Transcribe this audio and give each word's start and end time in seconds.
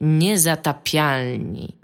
Niezatapialni. 0.00 1.76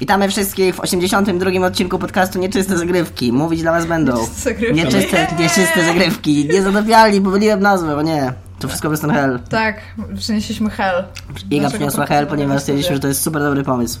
Witamy 0.00 0.28
wszystkich 0.28 0.74
w 0.74 0.80
82 0.80 1.66
odcinku 1.66 1.98
podcastu 1.98 2.38
Nieczyste 2.38 2.78
Zagrywki. 2.78 3.32
Mówić 3.32 3.62
dla 3.62 3.72
was 3.72 3.86
będą 3.86 4.26
Zagrywki. 4.26 4.74
nieczyste, 4.74 5.26
nieczyste 5.38 5.84
zagrywki. 5.84 6.48
Niezatapialni, 6.52 7.20
pomyliłem 7.20 7.60
nazwę, 7.60 7.96
o 7.96 8.02
nie. 8.02 8.32
To 8.58 8.68
wszystko 8.68 8.88
przez 8.88 9.00
ten 9.00 9.10
hell. 9.10 9.40
Tak, 9.50 9.80
przynieśliśmy 10.18 10.70
hell. 10.70 11.04
Iga 11.50 11.70
przyniosła 11.70 12.06
hell, 12.06 12.26
ponieważ 12.26 12.60
stwierdziliśmy, 12.60 12.96
że 12.96 13.00
to 13.00 13.08
jest 13.08 13.22
super 13.22 13.42
dobry 13.42 13.62
pomysł. 13.62 14.00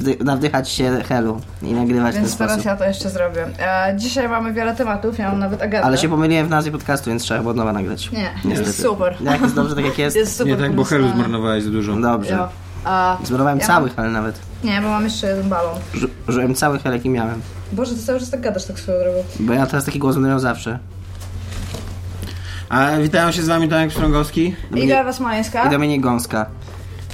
Wdy, 0.00 0.16
nawdychać 0.24 0.68
się 0.70 1.02
hellu 1.08 1.40
i 1.62 1.72
nagrywać 1.72 2.10
w 2.10 2.14
ten 2.14 2.22
Więc 2.24 2.36
teraz 2.36 2.52
sposób. 2.52 2.66
ja 2.66 2.76
to 2.76 2.84
jeszcze 2.84 3.10
zrobię. 3.10 3.46
E, 3.58 3.94
dzisiaj 3.96 4.28
mamy 4.28 4.52
wiele 4.52 4.74
tematów, 4.76 5.18
ja 5.18 5.28
mam 5.30 5.38
nawet 5.38 5.62
agendę. 5.62 5.86
Ale 5.86 5.98
się 5.98 6.08
pomyliłem 6.08 6.46
w 6.46 6.50
nazwie 6.50 6.72
podcastu, 6.72 7.10
więc 7.10 7.22
trzeba 7.22 7.38
chyba 7.40 7.50
od 7.50 7.56
nowa 7.56 7.72
nagrać. 7.72 8.10
Nie, 8.12 8.30
Niestety. 8.44 8.60
jest 8.70 8.82
super. 8.82 9.16
Jak 9.20 9.40
jest 9.40 9.54
dobrze, 9.54 9.74
tak 9.76 9.84
jak 9.84 9.98
jest? 9.98 10.16
Jest 10.20 10.36
super 10.36 10.52
Nie 10.52 10.56
tak, 10.56 10.72
bo 10.74 10.84
Helu 10.84 11.08
zmarnowałeś 11.08 11.64
za 11.64 11.70
dużo. 11.70 11.96
Dobrze. 11.96 12.34
Jo. 12.34 12.48
A, 12.84 13.18
Zmarnowałem 13.24 13.58
ja 13.58 13.66
cały 13.66 13.86
mam- 13.86 13.96
hell 13.96 14.12
nawet. 14.12 14.38
Nie, 14.64 14.80
bo 14.82 14.88
mam 14.88 15.04
jeszcze 15.04 15.26
jeden 15.26 15.48
balon. 15.48 15.74
Użyłem 16.28 16.54
cały 16.54 16.78
hell, 16.78 16.92
jaki 16.92 17.08
miałem. 17.10 17.40
Boże, 17.72 17.94
ty 17.94 18.02
cały 18.02 18.20
czas 18.20 18.30
tak 18.30 18.40
gadasz 18.40 18.64
tak 18.64 18.78
swoją 18.80 18.98
drogą. 19.00 19.18
Bo 19.40 19.52
ja 19.52 19.66
teraz 19.66 19.84
taki 19.84 19.98
głos 19.98 20.14
będę 20.14 20.28
miał 20.28 20.38
zawsze. 20.38 20.78
A 22.68 22.96
witają 23.02 23.32
się 23.32 23.42
z 23.42 23.46
wami 23.48 23.68
Tomek 23.68 23.92
Strągowski. 23.92 24.54
Iga 24.76 25.04
Wasmańska. 25.04 25.64
I 25.66 25.70
Dominik 25.70 26.02
Gąska. 26.02 26.46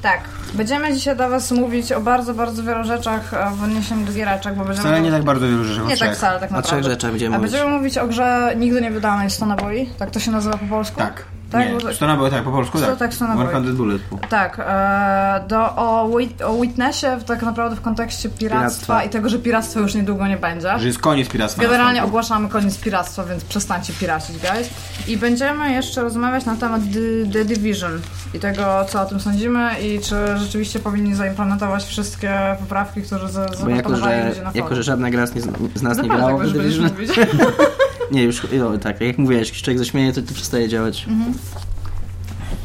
Tak. 0.02 0.20
Będziemy 0.54 0.92
dzisiaj 0.94 1.16
do 1.16 1.28
Was 1.30 1.50
mówić 1.52 1.92
o 1.92 2.00
bardzo, 2.00 2.34
bardzo 2.34 2.62
wielu 2.62 2.84
rzeczach 2.84 3.34
e, 3.34 3.50
w 3.56 3.62
odniesieniu 3.62 4.06
do 4.06 4.12
giereczek, 4.12 4.54
bo 4.54 4.64
będziemy... 4.64 4.88
Wcale 4.88 5.00
nie 5.00 5.10
tak 5.10 5.22
bardzo 5.24 5.46
wielu 5.46 5.64
rzeczy. 5.64 5.82
o 5.82 5.86
Nie 5.86 5.96
tak 5.96 6.16
wcale, 6.16 6.40
tak 6.40 6.50
O 6.50 6.54
naprawdę. 6.54 6.68
trzech 6.82 6.92
rzeczach 6.92 7.10
będziemy 7.10 7.36
A 7.36 7.38
mówić. 7.38 7.52
będziemy 7.52 7.76
mówić 7.78 7.98
o 7.98 8.06
grze 8.06 8.52
nigdy 8.56 8.80
nie 8.80 8.90
wydanej 8.90 9.30
100 9.30 9.46
naboi. 9.46 9.90
Tak 9.98 10.10
to 10.10 10.20
się 10.20 10.30
nazywa 10.30 10.56
po 10.58 10.66
polsku? 10.66 10.98
Tak. 10.98 11.24
Tak, 11.50 11.68
nie. 11.68 11.78
bo 11.80 11.92
Stona 11.94 12.16
były 12.16 12.30
tak, 12.30 12.42
po 12.42 12.50
polsku 12.50 12.78
Sto- 12.78 12.86
tak. 12.86 12.98
tak, 12.98 13.14
Stona. 13.14 13.48
100 13.48 13.60
Bullet. 13.72 14.02
Tak, 14.28 14.60
e, 14.66 15.44
do, 15.48 15.76
o, 15.76 16.10
o 16.44 16.60
Witnessie 16.60 17.06
tak 17.26 17.42
naprawdę 17.42 17.76
w 17.76 17.80
kontekście 17.80 18.28
piractwa, 18.28 18.58
Piractwa. 18.58 19.04
i 19.04 19.08
tego, 19.08 19.28
że 19.28 19.38
piractwa 19.38 19.80
już 19.80 19.94
niedługo 19.94 20.26
nie 20.26 20.36
będzie. 20.36 20.78
Że 20.78 20.86
jest 20.86 20.98
koniec 20.98 21.28
piractwa. 21.28 21.62
Generalnie 21.62 22.04
ogłaszamy 22.04 22.48
koniec 22.48 22.78
piractwa, 22.78 23.24
więc 23.24 23.44
przestańcie 23.44 23.92
piracić, 23.92 24.36
guys. 24.38 24.70
I 25.08 25.16
będziemy 25.16 25.72
jeszcze 25.72 26.02
rozmawiać 26.02 26.44
na 26.44 26.56
temat 26.56 26.80
The, 26.92 27.32
The 27.32 27.44
Division 27.44 28.00
i 28.34 28.38
tego, 28.38 28.84
co 28.88 29.02
o 29.02 29.06
tym 29.06 29.20
sądzimy 29.20 29.70
i 29.82 30.00
czy 30.00 30.38
rzeczywiście 30.38 30.78
powinni 30.78 31.14
zaimplementować 31.14 31.84
wszystkie 31.84 32.56
poprawki, 32.60 33.02
które 33.02 33.20
jako 33.20 33.32
zaproponowali 33.32 34.28
ludzie 34.28 34.42
na 34.42 34.50
jako, 34.54 34.58
forum. 34.68 34.76
że 34.76 34.82
żadna 34.82 35.10
gra 35.10 35.26
z, 35.26 35.34
nie, 35.34 35.42
z 35.74 35.82
nas 35.82 35.96
nie 35.98 36.08
Naprawdę 36.08 36.08
grała 36.16 36.38
tak 36.38 36.48
w 36.48 36.52
The 36.52 36.58
będziesz 36.58 36.90
Division. 36.90 37.26
Nie, 38.12 38.22
już 38.22 38.46
no, 38.58 38.78
tak, 38.78 39.00
jak 39.00 39.18
mówiłeś, 39.18 39.48
jak 39.48 39.56
człowiek 39.56 39.78
zaśmieje, 39.78 40.12
to, 40.12 40.22
to 40.22 40.34
przestaje 40.34 40.68
działać. 40.68 41.04
Mhm. 41.08 41.34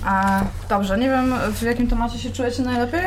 A, 0.05 0.41
dobrze, 0.69 0.97
nie 0.97 1.09
wiem 1.09 1.33
w 1.53 1.61
jakim 1.61 1.87
temacie 1.87 2.19
się 2.19 2.29
czujecie 2.29 2.63
najlepiej? 2.63 3.01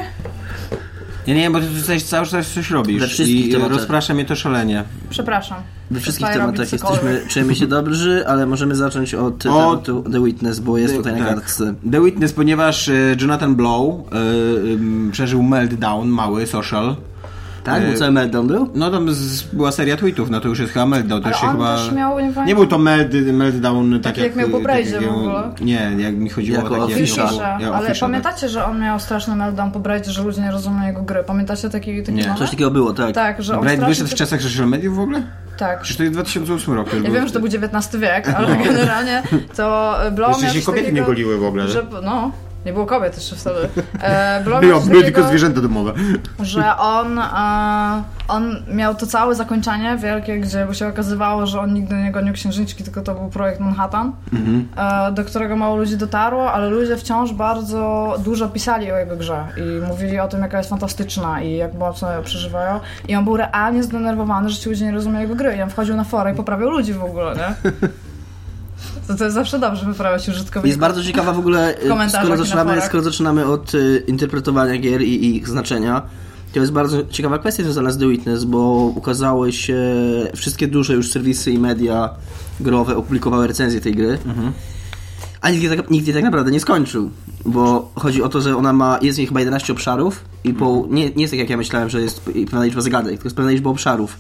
Ja 1.27 1.35
nie 1.35 1.41
wiem, 1.41 1.53
bo 1.53 1.61
ty 1.61 1.67
tutaj 1.81 2.01
cały 2.01 2.27
czas 2.27 2.51
coś 2.51 2.69
We 2.69 2.75
robisz 2.75 3.03
wszystkich 3.03 3.47
i 3.47 3.53
tematach. 3.53 3.77
rozprasza 3.77 4.15
mnie 4.15 4.25
to 4.25 4.37
szalenie. 4.37 4.85
Przepraszam. 5.11 5.59
We 5.91 6.01
wszystkich 6.01 6.29
tematach 6.29 6.73
jesteśmy, 6.73 7.23
czujemy 7.29 7.55
się 7.55 7.67
dobrzy, 7.67 8.25
ale 8.27 8.47
możemy 8.47 8.75
zacząć 8.75 9.15
od 9.15 9.25
Od- 9.35 9.39
tematu 9.43 10.05
The 10.13 10.25
Witness, 10.25 10.61
bo 10.61 10.79
jest 10.79 10.97
tutaj 10.97 11.13
na 11.13 11.19
Tak. 11.27 11.29
kartce. 11.35 11.75
The 11.93 12.05
Witness, 12.05 12.33
ponieważ 12.33 12.89
e, 12.89 12.93
Jonathan 13.21 13.55
Blow 13.55 13.95
e, 13.95 15.11
przeżył 15.13 15.43
meltdown 15.43 16.09
mały, 16.09 16.47
social. 16.47 16.97
Tak? 17.65 17.83
E, 17.83 17.87
Był 17.87 17.95
cały 17.99 18.11
meltdown 18.11 18.47
był? 18.47 18.69
No 18.75 18.91
tam 18.91 19.15
z, 19.15 19.43
była 19.43 19.73
seria 19.73 19.97
tweetów, 19.97 20.31
no 20.31 20.41
to 20.41 20.49
już 20.49 20.59
jest 20.59 20.73
chyba 20.73 20.87
meltdown. 20.87 21.23
To 21.23 21.33
się 21.33 21.47
on 21.47 21.53
chyba... 21.53 21.77
też 21.77 21.93
miał, 21.93 22.21
nie. 22.21 22.33
Nie 22.47 22.55
był 22.55 22.67
to 22.67 22.79
meld, 22.79 23.13
meltdown 23.33 24.01
tak 24.01 24.19
jak 24.19 24.37
miał 24.37 24.49
po 24.49 24.61
Brazie 24.61 24.91
jak- 24.91 25.05
w 25.05 25.09
ogóle. 25.09 25.51
Nie, 25.61 25.91
jak 25.99 26.15
mi 26.17 26.31
chodziło 26.31 26.59
Jako 26.59 26.75
o 26.75 26.81
takie... 26.81 26.95
official. 26.95 27.29
Fisza, 27.29 27.59
Ja, 27.61 27.69
ale 27.73 27.87
official, 27.87 28.09
pamiętacie, 28.09 28.49
że 28.49 28.65
on 28.65 28.81
miał 28.81 29.01
straszny 29.01 29.37
meltdown 29.37 29.71
po 29.73 29.81
Braidzie, 29.81 30.11
że 30.11 30.23
ludzie 30.23 30.41
nie 30.43 30.51
rozumieją 30.51 30.87
jego 30.87 31.03
gry? 31.03 31.25
Pamiętacie 31.27 31.71
taki, 31.71 32.03
taki 32.03 32.13
Nie. 32.19 32.35
Coś 32.39 32.51
takiego 32.51 32.71
było, 32.71 32.93
tak. 32.93 33.15
Tak, 33.15 33.43
że 33.43 33.53
Tak. 33.53 33.59
on 33.59 33.65
Braid 33.65 33.79
strasznie... 33.79 33.95
wyszedł 33.95 34.11
w 34.11 34.19
czasach 34.19 34.43
social 34.43 34.69
mediów 34.69 34.97
w 34.97 35.01
ogóle? 35.01 35.23
Tak. 35.59 35.81
Przecież 35.81 35.97
to 35.97 36.03
jest 36.03 36.15
2008 36.15 36.75
rok. 36.75 36.89
Ja 37.05 37.11
wiem, 37.11 37.27
że 37.27 37.33
to 37.33 37.41
był 37.41 37.49
XIX 37.49 37.97
wiek, 38.03 38.29
ale 38.29 38.57
generalnie 38.65 39.23
to 39.57 39.97
Blow 40.13 40.29
Jeszcze 40.31 40.47
miał 40.47 40.55
się 40.55 40.63
kobiety 40.63 40.85
takiego, 40.87 41.01
nie 41.01 41.07
goliły 41.07 41.39
w 41.39 41.45
ogóle. 41.45 41.69
Że, 41.69 41.83
no, 42.03 42.31
nie 42.67 42.73
było 42.73 42.87
kobiet 42.87 43.15
jeszcze 43.17 43.37
wtedy. 43.37 43.69
E, 44.03 44.45
Było, 44.45 44.61
były 44.81 45.03
tylko 45.05 45.23
zwierzęta 45.23 45.61
domowe. 45.61 45.93
że 46.43 46.77
on, 46.77 47.19
e, 47.19 48.03
on 48.29 48.57
miał 48.69 48.95
to 48.95 49.07
całe 49.07 49.35
zakończenie 49.35 49.97
wielkie, 49.97 50.39
gdzie 50.41 50.67
się 50.73 50.89
okazywało, 50.89 51.47
że 51.47 51.61
on 51.61 51.75
nigdy 51.75 51.95
nie 51.95 52.13
gonił 52.13 52.35
księżniczki, 52.35 52.85
tylko 52.85 53.03
to 53.03 53.15
był 53.15 53.29
projekt 53.29 53.61
Manhattan, 53.61 54.13
Mhm. 54.33 54.69
e, 55.09 55.13
do 55.13 55.25
którego 55.25 55.57
mało 55.57 55.77
ludzi 55.77 55.97
dotarło, 55.97 56.53
ale 56.53 56.69
ludzie 56.71 56.97
wciąż 56.97 57.33
bardzo 57.33 58.15
dużo 58.25 58.49
pisali 58.49 58.93
o 58.93 58.97
jego 58.97 59.17
grze 59.17 59.45
i 59.57 59.87
mówili 59.87 60.21
o 60.21 60.29
tym, 60.29 60.41
jaka 60.41 60.59
jest 60.59 60.71
fantastyczna 60.71 61.43
i 61.43 61.57
jak 61.57 61.75
mocno 61.75 62.13
ją 62.13 62.23
przeżywają. 62.23 62.81
I 63.09 63.17
on 63.17 63.25
był 63.25 63.37
realnie 63.37 63.83
zdenerwowany, 63.83 64.49
że 64.49 64.57
ci 64.57 64.69
ludzie 64.69 64.85
nie 64.85 64.93
rozumieją 64.93 65.23
jego 65.23 65.35
gry. 65.35 65.57
I 65.57 65.63
on 65.63 65.71
wchodził 65.71 65.97
na 65.97 66.05
fora 66.05 66.31
i 66.31 66.35
poprawiał 66.35 66.71
ludzi 66.71 66.93
w 66.95 67.05
ogóle, 67.05 67.35
nie? 67.37 67.71
To, 69.07 69.15
to 69.15 69.25
jest 69.25 69.35
zawsze 69.35 69.59
dobrze 69.59 69.87
wyprawiać 69.87 70.29
użytkowników. 70.29 70.67
Jest 70.67 70.79
bardzo 70.79 71.05
ciekawa 71.05 71.33
w 71.33 71.39
ogóle, 71.39 71.75
komentarzach 71.89 72.25
skoro 72.25 72.45
zaczynamy, 72.45 72.83
skoro 72.83 73.03
zaczynamy 73.03 73.47
od 73.47 73.73
e, 73.75 73.79
interpretowania 74.07 74.79
gier 74.79 75.03
i, 75.03 75.25
i 75.25 75.37
ich 75.37 75.49
znaczenia, 75.49 76.03
to 76.53 76.61
jest 76.61 76.73
bardzo 76.73 77.07
ciekawa 77.07 77.39
kwestia 77.39 77.63
związana 77.63 77.91
z 77.91 77.99
The 77.99 78.09
Witness, 78.09 78.45
bo 78.45 78.93
ukazały 78.97 79.53
się 79.53 79.79
wszystkie 80.37 80.69
duże 80.69 80.95
już 80.95 81.11
serwisy 81.11 81.51
i 81.51 81.59
media 81.59 82.11
growe 82.61 82.97
opublikowały 82.97 83.47
recenzję 83.47 83.81
tej 83.81 83.95
gry. 83.95 84.19
A 85.41 85.51
nikt 85.51 85.63
jej, 85.63 85.77
tak, 85.77 85.91
nikt 85.91 86.07
jej 86.07 86.15
tak 86.15 86.25
naprawdę 86.25 86.51
nie 86.51 86.61
skończył, 86.61 87.11
bo 87.45 87.91
chodzi 87.97 88.23
o 88.23 88.29
to, 88.29 88.41
że 88.41 88.57
ona 88.57 88.73
ma, 88.73 88.99
jest 89.03 89.17
w 89.17 89.19
niej 89.19 89.27
chyba 89.27 89.41
11 89.41 89.73
obszarów 89.73 90.25
i 90.45 90.55
po, 90.55 90.87
nie, 90.91 91.11
nie 91.11 91.23
jest 91.23 91.33
tak 91.33 91.41
jak 91.41 91.51
ja 91.51 91.57
myślałem, 91.57 91.91
że 91.91 92.01
jest 92.01 92.21
pewna 92.21 92.65
liczba 92.65 92.81
zagadek, 92.81 93.11
tylko 93.11 93.27
jest 93.27 93.37
pewna 93.37 93.51
liczba 93.51 93.71
obszarów. 93.71 94.17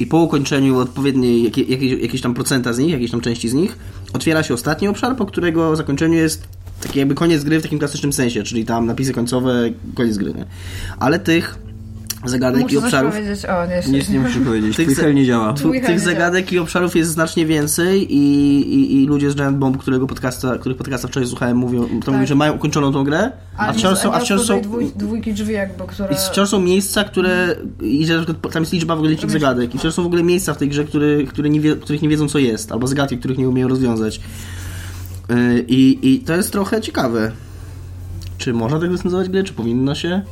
I 0.00 0.06
po 0.06 0.18
ukończeniu 0.18 0.78
odpowiedniej, 0.78 1.42
jakiej, 1.42 1.70
jakiej, 1.70 2.02
jakiejś 2.02 2.22
tam 2.22 2.34
procenta 2.34 2.72
z 2.72 2.78
nich, 2.78 2.90
jakiejś 2.92 3.10
tam 3.10 3.20
części 3.20 3.48
z 3.48 3.54
nich, 3.54 3.78
otwiera 4.12 4.42
się 4.42 4.54
ostatni 4.54 4.88
obszar, 4.88 5.16
po 5.16 5.26
którego 5.26 5.76
zakończeniu 5.76 6.14
jest 6.14 6.48
taki 6.82 6.98
jakby 6.98 7.14
koniec 7.14 7.44
gry 7.44 7.58
w 7.58 7.62
takim 7.62 7.78
klasycznym 7.78 8.12
sensie, 8.12 8.42
czyli 8.42 8.64
tam 8.64 8.86
napisy 8.86 9.12
końcowe, 9.12 9.70
koniec 9.94 10.16
gry. 10.16 10.34
Nie? 10.34 10.44
Ale 10.98 11.18
tych 11.18 11.58
zagadek 12.28 12.60
i 12.60 12.64
Muszę 12.64 12.74
coś 12.74 12.84
obszarów 12.84 13.12
powiedzieć. 13.12 13.44
O, 13.44 13.66
nie, 13.66 13.98
Nic 13.98 14.08
nie 14.08 14.20
muszę 14.20 14.40
powiedzieć. 14.40 14.76
Tych 14.76 14.98
Twój 14.98 15.14
nie 15.14 15.26
działa. 15.26 15.52
tu, 15.52 15.72
tych 15.86 16.00
zagadek 16.00 16.52
i 16.52 16.58
obszarów 16.58 16.96
jest 16.96 17.10
znacznie 17.10 17.46
więcej 17.46 18.14
i, 18.14 18.60
i, 18.74 19.02
i 19.02 19.06
ludzie 19.06 19.30
z 19.30 19.34
Giant 19.34 19.58
Bomb, 19.58 19.76
którego 19.76 20.06
podcasta, 20.06 20.58
których 20.58 20.78
podcasta 20.78 21.08
wczoraj 21.08 21.28
słuchałem, 21.28 21.56
mówią, 21.56 22.00
to 22.04 22.12
mówią, 22.12 22.26
że 22.26 22.34
mają 22.34 22.52
ukończoną 22.52 22.92
tą 22.92 23.04
grę, 23.04 23.30
a 23.56 23.72
wciąż 23.72 23.98
są, 23.98 24.12
a 24.12 24.20
wciąż 24.20 24.42
są, 24.42 24.60
Dwój, 24.60 24.92
dwójki 24.96 25.34
drzwi 25.34 25.52
jakby, 25.52 25.84
które... 25.86 26.14
i 26.14 26.16
wciąż 26.16 26.48
są 26.48 26.60
miejsca, 26.60 27.04
które, 27.04 27.56
i 27.80 28.06
że 28.06 28.16
na 28.16 28.24
przykład 28.24 28.52
tam 28.52 28.62
jest 28.62 28.72
liczba 28.72 28.94
w 28.94 28.98
ogóle 28.98 29.10
liczb 29.10 29.30
zagadek 29.30 29.74
i 29.74 29.78
wciąż 29.78 29.94
są 29.94 30.02
w 30.02 30.06
ogóle 30.06 30.22
miejsca 30.22 30.54
w 30.54 30.56
tej 30.56 30.68
grze, 30.68 30.84
które, 30.84 31.24
które 31.24 31.50
nie 31.50 31.60
wie, 31.60 31.76
których 31.76 32.02
nie 32.02 32.08
wiedzą 32.08 32.28
co 32.28 32.38
jest, 32.38 32.72
albo 32.72 32.86
zagadki, 32.86 33.18
których 33.18 33.38
nie 33.38 33.48
umieją 33.48 33.68
rozwiązać. 33.68 34.20
Yy, 35.28 35.64
I, 35.68 35.98
I 36.02 36.20
to 36.20 36.36
jest 36.36 36.52
trochę 36.52 36.80
ciekawe. 36.80 37.32
Czy 38.38 38.52
można 38.52 38.80
tak 38.80 38.90
recenzować 38.90 39.28
grę, 39.28 39.44
czy 39.44 39.52
powinno 39.52 39.94
się? 39.94 40.22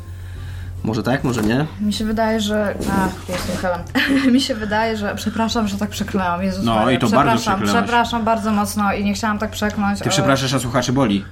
Może 0.84 1.02
tak, 1.02 1.24
może 1.24 1.42
nie. 1.42 1.66
Mi 1.80 1.92
się 1.92 2.04
wydaje, 2.04 2.40
że... 2.40 2.74
A, 2.92 3.32
jestem 3.32 3.56
helem. 3.56 3.80
Mi 4.34 4.40
się 4.40 4.54
wydaje, 4.54 4.96
że... 4.96 5.14
Przepraszam, 5.14 5.68
że 5.68 5.78
tak 5.78 5.90
przeklęłam. 5.90 6.42
Jezus 6.42 6.64
No, 6.64 6.74
Maria. 6.74 6.90
i 6.92 6.98
to 6.98 7.06
bardzo 7.08 7.18
przepraszam, 7.18 7.54
przeklęłaś. 7.56 7.84
Przepraszam 7.84 8.24
bardzo 8.24 8.50
mocno 8.50 8.92
i 8.92 9.04
nie 9.04 9.14
chciałam 9.14 9.38
tak 9.38 9.50
przekląć. 9.50 9.98
Ty 9.98 10.04
ale- 10.04 10.10
przepraszasz, 10.12 10.54
a 10.54 10.58
słuchaczy 10.58 10.92
boli. 10.92 11.24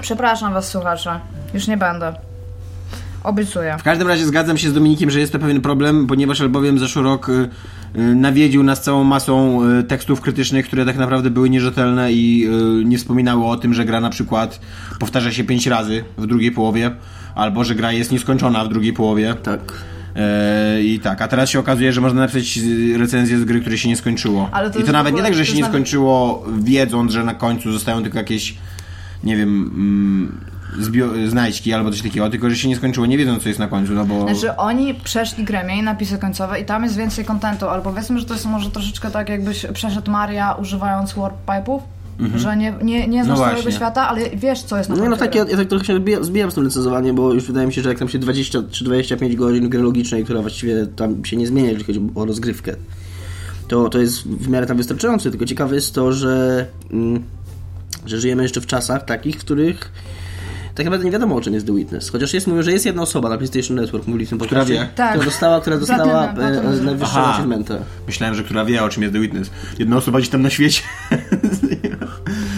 Przepraszam 0.00 0.52
was, 0.54 0.68
słuchacze. 0.68 1.20
Już 1.54 1.66
nie 1.66 1.76
będę. 1.76 2.12
Obiecuję. 3.26 3.76
W 3.78 3.82
każdym 3.82 4.08
razie 4.08 4.24
zgadzam 4.24 4.58
się 4.58 4.70
z 4.70 4.72
Dominikiem, 4.72 5.10
że 5.10 5.20
jest 5.20 5.32
to 5.32 5.38
pewien 5.38 5.60
problem, 5.60 6.06
ponieważ 6.06 6.40
albowiem 6.40 6.78
zeszły 6.78 7.02
rok 7.02 7.28
y, 7.28 7.48
y, 7.96 8.14
nawiedził 8.14 8.62
nas 8.62 8.82
całą 8.82 9.04
masą 9.04 9.60
y, 9.78 9.82
tekstów 9.84 10.20
krytycznych, 10.20 10.66
które 10.66 10.84
tak 10.84 10.96
naprawdę 10.96 11.30
były 11.30 11.50
nierzetelne 11.50 12.12
i 12.12 12.48
nie 12.84 12.98
wspominały 12.98 13.44
o 13.44 13.56
tym, 13.56 13.74
że 13.74 13.84
gra 13.84 14.00
na 14.00 14.10
przykład 14.10 14.60
powtarza 14.98 15.32
się 15.32 15.44
pięć 15.44 15.66
razy 15.66 16.04
w 16.18 16.26
drugiej 16.26 16.52
połowie, 16.52 16.90
albo 17.34 17.64
że 17.64 17.74
gra 17.74 17.92
jest 17.92 18.12
nieskończona 18.12 18.64
w 18.64 18.68
drugiej 18.68 18.92
połowie. 18.92 19.34
Tak. 19.42 19.60
E, 20.16 20.82
I 20.82 21.00
tak, 21.00 21.22
a 21.22 21.28
teraz 21.28 21.50
się 21.50 21.58
okazuje, 21.58 21.92
że 21.92 22.00
można 22.00 22.20
napisać 22.20 22.58
recenzję 22.96 23.38
z 23.38 23.44
gry, 23.44 23.60
której 23.60 23.78
się 23.78 23.88
nie 23.88 23.96
skończyło. 23.96 24.48
Ale 24.52 24.70
to 24.70 24.78
I 24.78 24.84
to 24.84 24.92
nawet 24.92 25.14
nie 25.14 25.22
tak, 25.22 25.34
że 25.34 25.46
się 25.46 25.56
nie 25.56 25.64
skończyło 25.64 26.44
wiedząc, 26.58 27.12
że 27.12 27.24
na 27.24 27.34
końcu 27.34 27.72
zostają 27.72 28.02
tylko 28.02 28.18
jakieś, 28.18 28.56
nie 29.24 29.36
wiem, 29.36 29.70
mm, 29.74 30.55
zbio- 30.80 31.28
znajdźki 31.28 31.72
albo 31.72 31.90
coś 31.90 32.02
takiego, 32.02 32.30
tylko 32.30 32.50
że 32.50 32.56
się 32.56 32.68
nie 32.68 32.76
skończyło 32.76 33.06
nie 33.06 33.18
wiedząc, 33.18 33.42
co 33.42 33.48
jest 33.48 33.60
na 33.60 33.68
końcu, 33.68 33.92
no 33.92 34.04
bo... 34.04 34.20
Znaczy 34.20 34.56
oni 34.56 34.94
przeszli 34.94 35.44
grę, 35.44 35.64
mieli 35.64 35.82
napisy 35.82 36.18
końcowe 36.18 36.60
i 36.60 36.64
tam 36.64 36.84
jest 36.84 36.96
więcej 36.96 37.24
kontentu, 37.24 37.68
albo 37.68 37.90
powiedzmy, 37.90 38.18
że 38.18 38.26
to 38.26 38.34
jest 38.34 38.46
może 38.46 38.70
troszeczkę 38.70 39.10
tak 39.10 39.28
jakbyś 39.28 39.66
przeszedł 39.74 40.10
Maria 40.10 40.52
używając 40.52 41.12
warp 41.12 41.36
pipe'ów, 41.46 41.80
że 42.36 42.56
nie, 42.56 42.74
nie, 42.82 43.08
nie 43.08 43.24
znasz 43.24 43.38
No 43.38 43.44
całego 43.44 43.70
świata, 43.70 44.08
ale 44.08 44.30
wiesz 44.30 44.62
co 44.62 44.78
jest 44.78 44.90
na 44.90 44.96
No, 44.96 45.04
no 45.04 45.10
końcu 45.10 45.24
tak, 45.24 45.34
ja, 45.34 45.44
ja 45.50 45.56
tak 45.56 45.68
trochę 45.68 45.84
się 45.84 45.96
zbijam, 45.96 46.24
zbijam 46.24 46.50
z 46.50 46.54
tym 46.54 46.64
recenzowaniem, 46.64 47.16
bo 47.16 47.34
już 47.34 47.46
wydaje 47.46 47.66
mi 47.66 47.72
się, 47.72 47.82
że 47.82 47.88
jak 47.88 47.98
tam 47.98 48.08
się 48.08 48.18
20 48.18 48.58
czy 48.70 48.84
25 48.84 49.36
godzin 49.36 49.68
gry 49.68 49.82
logicznej, 49.82 50.24
która 50.24 50.40
właściwie 50.40 50.86
tam 50.86 51.24
się 51.24 51.36
nie 51.36 51.46
zmienia, 51.46 51.68
jeżeli 51.68 51.84
chodzi 51.84 52.00
o 52.14 52.24
rozgrywkę, 52.24 52.76
to, 53.68 53.88
to 53.88 53.98
jest 53.98 54.28
w 54.28 54.48
miarę 54.48 54.66
tam 54.66 54.76
wystarczające, 54.76 55.30
tylko 55.30 55.44
ciekawe 55.44 55.74
jest 55.74 55.94
to, 55.94 56.12
że, 56.12 56.66
mm, 56.92 57.22
że 58.06 58.20
żyjemy 58.20 58.42
jeszcze 58.42 58.60
w 58.60 58.66
czasach 58.66 59.04
takich, 59.04 59.36
w 59.36 59.38
których 59.38 59.92
tak 60.76 60.86
naprawdę 60.86 61.04
nie 61.04 61.10
wiadomo 61.10 61.34
o 61.36 61.40
czym 61.40 61.54
jest 61.54 61.66
The 61.66 61.74
Witness. 61.74 62.10
Chociaż 62.10 62.34
jest, 62.34 62.46
mówią, 62.46 62.62
że 62.62 62.72
jest 62.72 62.86
jedna 62.86 63.02
osoba 63.02 63.28
na 63.28 63.36
PlayStation 63.38 63.76
Network, 63.76 64.06
mówili 64.06 64.26
w 64.26 64.28
tym 64.28 64.38
Która 64.38 64.60
podcaście, 64.60 64.82
wie? 64.82 64.88
Tak. 64.94 65.10
która 65.10 65.24
dostała, 65.24 65.60
która 65.60 65.78
dostała 65.78 66.28
Platynę, 66.28 66.92
e, 66.92 66.96
Aha. 67.02 67.26
achievementa. 67.26 67.74
Myślałem, 68.06 68.34
że 68.34 68.44
która 68.44 68.64
wie, 68.64 68.84
o 68.84 68.88
czym 68.88 69.02
jest 69.02 69.14
The 69.14 69.20
Witness. 69.20 69.50
Jedna 69.78 69.96
osoba 69.96 70.18
gdzieś 70.18 70.30
tam 70.30 70.42
na 70.42 70.50
świecie. 70.50 70.82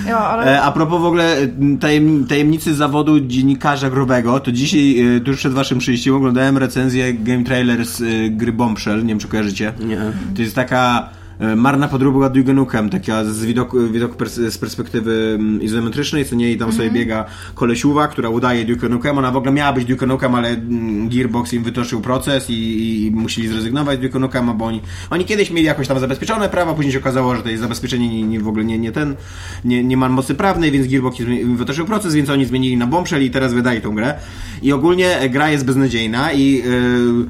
Jo, 0.08 0.18
ale... 0.18 0.46
E, 0.46 0.62
A 0.62 0.72
propos 0.72 1.02
w 1.02 1.04
ogóle 1.04 1.36
tajem, 1.80 2.26
tajemnicy 2.26 2.74
zawodu 2.74 3.20
dziennikarza 3.20 3.90
growego, 3.90 4.40
to 4.40 4.52
dzisiaj, 4.52 5.16
e, 5.16 5.20
tuż 5.20 5.36
przed 5.36 5.52
waszym 5.52 5.78
przyjściem, 5.78 6.14
oglądałem 6.14 6.58
recenzję 6.58 7.14
game 7.14 7.44
trailer 7.44 7.84
z 7.86 8.02
gry 8.36 8.52
Bombshell, 8.52 9.00
nie 9.02 9.08
wiem 9.08 9.18
czy 9.18 9.28
kojarzycie. 9.28 9.72
Nie. 9.80 9.98
To 10.36 10.42
jest 10.42 10.54
taka 10.54 11.08
marna 11.56 11.88
podróba 11.88 12.28
Duke 12.28 12.54
Nukem, 12.54 12.90
taka 12.90 13.24
z 13.24 13.44
widoku, 13.44 13.76
pers- 14.18 14.50
z 14.50 14.58
perspektywy 14.58 15.36
mm, 15.40 15.62
izometrycznej, 15.62 16.24
co 16.24 16.36
nie, 16.36 16.52
i 16.52 16.58
tam 16.58 16.72
sobie 16.72 16.90
biega 16.90 17.24
kolesiuwa, 17.54 18.08
która 18.08 18.28
udaje 18.28 18.64
Duke 18.64 18.88
Nukem. 18.88 19.18
Ona 19.18 19.30
w 19.30 19.36
ogóle 19.36 19.52
miała 19.52 19.72
być 19.72 19.84
Duke 19.84 20.06
Nukem, 20.06 20.34
ale 20.34 20.48
mm, 20.48 21.08
Gearbox 21.08 21.52
im 21.52 21.62
wytoczył 21.62 22.00
proces 22.00 22.50
i, 22.50 22.54
i, 22.54 23.06
i 23.06 23.10
musieli 23.10 23.48
zrezygnować 23.48 23.98
z 23.98 24.02
Duke 24.02 24.18
Nukema, 24.18 24.54
bo 24.54 24.64
oni, 24.64 24.80
oni 25.10 25.24
kiedyś 25.24 25.50
mieli 25.50 25.66
jakoś 25.66 25.88
tam 25.88 26.00
zabezpieczone 26.00 26.48
prawa, 26.48 26.74
później 26.74 26.92
się 26.92 26.98
okazało, 26.98 27.36
że 27.36 27.42
to 27.42 27.48
jest 27.48 27.62
zabezpieczenie 27.62 28.08
nie, 28.08 28.22
nie, 28.22 28.40
w 28.40 28.48
ogóle 28.48 28.64
nie, 28.64 28.78
nie 28.78 28.92
ten, 28.92 29.16
nie, 29.64 29.84
nie 29.84 29.96
ma 29.96 30.08
mocy 30.08 30.34
prawnej, 30.34 30.70
więc 30.70 30.86
Gearbox 30.86 31.20
im 31.20 31.56
wytoczył 31.56 31.86
proces, 31.86 32.14
więc 32.14 32.30
oni 32.30 32.46
zmienili 32.46 32.76
na 32.76 32.86
Bombshell 32.86 33.22
i 33.22 33.30
teraz 33.30 33.54
wydaje 33.54 33.80
tą 33.80 33.94
grę. 33.94 34.14
I 34.62 34.72
ogólnie 34.72 35.18
e, 35.18 35.28
gra 35.28 35.50
jest 35.50 35.64
beznadziejna 35.64 36.32
i 36.32 36.52
yy, 36.52 37.26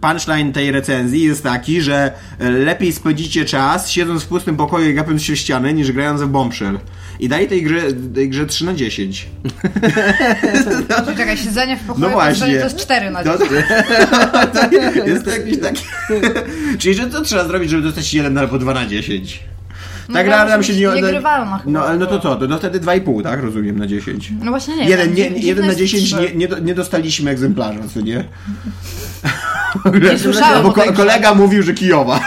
punchline 0.00 0.52
tej 0.52 0.70
recenzji 0.70 1.22
jest 1.22 1.42
taki, 1.42 1.80
że 1.80 2.12
e, 2.38 2.50
lepiej 2.50 2.92
spędzicie 2.92 3.44
czas 3.44 3.90
siedząc 3.90 4.22
w 4.22 4.26
pustym 4.26 4.56
pokoju 4.56 4.90
i 4.90 4.94
gapiąc 4.94 5.22
się 5.22 5.32
w 5.32 5.38
ściany, 5.38 5.74
niż 5.74 5.92
grając 5.92 6.22
w 6.22 6.28
Bombshell. 6.28 6.78
I 7.20 7.28
daje 7.28 7.48
tej 7.48 7.62
grze, 7.62 7.82
tej 8.14 8.28
grze 8.28 8.46
3 8.46 8.64
na 8.64 8.74
10. 8.74 9.26
Czekaj, 11.16 11.36
siedzenie 11.36 11.76
w 11.76 11.80
pokoju 11.80 12.02
No 12.02 12.06
to, 12.08 12.12
właśnie. 12.12 12.46
to 12.46 12.64
jest 12.64 12.76
4 12.76 13.10
na 13.10 13.24
To, 13.24 13.38
10. 13.38 13.50
to 14.94 15.06
jest 15.06 15.26
jakiś 15.26 15.58
taki... 15.58 15.82
Czyli, 16.78 16.94
że 16.94 17.10
co 17.10 17.22
trzeba 17.22 17.44
zrobić, 17.44 17.70
żeby 17.70 17.82
dostać 17.82 18.14
1 18.14 18.38
albo 18.38 18.58
2 18.58 18.74
na 18.74 18.86
10? 18.86 19.40
No 20.08 20.14
Ta 20.14 20.24
gra 20.24 20.44
nam 20.44 20.62
się 20.62 20.72
być 20.72 20.82
nie... 20.82 20.88
niegrywalna 20.94 21.58
chyba. 21.58 21.70
No, 21.70 21.84
ale 21.86 21.98
no 21.98 22.06
to 22.06 22.18
co? 22.20 22.36
To 22.36 22.58
wtedy 22.58 22.80
2,5, 22.80 23.22
tak? 23.22 23.42
Rozumiem, 23.42 23.78
na 23.78 23.86
10. 23.86 24.32
No 24.44 24.50
właśnie 24.50 24.76
nie 24.76 24.88
jeden, 24.88 25.14
nie, 25.14 25.28
jeden 25.28 25.64
na 25.64 25.66
jest 25.66 25.78
10 25.78 26.04
trzy. 26.04 26.16
nie, 26.20 26.46
nie, 26.46 26.48
nie 26.62 26.74
dostaliśmy 26.74 27.30
egzemplarza, 27.30 27.80
co 27.94 28.00
nie? 28.00 28.24
Nie 30.02 30.18
słyszałem 30.24 30.62
Bo 30.62 30.72
ko- 30.72 30.92
kolega 30.92 31.34
mówił, 31.34 31.62
że 31.62 31.74
Kijowa. 31.74 32.20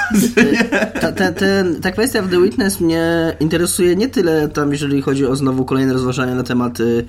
Ta, 1.02 1.12
ta, 1.12 1.32
ten, 1.32 1.82
ta 1.82 1.92
kwestia 1.92 2.22
w 2.22 2.30
The 2.30 2.42
Witness 2.42 2.82
mnie 2.82 3.36
interesuje 3.40 3.96
nie 3.96 4.08
tyle 4.08 4.50
tam, 4.50 4.72
jeżeli 4.72 5.02
chodzi 5.02 5.26
o 5.26 5.36
znowu 5.36 5.66
kolejne 5.66 5.94
rozważania 5.94 6.36
na 6.36 6.44
temat 6.44 6.80
y, 6.80 7.06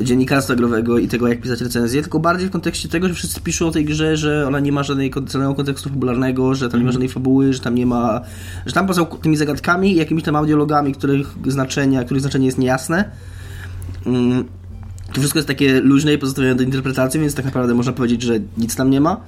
dziennikarstwa 0.00 0.54
growego 0.54 0.98
i 0.98 1.08
tego, 1.08 1.28
jak 1.28 1.40
pisać 1.40 1.60
recenzję, 1.60 2.02
tylko 2.02 2.20
bardziej 2.20 2.48
w 2.48 2.50
kontekście 2.50 2.88
tego, 2.88 3.08
że 3.08 3.14
wszyscy 3.14 3.40
piszą 3.40 3.66
o 3.66 3.70
tej 3.70 3.84
grze, 3.84 4.16
że 4.16 4.46
ona 4.46 4.60
nie 4.60 4.72
ma 4.72 4.82
żadnej, 4.82 5.10
kon- 5.10 5.28
żadnego 5.28 5.54
kontekstu 5.54 5.88
fabularnego, 5.88 6.54
że 6.54 6.68
tam 6.68 6.80
nie 6.80 6.86
ma 6.86 6.92
żadnej 6.92 7.08
fabuły, 7.08 7.52
że 7.52 7.60
tam 7.60 7.74
nie 7.74 7.86
ma... 7.86 8.20
że 8.66 8.72
tam 8.72 8.86
poza 8.86 9.04
tymi 9.04 9.36
zagadkami 9.36 9.92
i 9.92 9.96
jakimiś 9.96 10.24
tam 10.24 10.36
audiologami, 10.36 10.94
których 10.94 11.34
znaczenia, 11.46 12.04
których 12.04 12.20
znaczenie 12.20 12.46
jest 12.46 12.58
niejasne, 12.58 13.10
mm, 14.06 14.44
to 15.12 15.20
wszystko 15.20 15.38
jest 15.38 15.48
takie 15.48 15.80
luźne 15.80 16.14
i 16.14 16.18
pozostawione 16.18 16.54
do 16.54 16.62
interpretacji, 16.62 17.20
więc 17.20 17.34
tak 17.34 17.44
naprawdę 17.44 17.74
można 17.74 17.92
powiedzieć, 17.92 18.22
że 18.22 18.40
nic 18.58 18.76
tam 18.76 18.90
nie 18.90 19.00
ma. 19.00 19.20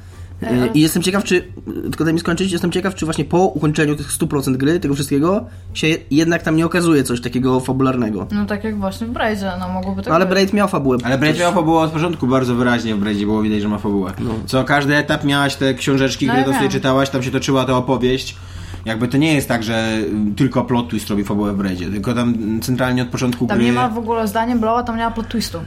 E, 0.43 0.67
I 0.75 0.81
jestem 0.81 1.03
ciekaw, 1.03 1.25
czy, 1.25 1.45
tylko 1.83 2.05
daj 2.05 2.15
mi 2.15 2.21
skończyć, 2.21 2.53
jestem 2.53 2.73
ciekaw, 2.73 2.95
czy 2.95 3.05
właśnie 3.05 3.25
po 3.25 3.39
ukończeniu 3.39 3.97
tych 3.97 4.09
100% 4.13 4.57
gry, 4.57 4.81
tego 4.81 4.95
wszystkiego, 4.95 5.45
się 5.75 5.87
jednak 6.11 6.43
tam 6.43 6.57
nie 6.57 6.67
okazuje 6.67 7.03
coś 7.05 7.21
takiego 7.21 7.61
fabularnego. 7.61 8.27
No 8.33 8.47
tak 8.47 8.65
jak 8.65 8.79
właśnie 8.79 9.07
w 9.07 9.11
Braidzie, 9.11 9.53
no 9.61 9.69
mogłoby 9.69 10.03
tak 10.03 10.09
No, 10.09 10.15
ale 10.15 10.25
być. 10.25 10.31
Braid 10.31 10.53
miał 10.53 10.69
fabułę. 10.69 10.99
Ale 11.05 11.19
Braid 11.19 11.39
miał 11.39 11.53
fabułę 11.53 11.81
od 11.81 11.91
początku 11.91 12.27
bardzo 12.27 12.55
wyraźnie 12.55 12.95
w 12.95 12.99
Braidzie 12.99 13.27
było 13.27 13.43
widać, 13.43 13.63
że 13.63 13.69
ma 13.69 13.79
fabułę. 13.79 14.13
Co 14.47 14.65
każdy 14.65 14.97
etap 14.97 15.25
miałaś 15.25 15.57
te 15.57 15.75
książeczki, 15.75 16.27
No 16.27 16.33
które 16.33 16.41
ja 16.41 16.47
do 16.47 16.53
sobie 16.53 16.63
wiem. 16.63 16.73
czytałaś, 16.73 17.11
tam 17.11 17.23
się 17.23 17.31
toczyła 17.31 17.65
ta 17.65 17.77
opowieść. 17.77 18.37
Jakby 18.85 19.09
to 19.09 19.17
nie 19.17 19.35
jest 19.35 19.49
tak, 19.49 19.63
że 19.63 19.99
y, 20.33 20.35
tylko 20.37 20.65
plot 20.65 20.89
twist 20.89 21.09
robi 21.11 21.25
fabułę 21.25 21.53
w 21.53 21.57
Braidzie, 21.57 21.91
tylko 21.91 22.15
tam 22.15 22.35
centralnie 22.61 23.03
od 23.03 23.09
początku 23.09 23.47
Tam 23.47 23.57
gry... 23.59 23.67
nie 23.67 23.73
ma 23.73 23.89
w 23.89 23.99
ogóle 23.99 24.29
zdaniem 24.29 24.61
Blowa, 24.61 24.83
tam 24.83 24.97
nie 24.97 25.05
ma 25.05 25.11
plot 25.11 25.29
twistu. 25.29 25.59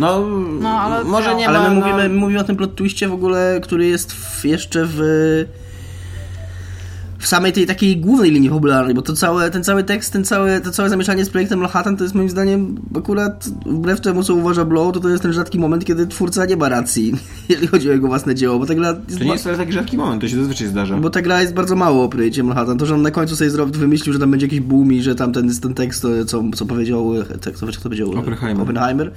No, 0.00 0.20
No, 0.60 0.68
ale- 0.68 1.04
może 1.04 1.34
nie 1.34 1.48
Ale 1.48 1.58
ma... 1.58 1.68
my 1.68 1.74
no... 1.74 1.80
mówimy, 1.80 2.08
my 2.08 2.14
mówimy 2.14 2.40
o 2.40 2.44
tym 2.44 2.56
plot 2.56 2.76
twiście 2.76 3.08
w 3.08 3.12
ogóle, 3.12 3.60
który 3.62 3.86
jest 3.86 4.12
w, 4.12 4.44
jeszcze 4.44 4.86
w 4.86 5.00
w 7.20 7.26
samej 7.26 7.52
tej 7.52 7.66
takiej 7.66 7.96
głównej 7.96 8.30
linii 8.30 8.50
fabularnej, 8.50 8.94
bo 8.94 9.02
to 9.02 9.12
całe, 9.12 9.50
ten 9.50 9.64
cały 9.64 9.84
tekst, 9.84 10.12
ten 10.12 10.24
cały, 10.24 10.60
to 10.60 10.70
całe 10.70 10.88
zamieszanie 10.88 11.24
z 11.24 11.30
projektem 11.30 11.58
Manhattan 11.58 11.96
to 11.96 12.04
jest 12.04 12.14
moim 12.14 12.28
zdaniem 12.30 12.76
akurat 12.96 13.48
wbrew 13.66 14.00
temu, 14.00 14.22
co 14.22 14.34
uważa 14.34 14.64
Blow, 14.64 14.94
to 14.94 15.00
to 15.00 15.08
jest 15.08 15.22
ten 15.22 15.32
rzadki 15.32 15.58
moment, 15.58 15.84
kiedy 15.84 16.06
twórca 16.06 16.46
nie 16.46 16.56
ma 16.56 16.68
racji, 16.68 17.12
jeżeli 17.48 17.66
chodzi 17.66 17.88
o 17.90 17.92
jego 17.92 18.08
własne 18.08 18.34
dzieło, 18.34 18.58
bo 18.58 18.66
ta 18.66 18.74
gra 18.74 18.88
jest, 19.08 19.18
To 19.18 19.24
nie 19.24 19.30
jest 19.30 19.42
wcale 19.42 19.56
taki 19.56 19.72
rzadki 19.72 19.96
moment, 19.96 20.22
to 20.22 20.28
się 20.28 20.36
zazwyczaj 20.36 20.68
zdarza. 20.68 20.96
bo 20.96 21.10
ta 21.10 21.22
gra 21.22 21.40
jest 21.40 21.54
bardzo 21.54 21.76
mało 21.76 22.04
o 22.04 22.08
projekcie 22.08 22.42
Manhattan. 22.42 22.78
To, 22.78 22.86
że 22.86 22.94
on 22.94 23.02
na 23.02 23.10
końcu 23.10 23.36
sobie 23.36 23.50
zrobił, 23.50 23.80
wymyślił, 23.80 24.12
że 24.12 24.18
tam 24.18 24.30
będzie 24.30 24.46
jakiś 24.46 24.60
boom 24.60 24.92
i 24.92 25.02
że 25.02 25.14
tam 25.14 25.32
ten, 25.32 25.60
ten 25.60 25.74
tekst, 25.74 26.06
co, 26.26 26.44
co 26.54 26.66
powiedział, 26.66 27.20
e, 27.20 27.24
tekst, 27.24 27.64
kto 27.64 27.82
powiedział 27.82 28.10
Oppenheimer. 28.10 28.62
Oppenheimer, 28.62 29.12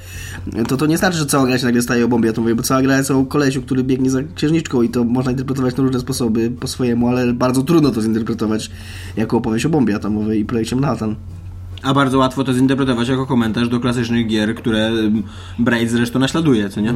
to 0.67 0.77
to 0.77 0.85
nie 0.85 0.97
znaczy, 0.97 1.17
że 1.17 1.25
cała 1.25 1.45
gra 1.47 1.57
się 1.57 1.65
nagle 1.65 1.81
staje 1.81 2.05
o 2.05 2.07
bombie 2.07 2.29
atomowej, 2.29 2.55
bo 2.55 2.63
cała 2.63 2.81
gra 2.81 2.97
jest 2.97 3.11
o 3.11 3.25
kolesiu, 3.25 3.61
który 3.61 3.83
biegnie 3.83 4.09
za 4.09 4.19
księżniczką 4.35 4.81
i 4.81 4.89
to 4.89 5.03
można 5.03 5.31
interpretować 5.31 5.77
na 5.77 5.83
różne 5.83 5.99
sposoby 5.99 6.51
po 6.59 6.67
swojemu, 6.67 7.07
ale 7.07 7.33
bardzo 7.33 7.61
trudno 7.63 7.91
to 7.93 8.01
zinterpretować 8.01 8.71
jako 9.17 9.37
opowieść 9.37 9.65
o 9.65 9.69
bombie 9.69 9.93
atomowej 9.93 10.39
i 10.39 10.45
projekcie 10.45 10.75
Manhattan. 10.75 11.15
A 11.83 11.93
bardzo 11.93 12.17
łatwo 12.17 12.43
to 12.43 12.53
zinterpretować 12.53 13.07
jako 13.07 13.25
komentarz 13.25 13.69
do 13.69 13.79
klasycznych 13.79 14.27
gier, 14.27 14.55
które 14.55 14.87
ym, 14.87 15.23
Braid 15.59 15.89
zresztą 15.89 16.19
naśladuje, 16.19 16.69
co 16.69 16.81
nie? 16.81 16.93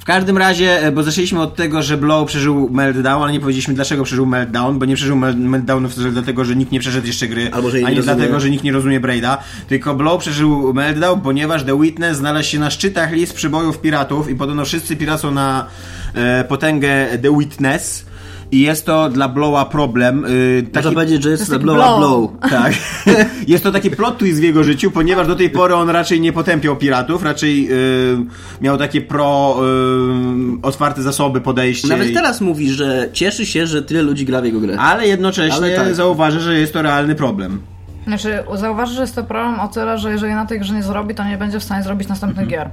W 0.00 0.04
każdym 0.04 0.38
razie, 0.38 0.82
e, 0.82 0.92
bo 0.92 1.02
zaczęliśmy 1.02 1.40
od 1.40 1.56
tego, 1.56 1.82
że 1.82 1.96
Blow 1.96 2.28
przeżył 2.28 2.70
meltdown, 2.70 3.22
ale 3.22 3.32
nie 3.32 3.40
powiedzieliśmy 3.40 3.74
dlaczego 3.74 4.04
przeżył 4.04 4.26
meltdown, 4.26 4.78
bo 4.78 4.84
nie 4.84 4.96
przeżył 4.96 5.16
mel- 5.16 5.36
meltdownu 5.36 5.88
wcale 5.88 6.10
dlatego, 6.10 6.44
że 6.44 6.56
nikt 6.56 6.72
nie 6.72 6.80
przeszedł 6.80 7.06
jeszcze 7.06 7.28
gry, 7.28 7.50
Albo, 7.52 7.70
że 7.70 7.76
jej 7.76 7.86
a 7.86 7.90
nie 7.90 8.02
dlatego, 8.02 8.40
że 8.40 8.50
nikt 8.50 8.64
nie 8.64 8.72
rozumie 8.72 9.00
Braida, 9.00 9.38
tylko 9.68 9.94
Blow 9.94 10.20
przeżył 10.20 10.74
meltdown, 10.74 11.20
ponieważ 11.20 11.64
The 11.64 11.80
Witness 11.80 12.16
znalazł 12.18 12.48
się 12.48 12.58
na 12.58 12.70
szczytach 12.70 13.12
list 13.12 13.34
przybojów 13.34 13.80
piratów 13.80 14.30
i 14.30 14.34
podobno 14.34 14.64
wszyscy 14.64 14.96
piracą 14.96 15.30
na 15.30 15.66
e, 16.14 16.44
potęgę 16.44 17.18
The 17.22 17.38
Witness 17.38 18.06
i 18.52 18.60
jest 18.60 18.86
to 18.86 19.08
dla 19.08 19.28
Blowa 19.28 19.64
problem. 19.64 20.24
Y, 20.24 20.66
Można 20.74 20.92
powiedzieć, 20.92 21.22
że 21.22 21.30
jest, 21.30 21.46
To 21.46 21.52
jest 21.52 21.62
blow, 21.64 21.78
taki 21.78 21.90
a 21.92 21.96
blow. 21.96 22.30
blow. 22.40 22.50
tak. 22.62 22.72
Jest 23.48 23.64
to 23.64 23.72
taki 23.72 23.90
plot 23.90 24.18
twist 24.18 24.40
w 24.40 24.42
jego 24.42 24.64
życiu, 24.64 24.90
ponieważ 24.90 25.26
do 25.26 25.36
tej 25.36 25.50
pory 25.50 25.74
on 25.74 25.90
raczej 25.90 26.20
nie 26.20 26.32
potępiał 26.32 26.76
piratów, 26.76 27.22
raczej 27.22 27.68
y, 27.72 28.16
miał 28.60 28.78
takie 28.78 29.00
pro 29.00 29.56
y, 29.58 30.62
otwarte 30.62 31.02
zasoby 31.02 31.40
podejście. 31.40 31.88
Nawet 31.88 32.10
i- 32.10 32.14
teraz 32.14 32.40
mówi, 32.40 32.70
że 32.72 33.08
cieszy 33.12 33.46
się, 33.46 33.66
że 33.66 33.82
tyle 33.82 34.02
ludzi 34.02 34.24
gra 34.24 34.40
w 34.40 34.44
jego 34.44 34.60
grę. 34.60 34.76
Ale 34.78 35.06
jednocześnie 35.06 35.56
Ale 35.56 35.76
tak. 35.76 35.94
zauważy, 35.94 36.40
że 36.40 36.58
jest 36.58 36.72
to 36.72 36.82
realny 36.82 37.14
problem. 37.14 37.60
Znaczy, 38.06 38.44
zauważy, 38.54 38.94
że 38.94 39.00
jest 39.00 39.14
to 39.14 39.24
problem 39.24 39.60
o 39.60 39.68
tyle, 39.68 39.98
że 39.98 40.10
jeżeli 40.12 40.34
na 40.34 40.46
tej 40.46 40.60
grze 40.60 40.74
nie 40.74 40.82
zrobi, 40.82 41.14
to 41.14 41.24
nie 41.24 41.38
będzie 41.38 41.60
w 41.60 41.64
stanie 41.64 41.82
zrobić 41.84 42.08
następnych 42.08 42.46
gier. 42.48 42.70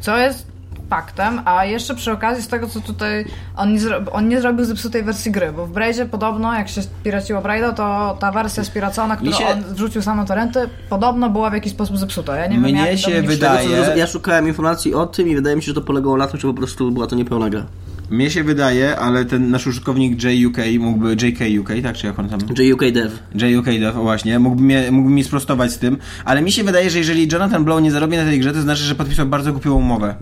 Co 0.00 0.18
jest 0.18 0.53
faktem, 0.98 1.40
a 1.44 1.64
jeszcze 1.64 1.94
przy 1.94 2.12
okazji 2.12 2.42
z 2.42 2.48
tego, 2.48 2.66
co 2.68 2.80
tutaj 2.80 3.24
on 3.56 3.72
nie, 3.72 3.78
zro... 3.80 4.00
on 4.12 4.28
nie 4.28 4.40
zrobił 4.40 4.64
zepsutej 4.64 5.02
wersji 5.02 5.30
gry, 5.32 5.52
bo 5.52 5.66
w 5.66 5.70
Braidzie 5.72 6.06
podobno, 6.06 6.54
jak 6.54 6.68
się 6.68 6.80
piraciło 7.04 7.40
Braida, 7.42 7.72
to 7.72 8.16
ta 8.20 8.32
wersja 8.32 8.64
spiracona, 8.64 9.16
którą 9.16 9.32
się- 9.32 9.46
on 9.46 9.62
wrzucił 9.64 10.02
sam 10.02 10.16
na 10.16 10.24
torenty, 10.24 10.68
podobno 10.88 11.30
była 11.30 11.50
w 11.50 11.52
jakiś 11.52 11.72
sposób 11.72 11.98
zepsuta. 11.98 12.36
Ja 12.36 12.46
nie 12.46 12.58
Mnie 12.58 12.72
wiem, 12.74 12.86
jak 12.86 12.98
się 12.98 13.22
wydaje- 13.22 13.68
tego, 13.68 13.96
Ja 13.96 14.06
szukałem 14.06 14.48
informacji 14.48 14.94
o 14.94 15.06
tym 15.06 15.28
i 15.28 15.34
wydaje 15.34 15.56
mi 15.56 15.62
się, 15.62 15.66
że 15.66 15.74
to 15.74 15.80
polegało 15.80 16.16
na 16.16 16.26
tym, 16.26 16.40
że 16.40 16.48
po 16.48 16.54
prostu 16.54 16.90
była 16.90 17.06
to 17.06 17.16
niepełna 17.16 17.50
gra. 17.50 17.62
Mnie 18.10 18.30
się 18.30 18.44
wydaje, 18.44 18.96
ale 18.98 19.24
ten 19.24 19.50
nasz 19.50 19.66
użytkownik 19.66 20.24
JUK 20.24 20.56
mógłby, 20.78 21.12
JK 21.12 21.40
UK, 21.60 21.68
tak 21.82 21.96
czy 21.96 22.06
jak 22.06 22.18
on 22.18 22.28
tam... 22.28 22.40
JUK 22.58 22.80
Dev. 22.80 23.10
JUK 23.34 23.64
Dev, 23.64 24.00
o 24.00 24.02
właśnie, 24.02 24.38
mógłby, 24.38 24.62
mnie, 24.62 24.88
mógłby 24.90 25.14
mi 25.14 25.24
sprostować 25.24 25.72
z 25.72 25.78
tym, 25.78 25.96
ale 26.24 26.42
mi 26.42 26.52
się 26.52 26.64
wydaje, 26.64 26.90
że 26.90 26.98
jeżeli 26.98 27.28
Jonathan 27.32 27.64
Blow 27.64 27.82
nie 27.82 27.90
zarobi 27.90 28.16
na 28.16 28.24
tej 28.24 28.40
grze, 28.40 28.52
to 28.52 28.62
znaczy, 28.62 28.82
że 28.82 28.94
podpisał 28.94 29.26
bardzo 29.26 29.52
głupią 29.52 29.72
umowę. 29.74 30.14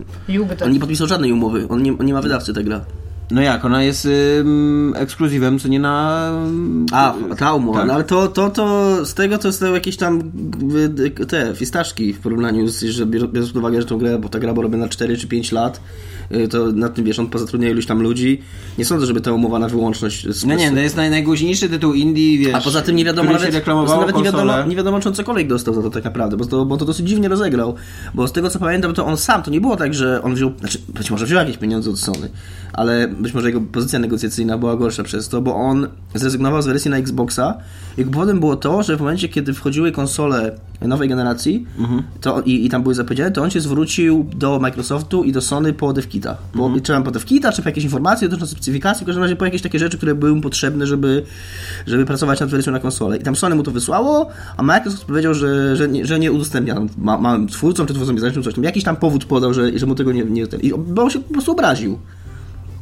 On 0.65 0.71
nie 0.71 0.79
podpisał 0.79 1.07
żadnej 1.07 1.31
umowy, 1.31 1.67
on 1.69 1.83
nie, 1.83 1.97
on 1.97 2.05
nie 2.05 2.13
ma 2.13 2.21
wydawcy 2.21 2.53
tej 2.53 2.63
gra. 2.65 2.81
No 3.31 3.41
jak, 3.41 3.65
ona 3.65 3.83
jest 3.83 4.05
ym, 4.39 4.93
ekskluzywem, 4.97 5.59
co 5.59 5.67
nie 5.67 5.79
na... 5.79 6.29
A, 6.91 7.13
ta 7.37 7.53
umowa, 7.53 7.79
Tak. 7.79 7.87
no 7.87 7.93
ale 7.93 8.03
to, 8.03 8.27
to, 8.27 8.49
to 8.49 9.05
z 9.05 9.13
tego 9.13 9.37
to 9.37 9.51
są 9.51 9.73
jakieś 9.73 9.97
tam 9.97 10.31
y, 10.99 11.25
te 11.25 11.55
fistaszki 11.55 12.13
w 12.13 12.19
porównaniu 12.19 12.67
z, 12.67 12.79
że 12.83 13.05
biorąc 13.05 13.47
pod 13.47 13.57
uwagę, 13.57 13.81
że 13.81 13.87
tą 13.87 13.97
grę, 13.97 14.19
bo 14.19 14.29
ta 14.29 14.39
gra 14.39 14.53
była 14.53 14.63
robiona 14.63 14.89
4 14.89 15.17
czy 15.17 15.27
5 15.27 15.51
lat, 15.51 15.77
y, 15.77 15.81
to 16.49 16.71
na 16.71 16.89
tym 16.89 17.05
wiesz, 17.05 17.19
on 17.19 17.27
pozatrudnia 17.27 17.69
iluś 17.69 17.85
tam 17.85 18.01
ludzi. 18.01 18.41
Nie 18.77 18.85
sądzę, 18.85 19.05
żeby 19.05 19.21
ta 19.21 19.31
umowa 19.31 19.59
na 19.59 19.67
wyłączność... 19.69 20.27
z- 20.29 20.45
No 20.45 20.55
nie, 20.55 20.71
to 20.71 20.77
jest 20.79 20.95
naj, 20.95 21.09
najgłośniejszy 21.09 21.69
tytuł 21.69 21.93
indie, 21.93 22.37
wiesz... 22.37 22.53
A 22.55 22.61
poza 22.61 22.81
tym 22.81 22.95
nie 22.95 23.05
wiadomo 23.05 23.29
nawet, 23.33 23.53
nawet 23.99 24.15
nie 24.17 24.23
wiadomo, 24.23 24.43
nie 24.69 24.75
wiadomo, 24.75 24.99
czy 24.99 25.09
on 25.09 25.15
cokolwiek 25.15 25.47
dostał 25.47 25.73
za 25.73 25.81
to 25.81 25.89
tak 25.89 26.03
naprawdę, 26.03 26.37
bo 26.37 26.45
to, 26.45 26.65
bo 26.65 26.77
to 26.77 26.85
dosyć 26.85 27.07
dziwnie 27.09 27.27
rozegrał. 27.29 27.75
Bo 28.13 28.27
z 28.27 28.31
tego 28.31 28.49
co 28.49 28.59
pamiętam, 28.59 28.93
to 28.93 29.05
on 29.05 29.17
sam, 29.17 29.43
to 29.43 29.51
nie 29.51 29.61
było 29.61 29.75
tak, 29.75 29.93
że 29.93 30.21
on 30.21 30.35
wziął, 30.35 30.51
znaczy 30.59 30.77
być 30.89 31.11
może 31.11 31.25
wziął 31.25 31.39
jakieś 31.39 31.57
pieniądze 31.57 31.89
od 31.89 31.99
Sony, 31.99 32.29
ale 32.73 33.07
być 33.07 33.33
może 33.33 33.47
jego 33.47 33.61
pozycja 33.61 33.99
negocjacyjna 33.99 34.57
była 34.57 34.75
gorsza 34.75 35.03
przez 35.03 35.29
to, 35.29 35.41
bo 35.41 35.55
on 35.55 35.87
zrezygnował 36.15 36.61
z 36.61 36.65
wersji 36.67 36.91
na 36.91 36.97
Xboxa. 36.97 37.57
Jego 37.97 38.11
powodem 38.11 38.39
było 38.39 38.55
to, 38.55 38.83
że 38.83 38.97
w 38.97 38.99
momencie, 38.99 39.29
kiedy 39.29 39.53
wchodziły 39.53 39.91
konsole 39.91 40.55
nowej 40.81 41.09
generacji 41.09 41.67
to, 42.21 42.41
i, 42.41 42.65
i 42.65 42.69
tam 42.69 42.83
były 42.83 42.95
zapowiedziane, 42.95 43.31
to 43.31 43.41
on 43.41 43.49
się 43.49 43.61
zwrócił 43.61 44.25
do 44.35 44.59
Microsoftu 44.59 45.23
i 45.23 45.31
do 45.31 45.41
Sony 45.41 45.73
po 45.73 45.93
DevKita. 45.93 46.37
Bo 46.55 46.71
czy 46.75 46.93
tam 46.93 47.03
po 47.03 47.11
DevKita, 47.11 47.51
czy 47.51 47.61
po 47.61 47.69
jakieś 47.69 47.83
informacje 47.83 48.29
dotyczące 48.29 48.55
specyfikacji, 48.55 49.03
w 49.03 49.07
każdym 49.07 49.23
razie 49.23 49.35
po 49.35 49.45
jakieś 49.45 49.61
takie 49.61 49.79
rzeczy, 49.79 49.97
które 49.97 50.15
były 50.15 50.35
mu 50.35 50.41
potrzebne, 50.41 50.87
żeby, 50.87 51.23
żeby 51.87 52.05
pracować 52.05 52.39
nad 52.39 52.49
wersją 52.49 52.73
na 52.73 52.79
konsolę. 52.79 53.17
I 53.17 53.23
tam 53.23 53.35
Sony 53.35 53.55
mu 53.55 53.63
to 53.63 53.71
wysłało, 53.71 54.29
a 54.57 54.63
Microsoft 54.63 55.05
powiedział, 55.05 55.33
że, 55.33 55.75
że, 55.75 55.87
nie, 55.87 56.05
że 56.05 56.19
nie 56.19 56.31
udostępnia 56.31 56.75
ma, 56.97 57.17
małym 57.17 57.47
twórcom 57.47 57.87
czy 57.87 57.93
twórcom 57.93 58.15
niezależnym 58.15 58.43
coś 58.43 58.53
tam. 58.53 58.63
Jakiś 58.63 58.83
tam 58.83 58.95
powód 58.95 59.25
podał, 59.25 59.53
że, 59.53 59.79
że 59.79 59.85
mu 59.85 59.95
tego 59.95 60.11
nie... 60.11 60.23
nie 60.23 60.43
I 60.61 60.73
bo 60.77 61.03
on 61.03 61.09
się 61.09 61.19
po 61.19 61.33
prostu 61.33 61.51
obraził. 61.51 61.99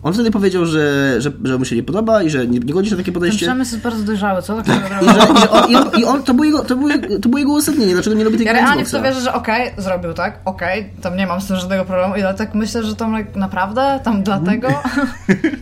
On 0.03 0.13
wtedy 0.13 0.31
powiedział, 0.31 0.65
że, 0.65 1.15
że, 1.21 1.31
że 1.43 1.57
mu 1.57 1.65
się 1.65 1.75
nie 1.75 1.83
podoba 1.83 2.23
i 2.23 2.29
że 2.29 2.47
nie, 2.47 2.59
nie 2.59 2.73
godzi 2.73 2.89
się 2.89 2.95
na 2.95 3.01
takie 3.01 3.11
Ten 3.11 3.13
podejście. 3.13 3.45
przemysł 3.45 3.71
jest 3.71 3.83
bardzo 3.83 4.03
dojrzały, 4.03 4.41
co? 4.41 4.61
Tak 4.61 4.67
I 5.01 5.05
że, 5.05 5.11
i, 5.11 5.41
że 5.41 5.49
on, 5.51 5.71
i, 5.71 5.75
on, 5.75 5.89
I 5.99 6.05
on, 6.05 6.23
to 6.23 6.33
było 6.33 6.45
jego, 6.45 6.59
to 6.63 6.75
było, 6.75 6.89
jego- 6.89 7.19
to 7.19 7.29
było 7.29 7.39
jego 7.39 7.51
uzasadnienie, 7.51 7.93
dlaczego 7.93 8.15
nie 8.15 8.23
lubi 8.23 8.37
tego 8.37 8.47
Ja 8.49 8.53
realnie 8.53 8.85
w 8.85 8.91
to 8.91 9.01
wierzę, 9.01 9.21
że 9.21 9.33
okej, 9.33 9.71
zrobił 9.77 10.13
tak, 10.13 10.39
okej, 10.45 10.89
tam 11.01 11.17
nie 11.17 11.27
mam 11.27 11.41
z 11.41 11.47
tym 11.47 11.55
żadnego 11.55 11.85
problemu 11.85 12.15
i 12.15 12.21
tak 12.37 12.55
myślę, 12.55 12.83
że 12.83 12.95
tam 12.95 13.15
naprawdę, 13.35 13.99
tam 14.03 14.23
dlatego, 14.23 14.67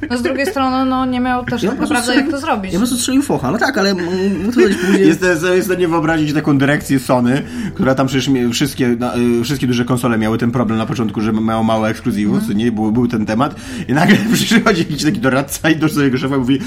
no 0.10 0.18
z 0.18 0.22
drugiej 0.22 0.46
strony 0.46 0.86
no 0.86 1.06
nie 1.06 1.20
miał 1.20 1.46
też 1.46 1.64
Ja 1.64 1.72
tak 1.72 1.80
naprawdę 1.80 2.16
jak 2.16 2.32
to 2.32 2.40
zrobić. 2.40 2.74
Ja 2.74 2.80
po 2.80 2.86
prostu 2.86 2.98
strzelił 2.98 3.22
focha. 3.22 3.52
No 3.52 3.58
tak, 3.58 3.78
ale 3.78 3.90
mm, 3.90 4.38
mógł 4.40 4.52
to 4.52 4.60
powiedzieć 4.62 4.78
później. 4.86 5.08
Jestem 5.08 5.38
w 5.62 5.64
stanie 5.66 5.88
wyobrazić 5.88 6.34
taką 6.34 6.58
dyrekcję 6.58 7.00
Sony, 7.00 7.42
która 7.74 7.96
tam 7.96 8.08
przecież 8.08 8.30
wszystkie, 8.52 8.98
y, 9.40 9.44
wszystkie 9.44 9.68
duże 9.68 9.86
konsole 9.86 10.18
miały 10.18 10.38
ten 10.38 10.52
problem 10.52 10.78
na 10.78 10.86
początku, 10.86 11.22
że 11.22 11.32
mają 11.32 11.64
mało 11.64 11.90
ekskluzywów, 11.90 12.48
co 12.48 12.54
nie? 12.54 12.72
Był, 12.72 12.92
był 12.92 13.08
ten 13.08 13.26
temat 13.26 13.56
i 13.88 13.94
nagle 13.94 14.18
przychodzi 14.34 14.80
jakiś 14.80 15.04
taki 15.04 15.20
doradca 15.20 15.70
i 15.70 15.76
do 15.76 15.90
swojego 15.90 16.18
szefa 16.18 16.36
i 16.36 16.40
mówi 16.40 16.60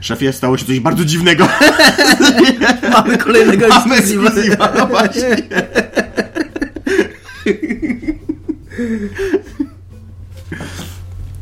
szefie, 0.00 0.32
stało 0.32 0.56
się 0.56 0.66
coś 0.66 0.80
bardzo 0.80 1.04
dziwnego. 1.04 1.48
Mamy 2.92 3.18
kolejnego 3.18 3.68
Mamy 3.68 3.94
ekskluzywa, 3.94 4.72
no 4.78 4.86
właśnie. 4.86 5.36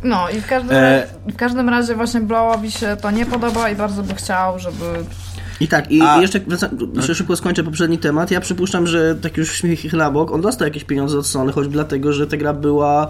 No 0.03 0.31
i 0.31 0.41
w 0.41 0.47
każdym, 0.47 0.77
E. 0.77 1.07
w 1.27 1.37
każdym 1.37 1.69
razie 1.69 1.95
właśnie 1.95 2.21
Blowowi 2.21 2.71
się 2.71 2.97
to 3.01 3.11
nie 3.11 3.27
podoba 3.27 3.71
i 3.71 3.77
bardzo 3.77 4.03
by 4.03 4.15
chciał, 4.15 4.59
żeby... 4.59 4.85
I 5.61 5.69
tak, 5.69 5.91
i 5.93 6.03
A- 6.03 6.21
jeszcze, 6.23 6.41
szybko 7.15 7.37
skończę 7.37 7.65
poprzedni 7.65 7.99
temat. 7.99 8.31
Ja 8.31 8.41
przypuszczam, 8.41 8.87
że 8.87 9.15
tak 9.23 9.37
już 9.37 9.53
śmiech 9.53 9.93
na 9.93 10.11
bok, 10.11 10.33
on 10.33 10.41
dostał 10.41 10.69
jakieś 10.69 10.85
pieniądze 10.85 11.19
od 11.19 11.27
Sony, 11.27 11.53
choćby 11.53 11.73
dlatego, 11.73 12.13
że 12.13 12.27
ta 12.27 12.37
gra 12.37 12.53
była. 12.55 13.09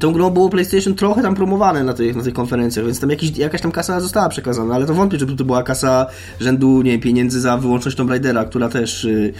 Tą 0.00 0.12
grą 0.12 0.30
było 0.30 0.48
PlayStation 0.50 0.94
trochę 0.94 1.22
tam 1.22 1.34
promowane 1.34 1.84
na 1.84 1.94
tych, 1.94 2.16
na 2.16 2.22
tych 2.22 2.34
konferencjach, 2.34 2.86
więc 2.86 3.00
tam 3.00 3.10
jakiś, 3.10 3.38
jakaś 3.38 3.60
tam 3.60 3.72
kasa 3.72 4.00
została 4.00 4.28
przekazana, 4.28 4.74
ale 4.74 4.86
to 4.86 4.94
wątpię, 4.94 5.18
żeby 5.18 5.36
to 5.36 5.44
była 5.44 5.62
kasa 5.62 6.06
rzędu, 6.40 6.82
nie 6.82 6.90
wiem, 6.92 7.00
pieniędzy 7.00 7.40
za 7.40 7.56
wyłączność 7.56 7.96
Tomb 7.96 8.10
Raidera, 8.10 8.44
która 8.44 8.68
też 8.68 9.04
y, 9.04 9.32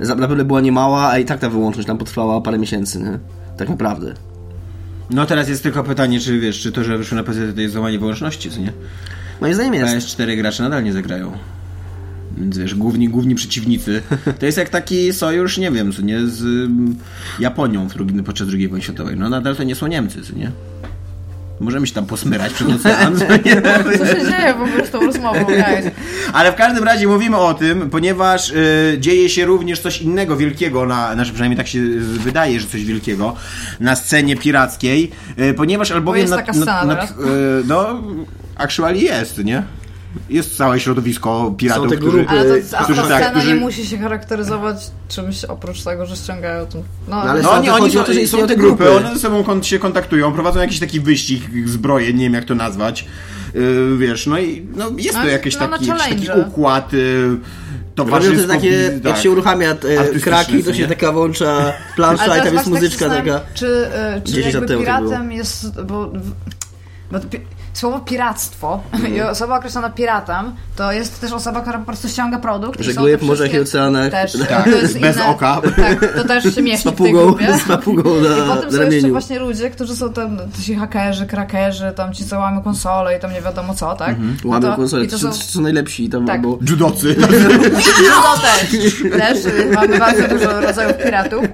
za- 0.00 0.14
naprawdę 0.14 0.44
była 0.44 0.60
niemała, 0.60 1.08
a 1.10 1.18
i 1.18 1.24
tak 1.24 1.38
ta 1.40 1.50
wyłączność 1.50 1.86
tam 1.88 1.98
potrwała 1.98 2.40
parę 2.40 2.58
miesięcy, 2.58 2.98
nie? 3.00 3.18
Tak 3.56 3.68
naprawdę. 3.68 4.14
No 5.10 5.26
teraz 5.26 5.48
jest 5.48 5.62
tylko 5.62 5.84
pytanie, 5.84 6.20
czy 6.20 6.40
wiesz, 6.40 6.60
czy 6.60 6.72
to, 6.72 6.84
że 6.84 6.98
wyszło 6.98 7.16
na 7.16 7.22
PC 7.24 7.52
to 7.52 7.60
jest 7.60 7.74
złamanie 7.74 7.98
wyłączności, 7.98 8.50
czy 8.50 8.60
nie? 8.60 8.72
Moim 9.40 9.54
zdaniem 9.54 9.74
jest. 9.74 9.94
PS4 10.06 10.36
gracze 10.36 10.62
nadal 10.62 10.84
nie 10.84 10.92
zagrają. 10.92 11.32
Więc 12.38 12.58
wiesz, 12.58 12.74
główni, 12.74 13.08
główni 13.08 13.34
przeciwnicy. 13.34 14.02
To 14.38 14.46
jest 14.46 14.58
jak 14.58 14.68
taki 14.68 15.12
sojusz, 15.12 15.58
nie 15.58 15.70
wiem, 15.70 15.92
co 15.92 16.02
nie, 16.02 16.26
z 16.26 16.42
ym, 16.42 16.96
Japonią 17.38 17.88
w 17.88 17.94
drugi, 17.94 18.22
podczas 18.22 18.48
II 18.52 18.68
wojny 18.68 18.82
światowej. 18.82 19.16
No 19.16 19.28
nadal 19.28 19.56
to 19.56 19.62
nie 19.62 19.74
są 19.74 19.86
Niemcy, 19.86 20.22
co 20.22 20.36
nie? 20.36 20.52
Możemy 21.60 21.86
się 21.86 21.94
tam 21.94 22.06
posmyrać 22.06 22.52
przed 22.52 22.68
oceanem, 22.68 23.18
co 23.98 24.06
się 24.06 24.30
dzieje 24.30 24.54
w 24.54 24.62
ogóle 24.62 24.86
z 24.86 24.90
tą 24.90 25.00
rozmową, 25.00 25.44
guys? 25.66 25.86
Ale 26.32 26.52
w 26.52 26.54
każdym 26.54 26.84
razie 26.84 27.08
mówimy 27.08 27.36
o 27.36 27.54
tym, 27.54 27.90
ponieważ 27.90 28.50
y, 28.50 28.96
dzieje 29.00 29.28
się 29.28 29.44
również 29.44 29.80
coś 29.80 30.02
innego 30.02 30.36
wielkiego, 30.36 30.86
na, 30.86 31.14
znaczy 31.14 31.30
przynajmniej 31.32 31.56
tak 31.56 31.68
się 31.68 31.80
wydaje, 32.00 32.60
że 32.60 32.66
coś 32.66 32.84
wielkiego 32.84 33.36
na 33.80 33.96
scenie 33.96 34.36
pirackiej, 34.36 35.10
y, 35.38 35.54
ponieważ 35.54 35.90
albowiem... 35.90 36.20
jest 36.20 36.34
taka 36.34 36.52
scena 36.52 36.94
teraz? 36.94 37.10
y, 37.10 37.14
no, 37.66 38.02
actually 38.56 38.98
jest, 38.98 39.44
nie? 39.44 39.62
Jest 40.30 40.56
całe 40.56 40.80
środowisko 40.80 41.54
piratów, 41.58 41.84
Są 41.84 41.90
te 41.90 41.96
którzy... 41.96 42.10
grupy. 42.16 42.30
Ale 42.30 42.60
to, 42.62 42.78
a 42.78 42.84
którzy 42.84 43.02
ta 43.02 43.08
tak, 43.08 43.16
scena 43.22 43.30
którzy- 43.30 43.54
nie 43.54 43.60
musi 43.60 43.86
się 43.86 43.98
charakteryzować 43.98 44.76
czymś 45.08 45.44
oprócz 45.44 45.82
tego, 45.82 46.06
że 46.06 46.16
ściągają 46.16 46.66
to. 46.66 46.82
No, 47.08 47.16
ale 47.16 47.42
No 47.42 47.48
Sam 47.48 47.58
oni, 47.58 47.66
to 47.66 47.90
są, 47.90 48.00
o 48.00 48.04
to, 48.04 48.12
że 48.12 48.26
są 48.26 48.46
te 48.46 48.56
grupy, 48.56 48.84
grupy. 48.84 48.96
one 48.96 49.14
ze 49.14 49.20
sobą 49.20 49.44
kon- 49.44 49.62
się 49.62 49.78
kontaktują, 49.78 50.32
prowadzą 50.32 50.60
jakiś 50.60 50.80
taki 50.80 51.00
wyścig 51.00 51.42
zbrojeń, 51.68 52.16
nie 52.16 52.24
wiem 52.24 52.34
jak 52.34 52.44
to 52.44 52.54
nazwać. 52.54 53.06
Yy, 53.54 53.96
wiesz, 53.98 54.26
no 54.26 54.38
i 54.38 54.66
no, 54.76 54.90
jest 54.96 55.14
No, 55.18 55.22
to 55.22 55.28
jakiś 55.28 55.58
no, 55.58 55.68
taki, 55.68 55.86
jakiś 55.86 56.26
taki 56.28 56.40
układ 56.40 56.92
yy, 56.92 57.38
Robią 57.96 58.36
te 58.36 58.44
takie, 58.48 58.68
jak 58.70 59.02
tak. 59.02 59.16
się 59.16 59.30
uruchamia 59.30 59.70
e, 59.70 60.20
kraki, 60.20 60.64
to 60.64 60.74
się 60.74 60.82
nie? 60.82 60.88
taka 60.88 61.12
włącza 61.12 61.72
plansza 61.96 62.24
Ale 62.24 62.40
i 62.40 62.44
tam 62.44 62.54
jest 62.54 62.66
muzyczka 62.66 63.08
taka. 63.08 63.40
Czy, 63.54 63.66
y, 63.66 64.22
czy 64.24 64.32
10 64.32 64.54
lat 64.54 64.54
jakby 64.54 64.74
to 64.74 64.80
piratem 64.80 65.32
jest. 65.32 65.82
Bo, 65.82 66.12
bo 67.12 67.20
to 67.20 67.26
słowo 67.72 67.98
piractwo 68.00 68.80
i 69.16 69.20
osoba 69.20 69.58
określona 69.58 69.90
piratem 69.90 70.52
to 70.76 70.92
jest 70.92 71.20
też 71.20 71.32
osoba, 71.32 71.60
która 71.60 71.78
po 71.78 71.84
prostu 71.84 72.08
ściąga 72.08 72.38
produkt. 72.38 72.80
i 72.80 72.84
Żegluje 72.84 73.18
po 73.18 73.26
morzach 73.26 73.54
i 73.54 73.58
oceanach. 73.58 74.10
Też, 74.10 74.32
Tak, 74.48 74.64
to 74.64 74.70
jest 74.70 74.98
bez 75.00 75.16
inne, 75.16 75.26
oka. 75.26 75.60
Tak, 75.76 76.12
to 76.16 76.24
też 76.24 76.54
się 76.54 76.62
mieści 76.62 76.88
Z 76.88 76.92
w 76.92 76.96
tej 76.96 77.12
papugą, 77.12 77.26
grupie. 77.26 77.58
z 77.64 77.68
papugą 77.68 78.02
I 78.18 78.22
na, 78.22 78.28
potem 78.28 78.46
na 78.46 78.60
są 78.60 78.64
jeszcze 78.66 78.78
ramieniu. 78.84 79.10
właśnie 79.10 79.38
ludzie, 79.38 79.70
którzy 79.70 79.96
są 79.96 80.12
tam 80.12 80.38
ci 80.62 80.74
hakerzy, 80.74 81.26
krakerzy, 81.26 81.92
tam 81.96 82.12
ci 82.14 82.24
co 82.24 82.38
łamią 82.38 82.62
konsole 82.62 83.16
i 83.16 83.20
tam 83.20 83.32
nie 83.32 83.40
wiadomo 83.42 83.74
co, 83.74 83.94
tak? 83.94 84.16
No 84.44 84.50
Łamią 84.50 84.70
to- 84.70 84.76
konsolę, 84.76 85.04
i 85.04 85.08
to, 85.08 85.12
to 85.12 85.18
są, 85.18 85.32
są... 85.32 85.38
to 85.38 85.44
są 85.44 85.60
najlepsi 85.60 86.08
tam, 86.08 86.26
Tak. 86.26 86.42
bo 86.42 86.58
Judocy. 86.70 87.16
No 88.10 88.36
też, 88.42 88.80
też 89.18 89.44
y, 89.54 89.70
mamy 89.74 89.98
bardzo 89.98 90.28
dużo 90.28 90.60
rodzajów 90.60 90.96
piratów. 91.04 91.44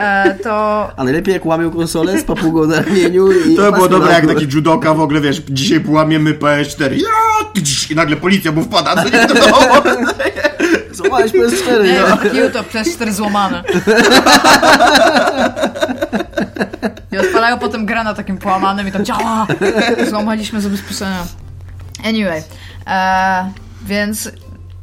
E, 0.00 0.34
to 0.42 0.90
A 0.96 1.04
najlepiej 1.04 1.34
jak 1.34 1.46
łamią 1.46 1.70
konsolę 1.70 2.18
z 2.20 2.24
papugą 2.24 2.66
na 2.66 2.80
ramieniu 2.82 3.32
i 3.32 3.54
To 3.56 3.62
było 3.62 3.68
opaską 3.68 3.88
dobre 3.88 4.12
jak 4.12 4.26
taki 4.26 4.46
judoka 4.54 4.94
w 4.94 5.00
ogóle, 5.00 5.20
wiesz, 5.20 5.42
dzisiaj 5.54 5.80
połamiemy 5.80 6.34
PS4. 6.34 6.92
Ja! 6.92 7.08
I 7.90 7.94
nagle 7.94 8.16
policja 8.16 8.52
mu 8.52 8.62
wpada, 8.62 9.02
co 9.02 9.04
nie 9.04 9.26
do 9.26 9.34
domu. 9.34 9.56
Złamałeś 10.92 11.32
PS4, 11.32 11.84
nie, 11.84 12.40
no. 12.54 12.64
przez 12.64 12.94
cztery 12.94 13.12
złamane. 13.12 13.64
I 17.12 17.18
odpalają 17.18 17.58
potem 17.58 17.86
gra 17.86 18.04
na 18.04 18.14
takim 18.14 18.38
połamanym 18.38 18.88
i 18.88 18.92
tam 18.92 19.04
działa. 19.04 19.46
Złamaliśmy 20.08 20.60
zabezpieczenia. 20.60 21.26
Anyway, 22.04 22.42
e, 22.86 23.52
więc 23.86 24.30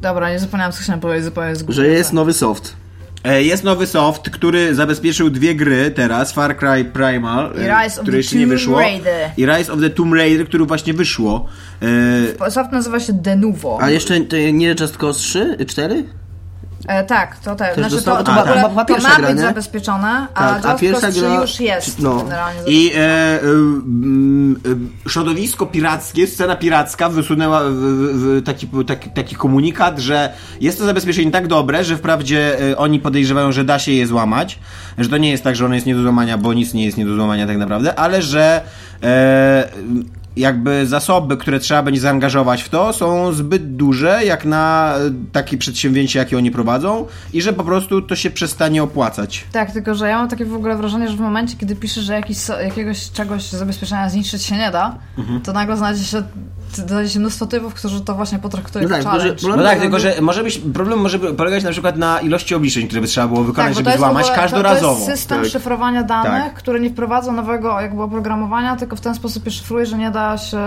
dobra, 0.02 0.32
nie 0.32 0.40
zapomniałam 0.40 0.72
co 0.74 0.82
chciałam 0.82 1.00
powiedzieć, 1.00 1.26
zupełnie 1.26 1.56
z 1.56 1.70
Że 1.70 1.88
jest 1.88 2.14
nowy 2.14 2.34
soft. 2.34 2.81
E, 3.24 3.44
Jest 3.44 3.64
nowy 3.64 3.88
soft, 3.88 4.30
który 4.30 4.76
zabezpieczył 4.76 5.30
dwie 5.30 5.56
gry 5.56 5.92
teraz, 5.92 6.32
Far 6.32 6.58
Cry 6.58 6.86
Primal, 6.86 7.54
I 7.56 7.60
e, 7.60 7.84
Rise 7.84 7.96
of 7.96 8.02
które 8.02 8.12
the 8.12 8.18
jeszcze 8.18 8.36
nie 8.36 8.42
Tomb 8.42 8.54
wyszło. 8.54 8.80
Raider. 8.80 9.30
I 9.38 9.46
Rise 9.46 9.74
of 9.74 9.80
the 9.82 9.90
Tomb 9.90 10.14
Raider, 10.14 10.48
który 10.48 10.66
właśnie 10.66 10.94
wyszło. 10.94 11.46
E, 12.46 12.52
Soft 12.52 12.72
nazywa 12.72 13.00
się 13.00 13.14
Denuvo. 13.14 13.78
A 13.82 13.90
jeszcze 13.90 14.22
to 14.22 14.36
nie 14.54 14.76
Just 14.80 14.98
Cause 14.98 15.20
3? 15.20 15.58
4? 15.68 16.04
E, 16.88 17.04
tak, 17.04 17.38
to 17.40 17.56
tak. 17.56 17.76
Znaczy, 17.76 18.02
to, 18.02 18.18
to 18.18 18.24
to, 18.24 18.34
w 18.34 18.38
ogóle, 18.38 18.56
była- 18.56 18.70
była 18.70 18.86
to 18.86 18.94
ma 18.98 19.16
gra, 19.16 19.28
być 19.28 19.36
nie? 19.36 19.42
zabezpieczone, 19.42 20.28
a 20.34 20.40
Tak, 20.40 20.66
a 20.66 20.70
Just 20.72 20.82
pierwsza 20.82 21.02
Cause 21.02 21.20
3 21.20 21.22
gra- 21.22 21.42
już 21.42 21.60
jest 21.60 22.00
no. 22.00 22.16
generalnie 22.18 22.62
I 22.68 22.92
e, 22.96 22.98
e, 23.00 23.42
e, 25.06 25.10
środowisko 25.10 25.66
pirackie, 25.66 26.28
scena 26.28 26.56
piracka 26.56 27.10
wysunęła 27.10 27.62
w, 27.64 27.74
w, 27.74 28.42
w 28.42 28.44
taki, 28.44 28.68
taki, 28.88 29.10
taki 29.10 29.36
komunikat, 29.36 30.00
że 30.00 30.34
jest 30.62 30.78
to 30.80 30.86
zabezpieczenie 30.86 31.32
tak 31.32 31.48
dobre, 31.48 31.84
że 31.84 31.98
wprawdzie 31.98 32.72
e, 32.72 32.78
oni 32.78 33.00
podejrzewają, 33.00 33.52
że 33.52 33.64
da 33.64 33.80
się 33.80 33.92
je 33.92 34.08
złamać, 34.08 34.60
że 34.98 35.10
to 35.10 35.18
nie 35.18 35.32
jest 35.32 35.44
tak, 35.44 35.56
że 35.56 35.66
ono 35.66 35.76
jest 35.76 35.86
nie 35.86 35.96
do 35.96 36.02
złamania, 36.02 36.38
bo 36.38 36.54
nic 36.54 36.74
nie 36.74 36.86
jest 36.86 36.98
nie 36.98 37.06
do 37.06 37.16
złamania 37.16 37.48
tak 37.48 37.58
naprawdę, 37.58 38.00
ale 38.00 38.22
że 38.22 38.62
e, 39.04 39.70
jakby 40.36 40.88
zasoby, 40.88 41.38
które 41.38 41.60
trzeba 41.60 41.84
będzie 41.84 42.02
zaangażować 42.02 42.64
w 42.64 42.70
to, 42.70 42.94
są 42.94 43.32
zbyt 43.34 43.76
duże, 43.76 44.26
jak 44.26 44.46
na 44.46 44.94
e, 44.96 45.00
takie 45.32 45.58
przedsięwzięcie, 45.58 46.20
jakie 46.20 46.38
oni 46.38 46.52
prowadzą 46.52 47.06
i 47.34 47.42
że 47.42 47.54
po 47.54 47.64
prostu 47.64 48.02
to 48.02 48.16
się 48.16 48.32
przestanie 48.32 48.84
opłacać. 48.84 49.44
Tak, 49.52 49.72
tylko 49.72 49.96
że 49.96 50.08
ja 50.10 50.18
mam 50.18 50.30
takie 50.30 50.46
w 50.46 50.54
ogóle 50.54 50.76
wrażenie, 50.78 51.08
że 51.10 51.18
w 51.18 51.20
momencie, 51.20 51.58
kiedy 51.58 51.76
piszesz, 51.76 52.04
że 52.04 52.14
jakiś, 52.14 52.38
jakiegoś 52.64 53.12
czegoś 53.12 53.44
zabezpieczenia 53.44 54.10
zniszczyć 54.10 54.44
się 54.44 54.58
nie 54.58 54.72
da, 54.72 54.96
Mhm. 55.18 55.42
to 55.42 55.54
nagle 55.54 55.78
znajdzie 55.78 56.04
się 56.04 56.24
Się 57.08 57.20
mnóstwo 57.20 57.46
typów, 57.46 57.74
którzy 57.74 58.02
to 58.02 58.14
właśnie 58.16 58.40
potraktują 58.40 58.88
No 58.90 58.98
jako 58.98 59.10
tak, 59.10 59.20
challenge. 59.20 59.40
że- 59.42 59.48
No 59.58 59.64
tak, 59.64 59.80
tylko 59.80 60.00
że 60.00 60.14
może 60.22 60.44
być, 60.44 60.62
problem 60.74 61.00
może 61.00 61.20
polegać 61.20 61.64
na 61.64 61.72
przykład 61.72 61.98
na 61.98 62.20
ilości 62.20 62.56
obliczeń, 62.56 62.88
które 62.88 63.02
by 63.02 63.08
trzeba 63.08 63.28
było 63.28 63.44
wykonać, 63.44 63.76
Tak, 63.76 63.86
żeby 63.86 63.98
złamać 63.98 64.24
ogóle, 64.26 64.36
to, 64.36 64.36
to 64.36 64.42
każdorazowo. 64.42 64.94
jest 65.00 65.06
system 65.20 65.42
Tak. 65.42 65.50
szyfrowania 65.52 66.04
danych, 66.04 66.44
Tak. 66.44 66.54
który 66.54 66.80
nie 66.80 66.90
wprowadza 66.90 67.32
nowego 67.32 67.80
jakby 67.82 68.02
oprogramowania, 68.02 68.76
tylko 68.76 68.96
w 68.96 69.02
ten 69.02 69.16
sposób 69.16 69.46
je 69.46 69.52
szyfruje, 69.52 69.86
że 69.86 69.98
nie 69.98 70.12
da 70.12 70.38
się 70.38 70.60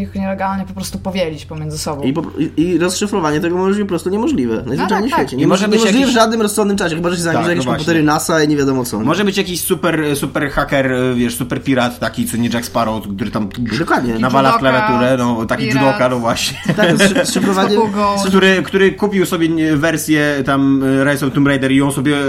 ich 0.00 0.14
nielegalnie 0.14 0.64
po 0.64 0.74
prostu 0.74 0.98
powielić 0.98 1.46
pomiędzy 1.46 1.78
sobą. 1.78 2.02
I, 2.02 2.12
po, 2.12 2.22
i, 2.56 2.78
rozszyfrowanie 2.78 3.40
tego 3.40 3.56
może 3.56 3.70
być 3.70 3.80
po 3.80 3.88
prostu 3.88 4.10
niemożliwe. 4.10 4.54
Najzwyczajniej 4.66 4.88
tak, 4.88 5.06
w 5.06 5.10
tak. 5.10 5.18
świecie. 5.20 5.36
Nie 5.36 5.46
może 5.46 5.68
może 5.68 5.78
być 5.84 5.92
jakiś- 5.94 6.06
w 6.06 6.14
żadnym 6.14 6.42
rozsądnym 6.42 6.76
czasie, 6.76 6.94
chyba 6.96 7.10
że 7.10 7.16
się 7.16 7.22
zajmie 7.22 7.40
Tak, 7.40 7.48
jakieś 7.48 7.64
no 7.66 7.72
komputery. 7.72 8.02
NASA 8.02 8.42
i 8.42 8.48
nie 8.48 8.56
wiadomo 8.56 8.84
co. 8.84 9.00
Może 9.00 9.24
być 9.24 9.36
jakiś 9.36 9.60
super, 9.60 10.16
super 10.16 10.50
haker, 10.50 10.92
wiesz, 11.16 11.36
super 11.36 11.62
pirat 11.62 11.98
taki, 11.98 12.26
co 12.26 12.36
nie 12.36 12.48
Jack 12.48 12.64
Sparrow, 12.66 13.04
który 13.16 13.30
tam 13.30 13.48
Dokładnie. 13.78 14.18
nawala 14.18 14.52
w 14.52 14.58
klawiaturę, 14.58 15.16
no 15.18 15.46
taki 15.56 15.68
pirat. 15.68 15.82
judoka, 15.82 16.08
no 16.08 16.18
właśnie. 16.18 16.58
Tak, 16.76 16.90
szyfrowanie... 17.32 17.76
Papugą. 17.80 18.16
który, 18.26 18.62
który 18.62 18.92
kupił 18.92 19.26
sobie 19.26 19.76
wersję 19.76 20.42
tam 20.46 20.82
e, 20.84 21.04
Rise 21.12 21.26
of 21.26 21.32
Tomb 21.32 21.46
Raider 21.48 21.72
i 21.72 21.76
ją 21.76 21.92
sobie 21.92 22.16
e, 22.16 22.20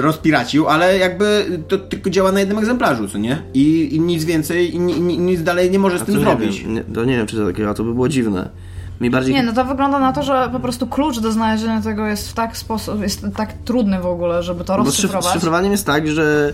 rozpiracił, 0.00 0.68
ale 0.68 0.98
jakby 0.98 1.46
to 1.68 1.78
tylko 1.78 2.10
działa 2.10 2.32
na 2.32 2.40
jednym 2.40 2.58
egzemplarzu, 2.58 3.08
co 3.08 3.18
nie? 3.18 3.42
I, 3.54 3.96
i 3.96 4.00
nic 4.00 4.24
więcej, 4.24 4.74
i, 4.74 4.78
ni- 4.80 5.00
ni- 5.00 5.18
nic 5.18 5.42
dalej 5.42 5.70
nie 5.70 5.78
może 5.78 5.98
z 5.98 6.02
tym 6.02 6.20
zrobić. 6.20 6.64
Nie, 6.64 6.84
to 6.84 7.04
nie 7.04 7.16
wiem, 7.16 7.26
czy 7.26 7.36
to 7.36 7.46
takiego, 7.46 7.70
a 7.70 7.74
to 7.74 7.84
by 7.84 7.94
było 7.94 8.08
dziwne. 8.08 8.48
Mi 9.00 9.10
bardziej... 9.10 9.34
Nie, 9.34 9.42
no 9.42 9.52
to 9.52 9.64
wygląda 9.64 9.98
na 9.98 10.12
to, 10.12 10.22
że 10.22 10.48
po 10.52 10.60
prostu 10.60 10.86
klucz 10.86 11.18
do 11.18 11.32
znalezienia 11.32 11.80
tego 11.80 12.06
jest 12.06 12.30
w 12.30 12.32
tak 12.34 12.56
sposób, 12.56 13.02
jest 13.02 13.26
tak 13.36 13.52
trudny 13.64 14.00
w 14.00 14.06
ogóle, 14.06 14.42
żeby 14.42 14.64
to 14.64 14.72
z, 14.72 14.76
z 14.76 14.86
rozszyfrować. 14.86 15.32
szyfrowaniem 15.32 15.72
jest 15.72 15.86
tak, 15.86 16.08
że 16.08 16.52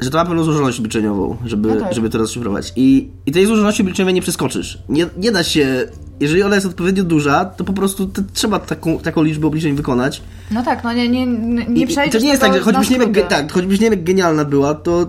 że 0.00 0.10
to 0.10 0.18
ma 0.18 0.24
pewną 0.24 0.44
złożoność 0.44 0.78
obliczeniową, 0.78 1.36
żeby, 1.44 1.68
No 1.68 1.80
tak. 1.80 1.94
żeby 1.94 2.10
to 2.10 2.18
rozszyfrować. 2.18 2.72
I, 2.76 3.08
I 3.26 3.32
tej 3.32 3.46
złożoności 3.46 3.82
obliczeniowej 3.82 4.14
nie 4.14 4.22
przeskoczysz. 4.22 4.78
Nie, 4.88 5.06
nie 5.16 5.32
da 5.32 5.44
się... 5.44 5.88
Jeżeli 6.20 6.42
ona 6.42 6.54
jest 6.54 6.66
odpowiednio 6.66 7.04
duża, 7.04 7.44
to 7.44 7.64
po 7.64 7.72
prostu 7.72 8.06
to 8.06 8.22
trzeba 8.32 8.58
taką, 8.58 8.98
taką 8.98 9.22
liczbę 9.22 9.46
obliczeń 9.46 9.74
wykonać. 9.74 10.22
No 10.50 10.62
tak, 10.62 10.84
no 10.84 10.92
nie, 10.92 11.08
nie, 11.08 11.26
nie 11.26 11.80
I, 11.80 11.82
i 11.82 11.86
przejdziesz 11.86 12.20
to 12.20 12.24
nie 12.24 12.30
jest 12.30 12.42
tak, 12.42 12.54
że 12.54 12.60
choćbyś 12.60 12.90
nie, 12.90 12.98
wiem, 12.98 13.14
tak, 13.28 13.52
choćbyś 13.52 13.80
nie 13.80 13.90
wiem, 13.90 13.98
jak 13.98 14.04
genialna 14.04 14.44
była, 14.44 14.74
to, 14.74 15.06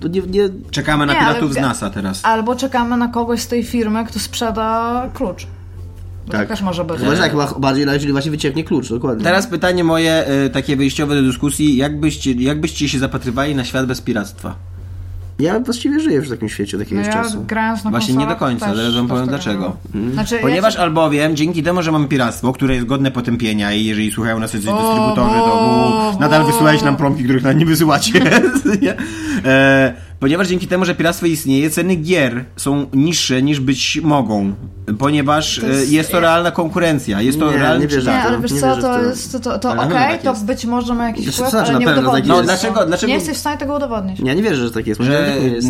to 0.00 0.08
nie, 0.08 0.20
nie... 0.20 0.48
Czekamy 0.70 1.06
na 1.06 1.12
Nie, 1.12 1.18
ale 1.18 1.28
piratów 1.28 1.54
z 1.54 1.56
NASA 1.56 1.90
teraz. 1.90 2.24
Albo 2.24 2.56
czekamy 2.56 2.96
na 2.96 3.08
kogoś 3.08 3.40
z 3.40 3.48
tej 3.48 3.64
firmy, 3.64 4.04
kto 4.04 4.18
sprzeda 4.18 5.08
klucz. 5.14 5.46
Bo 6.30 6.38
Tak. 6.38 6.48
też 6.48 6.62
może 6.62 6.84
być. 6.84 6.98
Chyba, 6.98 7.14
że 7.14 7.22
tak, 7.22 7.30
chyba 7.30 7.54
bardziej, 7.58 7.86
jeżeli 7.92 8.12
właśnie 8.12 8.30
wycieknie 8.30 8.64
klucz, 8.64 8.88
dokładnie. 8.88 9.24
Teraz 9.24 9.46
pytanie 9.46 9.84
moje, 9.84 10.26
e, 10.26 10.50
takie 10.50 10.76
wyjściowe 10.76 11.14
do 11.14 11.22
dyskusji. 11.22 11.76
Jak 11.76 12.00
byście, 12.00 12.32
jak 12.32 12.60
byście 12.60 12.88
się 12.88 12.98
zapatrywali 12.98 13.54
na 13.54 13.64
świat 13.64 13.86
bez 13.86 14.00
piractwa? 14.00 14.54
Ja 15.38 15.60
właściwie 15.60 16.00
żyję 16.00 16.16
już 16.16 16.26
w 16.26 16.30
takim 16.30 16.48
świecie 16.48 16.76
od 16.76 16.80
No 16.80 16.84
jakiegoś 16.84 17.06
ja 17.06 17.12
czasu. 17.12 17.44
grając 17.48 17.84
na 17.84 17.90
Właśnie 17.90 18.14
nie 18.14 18.26
do 18.26 18.36
końca, 18.36 18.74
zaraz 18.74 18.94
wam 18.94 19.08
powiem 19.08 19.26
dlaczego. 19.26 19.76
Znaczy, 20.12 20.38
Ponieważ 20.42 20.74
ja, 20.74 20.80
albowiem 20.80 21.36
dzięki 21.36 21.62
temu, 21.62 21.82
że 21.82 21.92
mamy 21.92 22.08
piractwo, 22.08 22.52
które 22.52 22.74
jest 22.74 22.86
godne 22.86 23.10
potępienia 23.10 23.72
i 23.72 23.84
jeżeli 23.84 24.12
słuchają 24.12 24.38
nas 24.38 24.52
jacyś 24.52 24.66
dystrybutorzy, 24.66 25.34
to 25.34 26.16
nadal 26.20 26.40
bo. 26.42 26.46
wysyłajcie 26.46 26.84
nam 26.84 26.96
promki, 26.96 27.24
których 27.24 27.42
nam 27.42 27.58
nie 27.58 27.66
wysyłacie. 27.66 28.12
Nie? 28.82 28.94
e, 29.44 29.94
ponieważ 30.20 30.48
dzięki 30.48 30.66
temu, 30.66 30.84
że 30.84 30.94
piractwo 30.94 31.26
istnieje, 31.26 31.70
ceny 31.70 31.94
gier 31.96 32.44
są 32.56 32.86
niższe 32.94 33.42
niż 33.42 33.60
być 33.60 34.00
mogą. 34.02 34.52
Ponieważ 34.98 35.58
To 35.60 35.66
e, 35.66 35.70
jest- 35.70 35.92
jest 35.92 36.10
to 36.12 36.20
realna 36.20 36.50
konkurencja. 36.50 37.20
Jest 37.22 37.38
to 37.38 37.50
Nie, 37.52 37.58
realny 37.58 37.80
nie 37.80 37.88
wierzę. 37.88 38.10
nie, 38.10 38.18
ale 38.22 38.40
wiesz 38.40 38.52
nie 38.52 38.60
co, 38.60 38.66
wierzę 38.68 38.82
to 38.82 38.94
to. 38.94 39.02
jest, 39.02 39.32
to, 39.32 39.40
to, 39.40 39.58
to 39.58 39.70
okej, 39.70 39.88
no 39.88 39.94
tak 39.94 40.22
to 40.22 40.30
jest. 40.30 40.44
być 40.44 40.64
może 40.64 40.94
ma 40.94 41.06
jakiś 41.06 41.22
Znaczy, 41.24 41.36
wpływ, 41.36 41.50
znaczy, 41.50 41.70
ale 41.70 41.78
nie 41.78 41.86
pewno 41.86 42.10
tak 42.10 42.16
jest. 42.18 42.28
No, 42.28 42.42
dlaczego- 42.42 42.86
dlaczego- 42.86 43.08
Nie 43.08 43.14
jesteś 43.14 43.36
w 43.36 43.40
stanie 43.40 43.58
tego 43.58 43.74
udowodnić. 43.76 44.20
Ja 44.20 44.34
nie 44.34 44.42
wierzę, 44.42 44.56
że 44.66 44.70
tak 44.70 44.86
jest. 44.86 45.00
Że, 45.00 45.36
jest. 45.54 45.68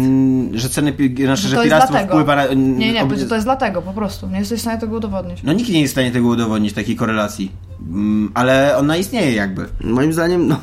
że 0.54 0.68
ceny, 0.68 0.92
znaczy, 1.24 1.42
Że 1.48 1.56
jest 1.56 1.64
piractwo 1.64 1.90
dlatego. 1.92 2.12
wpływa 2.12 2.36
na... 2.36 2.46
Nie, 2.54 2.92
nie, 2.92 3.02
ob- 3.02 3.28
to 3.28 3.34
jest 3.34 3.46
dlatego 3.46 3.82
po 3.82 3.92
prostu. 3.92 4.28
Nie 4.28 4.38
jesteś 4.38 4.58
w 4.58 4.62
stanie 4.62 4.80
tego 4.80 4.96
udowodnić. 4.96 5.42
No 5.42 5.52
nikt 5.52 5.70
nie 5.70 5.80
jest 5.80 5.90
w 5.92 5.94
stanie 5.94 6.10
tego 6.10 6.28
udowodnić, 6.28 6.72
takiej 6.72 6.96
korelacji. 6.96 7.50
Mm, 7.88 8.30
Ale 8.34 8.76
ona 8.76 8.96
istnieje 8.96 9.34
jakby. 9.34 9.68
Moim 9.84 10.12
zdaniem, 10.12 10.48
no. 10.48 10.60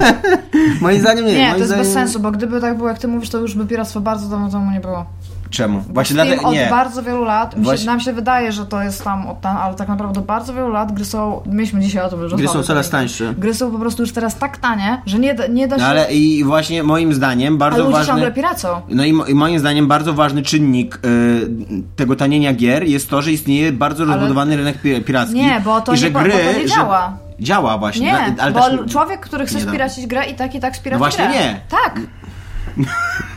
moim 0.80 1.00
zdaniem 1.00 1.26
nie. 1.26 1.32
Nie, 1.32 1.38
moim 1.40 1.52
to 1.52 1.58
jest 1.58 1.68
zdaniem... 1.68 1.84
bez 1.84 1.94
sensu, 1.94 2.20
bo 2.20 2.30
gdyby 2.30 2.60
tak 2.60 2.76
było, 2.76 2.88
jak 2.88 2.98
ty 2.98 3.08
mówisz, 3.08 3.30
to 3.30 3.38
już 3.38 3.54
by 3.54 3.66
piractwo 3.66 4.00
bardzo 4.00 4.28
dawno 4.28 4.50
temu 4.50 4.70
nie 4.70 4.80
było. 4.80 5.06
Czemu? 5.52 5.78
Bo 5.86 5.94
Właśnie 5.94 6.14
dlatego 6.14 6.42
od 6.42 6.54
nie. 6.54 6.66
bardzo 6.70 7.02
wielu 7.02 7.24
lat, 7.24 7.54
Właśnie- 7.58 7.86
nam 7.86 8.00
się 8.00 8.12
wydaje, 8.12 8.52
że 8.52 8.66
to 8.66 8.82
jest 8.82 9.04
tam 9.04 9.26
od 9.26 9.40
ten, 9.40 9.50
ale 9.56 9.74
tak 9.74 9.88
naprawdę 9.88 10.20
od 10.20 10.26
bardzo 10.26 10.54
wielu 10.54 10.68
lat 10.68 10.92
gry 10.92 11.04
są, 11.04 11.42
mieliśmy 11.46 11.80
dzisiaj 11.80 12.04
o 12.04 12.08
tym 12.08 12.20
już 12.20 12.34
Gry 12.34 12.48
są 12.48 12.62
coraz 12.62 12.86
tak. 12.90 13.00
tańsze. 13.00 13.34
Gry 13.38 13.54
są 13.54 13.70
po 13.70 13.78
prostu 13.78 14.02
już 14.02 14.12
teraz 14.12 14.36
tak 14.38 14.56
tanie, 14.56 15.02
że 15.06 15.18
nie 15.18 15.34
da, 15.34 15.46
nie 15.46 15.68
da 15.68 15.76
się... 15.76 15.82
No 15.82 15.88
ale 15.88 16.12
i 16.12 16.44
właśnie 16.44 16.82
moim 16.82 17.14
zdaniem 17.14 17.58
bardzo 17.58 17.78
ludzie 17.82 17.92
ważny. 17.92 18.06
ciągle 18.12 18.32
piracą. 18.32 18.68
No 18.88 19.04
i, 19.04 19.12
mo- 19.12 19.24
i 19.24 19.34
moim 19.34 19.58
zdaniem 19.58 19.86
bardzo 19.88 20.12
ważny 20.14 20.42
czynnik 20.42 21.00
y, 21.04 21.48
tego 21.96 22.16
tanienia 22.16 22.52
gier 22.52 22.84
jest 22.84 23.10
to, 23.10 23.22
że 23.22 23.32
istnieje 23.32 23.72
bardzo 23.72 24.04
rozbudowany 24.04 24.56
rynek 24.56 24.78
pi- 24.82 25.00
piracki. 25.00 25.34
Nie, 25.34 25.60
bo 25.64 25.80
to 25.80 25.92
I 25.92 25.94
nie- 25.94 26.00
że 26.00 26.10
bo- 26.10 26.18
bo 26.18 26.24
gry, 26.24 26.32
to 26.32 26.58
nie 26.58 26.68
że- 26.68 26.74
działa. 26.74 27.12
Działa 27.40 27.78
właśnie. 27.78 28.06
Nie, 28.06 28.34
ale 28.38 28.52
bo 28.52 28.60
też, 28.60 28.90
człowiek, 28.92 29.20
który 29.20 29.46
chce 29.46 29.54
nie 29.56 29.62
spiracić 29.62 30.06
grę 30.06 30.24
i 30.26 30.34
tak 30.34 30.54
i 30.54 30.60
tak 30.60 30.76
spiraci 30.76 30.92
No 30.92 30.98
właśnie 30.98 31.24
grę. 31.24 31.34
nie. 31.34 31.60
Tak. 31.68 32.00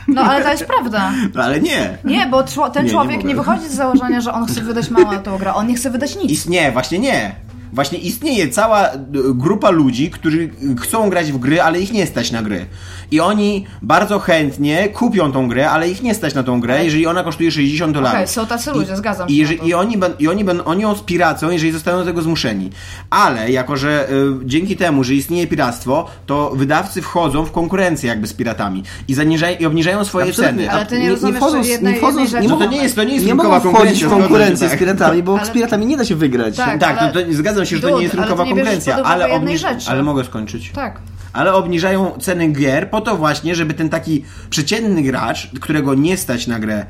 No 0.08 0.22
ale 0.22 0.44
to 0.44 0.50
jest 0.50 0.64
prawda. 0.66 1.12
No, 1.34 1.42
ale 1.44 1.60
nie. 1.60 1.98
Nie, 2.04 2.26
bo 2.26 2.42
ten 2.42 2.54
Nie, 2.74 2.82
nie 2.82 2.90
człowiek 2.90 3.16
mogę. 3.16 3.28
nie, 3.28 3.34
wychodzi 3.36 3.68
z 3.68 3.72
założenia, 3.74 4.20
że 4.20 4.32
on 4.32 4.46
chce 4.46 4.60
wydać 4.60 4.90
mało 4.90 5.12
na 5.12 5.18
tą 5.18 5.38
grę. 5.38 5.54
On 5.54 5.66
nie 5.66 5.74
chce 5.74 5.90
wydać 5.90 6.16
nic. 6.16 6.30
Istnieje, 6.30 6.72
właśnie 6.72 6.98
nie. 6.98 7.34
Właśnie 7.76 7.98
istnieje 7.98 8.48
cała 8.48 8.88
y, 8.94 8.98
grupa 9.34 9.70
ludzi, 9.70 10.10
którzy 10.10 10.38
y, 10.38 10.50
chcą 10.80 11.10
grać 11.10 11.32
w 11.32 11.38
gry, 11.38 11.62
ale 11.62 11.80
ich 11.80 11.92
nie 11.92 12.06
stać 12.06 12.32
na 12.32 12.42
gry. 12.42 12.66
I 13.10 13.20
oni 13.20 13.66
bardzo 13.82 14.18
chętnie 14.18 14.88
kupią 14.88 15.32
tą 15.32 15.48
grę, 15.48 15.70
ale 15.70 15.88
ich 15.90 16.02
nie 16.02 16.14
stać 16.14 16.34
na 16.34 16.42
tą 16.42 16.60
grę, 16.60 16.84
jeżeli 16.84 17.06
ona 17.06 17.22
kosztuje 17.22 17.50
60 17.50 17.94
dolarów. 17.94 18.16
Okej, 18.16 18.28
są 18.28 18.46
tacy 18.46 18.72
ludzie, 18.72 18.96
zgadzam 18.96 19.28
się 19.28 19.34
I, 19.34 19.36
jeżeli, 19.36 19.68
i, 19.68 19.74
oni, 19.74 19.96
i 20.18 20.28
oni, 20.28 20.44
ben, 20.44 20.62
oni 20.64 20.82
ją 20.82 20.94
spiracą, 20.94 21.50
jeżeli 21.50 21.72
zostaną 21.72 21.98
do 21.98 22.04
tego 22.04 22.22
zmuszeni. 22.22 22.70
Ale 23.10 23.50
jako, 23.50 23.76
że 23.76 24.08
y, 24.10 24.14
dzięki 24.44 24.76
temu, 24.76 25.04
że 25.04 25.14
istnieje 25.14 25.46
piractwo, 25.46 26.06
to 26.26 26.50
wydawcy 26.54 27.02
wchodzą 27.02 27.44
w 27.44 27.52
konkurencję 27.52 28.08
jakby 28.08 28.26
z 28.26 28.32
piratami 28.32 28.82
i, 29.08 29.14
zaniżają, 29.14 29.56
i 29.58 29.66
obniżają 29.66 30.04
swoje 30.04 30.26
Absolutnie. 30.28 30.58
ceny. 30.58 30.70
Ale 30.70 30.86
ty 30.86 30.94
nie 30.94 31.00
nie, 31.00 31.06
nie 31.06 31.10
rozumiesz 31.14 31.36
wchodząc, 31.36 31.68
jednej- 31.68 31.92
nie 31.92 31.98
wchodząc, 31.98 32.32
jednej 32.32 32.42
nie. 32.42 32.48
No 32.48 32.56
to 32.56 32.66
nie 32.66 32.82
jest, 32.82 32.96
to 32.96 33.04
nie 33.04 33.14
jest 33.14 33.26
nie 33.26 33.34
mogą 33.34 33.60
wchodzić 33.60 33.74
w 33.74 33.80
konkurencja. 33.80 34.08
konkurencję 34.08 34.68
tak. 34.68 34.76
z 34.76 34.80
piratami, 34.80 35.22
bo 35.22 35.36
Ale- 35.38 35.46
z 35.46 35.50
piratami 35.50 35.86
nie 35.86 35.96
da 35.96 36.04
się 36.04 36.16
wygrać. 36.16 36.56
Tak. 36.56 36.80
Tak, 36.80 36.98
ale- 36.98 37.12
to, 37.12 37.20
to, 37.20 37.26
zgadzam 37.32 37.65
się, 37.66 37.76
że 37.76 37.82
to 37.82 37.88
Dude, 37.88 37.98
nie 37.98 38.04
jest 38.04 38.14
rynkowa 38.14 38.44
nie 38.44 38.50
konkurencja, 38.50 38.96
ale, 38.96 39.30
obniż... 39.30 39.60
rzeczy. 39.60 39.90
ale 39.90 40.02
mogę 40.02 40.24
skończyć. 40.24 40.70
Tak. 40.70 41.00
Ale 41.32 41.54
obniżają 41.54 42.10
ceny 42.20 42.48
gier 42.48 42.90
po 42.90 43.00
to 43.00 43.16
właśnie, 43.16 43.54
żeby 43.54 43.74
ten 43.74 43.88
taki 43.88 44.24
przeciętny 44.50 45.02
gracz, 45.02 45.50
którego 45.60 45.94
nie 45.94 46.16
stać 46.16 46.46
na 46.46 46.58
grę 46.58 46.74
e, 46.76 46.86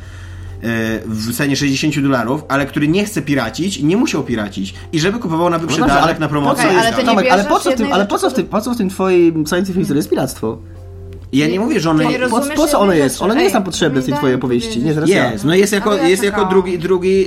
w 1.07 1.37
cenie 1.37 1.57
60 1.57 2.01
dolarów, 2.01 2.45
ale 2.49 2.67
który 2.67 2.89
nie 2.89 3.05
chce 3.05 3.23
piracić, 3.23 3.83
nie 3.83 3.97
musiał 3.97 4.23
piracić. 4.23 4.75
I 4.93 5.01
żeby 5.01 5.19
kupował 5.19 5.51
na 5.51 5.59
No 5.59 5.63
dobrze, 5.63 5.77
wyprzedażach, 5.77 6.19
na 6.19 6.29
promocję. 6.29 6.65
I 6.65 6.69
ale 6.69 6.83
tak 6.83 6.95
ty 6.95 7.03
nie. 7.03 7.09
Tomek, 7.09 7.27
ale 7.31 7.45
po 7.45 7.61
co 7.61 7.71
w 7.71 7.75
tym, 7.75 7.93
ale 7.93 8.07
po 8.07 8.19
co 8.19 8.31
w 8.31 8.35
tym, 8.35 8.47
po 8.47 8.61
co 8.61 8.75
w 8.75 8.77
tym 8.77 8.89
twoim 8.89 9.47
scientific 9.47 9.77
history 9.77 9.99
jest 9.99 10.11
piractwo? 10.11 10.59
Ja 11.33 11.49
nie 11.49 11.61
mówię, 11.61 11.81
że 11.81 11.91
one... 11.91 12.07
Nie 12.07 12.19
Po, 12.19 12.41
po 12.57 12.67
co 12.67 12.81
ono 12.81 12.93
jest? 12.93 13.23
Ono 13.23 13.35
nie 13.35 13.43
jest 13.43 13.55
nam 13.55 13.65
potrzebne 13.65 14.01
w 14.01 14.05
tej 14.05 14.15
twojej 14.15 14.37
opowieści. 14.37 14.83
Nie, 14.83 14.95
teraz. 14.95 15.11
Jest, 15.11 15.45
no 15.45 15.55
jest 15.55 15.73
jako, 15.73 15.95
jest 15.95 16.23
jako 16.23 16.45
drugi, 16.45 16.79
drugi, 16.79 17.27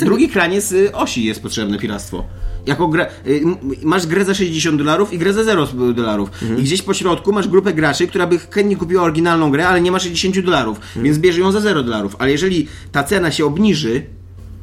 e, 0.00 0.04
drugi 0.04 0.28
kraniec 0.28 0.72
e, 0.72 0.92
osi 0.92 1.24
jest 1.24 1.42
potrzebne 1.42 1.78
piractwo. 1.78 2.24
Jako 2.66 2.88
grę, 2.88 3.06
m- 3.26 3.56
masz 3.82 4.06
grę 4.06 4.24
za 4.24 4.34
60 4.34 4.78
dolarów 4.78 5.12
i 5.12 5.18
grę 5.18 5.32
za 5.32 5.44
0 5.44 5.66
dolarów. 5.94 6.30
Mhm. 6.42 6.60
I 6.60 6.62
gdzieś 6.62 6.82
po 6.82 6.94
środku 6.94 7.32
masz 7.32 7.48
grupę 7.48 7.72
graczy, 7.74 8.06
która 8.06 8.26
by 8.26 8.38
chętnie 8.50 8.76
kupiła 8.76 9.02
oryginalną 9.02 9.50
grę, 9.50 9.68
ale 9.68 9.80
nie 9.80 9.92
ma 9.92 9.98
60 9.98 10.40
dolarów, 10.40 10.78
Mhm. 10.78 11.04
więc 11.04 11.18
bierze 11.18 11.40
ją 11.40 11.52
za 11.52 11.60
0 11.60 11.82
dolarów. 11.82 12.16
Ale 12.18 12.30
jeżeli 12.30 12.68
ta 12.92 13.04
cena 13.04 13.30
się 13.30 13.44
obniży 13.44 14.02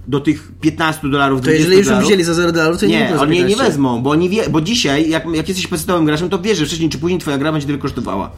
do 0.07 0.19
tych 0.19 0.51
15 0.61 1.09
dolarów, 1.09 1.39
To 1.39 1.43
20 1.43 1.59
jeżeli 1.63 1.77
już 1.77 1.87
dolarów, 1.87 2.07
wzięli 2.07 2.23
za 2.23 2.33
0 2.33 2.51
dolarów, 2.51 2.79
to 2.79 2.85
nie, 2.85 2.99
nie, 2.99 3.19
oni 3.19 3.31
nie 3.31 3.37
15. 3.45 3.63
wezmą, 3.63 4.01
bo 4.03 4.09
oni 4.09 4.29
wie, 4.29 4.49
bo 4.49 4.61
dzisiaj, 4.61 5.09
jak, 5.09 5.23
jak 5.35 5.47
jesteś 5.47 5.67
podstawowym 5.67 6.05
graczem, 6.05 6.29
to 6.29 6.39
wiesz, 6.39 6.57
że 6.57 6.65
wcześniej 6.65 6.89
czy 6.89 6.97
później 6.97 7.19
twoja 7.19 7.37
gra 7.37 7.51
będzie 7.51 7.67
tyle 7.67 7.79
kosztowała. 7.79 8.31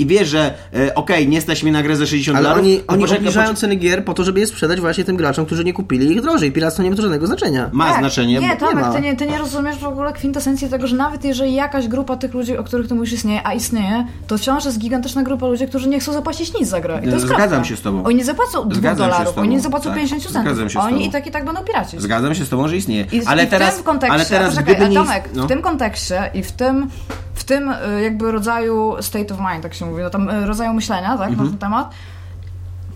I 0.00 0.06
wiesz, 0.06 0.28
że 0.28 0.54
e, 0.74 0.94
okej, 0.94 1.28
nie 1.28 1.40
stać 1.40 1.62
mnie 1.62 1.72
na 1.72 1.82
grę 1.82 1.96
za 1.96 2.06
60 2.06 2.36
Ale 2.38 2.42
dolarów. 2.42 2.64
oni, 2.64 2.80
oni 2.86 3.16
obniżają 3.16 3.54
ceny 3.54 3.76
gier 3.76 4.04
po 4.04 4.14
to, 4.14 4.24
żeby 4.24 4.40
je 4.40 4.46
sprzedać 4.46 4.80
właśnie 4.80 5.04
tym 5.04 5.16
graczom, 5.16 5.46
którzy 5.46 5.64
nie 5.64 5.72
kupili 5.72 6.12
ich 6.12 6.20
drożej. 6.22 6.52
Piractwo 6.52 6.82
nie 6.82 6.90
ma 6.90 6.96
to 6.96 7.02
żadnego 7.02 7.26
znaczenia. 7.26 7.70
Ma 7.72 7.88
Tak. 7.90 7.98
znaczenie. 7.98 8.40
Nie, 8.40 8.48
bo- 8.60 8.66
Tomek, 8.66 8.84
ma. 8.84 8.92
ty 8.94 9.00
nie, 9.00 9.16
ty 9.16 9.26
nie 9.26 9.38
rozumiesz 9.38 9.76
w 9.76 9.84
ogóle 9.84 10.12
kwintesencji 10.12 10.68
tego, 10.68 10.86
że 10.86 10.96
nawet 10.96 11.24
jeżeli 11.24 11.54
jakaś 11.54 11.88
grupa 11.88 12.16
tych 12.16 12.34
ludzi, 12.34 12.58
o 12.58 12.64
których 12.64 12.88
ty 12.88 12.94
mówisz 12.94 13.12
istnieje, 13.12 13.40
a 13.46 13.54
istnieje, 13.54 14.06
to 14.26 14.38
wciąż 14.38 14.64
jest 14.64 14.78
gigantyczna 14.78 15.22
grupa 15.22 15.46
ludzi, 15.46 15.66
którzy 15.68 15.88
nie 15.88 16.00
chcą 16.00 16.12
zapłacić 16.12 16.54
nic 16.54 16.68
za 16.68 16.80
grę. 16.80 16.98
I 17.02 17.04
to 17.06 17.10
jest 17.14 17.26
Zgadzam 17.26 17.48
prawda. 17.48 17.64
się 17.64 17.76
z 17.76 17.80
tobą. 17.80 18.04
Oni 18.04 18.16
nie 18.16 18.24
zapłacą 18.24 18.68
2 18.68 18.74
Zgadzam 18.74 19.08
się 19.08 19.14
z 19.14 19.18
dolarów, 19.18 19.38
oni 19.38 19.48
nie 19.48 19.60
zapłacą 19.60 19.84
Tak. 19.84 19.94
50 19.94 20.22
centów. 20.22 20.42
Zgadzam 20.42 20.68
się 20.70 20.72
z 20.80 20.82
Oni 20.82 20.92
tobą. 20.94 21.06
i 21.08 21.10
tak 21.10 21.26
i 21.26 21.30
tak 21.30 21.44
będą 21.44 21.64
piracić. 21.64 22.00
Zgadzam 22.00 22.34
się 22.34 22.44
z 22.44 22.48
tobą, 22.48 22.68
że 22.68 22.76
istnieje. 22.76 23.06
I, 23.12 23.22
ale 23.26 23.44
i 23.44 23.46
teraz, 23.46 23.72
w 23.72 23.76
tym 23.76 23.84
kontekście, 23.84 24.14
ale 24.14 24.24
teraz 24.26 24.50
poczekaj, 24.50 24.74
gdyby 24.76 24.90
nie... 24.90 24.96
Tomek, 24.96 25.28
no. 25.34 25.44
w 25.44 25.48
tym 25.48 25.62
kontekście 25.62 26.30
i 26.34 26.42
w 26.42 26.52
tym, 26.52 26.88
w 27.40 27.44
tym 27.44 27.68
y, 27.70 28.02
jakby 28.02 28.32
rodzaju 28.32 28.94
state 29.00 29.34
of 29.34 29.40
mind, 29.50 29.62
tak 29.62 29.74
się 29.74 29.86
mówi, 29.86 30.02
no 30.02 30.10
tam 30.10 30.28
y, 30.30 30.46
rodzaju 30.46 30.72
myślenia, 30.74 31.18
tak, 31.18 31.28
Mhm. 31.28 31.36
na 31.44 31.50
ten 31.50 31.58
temat, 31.58 31.90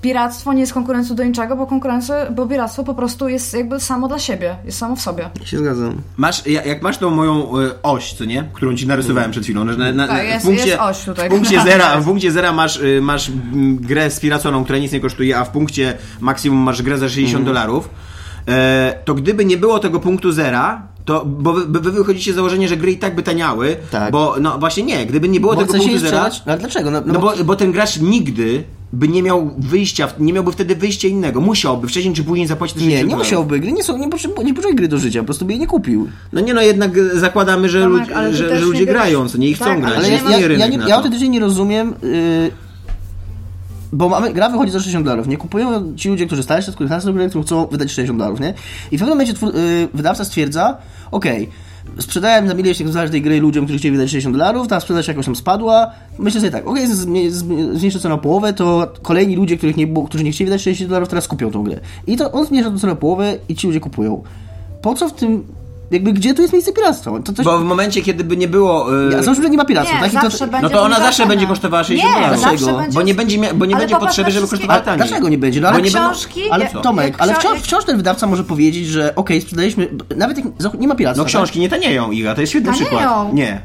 piractwo 0.00 0.52
nie 0.52 0.60
jest 0.60 0.72
konkurencją 0.74 1.16
do 1.16 1.24
niczego, 1.24 1.56
bo 1.56 1.66
konkurencja, 1.66 2.14
bo 2.30 2.46
piractwo 2.46 2.84
po 2.84 2.94
prostu 2.94 3.28
jest 3.28 3.54
jakby 3.54 3.80
samo 3.80 4.08
dla 4.08 4.18
siebie, 4.18 4.56
jest 4.64 4.78
samo 4.78 4.96
w 4.96 5.00
sobie. 5.00 5.30
Się 5.44 5.58
zgadzam. 5.58 5.96
Masz, 6.16 6.46
ja- 6.46 6.62
jak 6.64 6.82
masz 6.82 6.98
tą 6.98 7.10
moją 7.10 7.58
y, 7.60 7.82
oś, 7.82 8.12
co 8.12 8.24
nie? 8.24 8.44
Którą 8.52 8.74
ci 8.76 8.86
narysowałem 8.86 9.30
przed 9.30 9.44
chwilą. 9.44 9.64
Na, 9.64 9.92
na, 9.92 10.08
Tak, 10.08 10.24
jest- 10.28 10.44
w 10.44 10.48
punkcie, 10.48 10.66
jest 10.68 10.80
oś 10.80 11.04
tutaj. 11.04 11.28
W 11.28 11.32
punkcie 11.32 11.60
zera, 11.70 12.00
w 12.00 12.04
punkcie 12.04 12.32
zera 12.32 12.52
masz, 12.52 12.80
masz 13.02 13.28
mm, 13.28 13.76
grę 13.76 14.10
spiraconą, 14.10 14.64
która 14.64 14.78
nic 14.78 14.92
nie 14.92 15.00
kosztuje, 15.00 15.38
a 15.38 15.44
w 15.44 15.50
punkcie 15.50 15.96
maksimum 16.20 16.58
masz 16.58 16.82
grę 16.82 16.98
za 16.98 17.08
60 17.08 17.40
Mhm. 17.40 17.54
dolarów. 17.54 17.88
E, 18.48 18.98
to 19.04 19.14
gdyby 19.14 19.44
nie 19.44 19.56
było 19.56 19.78
tego 19.78 20.00
punktu 20.00 20.32
zera, 20.32 20.82
to, 21.04 21.24
bo 21.26 21.52
wy, 21.52 21.80
wy 21.80 21.92
wychodzicie 21.92 22.32
z 22.32 22.36
założenia, 22.36 22.68
że 22.68 22.76
gry 22.76 22.92
i 22.92 22.98
tak 22.98 23.14
by 23.14 23.22
taniały, 23.22 23.76
Tak. 23.90 24.12
bo 24.12 24.36
no 24.40 24.58
właśnie 24.58 24.82
nie, 24.82 25.06
gdyby 25.06 25.28
nie 25.28 25.40
było 25.40 25.54
Bo 25.54 25.60
tego 25.60 25.72
punktu 25.78 25.98
zera, 25.98 26.08
sprzedać? 26.08 26.42
No, 26.46 26.52
ale 26.52 26.60
dlaczego? 26.60 26.90
No, 26.90 27.02
no, 27.06 27.12
no 27.12 27.20
bo, 27.20 27.32
bo, 27.44 27.56
ten 27.56 27.72
gracz 27.72 28.00
nigdy 28.00 28.64
by 28.92 29.08
nie 29.08 29.22
miał 29.22 29.50
wyjścia, 29.58 30.08
nie 30.18 30.32
miałby 30.32 30.52
wtedy 30.52 30.76
wyjścia 30.76 31.08
innego. 31.08 31.40
Musiałby 31.40 31.88
wcześniej 31.88 32.14
czy 32.14 32.24
później 32.24 32.46
zapłacić 32.46 32.76
te 32.76 32.82
nie, 32.82 32.90
60 32.90 33.10
nie 33.10 33.16
musiałby. 33.16 33.60
Gry 33.60 33.72
nie 33.72 33.82
są, 33.82 33.98
nie 33.98 34.08
potrzebuje, 34.08 34.46
nie 34.46 34.54
potrzebuje 34.54 34.76
gry 34.76 34.88
do 34.88 34.98
życia, 34.98 35.20
po 35.20 35.24
prostu 35.24 35.44
by 35.44 35.52
jej 35.52 35.60
nie 35.60 35.66
kupił. 35.66 36.08
No 36.32 36.40
nie 36.40 36.54
no, 36.54 36.62
jednak 36.62 36.98
e, 36.98 37.18
zakładamy, 37.18 37.68
że, 37.68 37.80
Tomek, 37.80 38.08
ludzi, 38.08 38.36
że, 38.36 38.58
że 38.58 38.64
ludzie 38.64 38.86
grają, 38.86 39.28
co 39.28 39.38
nie 39.38 39.48
i 39.48 39.54
chcą 39.54 39.64
Tak, 39.64 39.80
grać. 39.80 39.94
ale 39.96 40.08
ja, 40.08 40.20
ja, 40.30 40.48
ja, 40.48 40.66
ja 40.66 40.86
to. 40.86 40.94
autentycznie 40.94 41.28
nie 41.28 41.40
rozumiem, 41.40 41.94
yy, 42.02 42.50
bo 43.94 44.08
mamy, 44.08 44.32
gra 44.32 44.48
wychodzi 44.48 44.72
za 44.72 44.78
60 44.78 45.04
dolarów, 45.04 45.28
nie? 45.28 45.36
Kupują 45.36 45.96
ci 45.96 46.08
ludzie, 46.08 46.26
którzy 46.26 46.42
stali 46.42 46.62
się 46.62 46.72
skórę 46.72 47.00
którzy 47.28 47.44
chcą 47.44 47.66
wydać 47.66 47.90
60 47.90 48.18
dolarów, 48.18 48.40
nie? 48.40 48.54
I 48.92 48.96
w 48.96 49.00
pewnym 49.00 49.08
momencie 49.08 49.34
twór, 49.34 49.54
yy, 49.54 49.88
wydawca 49.94 50.24
stwierdza, 50.24 50.76
okej, 51.10 51.48
sprzedałem 51.98 52.48
za 52.48 52.54
milion 52.54 52.70
egzemplarzy 52.70 53.12
tej 53.12 53.22
gry 53.22 53.40
ludziom, 53.40 53.64
którzy 53.64 53.78
chcieli 53.78 53.96
wydać 53.96 54.10
60 54.10 54.36
dolarów, 54.36 54.68
ta 54.68 54.80
sprzedaż 54.80 55.08
jakoś 55.08 55.24
tam 55.24 55.36
spadła, 55.36 55.90
myślę 56.18 56.40
sobie 56.40 56.50
tak, 56.50 56.66
okej, 56.66 56.84
okay, 56.84 57.30
zmniejszę 57.30 58.00
cenę 58.00 58.14
o 58.14 58.18
połowę, 58.18 58.52
to 58.52 58.92
kolejni 59.02 59.36
ludzie, 59.36 59.56
których 59.56 59.76
nie 59.76 59.86
było, 59.86 60.06
którzy 60.06 60.24
nie 60.24 60.32
chcieli 60.32 60.50
wydać 60.50 60.62
60 60.62 60.88
dolarów, 60.90 61.08
teraz 61.08 61.28
kupią 61.28 61.50
tą 61.50 61.64
grę. 61.64 61.80
I 62.06 62.16
to 62.16 62.32
on 62.32 62.46
zmniejsza 62.46 62.70
tę 62.70 62.78
cenę 62.78 62.92
o 62.92 62.96
połowę 62.96 63.36
i 63.48 63.54
ci 63.54 63.66
ludzie 63.66 63.80
kupują. 63.80 64.22
Po 64.82 64.94
co 64.94 65.08
w 65.08 65.12
tym, 65.12 65.44
jakby, 65.94 66.12
gdzie 66.12 66.34
tu 66.34 66.42
jest 66.42 66.52
miejsce 66.52 66.72
piractwa? 66.72 67.10
To 67.24 67.32
coś... 67.32 67.44
Bo 67.44 67.58
w 67.58 67.64
momencie, 67.64 68.02
kiedy 68.02 68.24
by 68.24 68.36
nie 68.36 68.48
było... 68.48 68.98
e, 69.08 69.12
Ja 69.12 69.22
załóżmy, 69.22 69.44
że 69.44 69.50
nie 69.50 69.56
ma 69.56 69.64
piractwa, 69.64 70.06
Nie, 70.06 70.10
tak? 70.12 70.22
To, 70.38 70.46
no 70.62 70.70
to 70.70 70.82
ona 70.82 70.96
zawsze 70.96 71.26
będzie 71.26 71.46
kosztowała 71.46 71.84
60 71.84 72.14
nie, 72.14 72.20
dolarów. 72.20 72.40
Dlaczego? 72.42 72.78
będzie... 72.78 72.94
Bo 72.94 73.02
nie 73.02 73.14
będzie, 73.14 73.38
mia- 73.38 73.54
bo 73.54 73.66
nie 73.66 73.74
Ale 73.76 73.86
będzie 73.86 73.96
potrzeby, 74.06 74.30
żeby 74.30 74.48
kosztowała 74.48 74.80
taniej. 74.80 75.06
dlaczego 75.08 75.28
nie 75.28 75.38
będzie? 75.38 75.60
No, 75.60 75.68
Ale 75.68 75.82
nie 75.82 75.90
będą- 75.90 76.10
książki... 76.10 76.40
ale 76.50 76.68
Tomek, 76.82 77.14
ale 77.18 77.34
wciąż, 77.34 77.60
wciąż 77.60 77.84
ten 77.84 77.96
wydawca 77.96 78.26
może 78.26 78.44
powiedzieć, 78.44 78.86
że 78.86 79.14
okej, 79.14 79.40
sprzedaliśmy, 79.40 79.88
nawet 80.16 80.38
jak 80.38 80.74
nie 80.80 80.88
ma 80.88 80.94
piractwa. 80.94 81.22
No 81.22 81.26
książki 81.28 81.60
nie 81.60 81.68
tanieją, 81.68 82.10
Iga, 82.10 82.34
to 82.34 82.40
jest 82.40 82.50
świetny 82.50 82.72
Tanieją. 82.72 82.86
przykład. 82.88 83.32
Nie. 83.34 83.60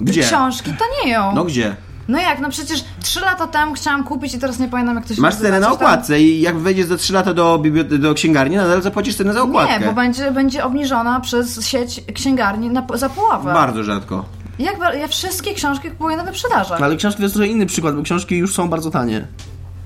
Gdzie? 0.00 0.22
Książki 0.22 0.70
tanieją. 0.72 1.32
No 1.34 1.44
gdzie? 1.44 1.76
No 2.10 2.18
jak, 2.18 2.40
no 2.40 2.48
przecież 2.50 2.84
3 3.02 3.20
lata 3.20 3.46
temu 3.46 3.74
chciałam 3.74 4.04
kupić 4.04 4.34
i 4.34 4.38
teraz 4.38 4.58
nie 4.58 4.68
pamiętam 4.68 4.96
jak 4.96 5.06
to 5.06 5.14
się 5.14 5.20
Masz 5.22 5.34
nazywa. 5.34 5.48
cenę 5.48 5.60
na 5.60 5.66
Coś 5.66 5.78
tam- 5.78 5.86
okładce 5.86 6.20
i 6.20 6.40
jak 6.40 6.58
wejdziesz 6.58 6.86
za 6.86 6.96
3 6.96 7.12
lata 7.12 7.34
do, 7.34 7.62
do 7.98 8.14
księgarni, 8.14 8.56
nadal 8.56 8.82
zapłacisz 8.82 9.16
cenę 9.16 9.32
za 9.34 9.42
okładkę. 9.42 9.80
Nie, 9.80 9.86
bo 9.86 9.92
będzie, 9.92 10.30
będzie 10.30 10.64
obniżona 10.64 11.20
przez 11.20 11.66
sieć 11.66 12.04
księgarni 12.14 12.70
na, 12.70 12.86
za 12.94 13.08
połowę. 13.08 13.52
Bardzo 13.54 13.84
rzadko. 13.84 14.24
Jak, 14.58 14.76
ja 15.00 15.08
wszystkie 15.08 15.54
książki 15.54 15.90
kupuję 15.90 16.16
na 16.16 16.24
wyprzedażach. 16.24 16.80
No, 16.80 16.86
Ale 16.86 16.96
książki 16.96 17.16
to 17.18 17.22
jest 17.22 17.34
trochę 17.34 17.50
inny 17.50 17.66
przykład, 17.66 17.96
bo 17.96 18.02
książki 18.02 18.36
już 18.36 18.54
są 18.54 18.68
bardzo 18.68 18.90
tanie. 18.90 19.26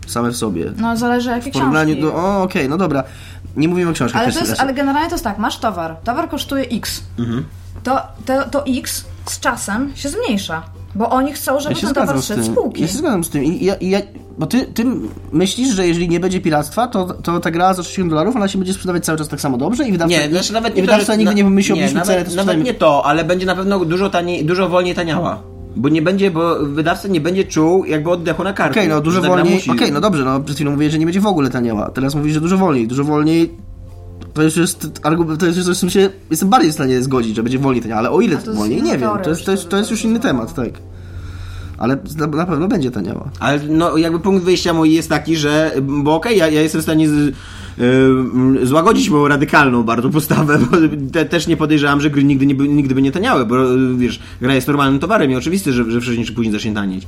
Same 0.07 0.31
w 0.31 0.37
sobie. 0.37 0.73
No 0.77 0.97
zależy 0.97 1.31
jakie 1.31 1.51
W 1.51 1.55
porównaniu 1.55 1.95
książki. 1.95 2.13
do... 2.13 2.15
O, 2.25 2.43
okej, 2.43 2.69
no 2.69 2.77
dobra. 2.79 3.05
Nie 3.57 3.69
mówimy 3.69 3.91
o 3.91 3.95
książkach. 3.95 4.23
Ale, 4.23 4.33
jest, 4.33 4.61
ale 4.61 4.75
generalnie 4.75 5.09
to 5.09 5.15
jest 5.15 5.25
tak, 5.25 5.39
masz 5.39 5.59
towar, 5.59 5.97
towar 6.05 6.29
kosztuje 6.29 6.65
X. 6.65 7.03
Mhm. 7.19 7.45
To, 7.83 8.01
to, 8.27 8.49
to 8.51 8.65
X 8.67 9.05
z 9.27 9.41
czasem 9.41 9.93
się 9.97 10.09
zmniejsza. 10.09 10.63
Bo 10.95 11.11
oni 11.11 11.33
chcą, 11.33 11.61
żeby 11.61 11.75
Ja 11.75 11.81
się 11.81 11.87
ten 11.87 11.95
towar 11.95 12.21
z 12.23 12.25
szedł 12.27 12.43
z 12.43 12.47
tym. 12.47 12.55
półki. 12.55 12.83
Ja 12.83 12.89
się 12.89 12.99
zgadzam 12.99 13.25
z 13.25 13.31
tym. 13.31 13.45
I 13.45 13.65
ja, 13.65 13.75
i 13.75 13.91
ja, 13.91 13.99
bo 14.39 14.47
ty, 14.47 14.67
ty 14.67 14.85
myślisz, 15.33 15.69
że 15.75 15.87
jeżeli 15.87 16.09
nie 16.09 16.21
będzie 16.21 16.41
piractwa, 16.41 16.87
to, 16.87 17.05
to 17.05 17.41
ta 17.41 17.51
gra 17.51 17.75
za 17.75 17.83
60 17.83 18.11
dolarów, 18.11 18.37
ona 18.37 18.49
się 18.49 18.59
będzie 18.59 18.73
sprzedawać 18.75 19.05
cały 19.05 19.19
czas 19.19 19.29
tak 19.29 19.41
samo 19.41 19.59
dobrze 19.59 19.89
i 19.89 19.93
wydawca, 19.93 20.17
Nie, 20.19 20.29
znaczy 20.29 20.53
nawet 20.53 20.73
i 20.77 20.77
nie 20.81 20.87
to, 20.87 20.93
wydawca 20.93 21.13
że- 21.13 21.19
nigdy 21.19 21.31
na- 21.31 21.37
nie 21.37 21.45
wymyśli, 21.45 21.73
obniżmy 21.73 21.95
nawet, 21.95 22.07
cenę, 22.07 22.19
to 22.19 22.25
nawet 22.25 22.33
sprzedajmy. 22.33 22.65
nie 22.65 22.75
to, 22.75 23.07
ale 23.07 23.25
będzie 23.25 23.47
na 23.47 23.55
pewno 23.57 23.85
dużo 23.85 24.11
taniej, 24.11 24.45
dużo 24.45 24.69
wolniej 24.69 24.95
taniała. 24.95 25.43
Bo 25.77 25.89
nie 25.89 26.03
będzie, 26.03 26.31
bo 26.31 26.55
wydawca 26.67 27.09
nie 27.09 27.21
będzie 27.21 27.45
czuł 27.45 27.85
jakby 27.85 28.11
oddechu 28.11 28.45
na 28.45 28.53
karku. 28.53 28.73
Okej, 28.73 28.89
no 28.89 29.01
dużo 29.01 29.23
wolniej. 29.23 29.55
musi- 29.55 29.71
Okej, 29.71 29.93
no 29.93 30.01
dobrze, 30.01 30.25
no 30.25 30.41
przed 30.41 30.57
chwilą 30.57 30.71
mówię, 30.71 30.91
że 30.91 30.99
nie 30.99 31.07
będzie 31.07 31.21
w 31.21 31.27
ogóle 31.27 31.51
taniała. 31.51 31.91
Teraz 31.91 32.15
mówisz, 32.15 32.35
że 32.35 32.41
dużo 32.41 32.57
wolniej. 32.59 32.89
Dużo 32.89 33.05
wolniej. 33.05 33.51
To 34.35 34.43
już 34.43 34.57
jest 34.57 35.01
argument, 35.03 35.41
to 35.41 35.47
jest 35.47 35.63
coś, 35.63 35.77
z 35.77 35.81
czym 35.81 35.91
się 35.91 36.11
jestem 36.31 36.49
bardziej 36.49 36.71
w 36.71 36.75
stanie 36.75 37.03
zgodzić, 37.03 37.37
że 37.37 37.43
będzie 37.43 37.59
wolniej 37.59 37.83
taniała, 37.83 37.99
ale 37.99 38.11
o 38.11 38.21
ile 38.21 38.37
to 38.37 38.53
wolniej, 38.55 38.83
nie 38.83 38.99
wiem. 38.99 39.11
To 39.23 39.29
jest, 39.31 39.41
już 39.41 39.45
to 39.47 39.51
jest, 39.53 39.69
to 39.69 39.77
jest 39.77 39.91
już 39.91 40.05
inny 40.05 40.21
temat, 40.21 40.55
tak. 40.55 40.71
Ale 41.79 41.99
na, 42.19 42.27
na 42.27 42.47
pewno 42.47 42.69
będzie 42.69 42.91
taniała. 42.91 43.31
Ale 43.41 43.61
no, 43.69 43.97
jakby 43.97 44.21
punkt 44.21 44.45
wyjścia 44.45 44.73
mój 44.73 44.93
jest 44.95 45.09
taki, 45.09 45.37
że, 45.37 45.73
bo 45.83 46.15
okej, 46.15 46.39
ja, 46.39 46.49
ja 46.49 46.61
jestem 46.63 46.81
w 46.81 46.85
stanie 46.85 47.09
z, 47.09 47.13
y, 47.13 48.67
złagodzić 48.67 49.11
moją 49.11 49.29
radykalną 49.29 49.83
bardzo 49.83 50.11
postawę, 50.11 50.59
bo 50.71 50.77
te, 51.13 51.25
też 51.25 51.47
nie 51.47 51.57
podejrzewam, 51.57 52.01
że 52.01 52.11
gry 52.11 52.25
nigdy, 52.25 52.47
nie, 52.47 52.55
by- 52.55 52.69
nigdy 52.69 52.95
by 52.95 53.03
nie 53.03 53.13
taniały, 53.13 53.47
bo 53.47 53.75
y, 53.75 53.97
wiesz, 53.97 54.21
gra 54.41 54.55
jest 54.55 54.67
normalnym 54.67 55.01
towarem 55.01 55.31
i 55.31 55.37
oczywiste, 55.37 55.73
że, 55.73 55.91
że 55.91 56.01
wcześniej 56.01 56.27
czy 56.27 56.33
później 56.33 56.53
zacznie 56.53 56.75
tanieć. 56.75 57.07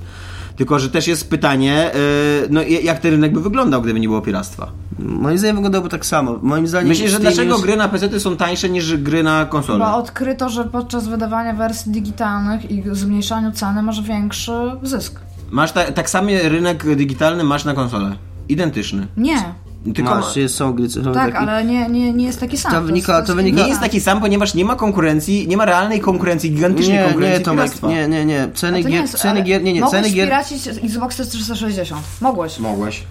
Tylko, 0.57 0.79
że 0.79 0.90
też 0.90 1.09
jest 1.09 1.31
pytanie, 1.31 1.90
y, 1.95 2.47
no 2.51 2.62
jak 2.62 2.99
ten 2.99 3.11
rynek 3.11 3.33
by 3.33 3.40
wyglądał, 3.40 3.83
gdyby 3.83 4.01
nie 4.01 4.09
było 4.09 4.23
piractwa. 4.23 4.73
Moim 4.99 5.38
zdaniem 5.38 5.57
wyglądałoby 5.57 5.88
tak 5.90 6.07
samo. 6.07 6.38
Moim 6.42 6.66
zdaniem. 6.66 6.88
Myślisz, 6.88 7.11
że 7.11 7.19
dlaczego 7.19 7.53
już- 7.55 7.62
gry 7.62 7.77
na 7.77 7.88
PC 7.88 8.21
są 8.21 8.37
tańsze 8.37 8.69
niż 8.69 8.97
gry 8.97 9.23
na 9.23 9.45
konsolę? 9.47 9.79
Bo 9.79 9.97
odkryto, 9.97 10.49
że 10.49 10.64
podczas 10.64 11.09
wydawania 11.09 11.53
wersji 11.53 11.92
digitalnych 11.92 12.71
i 12.71 12.83
zmniejszaniu 12.92 13.53
ceny 13.53 13.83
masz 13.83 14.03
większy 14.03 14.53
zysk. 14.83 15.21
Masz 15.51 15.73
ta, 15.73 15.92
tak 15.92 16.11
samo 16.11 16.29
rynek 16.45 16.97
digitalny 16.97 17.45
masz 17.45 17.64
na 17.64 17.75
konsolę. 17.75 18.16
Identyczny. 18.49 19.07
Nie. 19.16 19.55
Tylko 19.94 20.14
Masz, 20.14 20.37
jest, 20.37 20.55
są 20.55 20.72
gry 20.72 20.88
cyfrowe. 20.88 21.14
Tak, 21.20 21.27
takie- 21.35 21.38
ale 21.38 21.64
nie, 21.64 21.88
nie, 21.88 22.12
nie 22.12 22.27
jest 22.27 22.40
taki 22.40 22.57
sam. 22.59 22.72
To 22.72 22.83
wynika- 22.83 23.22
to 23.22 23.35
wynika- 23.35 23.57
nie 23.57 23.68
jest 23.68 23.81
taki 23.81 24.01
sam, 24.01 24.20
ponieważ 24.20 24.55
nie 24.55 24.64
ma 24.64 24.77
konkurencji, 24.77 25.49
nie 25.49 25.57
ma 25.57 25.64
realnej 25.64 26.01
konkurencji, 26.01 26.51
gigantycznej 26.51 26.99
Nie, 26.99 27.05
konkurencji 27.05 27.38
nie, 27.38 27.44
Tomek, 27.44 27.83
nie, 27.83 28.09
nie, 28.09 28.25
nie. 28.25 28.49
Ceny 28.55 28.83
gier, 28.83 28.90
jest, 28.92 29.14
ceny 29.18 29.42
gier, 29.42 29.62
nie, 29.62 29.72
nie, 29.72 29.81
Mogłeś 29.81 30.03
ceny 30.03 30.14
gier... 30.14 30.27
piracić 30.29 30.68
Xbox 30.68 31.16
360. 31.29 32.03
Mogłeś. 32.20 32.59
Mogłeś. 32.59 33.05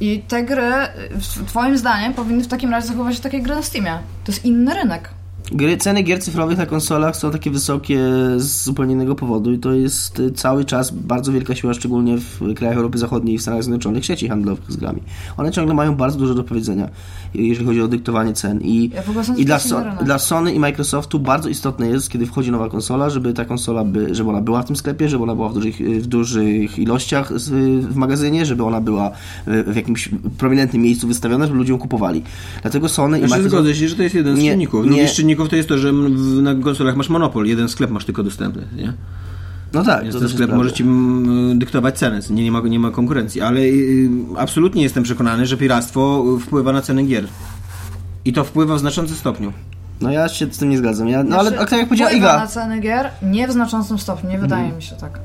I 0.00 0.22
te 0.28 0.42
gry, 0.44 0.72
w- 1.10 1.46
twoim 1.48 1.78
zdaniem, 1.78 2.14
powinny 2.14 2.44
w 2.44 2.48
takim 2.48 2.70
razie 2.70 2.88
zachować 2.88 3.16
się 3.16 3.22
takie 3.22 3.40
gry 3.40 3.54
na 3.54 3.62
Steamie. 3.62 3.98
To 4.24 4.32
jest 4.32 4.44
inny 4.44 4.74
rynek. 4.74 5.10
Gry, 5.52 5.76
ceny 5.76 6.02
gier 6.02 6.20
cyfrowych 6.22 6.58
na 6.58 6.66
konsolach 6.66 7.16
są 7.16 7.30
takie 7.30 7.50
wysokie 7.50 7.98
z 8.36 8.64
zupełnie 8.64 8.92
innego 8.94 9.14
powodu 9.14 9.52
i 9.52 9.58
to 9.58 9.72
jest 9.72 10.20
y, 10.20 10.30
cały 10.32 10.64
czas 10.64 10.90
bardzo 10.90 11.32
wielka 11.32 11.54
siła, 11.54 11.74
szczególnie 11.74 12.18
w 12.18 12.54
krajach 12.56 12.76
Europy 12.76 12.98
Zachodniej 12.98 13.34
i 13.34 13.38
w 13.38 13.42
Stanach 13.42 13.62
Zjednoczonych, 13.62 14.04
sieci 14.06 14.28
handlowych 14.28 14.64
z 14.72 14.76
grami. 14.76 15.02
One 15.36 15.50
ciągle 15.50 15.74
mają 15.74 15.94
bardzo 15.96 16.18
dużo 16.18 16.34
do 16.34 16.44
powiedzenia, 16.44 16.88
jeżeli 17.34 17.66
chodzi 17.66 17.80
o 17.82 17.88
dyktowanie 17.88 18.32
cen. 18.32 18.60
I, 18.60 18.90
Ja 18.94 19.02
w 19.02 19.08
ogóle 19.10 19.24
sądzę, 19.24 19.42
i 19.42 19.44
że 19.44 19.46
dla, 19.46 19.58
to 19.58 19.62
jest 19.64 19.72
inny 19.86 19.96
so, 19.98 20.04
dla 20.04 20.18
Sony 20.18 20.52
i 20.54 20.58
Microsoftu 20.58 21.18
bardzo 21.18 21.48
istotne 21.48 21.88
jest, 21.88 22.10
kiedy 22.10 22.26
wchodzi 22.26 22.50
nowa 22.50 22.68
konsola, 22.68 23.10
żeby 23.10 23.32
ta 23.32 23.44
konsola, 23.44 23.84
by, 23.84 24.14
żeby 24.14 24.30
ona 24.30 24.40
była 24.40 24.62
w 24.62 24.66
tym 24.66 24.76
sklepie, 24.76 25.08
żeby 25.08 25.22
ona 25.22 25.34
była 25.34 25.48
w 25.48 25.54
dużych, 25.54 25.76
w 25.78 26.06
dużych 26.06 26.78
ilościach 26.78 27.38
z- 27.40 27.84
w 27.86 27.96
magazynie, 27.96 28.46
żeby 28.46 28.64
ona 28.64 28.80
była 28.80 29.10
y, 29.48 29.64
w 29.72 29.76
jakimś 29.76 30.08
prominentnym 30.38 30.82
miejscu 30.82 31.08
wystawiona, 31.08 31.46
żeby 31.46 31.58
ludzie 31.58 31.72
ją 31.72 31.78
kupowali. 31.78 32.22
Dlatego 32.62 32.88
Sony 32.88 33.18
i 33.18 33.22
Microsoft... 33.22 33.48
zgodzę 33.48 33.74
się, 33.74 33.88
że 33.88 33.96
to 33.96 34.02
jest 34.02 34.14
jeden 34.14 34.36
z 34.36 34.38
Nie, 34.38 34.50
czynników. 34.50 34.84
nie. 34.84 34.90
Drugi 34.90 35.08
to 35.46 35.56
jest 35.56 35.68
to, 35.68 35.78
że 35.78 35.92
na 36.42 36.54
konsolach 36.54 36.96
masz 36.96 37.08
monopol, 37.08 37.46
jeden 37.46 37.68
sklep 37.68 37.90
masz 37.90 38.04
tylko 38.04 38.22
dostępny, 38.22 38.62
nie? 38.76 38.92
No 39.72 39.84
tak, 39.84 40.02
Więc 40.02 40.14
to 40.14 40.20
ten 40.20 40.28
sklep 40.28 40.52
może 40.52 40.72
ci 40.72 40.84
dyktować 41.54 41.98
cenę, 41.98 42.20
nie, 42.30 42.44
nie, 42.44 42.52
ma, 42.52 42.60
nie 42.60 42.78
ma 42.78 42.90
konkurencji, 42.90 43.40
ale 43.40 43.60
y, 43.60 44.08
absolutnie 44.38 44.82
jestem 44.82 45.02
przekonany, 45.02 45.46
że 45.46 45.56
piractwo 45.56 46.24
wpływa 46.40 46.72
na 46.72 46.82
ceny 46.82 47.02
gier. 47.04 47.24
I 48.24 48.32
to 48.32 48.44
wpływa 48.44 48.74
w 48.74 48.78
znaczącym 48.78 49.16
stopniu. 49.16 49.52
No 50.00 50.10
ja 50.10 50.28
się 50.28 50.46
z 50.46 50.58
tym 50.58 50.68
nie 50.68 50.78
zgadzam. 50.78 51.08
Ja, 51.08 51.24
no 51.24 51.36
ale 51.38 51.48
Znaczy, 51.50 51.62
a 51.64 51.66
tak 51.66 51.78
jak 51.78 51.88
powiedziała 51.88 52.10
wpływa 52.10 52.28
Iga, 52.32 52.40
na 52.40 52.46
ceny 52.46 52.80
gier 52.80 53.10
nie 53.22 53.48
w 53.48 53.52
znaczącym 53.52 53.98
stopniu, 53.98 54.30
nie 54.30 54.38
wydaje 54.38 54.62
Mhm. 54.62 54.76
mi 54.76 54.82
się 54.82 54.96
tak. 54.96 55.20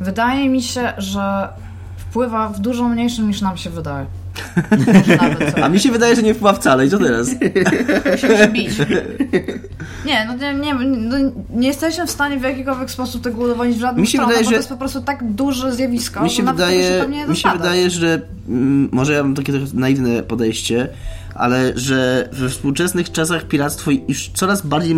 Wydaje 0.00 0.48
mi 0.48 0.62
się, 0.62 0.92
że 0.98 1.48
wpływa 1.96 2.48
w 2.48 2.60
dużo 2.60 2.88
mniejszym 2.88 3.28
niż 3.28 3.40
nam 3.40 3.56
się 3.56 3.70
wydaje. 3.70 4.06
Nawet 5.20 5.58
a 5.58 5.68
mi 5.68 5.80
się 5.80 5.92
wydaje, 5.92 6.16
że 6.16 6.22
nie 6.22 6.34
wpływa 6.34 6.52
wcale 6.52 6.86
i 6.86 6.90
co 6.90 6.98
teraz? 6.98 7.28
Musimy 8.12 8.36
się 8.38 8.48
bić. 8.48 8.70
Nie, 10.06 10.26
no 10.26 10.34
nie, 10.34 10.54
nie, 10.54 10.74
no 10.74 11.16
nie 11.50 11.68
jesteśmy 11.68 12.06
w 12.06 12.10
stanie 12.10 12.38
w 12.38 12.42
jakikolwiek 12.42 12.90
sposób 12.90 13.22
tego 13.22 13.42
udowodnić 13.42 13.76
w 13.76 13.80
żadnym 13.80 14.00
Mi 14.00 14.06
się 14.06 14.18
stronę, 14.18 14.28
wydaje, 14.28 14.44
bo 14.44 14.50
że- 14.50 14.56
to 14.56 14.60
jest 14.60 14.68
po 14.68 14.76
prostu 14.76 15.02
tak 15.02 15.32
duże 15.32 15.74
zjawisko, 15.74 16.22
mi 16.24 16.30
się 16.30 16.42
wydaje, 16.42 16.82
się 16.82 17.28
mi 17.28 17.36
się 17.36 17.48
wydaje, 17.50 17.90
że 17.90 18.20
mm, 18.48 18.88
może 18.92 19.12
ja 19.12 19.22
mam 19.22 19.34
takie 19.34 19.52
trochę 19.52 19.66
naiwne 19.74 20.22
podejście, 20.22 20.88
ale 21.34 21.72
że 21.76 22.28
we 22.32 22.48
współczesnych 22.48 23.12
czasach 23.12 23.44
piractwo 23.44 23.90
już 24.08 24.30
coraz 24.34 24.66
bardziej 24.66 24.96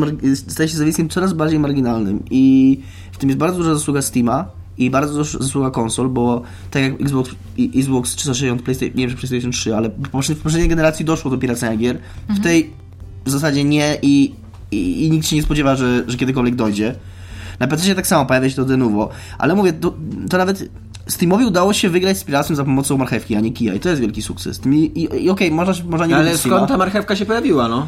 staje 0.49 0.69
się 0.69 0.77
zjawiskiem 0.77 1.09
coraz 1.09 1.33
bardziej 1.33 1.59
marginalnym 1.59 2.23
i 2.31 2.81
w 3.13 3.19
tym 3.19 3.29
jest 3.29 3.39
bardzo 3.39 3.59
duża 3.59 3.75
zasługa 3.75 4.03
Steama 4.03 4.45
i 4.79 4.91
bardzo 4.91 5.25
zasługa 5.25 5.71
konsol, 5.71 6.09
bo 6.09 6.43
tak 6.71 6.83
jak 6.83 7.01
Xbox, 7.01 7.31
i- 7.57 7.79
Xbox 7.81 8.15
360, 8.17 8.63
PlayStation, 8.63 8.97
nie 8.97 9.07
wiem, 9.09 9.17
czy 9.17 9.21
PlayStation 9.27 9.53
3, 9.53 9.77
ale 9.77 9.89
w 9.89 10.09
poprzedniej- 10.11 10.41
w 10.41 10.43
poprzedniej 10.43 10.69
generacji 10.69 11.05
doszło 11.05 11.31
do 11.31 11.39
piracenia 11.39 11.77
gier, 11.77 11.99
w 12.29 12.41
tej 12.43 12.71
w 13.25 13.31
zasadzie 13.31 13.65
nie 13.65 13.97
i, 14.03 14.35
i, 14.71 15.07
i 15.07 15.11
nikt 15.11 15.27
się 15.27 15.37
nie 15.37 15.43
spodziewa, 15.43 15.77
że, 15.77 16.05
że 16.07 16.17
kiedykolwiek 16.17 16.55
dojdzie. 16.55 16.95
Na 17.61 17.67
PC 17.67 17.95
tak 17.95 18.07
samo 18.07 18.27
pojawia 18.27 18.51
się 18.51 18.57
to 18.57 18.65
de 18.65 18.77
novo, 18.77 19.09
ale 19.39 19.55
mówię, 19.55 19.73
to, 19.73 19.95
to 20.31 20.39
nawet 20.39 20.69
Steamowi 21.09 21.45
udało 21.45 21.73
się 21.73 21.89
wygrać 21.89 22.19
z 22.19 22.25
piractwem 22.25 22.57
za 22.57 22.65
pomocą 22.65 22.99
marchewki, 22.99 23.37
a 23.37 23.41
nie 23.41 23.53
kija 23.53 23.75
i 23.75 23.81
to 23.81 23.89
jest 23.89 24.01
wielki 24.01 24.23
sukces. 24.23 24.61
I, 24.67 24.69
i, 24.69 25.25
i 25.25 25.31
okej, 25.31 25.51
można, 25.51 25.75
można 25.91 26.07
nie 26.07 26.17
Ale 26.17 26.25
lubić 26.25 26.41
skąd 26.41 26.69
ta 26.69 26.77
marchewka 26.77 27.17
się 27.17 27.27
pojawiła, 27.27 27.69
no? 27.69 27.87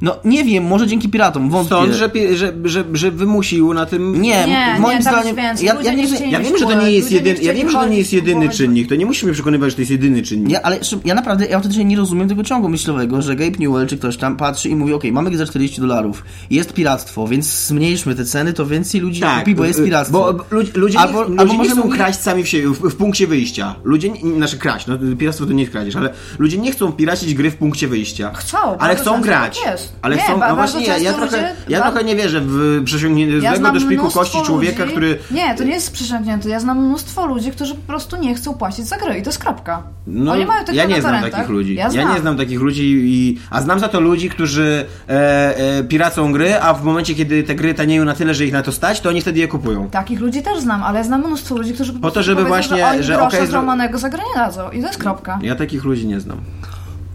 No 0.00 0.16
nie 0.24 0.44
wiem, 0.44 0.64
może 0.64 0.86
dzięki 0.86 1.08
piratom, 1.08 1.50
wątpię. 1.50 1.76
Stąd, 1.76 1.92
że, 1.92 2.10
że, 2.36 2.52
że, 2.64 2.84
że 2.92 3.10
wymusił 3.10 3.74
na 3.74 3.86
tym... 3.86 4.22
Nie, 4.22 4.46
Nie, 4.46 4.76
moim 4.78 4.96
nie, 4.96 5.02
zdaniem... 5.02 5.36
Ja, 5.62 5.74
Ludzie 5.74 5.88
ja 5.88 5.94
nie 5.94 6.30
Ja 6.30 6.40
wiem, 6.40 6.58
że 6.58 6.66
to 6.66 6.74
nie 6.82 6.90
jest 6.92 7.10
ludzie 7.10 7.22
nie 7.22 7.28
jeden, 7.30 7.44
ja 7.46 7.54
wiem, 7.54 7.70
że 7.70 7.78
to 7.78 7.88
nie 7.88 7.98
jest 7.98 8.12
jedyny 8.12 8.34
kupować. 8.34 8.56
czynnik. 8.56 8.88
To 8.88 8.94
nie 8.94 9.06
musimy 9.06 9.32
przekonywać, 9.32 9.70
że 9.70 9.76
to 9.76 9.82
jest 9.82 9.90
jedyny 9.90 10.22
czynnik. 10.22 10.50
Ja, 10.52 10.62
ale 10.62 10.78
ja 11.04 11.14
naprawdę, 11.14 11.46
ja 11.46 11.56
autentycznie 11.56 11.84
nie 11.84 11.96
rozumiem 11.96 12.28
tego 12.28 12.42
ciągu 12.44 12.68
myślowego, 12.68 13.22
że 13.22 13.36
Gabe 13.36 13.58
Newell 13.58 13.86
czy 13.86 13.98
ktoś 13.98 14.16
tam 14.16 14.36
patrzy 14.36 14.68
i 14.68 14.76
mówi, 14.76 14.92
okej, 14.92 15.12
mamy 15.12 15.36
za 15.36 15.46
40 15.46 15.80
dolarów, 15.80 16.24
jest 16.50 16.72
piractwo, 16.72 17.28
więc 17.28 17.66
zmniejszmy 17.66 18.14
te 18.14 18.24
ceny, 18.24 18.52
to 18.52 18.66
więcej 18.66 19.00
ludzi 19.00 19.22
kupi, 19.38 19.54
bo 19.54 19.64
jest 19.64 19.78
y, 19.80 19.84
piractwo. 19.84 20.18
Bo 20.18 20.32
bo 20.32 20.44
ludzie, 20.50 20.72
ludzie, 20.74 20.98
Albo- 20.98 21.28
nie, 21.28 21.40
albo 21.40 21.44
ludzie 21.52 21.58
nie 21.58 21.70
chcą 21.70 21.82
mówi- 21.84 21.96
kraść 21.96 22.18
sami 22.20 22.42
w, 22.44 22.48
siebie, 22.48 22.68
w, 22.68 22.74
w 22.90 22.96
punkcie 22.96 23.26
wyjścia. 23.26 23.74
Ludzie, 23.84 24.10
nie, 24.10 24.34
znaczy 24.36 24.58
kraść, 24.58 24.86
no 24.86 24.98
piractwo 25.18 25.46
to 25.46 25.52
nie 25.52 25.60
jest 25.62 25.72
kradzież, 25.72 25.96
ale 25.96 26.10
ludzie 26.38 26.58
nie 26.58 26.72
chcą 26.72 26.92
piracić 26.92 27.34
gry 27.34 27.50
w 27.50 27.56
punkcie 27.56 27.88
wyjścia. 27.88 28.30
Chcą, 28.34 28.58
ale 28.78 28.96
chcą 28.96 29.20
grać. 29.20 29.58
tak 29.64 29.72
jest. 29.72 29.87
Ale 30.02 30.16
Nie, 30.16 30.22
chcą, 30.22 30.38
no 30.38 30.54
właśnie, 30.56 30.86
ja, 30.86 30.98
ja, 30.98 31.12
trochę, 31.12 31.36
ludzie- 31.36 31.54
ja 31.68 31.80
trochę 31.82 32.04
nie 32.04 32.16
wierzę 32.16 32.40
w 32.44 32.82
przesiągniętego 32.84 33.42
Ja 33.42 33.72
do 33.72 33.80
szpiku 33.80 34.10
kości 34.10 34.38
człowieka, 34.46 34.82
ludzi... 34.82 34.92
który... 34.92 35.18
Nie, 35.30 35.54
to 35.54 35.64
nie 35.64 35.72
jest 35.72 35.92
przysiągnięty. 35.92 36.48
Ja 36.48 36.60
znam 36.60 36.86
mnóstwo 36.86 37.26
ludzi, 37.26 37.50
którzy 37.50 37.74
po 37.74 37.86
prostu 37.86 38.16
nie 38.16 38.34
chcą 38.34 38.54
płacić 38.54 38.86
za 38.86 38.96
gry 38.96 39.18
i 39.18 39.22
to 39.22 39.28
jest 39.30 39.38
kropka. 39.38 39.82
No, 40.06 40.32
Oni 40.32 40.46
mają 40.46 40.64
ja 40.72 40.84
nie 40.84 40.94
na 40.94 41.00
znam 41.00 41.30
takich 41.30 41.48
ludzi. 41.48 41.74
Ja, 41.74 41.90
znam. 41.90 42.14
nie 42.14 42.20
znam 42.20 42.36
takich 42.36 42.60
ludzi, 42.60 42.82
i, 43.04 43.38
a 43.50 43.60
znam 43.62 43.78
za 43.80 43.88
to 43.88 44.00
ludzi, 44.00 44.30
którzy 44.30 44.84
e, 45.08 45.56
e, 45.78 45.84
piracą 45.84 46.32
gry, 46.32 46.60
a 46.60 46.74
w 46.74 46.84
momencie, 46.84 47.14
kiedy 47.14 47.42
te 47.42 47.54
gry 47.54 47.74
tanieją 47.74 48.04
na 48.04 48.14
tyle, 48.14 48.34
że 48.34 48.44
ich 48.44 48.52
na 48.52 48.62
to 48.62 48.72
stać, 48.72 49.00
to 49.00 49.08
oni 49.08 49.20
wtedy 49.20 49.40
je 49.40 49.48
kupują. 49.48 49.90
Takich 49.90 50.20
ludzi 50.20 50.42
też 50.42 50.60
znam, 50.60 50.82
ale 50.82 50.98
ja 50.98 51.04
znam 51.04 51.20
mnóstwo 51.20 51.56
ludzi, 51.56 51.74
którzy 51.74 51.92
po, 51.92 51.98
Po 52.00 52.10
to, 52.10 52.22
żeby 52.22 52.44
właśnie- 52.44 52.76
że 52.96 53.02
że 53.02 53.22
okej, 53.22 53.40
zro- 53.40 53.50
złamanego 53.50 53.98
za 53.98 54.08
grę 54.08 54.22
nie 54.34 54.40
dadzą. 54.40 54.70
I 54.70 54.80
to 54.80 54.86
jest 54.86 54.98
kropka. 54.98 55.38
Ja 55.42 55.54
takich 55.54 55.84
ludzi 55.84 56.06
nie 56.06 56.20
znam. 56.20 56.38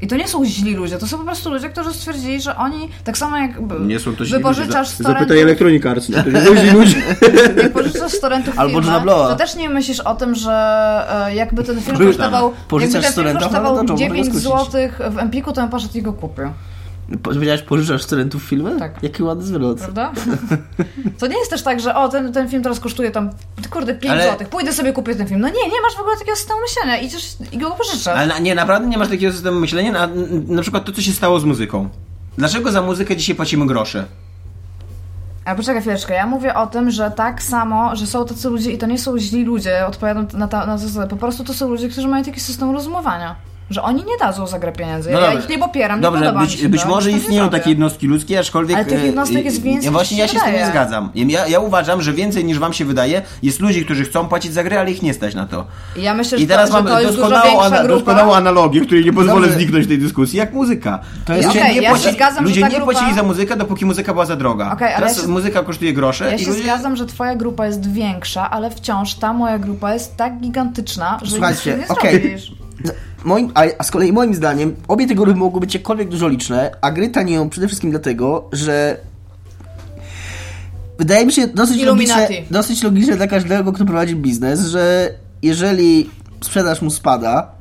I 0.04 0.08
to 0.08 0.16
nie 0.16 0.28
są 0.28 0.46
źli 0.46 0.76
ludzie, 0.76 0.98
to 0.98 1.08
są 1.08 1.18
po 1.18 1.24
prostu 1.24 1.50
ludzie, 1.50 1.70
którzy 1.70 1.94
stwierdzili, 1.94 2.42
że 2.42 2.58
oni 2.58 2.90
tak 3.04 3.18
samo 3.18 3.38
jak 3.38 3.52
Nie 3.80 4.00
są 4.00 4.16
to 4.16 4.24
wypożyczasz 4.26 4.88
z 4.88 4.98
torrentów, 4.98 5.38
Electronic 5.38 5.86
Arts. 5.86 6.08
To 6.08 6.46
są 6.46 6.56
źli 6.56 6.72
ludzie. 6.72 7.02
jak 7.64 7.74
pożyczasz 7.74 8.12
z 8.12 8.20
torrentów 8.20 8.60
Albo 8.60 8.70
filmy, 8.70 8.86
Johna 8.86 9.00
Blowa. 9.00 9.28
to 9.28 9.36
też 9.36 9.56
nie 9.56 9.70
myślisz 9.70 10.00
o 10.00 10.16
tym, 10.16 10.36
że 10.36 10.52
e, 11.28 11.36
jakby 11.36 11.64
ten 11.64 11.82
film 11.82 11.98
kosztował, 11.98 12.54
jakby 12.80 12.94
ten 12.94 13.04
film 13.04 13.38
kosztował 13.38 13.78
ale 13.78 13.88
to 13.88 13.94
John, 13.94 13.98
9 13.98 14.28
mogę 14.28 14.40
zł 14.40 14.90
w 15.12 15.18
Empiku, 15.18 15.54
to 15.54 15.62
bym 15.62 15.70
poszedł 15.70 15.98
i 15.98 16.02
go 16.02 16.14
kupił. 16.14 16.46
Powiedziałeś, 17.24 17.62
pożyczasz 17.62 18.04
z 18.04 18.08
torrentów 18.08 18.44
filmy? 18.44 18.80
Tak. 18.80 19.04
Jaki 19.04 19.24
ładny 19.24 19.44
zwrot. 19.44 19.78
Prawda? 19.78 20.12
To 21.20 21.28
nie 21.28 21.38
jest 21.38 21.50
też 21.52 21.64
tak, 21.64 21.80
że 21.80 21.96
o, 21.96 22.10
ten, 22.10 22.34
ten 22.34 22.50
film 22.50 22.64
teraz 22.64 22.80
kosztuje 22.80 23.12
tam, 23.12 23.30
kurde, 23.70 23.94
5 23.94 24.14
Ale- 24.14 24.32
zł, 24.32 24.48
pójdę 24.48 24.74
sobie 24.74 24.94
kupię 24.94 25.16
ten 25.16 25.28
film. 25.28 25.40
No 25.42 25.48
nie, 25.48 25.54
nie 25.54 25.82
masz 25.82 25.96
w 25.98 26.00
ogóle 26.00 26.18
takiego 26.18 26.36
systemu 26.38 26.60
myślenia, 26.62 26.98
idziesz 26.98 27.36
i 27.52 27.58
go 27.58 27.72
pożyczasz. 27.72 28.08
Ale 28.08 28.28
na, 28.28 28.40
nie, 28.40 28.56
naprawdę 28.56 28.88
nie 28.88 28.98
masz 28.98 29.10
takiego 29.10 29.34
systemu 29.34 29.60
myślenia? 29.60 29.92
Na, 29.92 30.10
na 30.48 30.62
przykład 30.62 30.86
to, 30.86 30.92
co 30.92 31.02
się 31.02 31.12
stało 31.12 31.40
z 31.40 31.46
muzyką. 31.46 31.90
Dlaczego 32.38 32.72
za 32.72 32.82
muzykę 32.82 33.16
dzisiaj 33.16 33.36
płacimy 33.36 33.66
grosze? 33.66 34.06
Ale 35.46 35.56
poczekaj 35.56 35.82
chwileczkę, 35.82 36.14
ja 36.14 36.28
mówię 36.28 36.56
o 36.56 36.68
tym, 36.68 36.92
że 36.92 37.12
tak 37.12 37.44
samo, 37.44 37.96
że 37.96 38.08
są 38.08 38.26
tacy 38.26 38.50
ludzie 38.50 38.72
i 38.72 38.78
to 38.78 38.86
nie 38.86 39.00
są 39.00 39.20
źli 39.20 39.46
ludzie, 39.46 39.86
odpowiadam 39.88 40.28
na, 40.34 40.48
ta, 40.48 40.66
na 40.66 40.78
zasadę, 40.78 41.08
po 41.08 41.16
prostu 41.16 41.44
to 41.44 41.54
są 41.54 41.70
ludzie, 41.70 41.90
którzy 41.90 42.08
mają 42.08 42.24
taki 42.24 42.40
system 42.40 42.72
rozumowania. 42.72 43.36
Że 43.70 43.82
oni 43.82 44.04
nie 44.04 44.18
dadzą 44.20 44.48
za 44.48 44.60
grę 44.60 44.72
pieniędzy. 44.72 45.12
No 45.12 45.20
ja 45.20 45.26
dobrze. 45.32 45.44
ich 45.44 45.50
nie 45.50 45.58
popieram, 45.60 46.02
Dobrze, 46.02 46.20
nie 46.20 46.26
podoba 46.26 46.42
być, 46.46 46.52
mi 46.56 46.62
się 46.62 46.70
być 46.70 46.82
to, 46.84 46.88
może 46.88 47.12
istnieją 47.12 47.50
takie 47.50 47.70
jednostki 47.70 48.08
ludzkie, 48.08 48.40
aczkolwiek... 48.40 48.78
Ale 48.78 48.86
tych 48.86 49.00
e, 49.04 49.06
jednostek 49.06 49.46
jest 49.46 49.62
więcej, 49.62 49.86
Ja 49.86 49.92
właśnie 49.92 50.18
ja 50.18 50.28
się 50.28 50.34
się 50.34 50.40
z 50.40 50.44
tym 50.44 50.52
nie 50.52 50.58
wydaje. 50.58 50.72
zgadzam. 50.72 51.10
Ja, 51.16 51.48
ja 51.48 51.60
uważam, 51.60 52.02
że 52.02 52.14
więcej 52.14 52.46
niż 52.46 52.60
wam 52.60 52.74
się 52.74 52.86
wydaje, 52.86 53.22
jest 53.44 53.60
ludzi, 53.60 53.86
którzy 53.86 54.06
chcą 54.06 54.28
płacić 54.28 54.54
za 54.54 54.64
gry, 54.64 54.80
ale 54.80 54.92
ich 54.92 55.02
nie 55.02 55.14
stać 55.14 55.36
na 55.36 55.46
to. 55.46 55.66
I 55.96 56.02
ja 56.02 56.14
myślę, 56.14 56.38
I 56.38 56.48
teraz 56.48 56.70
to, 56.70 56.78
że 56.78 56.84
mamy 56.84 56.96
to 56.96 57.02
jest 57.02 57.16
dużo 57.16 57.30
doskonałą, 57.30 57.62
ana- 57.62 57.88
doskonałą 57.88 58.36
analogię, 58.36 58.82
której 58.82 59.06
nie 59.06 59.14
pozwolę 59.14 59.42
Dobrze. 59.42 59.56
zniknąć 59.58 59.86
w 59.86 59.88
tej 59.88 60.00
dyskusji, 60.00 60.38
jak 60.40 60.54
muzyka. 60.54 61.00
To 61.26 61.34
jest- 61.34 61.48
ludzie 61.48 61.60
Okej, 61.62 61.76
nie, 61.76 61.82
ja 61.82 61.90
się 61.90 61.96
płaci, 62.02 62.16
zgadzam, 62.16 62.38
że 62.38 62.50
ludzie 62.50 62.62
nie 62.62 62.70
grupa- 62.70 62.84
płacili 62.84 63.14
za 63.16 63.24
muzykę, 63.24 63.56
dopóki 63.56 63.86
muzyka 63.86 64.14
była 64.14 64.26
za 64.26 64.36
droga. 64.36 64.66
Ale 64.80 64.96
Teraz 64.96 65.18
ja 65.18 65.22
się- 65.24 65.28
muzyka 65.30 65.64
kosztuje 65.64 65.94
grosze 65.94 66.32
Ja 66.32 66.38
się 66.38 66.48
ludzie... 66.50 66.64
zgadzam, 66.64 66.96
że 66.96 67.06
twoja 67.06 67.36
grupa 67.36 67.66
jest 67.66 67.92
większa, 67.94 68.50
ale 68.50 68.70
wciąż 68.72 69.14
ta 69.16 69.34
moja 69.34 69.60
grupa 69.60 69.94
jest 69.94 70.18
tak 70.18 70.40
gigantyczna, 70.40 71.20
że 71.22 71.32
Słuchajcie, 71.32 71.78
nic 71.78 71.90
nie 72.04 72.12
zrobisz. 72.12 72.52
Moim, 73.24 73.52
a, 73.56 73.64
a 73.78 73.84
z 73.84 73.92
kolei 73.92 74.14
moim 74.14 74.36
zdaniem 74.36 74.76
obie 74.88 75.08
te 75.08 75.16
grupy 75.16 75.36
mogły 75.36 75.60
być 75.60 75.74
jakkolwiek 75.74 76.10
dużo 76.10 76.28
liczne, 76.28 76.72
a 76.82 76.92
gry 76.92 77.10
tanieją 77.10 77.50
przede 77.50 77.68
wszystkim 77.68 77.90
dlatego, 77.92 78.50
że 78.52 78.98
wydaje 81.00 81.26
mi 81.26 81.32
się 81.32 81.48
dosyć 81.48 81.84
logiczne, 81.84 82.16
Illuminati. 82.16 82.54
dosyć 82.54 82.84
logiczne 82.84 83.16
dla 83.16 83.28
każdego, 83.28 83.74
kto 83.74 83.86
prowadzi 83.86 84.16
biznes, 84.16 84.62
że 84.62 85.14
jeżeli 85.42 86.10
sprzedaż 86.42 86.82
mu 86.82 86.90
spada 86.90 87.52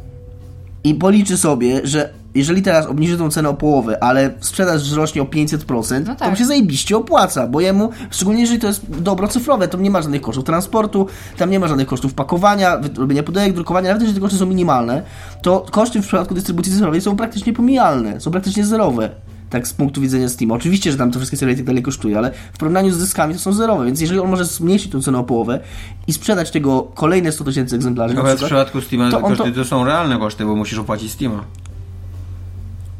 i 0.84 0.94
policzy 0.94 1.36
sobie, 1.36 1.80
że 1.84 2.12
jeżeli 2.34 2.62
teraz 2.62 2.86
obniży 2.86 3.18
tą 3.18 3.30
cenę 3.30 3.48
o 3.48 3.54
połowę, 3.54 4.02
ale 4.04 4.30
sprzedaż 4.40 4.82
wzrośnie 4.82 5.22
o 5.22 5.24
500%, 5.24 6.00
No 6.06 6.12
to 6.14 6.18
tak. 6.18 6.30
mu 6.30 6.36
się 6.36 6.44
zajebiście 6.46 6.96
opłaca, 6.96 7.46
bo 7.46 7.60
jemu, 7.60 7.90
szczególnie 8.10 8.40
jeżeli 8.40 8.60
to 8.60 8.66
jest 8.66 8.90
dobro 9.00 9.28
cyfrowe, 9.28 9.68
to 9.68 9.78
nie 9.78 9.90
ma 9.90 10.02
żadnych 10.02 10.20
kosztów 10.22 10.44
transportu, 10.44 11.06
tam 11.36 11.50
nie 11.50 11.60
ma 11.60 11.68
żadnych 11.68 11.86
kosztów 11.86 12.14
pakowania, 12.14 12.78
robienia 12.98 13.22
pudełek, 13.22 13.52
drukowania, 13.52 13.88
nawet 13.88 14.02
jeżeli 14.02 14.14
te 14.18 14.20
koszty 14.20 14.38
są 14.38 14.46
minimalne, 14.46 15.02
to 15.42 15.66
koszty 15.70 16.02
w 16.02 16.06
przypadku 16.06 16.34
dystrybucji 16.34 16.72
cyfrowej 16.72 17.00
są 17.00 17.16
praktycznie 17.16 17.52
pomijalne, 17.52 18.20
są 18.20 18.30
praktycznie 18.30 18.64
zerowe. 18.64 19.10
Tak 19.50 19.68
z 19.68 19.72
punktu 19.72 20.00
widzenia 20.00 20.28
Steam. 20.28 20.50
Oczywiście, 20.52 20.92
że 20.92 20.98
tam 20.98 21.10
to 21.10 21.18
wszystkie 21.18 21.36
serie 21.36 21.54
i 21.54 21.56
tak 21.56 21.66
dalej 21.66 21.82
kosztuje, 21.82 22.18
ale 22.18 22.30
w 22.52 22.58
porównaniu 22.58 22.92
z 22.92 22.96
zyskami 22.96 23.34
to 23.34 23.40
są 23.40 23.52
zerowe, 23.52 23.86
więc 23.86 24.00
jeżeli 24.00 24.20
on 24.20 24.30
może 24.30 24.44
zmniejszyć 24.44 24.92
tą 24.92 25.02
cenę 25.02 25.18
o 25.18 25.24
połowę 25.24 25.60
i 26.06 26.12
sprzedać 26.12 26.50
tego 26.50 26.82
kolejne 26.82 27.32
100 27.32 27.44
tysięcy 27.44 27.76
egzemplarzy, 27.76 28.14
na 28.14 28.20
Ale 28.20 28.32
w 28.32 28.36
przykład, 28.36 28.48
przypadku 28.66 28.80
Steama 28.80 29.10
to 29.10 29.36
to- 29.44 29.50
to 29.52 29.64
są 29.64 29.84
realne 29.84 30.18
koszty, 30.18 30.44
bo 30.44 30.56
musisz 30.56 30.78
opłacić 30.78 31.12
Steama. 31.12 31.44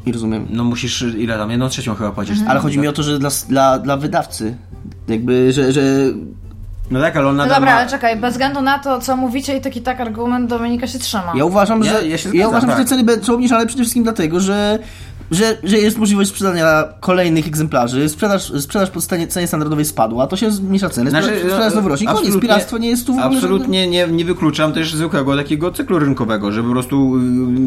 Nie 0.05 0.13
rozumiem. 0.13 0.47
No 0.49 0.63
musisz, 0.63 1.01
ile 1.17 1.37
tam, 1.37 1.51
jedną 1.51 1.69
trzecią 1.69 1.95
chyba 1.95 2.11
płacisz. 2.11 2.37
Ale 2.47 2.59
chodzi 2.59 2.79
mi 2.79 2.87
o 2.87 2.93
to, 2.93 3.03
że 3.03 3.19
dla, 3.19 3.29
dla, 3.49 3.79
dla 3.79 3.97
wydawcy, 3.97 4.55
jakby, 5.07 5.53
że, 5.53 5.71
że 5.71 5.81
No 6.91 7.01
tak, 7.01 7.17
ale 7.17 7.27
on 7.27 7.35
No 7.35 7.43
nadal 7.43 7.59
dobra, 7.61 7.73
ma... 7.73 7.79
ale 7.79 7.89
czekaj, 7.89 8.17
bez 8.17 8.31
względu 8.31 8.61
na 8.61 8.79
to, 8.79 8.99
co 8.99 9.17
mówicie 9.17 9.57
i 9.57 9.61
taki 9.61 9.81
tak 9.81 10.01
argument 10.01 10.49
Dominika 10.49 10.87
się 10.87 10.99
trzyma. 10.99 11.33
Ja 11.35 11.45
uważam, 11.45 11.83
Ja- 11.83 11.93
że, 11.93 12.01
ja 12.01 12.07
ja 12.07 12.17
się 12.17 12.29
zgadzam, 12.29 12.49
uważam, 12.49 12.69
że 12.69 12.75
tak. 12.75 12.85
te 12.85 12.89
ceny 12.89 13.03
będą 13.03 13.33
obniżane 13.33 13.65
przede 13.65 13.83
wszystkim 13.83 14.03
dlatego, 14.03 14.39
że, 14.39 14.79
że, 15.33 15.57
że 15.63 15.77
jest 15.77 15.97
możliwość 15.97 16.29
sprzedania 16.29 16.83
kolejnych 16.99 17.47
egzemplarzy, 17.47 18.09
sprzedaż, 18.09 18.51
sprzedaż 18.59 18.89
po 18.89 19.01
cenie, 19.01 19.27
cenie 19.27 19.47
standardowej 19.47 19.85
spadła, 19.85 20.27
to 20.27 20.37
się 20.37 20.51
zmniejsza 20.51 20.89
ceny, 20.89 21.09
Znaczy, 21.09 21.39
sprzedaż 21.39 21.71
znowu 21.71 21.89
rośnie. 21.89 22.07
Koniec, 22.07 22.39
piractwo 22.39 22.77
nie 22.77 22.89
jest 22.89 23.05
tu 23.05 23.13
w 23.13 23.19
ogóle 23.19 23.37
Absolutnie 23.37 23.87
nie, 23.87 24.07
nie 24.07 24.25
wykluczam 24.25 24.73
też 24.73 24.95
zwykłego 24.95 25.37
takiego 25.37 25.71
cyklu 25.71 25.99
rynkowego, 25.99 26.51
że 26.51 26.63
po 26.63 26.69
prostu 26.69 27.17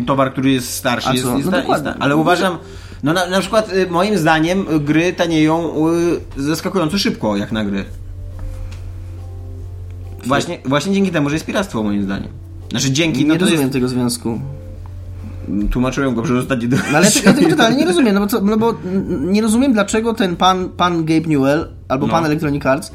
y, 0.02 0.04
towar, 0.04 0.32
który 0.32 0.50
jest 0.50 0.70
starszy 0.70 1.08
jest, 1.14 1.26
jest, 1.36 1.50
No 1.50 1.58
jest 1.58 1.84
Ale 1.98 2.16
uważam, 2.16 2.58
no 3.02 3.12
na, 3.12 3.26
na 3.26 3.40
przykład 3.40 3.72
y, 3.72 3.86
moim 3.90 4.18
zdaniem 4.18 4.66
gry 4.80 5.12
tanieją 5.12 5.72
y, 6.36 6.42
zaskakująco 6.42 6.98
szybko 6.98 7.36
jak 7.36 7.52
na 7.52 7.64
gry. 7.64 7.84
Właśnie, 10.24 10.58
właśnie 10.64 10.94
dzięki 10.94 11.10
temu, 11.10 11.28
że 11.28 11.36
jest 11.36 11.46
piractwo 11.46 11.82
moim 11.82 12.02
zdaniem. 12.02 12.28
Znaczy 12.70 12.90
dzięki, 12.90 13.20
Nie 13.20 13.26
no 13.26 13.34
rozumiem 13.34 13.60
jest... 13.60 13.72
tego 13.72 13.88
związku. 13.88 14.40
Tłumaczyłem 15.70 16.14
go 16.14 16.22
przez 16.22 16.36
ostatnie... 16.36 16.68
No 16.68 16.98
ale 16.98 17.06
ja 17.24 17.32
tego 17.32 17.50
totalnie 17.50 17.78
nie 17.80 17.84
rozumiem, 17.86 18.14
no 18.14 18.20
bo, 18.20 18.26
co, 18.26 18.40
no 18.40 18.56
bo 18.56 18.74
nie 19.20 19.42
rozumiem 19.42 19.72
dlaczego 19.72 20.14
ten 20.14 20.36
pan, 20.36 20.68
pan 20.68 21.04
Gabe 21.04 21.28
Newell 21.28 21.68
albo 21.88 22.06
No. 22.06 22.12
pan 22.12 22.24
Electronic 22.24 22.66
Arts, 22.66 22.92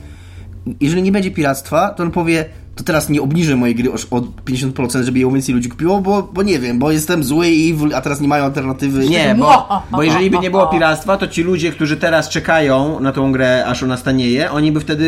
jeżeli 0.81 1.01
nie 1.03 1.11
będzie 1.11 1.31
piractwa, 1.31 1.89
to 1.89 2.03
on 2.03 2.11
powie, 2.11 2.45
to 2.75 2.83
teraz 2.83 3.09
nie 3.09 3.21
obniżę 3.21 3.55
mojej 3.55 3.75
gry 3.75 3.91
o, 3.91 3.95
o 4.17 4.21
50%, 4.45 5.03
żeby 5.03 5.19
ją 5.19 5.31
więcej 5.31 5.55
ludzi 5.55 5.69
kupiło, 5.69 6.01
bo, 6.01 6.29
bo 6.33 6.43
nie 6.43 6.59
wiem, 6.59 6.79
bo 6.79 6.91
jestem 6.91 7.23
zły 7.23 7.49
i 7.49 7.77
a 7.95 8.01
teraz 8.01 8.21
nie 8.21 8.27
mają 8.27 8.43
alternatywy. 8.43 9.09
Nie, 9.09 9.35
bo, 9.39 9.81
bo 9.91 10.03
jeżeli 10.03 10.29
by 10.31 10.39
nie 10.39 10.51
było 10.51 10.67
piractwa, 10.77 11.17
to 11.17 11.27
ci 11.27 11.43
ludzie, 11.43 11.71
którzy 11.71 11.97
teraz 11.97 12.29
czekają 12.29 12.99
na 12.99 13.11
tą 13.11 13.31
grę, 13.31 13.65
aż 13.67 13.83
ona 13.83 13.97
stanieje, 13.97 14.51
oni 14.51 14.71
by 14.71 14.79
wtedy 14.79 15.05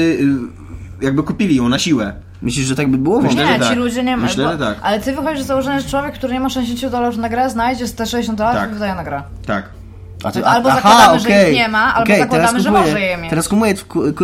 y, 1.02 1.06
jakby 1.06 1.24
kupili 1.24 1.56
ją 1.56 1.70
na 1.70 1.80
siłę. 1.80 2.14
Myślisz, 2.44 2.66
że 2.66 2.76
tak 2.76 2.88
by 2.88 2.98
było? 2.98 3.22
Myślę, 3.22 3.46
nie, 3.46 3.60
tak. 3.60 3.70
ci 3.70 3.76
ludzie 3.76 4.04
nie 4.04 4.18
mają. 4.18 4.28
Myślę, 4.28 4.52
że 4.52 4.58
tak. 4.58 4.78
Ale 4.82 5.00
ty 5.00 5.16
wychodzisz 5.16 5.44
z 5.44 5.48
założenia, 5.48 5.80
że 5.80 5.90
człowiek, 5.90 6.14
który 6.14 6.34
nie 6.34 6.40
ma 6.40 6.50
60 6.50 6.92
dolarów 6.92 7.18
na 7.18 7.30
grę, 7.30 7.50
znajdzie 7.50 7.88
te 7.88 8.06
60 8.06 8.38
dolarów 8.38 8.62
Tak. 8.62 8.70
i 8.72 8.74
wydaje 8.74 8.96
na 8.96 9.04
grę. 9.04 9.24
Tak. 9.46 9.70
A 10.26 10.32
Albo 10.44 10.70
zakładamy, 10.70 11.20
że 11.20 11.30
ich 11.50 11.54
nie 11.56 11.68
ma, 11.68 11.94
albo 11.94 12.04
Okej, 12.04 12.20
zakładamy, 12.20 12.48
teraz 12.48 12.64
że 12.64 12.72
może 12.72 13.02
je 13.02 13.18
mieć. 13.18 13.30
Teraz 13.30 13.48
kumuję, 13.48 13.74
ku, 13.74 14.00
ku, 14.16 14.24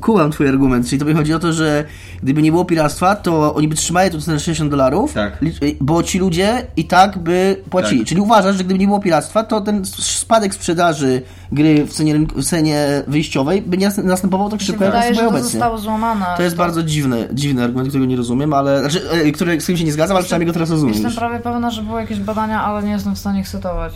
kumam 0.00 0.30
twój 0.30 0.48
argument, 0.48 0.86
czyli 0.88 0.98
tobie 0.98 1.14
chodzi 1.14 1.34
o 1.34 1.38
to, 1.38 1.52
że 1.52 1.84
gdyby 2.22 2.42
nie 2.42 2.50
było 2.50 2.64
piractwa, 2.64 3.16
to 3.16 3.54
oni 3.54 3.68
by 3.68 3.74
trzymali 3.76 4.10
to 4.10 4.20
cenę 4.20 4.40
60 4.40 4.70
dolarów, 4.70 5.12
Tak. 5.12 5.38
bo 5.80 6.02
ci 6.02 6.18
ludzie 6.18 6.66
i 6.76 6.84
tak 6.84 7.18
by 7.18 7.56
płacili. 7.70 8.00
Tak. 8.00 8.08
Czyli 8.08 8.20
uważasz, 8.20 8.56
że 8.56 8.64
gdyby 8.64 8.78
nie 8.80 8.86
było 8.86 9.00
piractwa, 9.00 9.42
to 9.44 9.60
ten 9.60 9.84
spadek 9.84 10.54
sprzedaży 10.54 11.22
gry 11.52 11.84
w 11.86 11.92
cenie, 11.92 12.14
rynku- 12.14 12.42
w 12.42 12.44
cenie 12.44 13.02
wyjściowej 13.06 13.62
by 13.62 13.78
nie 13.78 13.86
nas- 13.86 13.98
następował 13.98 14.50
tak 14.50 14.60
szybko, 14.60 14.84
jak 14.84 14.92
wydaje, 14.92 15.14
że 15.14 15.20
następuje 15.22 15.30
to 15.40 15.44
obecnie. 15.46 15.58
zostało 15.60 15.78
złamane. 15.78 16.26
To 16.36 16.42
jest 16.42 16.56
bardzo 16.56 16.82
dziwny, 16.82 17.28
dziwny 17.32 17.64
argument, 17.64 17.88
którego 17.88 18.06
nie 18.06 18.16
rozumiem, 18.16 18.52
ale 18.52 18.80
znaczy, 18.80 19.10
e, 19.10 19.32
który, 19.32 19.60
z 19.60 19.62
którym 19.62 19.78
się 19.78 19.84
nie 19.84 19.92
zgadzam, 19.92 20.16
ale 20.16 20.24
przynajmniej 20.24 20.46
go 20.46 20.52
teraz 20.52 20.70
rozumiem. 20.70 20.94
Jestem 20.94 21.12
prawie 21.12 21.38
pewna, 21.40 21.70
że 21.70 21.82
były 21.82 22.00
jakieś 22.00 22.18
badania, 22.18 22.62
ale 22.64 22.82
nie 22.82 22.90
jestem 22.92 23.14
w 23.14 23.18
stanie 23.18 23.40
ich 23.40 23.48
cytować. 23.48 23.92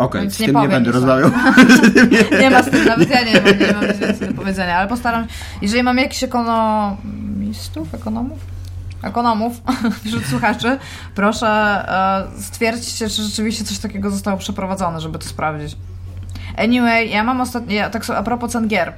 Okej, 0.00 0.20
Więc 0.20 0.34
z 0.34 0.38
tym 0.38 0.56
nie 0.56 0.68
będę 0.68 0.92
rozmawiał. 0.92 1.30
Nie 2.40 2.50
ma 2.50 2.62
z 2.62 2.70
tym, 2.70 2.84
nawet 2.84 3.10
ja 3.10 3.22
nie 3.22 3.40
mam, 3.40 3.58
nie 3.58 3.72
mam 3.72 3.86
nic 3.88 3.98
więcej 3.98 4.28
do 4.28 4.34
powiedzenia, 4.34 4.76
ale 4.76 4.88
postaram 4.88 5.26
jeżeli 5.62 5.82
mam 5.82 5.98
jakiś 5.98 6.22
ekono... 6.22 6.96
ekonomistów, 7.50 7.94
ekonomów? 7.94 8.38
Ekonomów 9.02 9.52
wśród 10.04 10.26
słuchaczy, 10.26 10.78
proszę 11.14 11.48
e, 11.48 12.42
stwierdźcie, 12.42 13.08
czy 13.08 13.22
rzeczywiście 13.22 13.64
coś 13.64 13.78
takiego 13.78 14.10
zostało 14.10 14.38
przeprowadzone, 14.38 15.00
żeby 15.00 15.18
to 15.18 15.26
sprawdzić. 15.26 15.76
Anyway, 16.56 17.08
ja 17.08 17.24
mam 17.24 17.40
ostatnio, 17.40 17.74
ja, 17.74 17.90
tak 17.90 18.10
a 18.10 18.22
propos 18.22 18.52
cen 18.52 18.68
gier. 18.68 18.92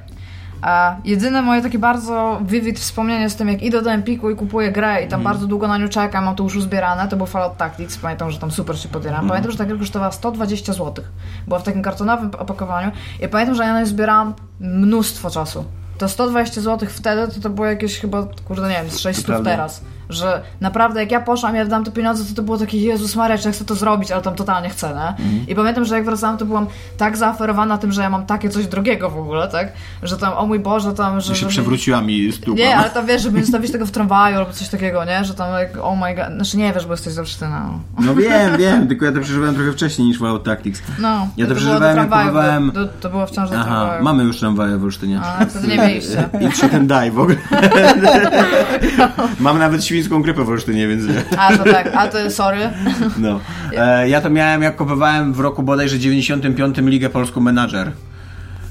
A 0.63 0.95
jedyne 1.05 1.41
moje 1.41 1.61
takie 1.61 1.79
bardzo 1.79 2.39
vivid 2.45 2.79
wspomnienie 2.79 3.29
z 3.29 3.35
tym, 3.35 3.47
jak 3.47 3.61
idę 3.63 3.81
do 3.81 3.91
Empiku 3.91 4.29
i 4.29 4.35
kupuję 4.35 4.71
grę 4.71 4.93
i 5.03 5.07
tam 5.07 5.19
Mhm. 5.19 5.23
bardzo 5.23 5.47
długo 5.47 5.67
na 5.67 5.77
nią 5.77 5.89
czekam, 5.89 6.25
mam 6.25 6.35
to 6.35 6.43
już 6.43 6.55
uzbierane, 6.55 7.07
to 7.07 7.17
był 7.17 7.25
Fallout 7.25 7.57
Tactics, 7.57 7.97
pamiętam, 7.97 8.31
że 8.31 8.39
tam 8.39 8.51
super 8.51 8.79
się 8.79 8.89
podieram. 8.89 9.15
Mhm. 9.15 9.29
Pamiętam, 9.29 9.51
że 9.51 9.57
ta 9.57 9.65
gra 9.65 9.77
kosztowała 9.77 10.11
120 10.11 10.73
zł. 10.73 10.93
Była 11.47 11.59
w 11.59 11.63
takim 11.63 11.81
kartonowym 11.81 12.31
opakowaniu 12.37 12.91
i 13.21 13.27
pamiętam, 13.27 13.55
że 13.55 13.63
ja 13.63 13.73
na 13.73 13.79
nią 13.79 13.85
zbierałam 13.85 14.33
mnóstwo 14.59 15.29
czasu. 15.29 15.65
To 15.97 16.09
120 16.09 16.61
zł 16.61 16.89
wtedy, 16.91 17.33
to 17.33 17.41
to 17.41 17.49
było 17.49 17.67
jakieś 17.67 17.99
chyba, 17.99 18.23
kurde 18.47 18.69
nie 18.69 18.75
wiem, 18.75 18.89
z 18.89 18.99
600 18.99 19.25
prawda. 19.25 19.49
teraz. 19.51 19.81
Że 20.13 20.41
naprawdę 20.61 20.99
jak 20.99 21.11
ja 21.11 21.19
poszłam, 21.21 21.55
ja 21.55 21.63
wydam 21.63 21.83
te 21.83 21.91
pieniądze, 21.91 22.23
to 22.25 22.35
to 22.35 22.43
było 22.43 22.57
takie 22.57 22.77
Jezus 22.81 23.15
Maria, 23.15 23.37
czy 23.37 23.47
ja 23.47 23.51
chcę 23.53 23.65
to 23.65 23.75
zrobić, 23.75 24.11
ale 24.11 24.21
tam 24.21 24.35
totalnie 24.35 24.69
chcę, 24.69 24.87
nie? 24.87 25.25
Mhm. 25.25 25.45
I 25.47 25.55
pamiętam, 25.55 25.85
że 25.85 25.95
jak 25.95 26.05
wracałam, 26.05 26.37
to 26.37 26.45
byłam 26.45 26.67
tak 26.97 27.17
zaoferowana 27.17 27.77
tym, 27.77 27.91
że 27.91 28.01
ja 28.01 28.09
mam 28.09 28.25
takie 28.25 28.49
coś 28.49 28.67
drogiego 28.67 29.09
w 29.09 29.17
ogóle, 29.17 29.47
tak? 29.47 29.71
Że 30.03 30.17
tam, 30.17 30.33
o 30.33 30.45
mój 30.45 30.59
Boże, 30.59 30.93
tam, 30.93 31.21
że... 31.21 31.27
Że 31.35 31.41
się 31.41 31.47
przewróciła 31.47 32.01
mi 32.01 32.31
stupa. 32.31 32.57
Nie, 32.57 32.77
ale 32.77 32.89
tam 32.89 33.05
wiesz, 33.05 33.21
żeby 33.21 33.37
nie 33.37 33.43
zostawić 33.45 33.71
tego 33.71 33.85
w 33.85 33.91
tramwaju 33.91 34.37
albo 34.37 34.51
coś 34.53 34.67
takiego, 34.69 35.05
nie? 35.05 35.25
Że 35.25 35.33
tam, 35.33 35.53
jak, 35.59 35.77
oh 35.81 35.95
my 36.05 36.15
god, 36.15 36.25
znaczy 36.35 36.57
nie 36.57 36.73
wiesz, 36.73 36.85
bo 36.85 36.93
jesteś 36.93 37.13
z 37.13 37.19
Olsztyna. 37.19 37.69
no. 37.71 37.79
No 38.05 38.15
wiem, 38.15 38.57
wiem, 38.57 38.87
tylko 38.87 39.05
ja 39.05 39.11
to 39.11 39.19
przeżywałem 39.19 39.55
trochę 39.55 39.71
wcześniej 39.71 40.07
niż 40.07 40.19
Fallout 40.19 40.43
Tactics. 40.43 40.81
No, 40.99 41.27
Ja 41.37 41.45
to 41.45 41.49
do 41.49 41.55
przeżywałem, 41.55 41.97
jak 41.97 42.09
próbowałem- 42.09 42.71
To, 42.71 42.85
to 43.01 43.09
było 43.09 43.25
wciąż 43.27 43.49
do 43.49 43.55
Aha, 43.55 43.65
tramwaju. 43.65 44.03
mamy 44.03 44.23
już 44.23 44.39
tramwaje 44.39 44.77
w 44.77 44.83
Olsztynie. 44.83 45.21
A, 45.23 45.45
wtedy 45.45 45.67
nie 45.67 45.77
mieliście. 45.77 46.29
I 46.41 46.49
Trick 46.49 46.73
and 46.73 46.87
Die 46.87 47.11
w 47.11 47.19
ogóle. 47.19 47.37
Mam 49.39 49.59
nawet 49.59 49.83
świńską 50.03 50.21
grypę 50.21 50.43
w 50.43 50.49
Olsztynie, 50.49 50.87
więc 50.87 51.03
nie. 51.07 51.39
A, 51.39 51.57
to 51.57 51.63
tak, 51.63 51.91
a 51.95 52.07
to 52.07 52.31
sorry. 52.31 52.69
No. 53.17 53.39
E, 53.77 54.09
ja 54.09 54.21
to 54.21 54.29
miałem, 54.29 54.61
jak 54.61 54.75
kupowałem 54.75 55.33
w 55.33 55.39
roku 55.39 55.63
bodajże 55.63 55.99
95 55.99 56.77
Ligę 56.77 57.09
Polską 57.09 57.41
Menadżer. 57.41 57.91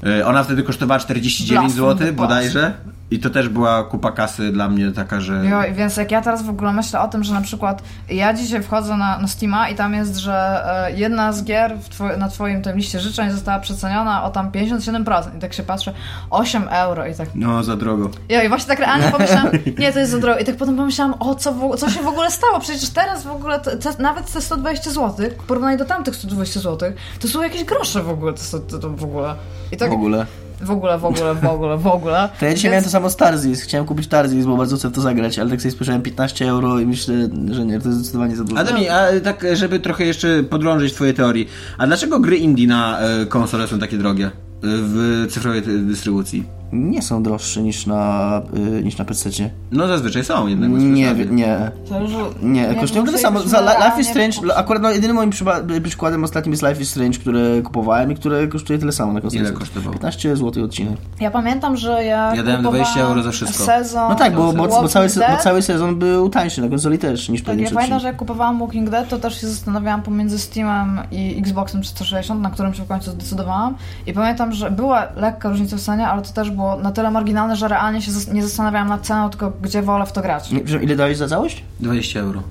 E, 0.07 0.27
ona 0.27 0.45
wtedy 0.45 0.63
kosztowała 0.63 1.01
49 1.01 1.61
Blast 1.61 1.77
from 1.77 1.99
zł 1.99 2.15
bodajże. 2.15 2.73
I 3.13 3.19
to 3.19 3.31
też 3.31 3.49
była 3.49 3.85
kupa 3.85 4.13
kasy 4.13 4.53
dla 4.53 4.69
mnie 4.69 4.93
taka, 4.93 5.21
że... 5.21 5.47
Jo, 5.47 5.65
i 5.65 5.73
więc 5.73 5.97
jak 5.97 6.11
ja 6.11 6.23
teraz 6.23 6.43
w 6.43 6.51
ogóle 6.51 6.73
myślę 6.73 7.01
o 7.01 7.09
tym, 7.09 7.25
że 7.25 7.35
na 7.35 7.41
przykład 7.41 7.83
ja 8.11 8.35
dzisiaj 8.35 8.63
wchodzę 8.63 8.97
na, 8.97 9.19
na 9.19 9.29
Steama 9.29 9.69
i 9.69 9.75
tam 9.75 9.95
jest, 9.95 10.17
że 10.17 10.65
e, 10.87 10.93
jedna 10.93 11.33
z 11.33 11.45
gier 11.45 11.79
w 11.79 11.89
twoj, 11.89 12.19
na 12.19 12.29
twoim 12.29 12.63
tym 12.63 12.77
liście 12.77 13.01
życzeń 13.01 13.31
została 13.31 13.59
przeceniona 13.59 14.25
o 14.25 14.31
tam 14.31 14.51
57%. 14.51 15.37
I 15.37 15.41
tak 15.41 15.53
się 15.53 15.63
patrzę, 15.63 15.93
8 16.31 16.69
euro 16.69 17.07
i 17.07 17.15
tak 17.15 17.29
No, 17.35 17.63
za 17.63 17.77
drogo. 17.77 18.11
Ja 18.29 18.43
i 18.43 18.49
właśnie 18.49 18.69
tak 18.69 18.79
realnie 18.79 19.11
pomyślałam, 19.19 19.51
nie, 19.79 19.93
to 19.93 19.99
jest 19.99 20.11
za 20.13 20.19
drogo. 20.19 20.39
I 20.39 20.45
tak 20.45 20.57
potem 20.57 20.77
pomyślałam, 20.77 21.15
o 21.21 21.35
co, 21.35 21.53
w, 21.53 21.77
co 21.77 21.91
się 21.91 22.03
w 22.03 22.07
ogóle 22.07 22.31
stało? 22.31 22.61
Przecież 22.61 22.91
teraz 22.91 23.25
w 23.25 23.31
ogóle, 23.31 23.61
te, 23.61 23.77
te, 23.77 24.03
nawet 24.03 24.33
te 24.33 24.41
120 24.41 24.91
zł, 24.91 25.27
w 25.39 25.45
porównaniu 25.45 25.79
do 25.79 25.85
tamtych 25.85 26.17
120 26.17 26.61
zł, 26.61 26.93
to 27.21 27.29
są 27.29 27.43
jakieś 27.43 27.65
grosze 27.65 28.03
w 28.03 28.11
ogóle, 28.11 28.33
to, 28.33 28.59
to, 28.59 28.79
to 28.79 28.91
w 28.91 29.05
ogóle. 29.05 29.35
I 29.73 29.77
tak 29.77 29.91
W 29.91 29.93
ogóle. 29.93 30.27
W 30.63 30.71
ogóle, 30.71 30.99
w 30.99 31.05
ogóle, 31.05 31.35
w 31.35 31.45
ogóle, 31.45 31.79
w 31.79 31.87
ogóle. 31.87 32.29
To 32.41 32.47
ja 32.47 32.55
dzisiaj 32.55 32.71
miałem 32.71 32.85
to 32.85 32.91
samo 32.91 33.11
z 33.11 33.17
Tarzis. 33.17 33.63
Chciałem 33.63 33.87
kupić 33.87 34.07
Tarzis, 34.07 34.47
bo 34.47 34.57
bardzo 34.57 34.77
chcę 34.77 34.89
w 34.89 34.93
to 34.93 35.01
zagrać, 35.01 35.39
ale 35.39 35.51
tak 35.51 35.63
sobie 35.63 35.75
słyszałem 35.75 36.03
15 36.03 36.49
euro 36.49 36.81
i 36.81 36.87
myślę, 36.87 37.15
że 37.51 37.65
nie, 37.65 37.81
to 37.81 37.89
jest 37.89 37.99
zdecydowanie 37.99 38.37
za 38.37 38.45
dużo. 38.45 38.61
A, 38.61 38.79
mi, 38.79 38.89
a 38.89 39.07
tak, 39.25 39.47
żeby 39.53 39.81
trochę 39.81 40.05
jeszcze 40.05 40.43
podrążyć 40.43 40.95
twoje 40.95 41.15
teorii. 41.15 41.49
A 41.79 41.87
dlaczego 41.87 42.21
gry 42.21 42.37
indie 42.37 42.67
na 42.67 43.01
e, 43.01 43.27
konsole 43.27 43.69
są 43.69 43.79
takie 43.79 43.99
drogie? 43.99 44.27
E, 44.27 44.31
W 44.63 45.27
cyfrowej 45.31 45.63
dystrybucji? 45.63 46.62
Nie 46.73 47.03
są 47.03 47.23
droższe 47.23 47.63
niż 47.63 47.87
na, 47.87 48.43
y, 48.79 48.83
niż 48.85 48.99
na 48.99 49.05
PC. 49.05 49.31
No 49.73 49.87
zazwyczaj 49.87 50.25
są 50.25 50.47
jednak. 50.47 50.71
Nie, 50.71 51.15
nie. 51.31 51.71
To 51.89 52.01
już, 52.01 52.11
Nie, 52.43 52.75
kosztują 52.75 53.05
tyle 53.05 53.19
samo. 53.19 53.41
Za 53.41 53.59
Li- 53.61 53.85
Life 53.85 54.01
is 54.01 54.09
Strange, 54.09 54.57
akurat 54.57 54.83
no, 54.83 54.91
jedynym 54.91 55.17
moim 55.17 55.31
przyba- 55.31 55.81
przykładem 55.85 56.25
ostatnim 56.25 56.53
jest 56.53 56.63
Life 56.63 56.83
is 56.83 56.91
Strange, 56.91 57.19
które 57.19 57.63
kupowałem 57.63 58.13
i 58.13 58.15
które 58.15 58.47
kosztuje 58.49 58.79
tyle 58.79 58.93
samo 58.93 59.13
na 59.13 59.21
konsoli. 59.21 59.43
Ile 59.43 59.53
kosztowało? 59.53 59.93
15 59.93 60.37
zł 60.37 60.65
odcinek. 60.65 60.97
Ja 61.21 61.31
pamiętam, 61.31 61.77
że 61.77 62.05
ja 62.05 62.35
Ja 62.35 62.43
dałem 62.43 62.63
20 62.63 63.01
euro 63.01 63.23
za 63.23 63.31
wszystko. 63.31 63.65
Sezon 63.65 64.09
No 64.09 64.15
tak, 64.15 64.35
bo, 64.35 64.53
bo, 64.53 64.69
bo, 64.69 64.89
cały, 64.89 65.09
se- 65.09 65.27
bo 65.37 65.43
cały 65.43 65.63
sezon 65.63 65.97
był 65.99 66.29
tańszy 66.29 66.61
na 66.61 66.69
konsoli 66.69 66.99
też 66.99 67.29
niż 67.29 67.41
Tak, 67.41 67.47
pewnie 67.47 67.65
ja 67.65 67.71
pamiętam, 67.71 68.01
że 68.01 68.07
jak 68.07 68.17
kupowałam 68.17 68.59
Walking 68.59 68.91
Dead, 68.91 69.09
to 69.09 69.19
też 69.19 69.41
się 69.41 69.47
zastanawiałam 69.49 70.03
pomiędzy 70.03 70.39
Steamem 70.39 71.01
i 71.11 71.39
Xboxem 71.39 71.83
360, 71.83 72.41
na 72.43 72.51
którym 72.51 72.75
się 72.75 72.83
w 72.83 72.89
końcu 72.89 73.11
zdecydowałam. 73.11 73.75
I 74.07 74.13
pamiętam, 74.13 74.53
że 74.53 74.71
była 74.71 75.07
lekka 75.17 75.49
różnica 75.49 75.77
w 75.77 75.81
cenie, 75.81 76.09
ale 76.09 76.23
to 76.23 76.33
też 76.33 76.51
było 76.51 76.62
na 76.83 76.93
tyle 76.93 77.11
marginalne, 77.11 77.57
że 77.57 77.69
realnie 77.69 78.03
się 78.03 78.11
nie 78.33 78.43
zastanawiałam 78.43 78.89
nad 78.89 79.07
ceną, 79.07 79.31
tylko 79.31 79.53
gdzie 79.63 79.83
wolę 79.83 80.07
w 80.07 80.13
to 80.13 80.23
grać. 80.23 80.51
Nie, 80.51 80.59
przepraszam, 80.59 80.83
ile 80.83 80.97
dałeś 80.97 81.17
za 81.17 81.29
całość? 81.29 81.65
20 81.81 82.21
euro. 82.21 82.43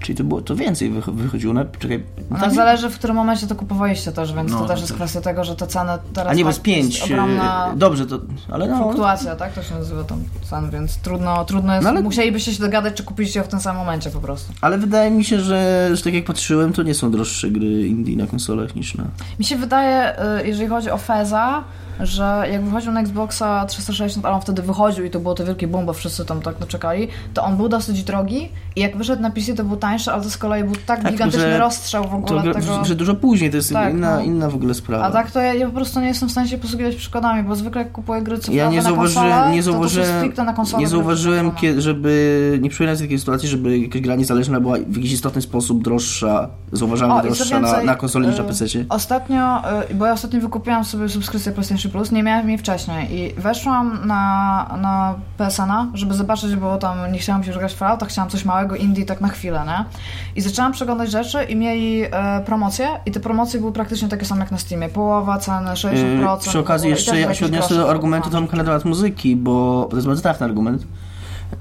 Czyli 0.00 0.18
to 0.18 0.24
było 0.24 0.40
to 0.42 0.56
więcej 0.56 0.90
wych- 0.90 1.14
wychodziło 1.14 1.54
na. 1.54 1.64
Czekaj. 1.78 2.02
No, 2.30 2.38
tak? 2.38 2.54
zależy 2.54 2.90
w 2.90 2.98
którym 2.98 3.16
momencie 3.16 3.46
to 3.46 3.54
kupowaliście 3.54 4.12
też, 4.12 4.32
więc 4.34 4.52
No, 4.52 4.58
to 4.60 4.66
też 4.66 4.74
to 4.74 4.80
jest 4.80 4.88
też. 4.88 4.96
kwestia 4.96 5.20
tego, 5.20 5.44
że 5.44 5.56
te 5.56 5.66
ceny 5.66 5.90
teraz 6.14 6.32
A 6.32 6.34
nie, 6.34 6.44
bo 6.44 6.50
tak 6.50 6.56
z 6.56 6.60
5. 6.60 6.94
jest 6.94 7.04
ogromna 7.12 7.72
Dobrze, 7.76 8.06
to. 8.06 8.18
Ale 8.52 8.66
no. 8.68 8.76
fluktuacja, 8.82 9.36
tak? 9.36 9.52
To 9.52 9.62
się 9.62 9.74
nazywa 9.74 10.04
tam 10.04 10.24
cen, 10.50 10.70
więc 10.70 10.96
trudno, 10.96 11.44
trudno 11.44 11.72
jest. 11.74 11.84
No, 11.84 11.90
ale- 11.90 12.02
Musielibyście 12.02 12.52
się 12.54 12.62
dogadać, 12.62 12.94
czy 12.94 13.02
kupiliście 13.04 13.38
ją 13.40 13.44
w 13.44 13.48
tym 13.48 13.60
samym 13.60 13.78
momencie 13.80 14.10
po 14.10 14.20
prostu. 14.20 14.52
Ale 14.60 14.78
wydaje 14.78 15.10
mi 15.10 15.24
się, 15.24 15.40
że, 15.40 15.90
że 15.94 16.02
tak 16.02 16.14
jak 16.14 16.24
patrzyłem, 16.24 16.72
to 16.72 16.82
nie 16.82 16.94
są 16.94 17.10
droższe 17.10 17.50
gry 17.50 17.86
indie 17.86 18.16
na 18.16 18.26
konsolach 18.26 18.74
niż 18.76 18.94
na. 18.94 19.04
Mi 19.38 19.44
się 19.44 19.56
wydaje, 19.56 20.16
y, 20.40 20.46
jeżeli 20.46 20.68
chodzi 20.68 20.90
o 20.90 20.98
Feza, 20.98 21.64
że 22.00 22.44
jak 22.52 22.64
wychodził 22.64 22.92
na 22.92 23.00
Xboxa 23.00 23.66
360, 23.66 24.26
ale 24.26 24.34
on 24.34 24.40
wtedy 24.40 24.62
wychodził 24.62 25.04
i 25.04 25.10
to 25.10 25.20
było 25.20 25.34
to 25.34 25.44
wielkie 25.44 25.68
boom, 25.68 25.86
bo 25.86 25.92
wszyscy 25.92 26.24
tam 26.24 26.40
tak 26.42 26.66
czekali, 26.66 27.08
to 27.34 27.44
on 27.44 27.56
był 27.56 27.68
dosyć 27.68 28.04
drogi 28.04 28.48
i 28.76 28.80
jak 28.80 28.96
wyszedł 28.96 29.22
na 29.22 29.30
PC 29.30 29.54
to 29.54 29.64
był 29.64 29.76
tańszy, 29.76 30.12
ale 30.12 30.22
to 30.22 30.30
z 30.30 30.36
kolei 30.38 30.64
był 30.64 30.74
tak, 30.86 31.02
Tak, 31.02 31.12
gigantyczny 31.12 31.40
że 31.42 31.58
rozstrzał 31.58 32.04
w 32.04 32.10
To, 32.10 32.16
ogóle 32.16 32.42
gra- 32.42 32.54
tego... 32.54 32.84
że 32.84 32.94
dużo 32.94 33.14
później, 33.14 33.50
to 33.50 33.56
jest 33.56 33.72
Tak, 33.72 33.94
inna, 33.94 34.16
no. 34.16 34.22
inna 34.22 34.48
w 34.48 34.54
ogóle 34.54 34.74
sprawa. 34.74 35.04
A 35.04 35.10
tak 35.10 35.30
to 35.30 35.40
ja, 35.40 35.54
ja 35.54 35.66
po 35.66 35.72
prostu 35.72 36.00
nie 36.00 36.06
jestem 36.06 36.28
w 36.28 36.32
stanie 36.32 36.48
się 36.48 36.58
posługiwać 36.58 36.96
przykładami, 36.96 37.42
bo 37.42 37.56
zwykle 37.56 37.82
jak 37.82 37.92
kupuję 37.92 38.22
gry 38.22 38.38
cyfrowe 38.38 38.58
Ja 38.58 38.70
nie 38.70 38.82
na 38.82 38.92
konsolę, 38.92 39.50
nie 39.50 39.62
to 39.62 39.66
to 39.66 39.72
zauważyłem, 39.72 40.18
stricte 40.18 40.44
na 40.44 40.52
konsolę 40.52 40.82
nie 40.82 40.88
zauważyłem 40.88 41.50
żeby, 41.78 42.58
nie 42.62 42.70
przypominam 42.70 42.96
sobie 42.96 43.06
takiej 43.06 43.18
sytuacji, 43.18 43.48
żeby 43.48 43.78
jakaś 43.78 44.00
gra 44.00 44.14
niezależna 44.14 44.60
była 44.60 44.76
w 44.88 44.96
jakiś 44.96 45.12
istotny 45.12 45.42
sposób 45.42 45.82
droższa, 45.84 46.48
zauważalnie 46.72 47.22
droższa 47.22 47.60
na, 47.60 47.68
więcej, 47.68 47.86
na 47.86 47.94
konsoli 47.94 48.28
niż 48.28 48.38
na 48.38 48.44
y, 48.44 48.46
PC. 48.46 48.64
Ostatnio, 48.88 49.62
y, 49.90 49.94
bo 49.94 50.06
ja 50.06 50.12
ostatnio 50.12 50.40
wykupiłam 50.40 50.84
sobie 50.84 51.08
subskrypcję 51.08 51.52
PlayStation 51.52 51.81
Plus, 51.88 52.12
nie 52.12 52.22
miałam 52.22 52.48
jej 52.48 52.58
wcześniej 52.58 53.18
i 53.18 53.34
weszłam 53.34 54.06
na, 54.06 54.76
na 54.80 55.14
PSN-a, 55.38 55.86
żeby 55.94 56.14
zobaczyć, 56.14 56.56
bo 56.56 56.78
tam 56.78 57.12
nie 57.12 57.18
chciałam 57.18 57.44
się 57.44 57.48
już 57.48 57.58
grać 57.58 57.72
w 57.72 57.76
Fallouta, 57.76 58.06
chciałam 58.06 58.30
coś 58.30 58.44
małego 58.44 58.76
indie 58.76 59.04
tak 59.04 59.20
na 59.20 59.28
chwilę, 59.28 59.64
nie? 59.66 59.84
I 60.36 60.40
zaczęłam 60.40 60.72
przeglądać 60.72 61.10
rzeczy 61.10 61.44
i 61.44 61.56
mieli 61.56 62.02
e, 62.02 62.42
promocje 62.46 62.88
i 63.06 63.10
te 63.10 63.20
promocje 63.20 63.60
były 63.60 63.72
praktycznie 63.72 64.08
takie 64.08 64.24
same 64.24 64.40
jak 64.40 64.50
na 64.50 64.58
Steamie. 64.58 64.88
Połowa 64.88 65.38
ceny, 65.38 65.70
60%. 65.70 65.94
Yy, 65.94 66.38
przy 66.40 66.58
w 66.58 66.60
okazji 66.60 66.86
ogóle. 66.86 66.96
Jeszcze 66.96 67.20
ja 67.20 67.34
się 67.34 67.46
odniosę 67.46 67.74
do 67.74 67.90
argumentu 67.90 68.30
tam 68.30 68.48
na 68.52 68.64
temat 68.64 68.84
muzyki, 68.84 69.36
bo 69.36 69.86
to 69.90 69.96
jest 69.96 70.06
bardzo 70.06 70.22
trafny 70.22 70.46
argument. 70.46 70.86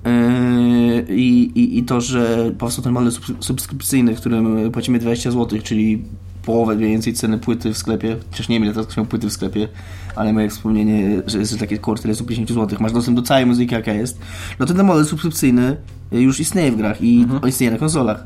Yy, 0.06 1.06
I, 1.10 1.78
i, 1.78 1.84
to, 1.84 2.02
że 2.02 2.52
powstał 2.58 2.84
ten 2.84 2.94
model 2.94 3.12
subs- 3.12 3.36
subskrypcyjny, 3.40 4.16
w 4.16 4.20
którym 4.20 4.72
płacimy 4.72 5.00
20 5.00 5.32
zł, 5.32 5.60
czyli 5.64 6.04
połowę 6.46 6.76
mniej 6.76 6.90
więcej 6.90 7.14
ceny 7.14 7.38
płyty 7.38 7.74
w 7.74 7.78
sklepie, 7.78 8.18
chociaż 8.32 8.50
nie 8.50 8.56
wiem 8.56 8.64
ile 8.66 8.74
to 8.74 8.86
kosztują 8.86 9.06
płyty 9.08 9.28
w 9.30 9.34
sklepie, 9.34 9.68
ale 10.16 10.34
moje 10.34 10.50
wspomnienie, 10.50 11.22
że 11.28 11.38
jest 11.40 11.60
takie 11.60 11.76
około 11.76 11.98
450 11.98 12.50
zł, 12.50 12.78
masz 12.82 12.92
dostęp 12.92 13.18
do 13.18 13.24
całej 13.24 13.46
muzyki 13.46 13.74
jaka 13.74 13.92
jest, 13.94 14.20
no 14.60 14.66
to 14.66 14.74
ten 14.74 14.86
model 14.86 15.06
subskrypcyjny 15.06 15.76
już 16.12 16.40
istnieje 16.40 16.72
w 16.72 16.76
grach 16.78 17.02
i 17.02 17.26
on 17.44 17.50
istnieje 17.50 17.72
na 17.72 17.78
konsolach, 17.78 18.24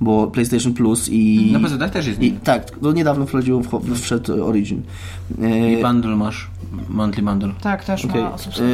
bo 0.00 0.26
PlayStation 0.26 0.74
Plus 0.74 1.08
i... 1.08 1.50
Na 1.52 1.60
PC 1.60 1.88
też 1.90 2.06
jest. 2.06 2.22
I, 2.22 2.32
tak, 2.32 2.70
to 2.70 2.92
niedawno 2.92 3.26
wchodziło, 3.26 3.60
w- 3.60 4.00
wszedł 4.00 4.44
Origin. 4.44 4.82
Yy, 5.38 5.72
I 5.72 5.82
bundle 5.82 6.16
masz. 6.16 6.50
Monthly 6.88 7.22
bundle. 7.22 7.48
Tak, 7.60 7.84
też 7.84 8.04
Okej. 8.04 8.22
ma 8.22 8.30
subskrypcję. 8.38 8.64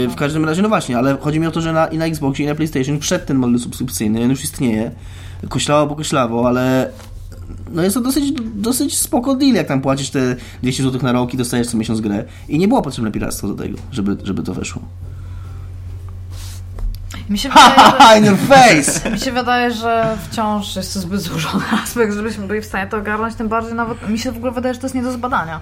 Yy, 0.00 0.08
w 0.08 0.14
każdym 0.14 0.44
razie, 0.44 0.62
no 0.62 0.68
właśnie, 0.68 0.98
ale 0.98 1.16
chodzi 1.20 1.40
mi 1.40 1.46
o 1.46 1.50
to, 1.50 1.60
że 1.60 1.72
na, 1.72 1.86
i 1.86 1.98
na 1.98 2.04
Xboxie, 2.06 2.44
i 2.44 2.48
na 2.48 2.54
PlayStation 2.54 3.00
wszedł 3.00 3.26
ten 3.26 3.36
model 3.36 3.58
subskrypcyjny, 3.60 4.24
on 4.24 4.30
już 4.30 4.44
istnieje. 4.44 4.90
Koślało 5.48 5.86
po 5.86 5.96
koślawo, 5.96 6.48
ale 6.48 6.90
no 7.74 7.82
jest 7.82 7.94
to 7.94 8.00
dosyć, 8.00 8.32
dosyć 8.54 8.98
spoko 8.98 9.34
deal, 9.34 9.52
jak 9.52 9.66
tam 9.66 9.80
płacisz 9.80 10.10
te 10.10 10.36
200 10.62 10.82
zł 10.82 11.00
na 11.02 11.12
rok 11.12 11.34
i 11.34 11.36
dostajesz 11.36 11.66
co 11.66 11.76
miesiąc 11.76 12.00
grę. 12.00 12.24
I 12.48 12.58
nie 12.58 12.68
było 12.68 12.82
potrzebne 12.82 13.12
piractwo 13.12 13.48
do 13.48 13.54
tego, 13.54 13.78
żeby, 13.92 14.16
żeby 14.24 14.42
to 14.42 14.54
weszło. 14.54 14.82
Mi 17.30 17.38
się 17.38 17.48
wydaje, 17.48 17.74
że... 18.00 18.18
in 18.18 18.24
your 18.24 18.38
face! 18.38 19.10
Mi 19.10 19.18
się 19.18 19.32
wydaje, 19.32 19.70
że 19.70 20.18
wciąż 20.30 20.76
jest 20.76 20.94
to 20.94 21.00
zbyt 21.00 21.20
złożony 21.20 21.64
aspekt, 21.82 22.14
żebyśmy 22.14 22.46
byli 22.46 22.60
w 22.60 22.64
stanie 22.64 22.90
to 22.90 22.96
ogarnąć, 22.96 23.34
tym 23.34 23.48
bardziej 23.48 23.74
nawet 23.74 24.08
mi 24.08 24.18
się 24.18 24.32
w 24.32 24.36
ogóle 24.36 24.52
wydaje, 24.52 24.74
że 24.74 24.80
to 24.80 24.86
jest 24.86 24.94
nie 24.94 25.02
do 25.02 25.12
zbadania. 25.12 25.60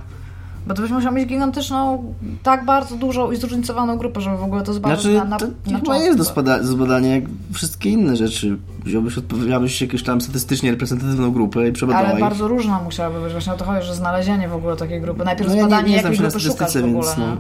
Bo 0.67 0.75
to 0.75 0.83
byś 0.83 0.91
musiał 0.91 1.13
mieć 1.13 1.29
gigantyczną, 1.29 2.05
tak 2.43 2.65
bardzo 2.65 2.97
dużą 2.97 3.33
i 3.33 3.37
zróżnicowaną 3.37 3.99
grupę, 3.99 4.21
żeby 4.21 4.37
w 4.37 4.43
ogóle 4.43 4.63
to 4.63 4.73
zbadać 4.73 5.03
Znaczy, 5.03 5.17
na, 5.17 5.25
na, 5.25 5.37
to 5.39 5.47
na 5.71 5.79
chyba 5.79 5.97
jest 5.99 6.19
do 6.19 6.25
zbada- 6.25 6.63
zbadania 6.63 7.15
jak 7.15 7.25
wszystkie 7.53 7.91
inne 7.91 8.17
rzeczy. 8.17 8.57
Wziąłbyś, 8.85 9.19
odpowiedziałbyś 9.19 9.81
jakąś 9.83 10.03
tam 10.03 10.21
statystycznie 10.21 10.71
reprezentatywną 10.71 11.31
grupę 11.33 11.69
i 11.69 11.73
przebadała 11.73 12.05
Ale 12.07 12.15
ich. 12.15 12.21
bardzo 12.21 12.49
różna 12.49 12.81
musiałaby 12.83 13.21
być. 13.21 13.33
Właśnie 13.33 13.53
o 13.53 13.57
to 13.57 13.65
chodzi, 13.65 13.87
że 13.87 13.95
znalezienie 13.95 14.49
w 14.49 14.55
ogóle 14.55 14.77
takiej 14.77 15.01
grupy. 15.01 15.25
Najpierw 15.25 15.49
No 15.51 15.55
ja 15.57 15.63
nie, 15.63 15.69
zbadanie, 15.69 15.91
nie 15.91 15.97
jakiej 15.97 16.17
grupy 16.19 16.41
szukać 16.41 16.73
w 16.73 16.77
ogóle. 16.77 16.93
więc 16.93 17.19
nie? 17.19 17.27
no. 17.27 17.37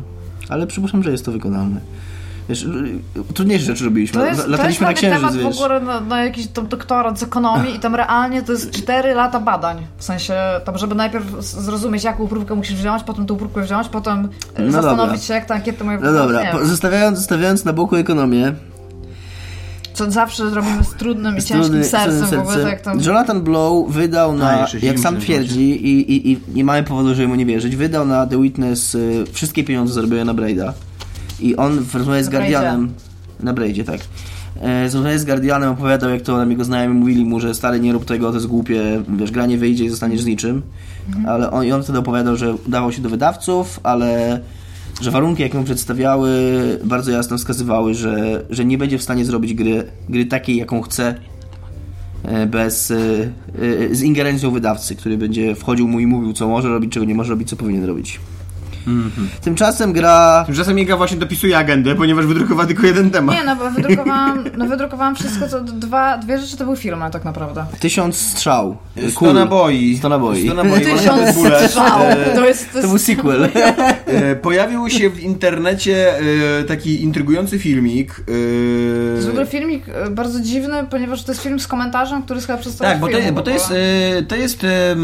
Ale 0.48 0.66
przypuszczam, 0.66 1.02
że 1.02 1.10
jest 1.10 1.24
to 1.24 1.32
wykonalne. 1.32 1.80
Wiesz, 2.48 2.66
trudniejsze 3.34 3.66
rzeczy 3.66 3.84
robiliśmy. 3.84 4.20
To 4.20 4.26
jest, 4.26 4.36
to 4.40 4.42
jest 4.42 4.50
Lataliśmy 4.50 4.86
na 4.86 4.92
księżyc, 4.92 5.20
temat 5.20 5.36
wiesz. 5.36 5.44
w 5.58 5.62
ogóle 5.62 5.80
na, 5.80 6.00
na 6.00 6.24
jakiś 6.24 6.46
tam 6.46 6.66
doktorat 6.66 7.18
z 7.18 7.22
ekonomii 7.22 7.76
i 7.76 7.80
tam 7.80 7.94
realnie 7.94 8.42
to 8.42 8.52
jest 8.52 8.70
4 8.70 9.14
lata 9.14 9.40
badań. 9.40 9.86
W 9.96 10.04
sensie, 10.04 10.34
tam 10.64 10.78
żeby 10.78 10.94
najpierw 10.94 11.44
zrozumieć, 11.44 12.04
jaką 12.04 12.28
próbkę 12.28 12.54
musisz 12.54 12.74
wziąć, 12.76 13.02
potem 13.02 13.26
tą 13.26 13.36
próbkę 13.36 13.62
wziąć, 13.62 13.88
potem 13.88 14.28
e, 14.54 14.62
No 14.62 14.72
zastanowić 14.72 15.06
dobra. 15.12 15.18
się, 15.26 15.34
jak 15.34 15.44
te 15.44 15.54
ankiety 15.54 15.84
mają 15.84 16.00
No 16.00 16.12
dobra, 16.12 16.52
po, 16.52 16.64
zostawiając, 16.66 17.18
zostawiając 17.18 17.64
na 17.64 17.72
boku 17.72 17.96
ekonomię, 17.96 18.52
Co 19.94 20.10
zawsze 20.10 20.44
robimy 20.50 20.84
z 20.84 20.90
trudnym 20.94 21.36
i 21.36 21.42
ciężkim 21.42 21.62
trudny- 21.62 21.84
sercem 21.84 22.26
w 22.26 22.32
ogóle, 22.48 22.64
tak 22.64 22.80
tam... 22.80 23.00
Jonathan 23.00 23.42
Blow 23.42 23.90
wydał 23.90 24.30
A, 24.30 24.34
na, 24.34 24.60
jeszcze 24.60 24.78
jak 24.78 24.98
sam 24.98 25.20
twierdzi 25.20 25.86
i, 25.86 26.12
i, 26.12 26.32
i 26.32 26.40
nie 26.54 26.64
mamy 26.64 26.82
powodu, 26.82 27.14
żeby 27.14 27.28
mu 27.28 27.34
nie 27.34 27.46
wierzyć, 27.46 27.76
wydał 27.76 28.06
na 28.06 28.26
The 28.26 28.42
Witness 28.42 28.94
y, 28.94 29.24
wszystkie 29.32 29.64
pieniądze 29.64 29.94
zarobione 29.94 30.24
na 30.24 30.34
Braida. 30.34 30.72
I 31.42 31.56
on 31.56 31.78
w 31.80 31.94
rozmowie 31.94 32.24
z. 32.24 32.28
Guardianem... 32.28 32.92
Na 33.40 33.52
Braidzie, 33.52 33.84
tak. 33.84 34.00
E, 34.62 34.84
rozmowie 34.84 35.18
z 35.18 35.24
Guardianem 35.24 35.70
opowiadał, 35.70 36.10
jak 36.10 36.22
to 36.22 36.36
tam 36.36 36.50
jego 36.50 36.64
znajomi 36.64 36.94
mówili 36.94 37.24
mu, 37.24 37.40
że 37.40 37.54
stary, 37.54 37.80
nie 37.80 37.92
rób 37.92 38.04
tego, 38.04 38.28
to 38.28 38.34
jest 38.34 38.46
głupie, 38.46 39.02
wiesz, 39.08 39.30
gra 39.30 39.46
nie 39.46 39.58
wyjdzie 39.58 39.84
i 39.84 39.88
zostaniesz 39.88 40.20
z 40.20 40.26
niczym. 40.26 40.62
Mhm. 41.08 41.28
Ale 41.28 41.50
on, 41.50 41.64
i 41.64 41.72
on 41.72 41.82
wtedy 41.82 41.98
opowiadał, 41.98 42.36
że 42.36 42.54
udawał 42.54 42.92
się 42.92 43.02
do 43.02 43.08
wydawców, 43.08 43.80
ale 43.82 44.40
że 45.00 45.10
warunki, 45.10 45.42
jakie 45.42 45.58
mu 45.58 45.64
przedstawiały, 45.64 46.30
bardzo 46.84 47.10
jasno 47.10 47.38
wskazywały, 47.38 47.94
że, 47.94 48.44
że 48.50 48.64
nie 48.64 48.78
będzie 48.78 48.98
w 48.98 49.02
stanie 49.02 49.24
zrobić 49.24 49.54
gry, 49.54 49.84
gry 50.08 50.26
takiej, 50.26 50.56
jaką 50.56 50.82
chce, 50.82 51.14
e, 52.24 52.46
bez, 52.46 52.90
e, 52.90 52.96
z 53.92 54.02
ingerencją 54.02 54.50
wydawcy, 54.50 54.96
który 54.96 55.18
będzie 55.18 55.54
wchodził 55.54 55.88
mu 55.88 56.00
i 56.00 56.06
mówił, 56.06 56.32
co 56.32 56.48
może 56.48 56.68
robić, 56.68 56.92
czego 56.92 57.06
nie 57.06 57.14
może 57.14 57.30
robić, 57.30 57.48
co 57.48 57.56
powinien 57.56 57.84
robić. 57.84 58.20
Tymczasem 59.40 59.92
gra 59.92 60.42
Tymczasem 60.46 60.78
Iga 60.78 60.96
właśnie 60.96 61.16
dopisuje 61.16 61.58
agendę, 61.58 61.94
ponieważ 61.94 62.26
wydrukowała 62.26 62.66
tylko 62.66 62.86
jeden 62.86 63.10
temat. 63.10 63.36
Nie, 63.36 63.44
no 63.44 63.56
bo 63.56 63.70
wydrukowałam, 63.70 64.44
no 64.58 64.66
wydrukowałam 64.66 65.14
wszystko, 65.14 65.48
co 65.48 65.60
dwa, 65.60 66.18
dwie 66.18 66.38
rzeczy 66.38 66.56
to 66.56 66.64
były 66.64 66.76
filmy 66.76 67.04
tak 67.12 67.24
naprawdę. 67.24 67.64
tysiąc 67.80 68.16
strzał. 68.16 68.76
Sto 69.10 69.32
naboi. 69.32 69.96
Sto 69.98 70.08
naboi. 70.08 70.44
Sto 70.46 70.54
naboi. 70.54 70.80
Tysiąc 70.80 71.30
strzał. 71.66 72.00
To 72.34 72.46
jest, 72.46 72.66
to 72.66 72.72
To 72.72 72.78
jest 72.78 72.88
był 72.88 72.98
sequel. 72.98 73.48
E, 74.06 74.36
Pojawił 74.36 74.88
się 74.90 75.10
w 75.10 75.20
internecie 75.20 76.18
e, 76.60 76.64
taki 76.64 77.02
intrygujący 77.02 77.58
filmik. 77.58 78.10
e, 78.20 78.24
To 78.24 79.14
jest 79.14 79.26
w 79.26 79.30
ogóle 79.30 79.46
filmik 79.46 79.84
e, 79.88 80.10
bardzo 80.10 80.40
dziwny, 80.40 80.86
ponieważ 80.90 81.24
to 81.24 81.32
jest 81.32 81.42
film 81.42 81.60
z 81.60 81.66
komentarzem, 81.66 82.22
który 82.22 82.36
jest 82.38 82.46
chyba 82.46 82.58
przedstawia 82.58 82.90
Tak, 82.90 83.00
bo 83.00 83.06
to, 83.08 83.16
filmu 83.16 83.32
bo 83.32 83.42
to 83.42 83.50
jest, 83.50 83.70
e, 83.70 84.22
to 84.22 84.36
jest 84.36 84.64
e, 84.64 84.96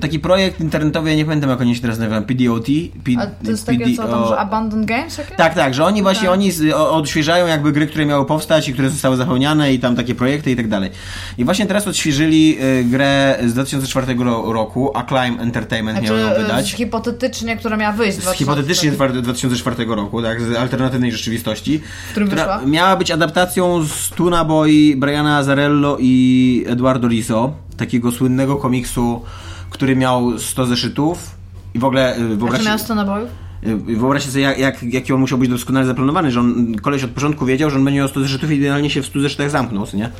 taki 0.00 0.18
projekt 0.18 0.60
internetowy, 0.60 1.10
ja 1.10 1.16
nie 1.16 1.24
pamiętam 1.24 1.50
jak 1.50 1.60
oni 1.60 1.74
się 1.74 1.80
teraz 1.82 1.98
nazywają, 1.98 2.22
PDOT. 2.24 2.66
P, 3.04 3.12
A 3.22 3.26
to 3.44 3.50
jest 3.50 3.66
takie 3.66 3.94
co 3.96 4.08
tam, 4.08 4.28
że 4.28 4.38
Abandoned 4.38 4.86
Games 4.86 5.18
jakieś? 5.18 5.36
Tak, 5.36 5.54
tak, 5.54 5.74
że 5.74 5.84
oni 5.84 6.02
właśnie 6.02 6.22
Tak. 6.28 6.32
oni 6.32 6.50
o, 6.74 6.90
odświeżają 6.96 7.46
jakby 7.46 7.72
gry, 7.72 7.86
które 7.86 8.06
miały 8.06 8.26
powstać 8.26 8.68
i 8.68 8.72
które 8.72 8.90
zostały 8.90 9.16
zapomniane 9.16 9.72
i 9.72 9.78
tam 9.78 9.96
takie 9.96 10.14
projekty 10.14 10.50
i 10.50 10.56
tak 10.56 10.68
dalej. 10.68 10.90
I 11.38 11.44
właśnie 11.44 11.66
teraz 11.66 11.88
odświeżyli 11.88 12.58
e, 12.60 12.84
grę 12.84 13.38
z 13.46 13.52
2004 13.52 14.14
ro- 14.14 14.52
roku, 14.52 14.96
Acclaim 14.96 15.40
Entertainment 15.40 16.02
miał 16.02 16.16
ją 16.16 16.22
Znaczy, 16.26 16.40
e, 16.40 16.42
wydać. 16.42 16.72
hipotetycznie, 16.74 17.56
która 17.56 17.76
miała 17.76 17.92
wyjść. 17.92 18.18
z 18.18 18.20
2000. 18.20 18.38
hipotetycznie 18.44 18.90
z 18.92 19.22
2004 19.22 19.84
roku, 19.94 20.22
tak, 20.22 20.40
z 20.42 20.56
alternatywnej 20.56 21.12
rzeczywistości, 21.12 21.80
którym 22.10 22.28
która 22.28 22.42
wyszła? 22.58 22.70
miała 22.70 22.96
być 22.96 23.10
adaptacją 23.10 23.84
z 23.86 24.08
Tuna 24.10 24.44
Boy, 24.44 24.94
Briana 24.96 25.36
Azarello 25.36 25.96
i 26.00 26.64
Eduardo 26.68 27.08
Rizzo, 27.08 27.52
takiego 27.76 28.12
słynnego 28.12 28.56
komiksu, 28.56 29.22
który 29.70 29.96
miał 29.96 30.38
100 30.38 30.66
zeszytów 30.66 31.36
i 31.74 31.78
w 31.78 31.84
ogóle 31.84 32.18
y, 32.18 32.36
wyobraźcie, 32.36 32.68
miał 32.68 32.78
100 32.78 32.94
nabojów? 32.94 33.30
y, 33.66 33.76
wyobraźcie 33.76 34.30
sobie, 34.30 34.42
jak, 34.42 34.58
jak, 34.58 34.82
jaki 34.82 35.12
on 35.12 35.20
musiał 35.20 35.38
być 35.38 35.48
doskonale 35.50 35.86
zaplanowany, 35.86 36.30
że 36.30 36.40
on, 36.40 36.74
koleś 36.74 37.04
od 37.04 37.10
początku 37.10 37.46
wiedział, 37.46 37.70
że 37.70 37.76
on 37.76 37.84
będzie 37.84 38.00
miał 38.00 38.08
100 38.08 38.20
zeszytów 38.20 38.50
i 38.50 38.54
idealnie 38.54 38.90
się 38.90 39.02
w 39.02 39.06
100 39.06 39.20
zeszytach 39.20 39.50
zamknął, 39.50 39.86
nie? 39.94 40.10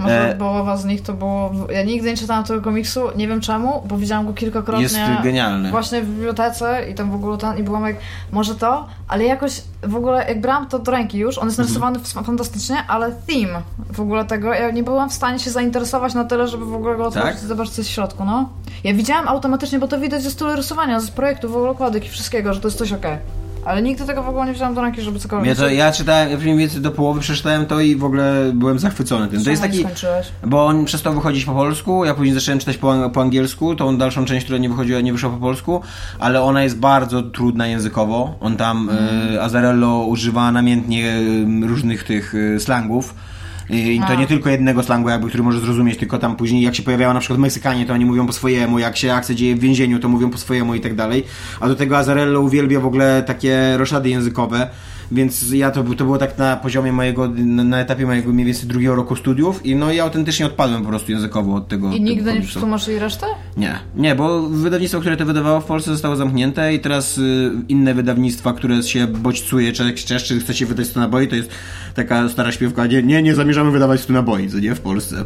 Może 0.00 0.34
E, 0.34 0.36
połowa 0.36 0.76
z 0.76 0.84
nich 0.84 1.02
to 1.02 1.12
było... 1.12 1.50
Ja 1.72 1.82
nigdy 1.84 2.08
nie 2.10 2.16
czytałam 2.16 2.44
tego 2.44 2.60
komiksu, 2.62 3.00
nie 3.16 3.28
wiem 3.28 3.40
czemu, 3.40 3.82
bo 3.88 3.96
widziałam 3.96 4.26
go 4.26 4.32
kilkakrotnie. 4.32 4.82
Jest 4.82 4.96
genialny. 5.24 5.70
Właśnie 5.70 6.02
w 6.02 6.08
bibliotece 6.08 6.84
i 6.90 6.94
tam 6.94 7.10
w 7.10 7.14
ogóle 7.14 7.38
ten, 7.38 7.58
i 7.58 7.62
byłam 7.62 7.86
jak, 7.86 7.96
może 8.32 8.54
to, 8.54 8.86
ale 9.08 9.24
jakoś 9.24 9.62
w 9.82 9.96
ogóle 9.96 10.24
jak 10.28 10.40
brałam 10.40 10.68
to 10.68 10.78
do 10.78 10.92
ręki 10.92 11.18
już, 11.18 11.38
on 11.38 11.44
jest 11.46 11.58
narysowany 11.58 11.98
f- 11.98 12.24
fantastycznie, 12.26 12.76
ale 12.88 13.12
theme 13.12 13.62
w 13.92 14.00
ogóle 14.00 14.24
tego, 14.24 14.54
ja 14.54 14.70
nie 14.70 14.82
byłam 14.82 15.10
w 15.10 15.12
stanie 15.12 15.38
się 15.38 15.50
zainteresować 15.50 16.14
na 16.14 16.24
tyle, 16.24 16.48
żeby 16.48 16.64
w 16.66 16.74
ogóle 16.74 16.96
go 16.96 17.06
otworzyć 17.06 17.34
Tak? 17.34 17.44
i 17.44 17.46
zobaczyć 17.46 17.74
co 17.74 17.80
jest 17.80 17.90
w 17.90 17.94
środku, 17.94 18.24
no. 18.24 18.48
Ja 18.84 18.94
widziałam 18.94 19.28
automatycznie, 19.28 19.78
bo 19.78 19.88
to 19.88 20.00
widać 20.00 20.22
ze 20.22 20.30
stylu 20.30 20.56
rysowania, 20.56 21.00
z 21.00 21.10
projektu, 21.10 21.48
w 21.48 21.56
ogóle 21.56 21.70
okładek 21.70 22.04
i 22.06 22.08
wszystkiego, 22.08 22.54
że 22.54 22.60
to 22.60 22.68
jest 22.68 22.78
coś 22.78 22.92
okej. 22.92 23.16
Ale 23.64 23.82
nigdy 23.82 24.04
tego 24.04 24.22
w 24.22 24.28
ogóle 24.28 24.46
nie 24.46 24.52
wziąłam 24.52 24.74
do 24.74 24.82
ręki, 24.82 25.02
żeby 25.02 25.18
cokolwiek... 25.18 25.48
Ja, 25.48 25.54
to, 25.54 25.68
ja 25.68 25.92
czytałem, 25.92 26.30
ja 26.30 26.38
mniej 26.38 26.56
więcej 26.56 26.80
do 26.80 26.90
połowy 26.90 27.20
przeczytałem 27.20 27.66
to 27.66 27.80
i 27.80 27.96
w 27.96 28.04
ogóle 28.04 28.50
byłem 28.54 28.78
zachwycony 28.78 29.28
tym. 29.28 29.44
To 29.44 29.50
jest 29.50 29.62
taki, 29.62 29.78
skończyłeś? 29.78 30.26
Bo 30.46 30.66
on 30.66 30.84
przestał 30.84 31.14
wychodzić 31.14 31.44
po 31.44 31.52
polsku, 31.52 32.04
ja 32.04 32.14
później 32.14 32.34
zacząłem 32.34 32.58
czytać 32.58 32.76
po, 32.76 33.10
po 33.10 33.20
angielsku, 33.20 33.74
tą 33.74 33.98
dalszą 33.98 34.24
część, 34.24 34.44
która 34.44 34.58
nie 34.58 34.68
wychodziła, 34.68 35.00
nie 35.00 35.12
wyszła 35.12 35.30
po 35.30 35.36
polsku, 35.36 35.82
ale 36.18 36.42
ona 36.42 36.62
jest 36.62 36.78
bardzo 36.78 37.22
trudna 37.22 37.66
językowo. 37.66 38.34
On 38.40 38.56
tam, 38.56 38.90
e, 39.34 39.42
Azarello 39.42 40.04
używa 40.04 40.52
namiętnie 40.52 41.12
e, 41.62 41.66
różnych 41.66 42.04
tych 42.04 42.34
e, 42.34 42.60
slangów. 42.60 43.14
I 43.72 44.00
to 44.08 44.14
nie 44.14 44.26
tylko 44.26 44.50
jednego 44.50 44.82
slangu, 44.82 45.08
jakby, 45.08 45.28
który 45.28 45.42
może 45.42 45.60
zrozumieć, 45.60 45.98
tylko 45.98 46.18
tam 46.18 46.36
później 46.36 46.62
jak 46.62 46.74
się 46.74 46.82
pojawiają 46.82 47.14
na 47.14 47.20
przykład 47.20 47.38
Meksykanie, 47.38 47.86
to 47.86 47.92
oni 47.92 48.04
mówią 48.04 48.26
po 48.26 48.32
swojemu, 48.32 48.78
jak 48.78 48.96
się 48.96 49.12
akcja 49.14 49.34
dzieje 49.34 49.56
w 49.56 49.58
więzieniu, 49.58 49.98
to 49.98 50.08
mówią 50.08 50.30
po 50.30 50.38
swojemu 50.38 50.74
i 50.74 50.80
tak 50.80 50.94
dalej. 50.94 51.24
A 51.60 51.68
do 51.68 51.74
tego 51.74 51.98
Azarello 51.98 52.40
uwielbia 52.40 52.80
w 52.80 52.86
ogóle 52.86 53.22
takie 53.26 53.76
roszady 53.76 54.08
językowe. 54.08 54.70
Więc 55.12 55.52
ja 55.52 55.70
to, 55.70 55.84
to 55.84 56.04
było 56.04 56.18
tak 56.18 56.38
na 56.38 56.56
poziomie 56.56 56.92
mojego, 56.92 57.28
na, 57.28 57.64
na 57.64 57.80
etapie 57.80 58.06
mojego 58.06 58.32
mniej 58.32 58.46
więcej 58.46 58.68
drugiego 58.68 58.94
roku 58.94 59.16
studiów 59.16 59.66
i 59.66 59.74
no 59.74 59.92
i 59.92 60.00
autentycznie 60.00 60.46
odpadłem 60.46 60.82
po 60.82 60.88
prostu 60.88 61.12
językowo 61.12 61.54
od 61.54 61.68
tego. 61.68 61.88
I 61.88 61.92
tego 61.92 62.04
nigdy 62.04 62.24
nie 62.24 62.32
komiksu. 62.32 62.50
przetłumaczyli 62.50 62.98
resztę? 62.98 63.26
Nie, 63.56 63.78
nie, 63.96 64.14
bo 64.14 64.42
wydawnictwo, 64.42 65.00
które 65.00 65.16
to 65.16 65.24
wydawało 65.24 65.60
w 65.60 65.64
Polsce 65.64 65.90
zostało 65.90 66.16
zamknięte 66.16 66.74
i 66.74 66.80
teraz 66.80 67.18
y, 67.18 67.50
inne 67.68 67.94
wydawnictwa, 67.94 68.52
które 68.52 68.82
się 68.82 69.06
bodźcuje, 69.06 69.72
czy, 69.72 69.92
czy, 69.92 70.20
czy 70.20 70.40
chcecie 70.40 70.66
wydać 70.66 70.86
stu 70.86 71.00
naboi, 71.00 71.28
to 71.28 71.36
jest 71.36 71.50
taka 71.94 72.28
stara 72.28 72.52
śpiewka, 72.52 72.86
nie, 72.86 73.02
nie, 73.02 73.22
nie 73.22 73.34
zamierzamy 73.34 73.70
wydawać 73.70 74.00
stu 74.00 74.12
naboi, 74.12 74.50
co 74.50 74.58
nie, 74.58 74.74
w 74.74 74.80
Polsce. 74.80 75.24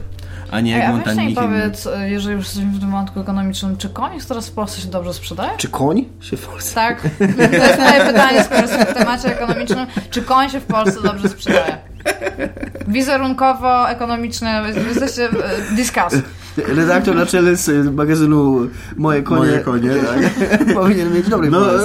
A 0.50 0.60
nie 0.60 0.74
Ej, 0.74 0.80
jak 0.80 0.90
a 0.90 1.14
weź 1.14 1.16
mi 1.16 1.34
powiedz, 1.34 1.88
jeżeli 2.04 2.36
już 2.36 2.44
jesteśmy 2.44 2.70
w 2.70 2.80
tym 2.80 2.90
wątku 2.90 3.20
ekonomicznym, 3.20 3.76
czy 3.76 3.88
komiks 3.88 4.26
teraz 4.26 4.48
w 4.48 4.52
Polsce 4.52 4.80
się 4.80 4.88
dobrze 4.88 5.14
sprzedaje? 5.14 5.50
Czy 5.56 5.68
koń 5.68 6.04
się 6.20 6.36
w 6.36 6.46
Polsce? 6.46 6.74
Tak. 6.74 7.02
To 7.36 7.42
jest 7.42 7.78
moje 7.78 8.06
pytanie, 8.06 8.44
skoro 8.44 8.60
jesteśmy 8.60 8.86
w 8.86 8.94
temacie 8.94 9.40
ekonomicznym. 9.40 9.86
Czy 10.10 10.22
koń 10.22 10.50
się 10.50 10.60
w 10.60 10.64
Polsce 10.64 11.02
dobrze 11.02 11.28
sprzedaje? 11.28 11.78
Wizerunkowo, 12.88 13.90
ekonomicznie, 13.90 14.62
jesteście... 14.88 15.28
Discuss. 15.76 16.14
Redaktor 16.58 17.16
naczelny 17.16 17.56
z 17.56 17.68
y, 17.68 17.92
magazynu 17.92 18.68
Moje 18.96 19.22
konie, 19.22 19.40
Moje 19.40 19.58
konie, 19.60 19.90
tak. 19.90 20.34
powinien 20.74 21.14
mieć 21.14 21.28
dobry 21.28 21.50
No, 21.50 21.74
e, 21.74 21.78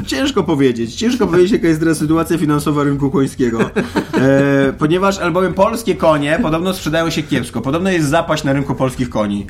e, 0.00 0.06
ciężko 0.06 0.42
powiedzieć. 0.42 0.94
Ciężko 0.94 1.26
powiedzieć, 1.26 1.52
jaka 1.52 1.68
jest 1.68 1.80
teraz 1.80 1.98
sytuacja 1.98 2.38
finansowa 2.38 2.84
rynku 2.84 3.10
końskiego. 3.10 3.60
E, 3.60 4.72
ponieważ 4.78 5.18
albowiem 5.18 5.54
polskie 5.54 5.94
konie 5.94 6.38
podobno 6.42 6.74
sprzedają 6.74 7.10
się 7.10 7.22
kiepsko. 7.22 7.60
Podobno 7.60 7.90
jest 7.90 8.08
zapaść 8.08 8.44
na 8.44 8.52
rynku 8.52 8.74
polskich 8.74 9.08
koni. 9.10 9.46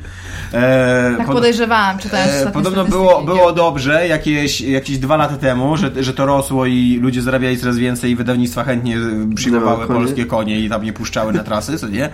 E, 0.53 1.13
Tak 1.17 1.25
pod- 1.27 1.35
podejrzewałam, 1.35 1.97
czytając 1.99 2.47
E, 2.47 2.51
podobno 2.51 2.85
było, 2.85 3.21
było 3.21 3.51
dobrze 3.51 4.07
jakieś, 4.07 4.61
jakieś 4.61 4.97
dwa 4.97 5.17
lata 5.17 5.37
temu, 5.37 5.77
że, 5.77 5.91
że 6.03 6.13
to 6.13 6.25
rosło 6.25 6.65
i 6.65 6.99
ludzie 7.01 7.21
zarabiali 7.21 7.57
coraz 7.57 7.77
więcej 7.77 8.11
i 8.11 8.15
wydawnictwa 8.15 8.63
chętnie 8.63 8.97
przyjmowały 9.35 9.87
polskie 9.87 10.25
konie 10.25 10.59
i 10.59 10.69
tam 10.69 10.83
nie 10.83 10.93
puszczały 10.93 11.33
na 11.33 11.43
trasy, 11.43 11.77
co 11.77 11.87
nie? 11.87 12.09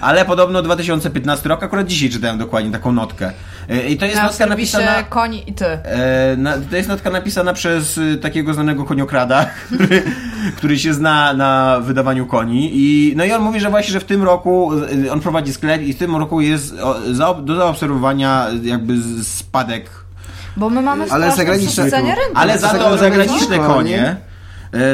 Ale 0.00 0.24
podobno 0.24 0.62
2015 0.62 1.48
rok, 1.48 1.62
akurat 1.70 1.86
dzisiaj 1.86 2.10
czytałem 2.10 2.38
dokładnie 2.38 2.70
taką 2.70 2.92
notkę. 2.92 3.32
E, 3.68 3.88
I 3.88 3.96
to 3.96 4.04
jest 4.04 4.16
Na 4.16 4.22
notka 4.22 4.46
napisana... 4.46 5.02
Koni 5.02 5.50
i 5.50 5.52
Ty. 5.52 5.64
E, 5.66 6.36
na, 6.36 6.52
to 6.70 6.76
jest 6.76 6.88
notka 6.88 7.10
napisana 7.10 7.52
przez 7.52 7.98
y, 7.98 8.16
takiego 8.22 8.54
znanego 8.54 8.84
koniokrada, 8.84 9.46
który, 9.74 10.02
który 10.56 10.78
się 10.78 10.94
zna 10.94 11.32
na 11.34 11.80
wydawaniu 11.80 12.26
koni. 12.26 12.70
I, 12.72 13.12
no 13.16 13.24
i 13.24 13.32
on 13.32 13.42
mówi, 13.42 13.60
że 13.60 13.70
właśnie, 13.70 13.92
że 13.92 14.00
w 14.00 14.04
tym 14.04 14.22
roku 14.22 14.70
on 15.12 15.20
prowadzi 15.20 15.52
sklep 15.52 15.82
i 15.82 15.92
w 15.92 15.98
tym 15.98 16.16
roku 16.16 16.40
jest 16.40 16.74
do 17.42 17.56
zaobserwowania 17.56 18.46
jakby 18.62 18.94
spadek. 19.22 19.90
Bo 20.56 20.70
my 20.70 20.82
mamy 20.82 21.04
Ale 21.10 21.30
zagraniczne- 21.30 21.90
rynku. 21.90 22.32
Ale 22.34 22.58
za 22.58 22.68
to 22.68 22.98
zagraniczne 22.98 23.56
konie- 23.58 23.66
konie. 23.74 23.98
e, 24.02 24.16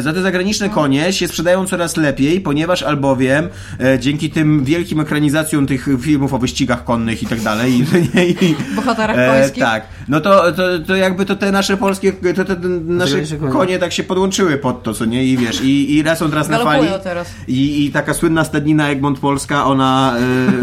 Za 0.01 0.13
te 0.13 0.23
zagraniczne 0.23 0.69
konie 0.69 1.13
się 1.13 1.29
sprzedają 1.29 1.67
coraz 1.67 1.97
lepiej, 1.97 2.41
ponieważ 2.41 2.83
albowiem 2.83 3.49
e, 3.81 3.99
dzięki 3.99 4.31
tym 4.31 4.65
wielkim 4.65 5.01
ekranizacjom 5.01 5.67
tych 5.67 5.89
filmów 6.01 6.35
o 6.35 6.39
wyścigach 6.39 6.85
konnych 6.85 7.23
i 7.23 7.27
tak 7.27 7.41
dalej, 7.41 7.73
i, 7.73 8.45
i, 8.45 8.57
Bohaterach 8.77 9.19
E, 9.19 9.41
końskich. 9.41 9.63
tak. 9.63 9.87
No 10.09 10.21
to, 10.21 10.53
to, 10.53 10.79
to 10.87 10.97
jakby 10.97 11.25
to 11.27 11.37
te 11.37 11.53
nasze 11.53 11.77
polskie, 11.77 12.13
to 12.13 12.45
te, 12.45 12.57
nasze 12.87 13.23
konie. 13.53 13.79
tak 13.79 13.93
się 13.93 14.05
podłączyły 14.05 14.57
pod 14.57 14.83
to, 14.83 14.95
co 14.95 15.05
nie? 15.05 15.25
I 15.25 15.37
wiesz, 15.37 15.61
i, 15.63 15.95
i 15.97 16.03
raz 16.03 16.19
są 16.19 16.31
teraz 16.31 16.49
na 16.49 16.59
fali. 16.59 16.89
Teraz. 17.05 17.29
I, 17.49 17.85
I 17.85 17.91
taka 17.91 18.15
słynna 18.15 18.45
stadnina 18.45 18.89
Egmont 18.91 19.19
Polska, 19.19 19.65
ona, 19.65 20.17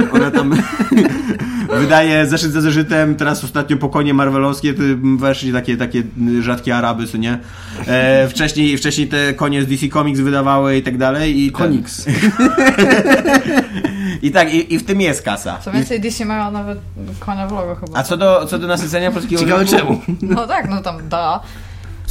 e, 0.06 0.12
ona 0.12 0.32
tam 0.32 0.54
wydaje 1.80 2.28
zeszyt 2.28 2.52
za 2.52 2.62
zeszytem, 2.62 3.16
teraz 3.16 3.44
ostatnio 3.44 3.78
pokonie 3.78 4.14
marvelowskie, 4.14 4.74
to 4.74 4.82
weszli 5.18 5.54
takie, 5.54 5.78
takie 5.78 6.04
rzadkie 6.40 6.76
Araby, 6.76 7.08
co 7.08 7.18
nie? 7.18 7.40
E, 7.88 8.28
wcześniej, 8.28 8.78
wcześniej 8.78 9.08
te 9.08 9.34
konie 9.34 9.64
z 9.64 9.68
DC 9.68 9.88
Comics 9.88 10.20
wydawały 10.20 10.78
i 10.78 10.84
tak 10.84 10.98
dalej. 10.98 11.40
I 11.40 11.52
Koniks. 11.52 12.06
I 14.22 14.32
tak, 14.32 14.54
i, 14.54 14.74
i 14.74 14.80
w 14.80 14.86
tym 14.86 15.02
jest 15.02 15.22
kasa. 15.22 15.58
Co 15.58 15.72
więcej, 15.72 16.00
DC 16.00 16.26
mają 16.26 16.52
nawet 16.52 16.80
konia 17.20 17.48
w 17.48 17.52
logo 17.52 17.76
chyba. 17.76 18.00
A 18.00 18.04
co 18.04 18.18
do, 18.18 18.46
co 18.46 18.60
do 18.60 18.68
nasycenia 18.68 19.12
polskiego 19.12 19.42
Ciekawe 19.42 19.66
czemu. 19.66 20.02
No 20.22 20.48
tak, 20.48 20.70
no 20.70 20.82
tam 20.82 21.10
da. 21.10 21.40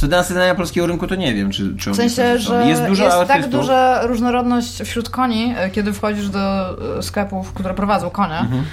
Co 0.03 0.07
do 0.07 0.17
nasycenia 0.17 0.55
polskiego 0.55 0.87
rynku, 0.87 1.07
to 1.07 1.15
nie 1.15 1.33
wiem, 1.33 1.51
czy, 1.51 1.75
czy 1.77 1.91
W 1.91 1.95
sensie, 1.95 2.39
że 2.39 2.67
jest 2.67 2.83
dużo 2.85 3.09
tak 3.09 3.29
artystów. 3.29 3.51
duża 3.51 4.01
różnorodność 4.07 4.81
wśród 4.81 5.09
koni, 5.09 5.53
e, 5.57 5.69
kiedy 5.69 5.93
wchodzisz 5.93 6.29
do 6.29 6.69
e, 6.97 7.03
sklepów, 7.03 7.53
które 7.53 7.73
prowadzą 7.73 8.09
konie, 8.09 8.39
Mhm. 8.39 8.63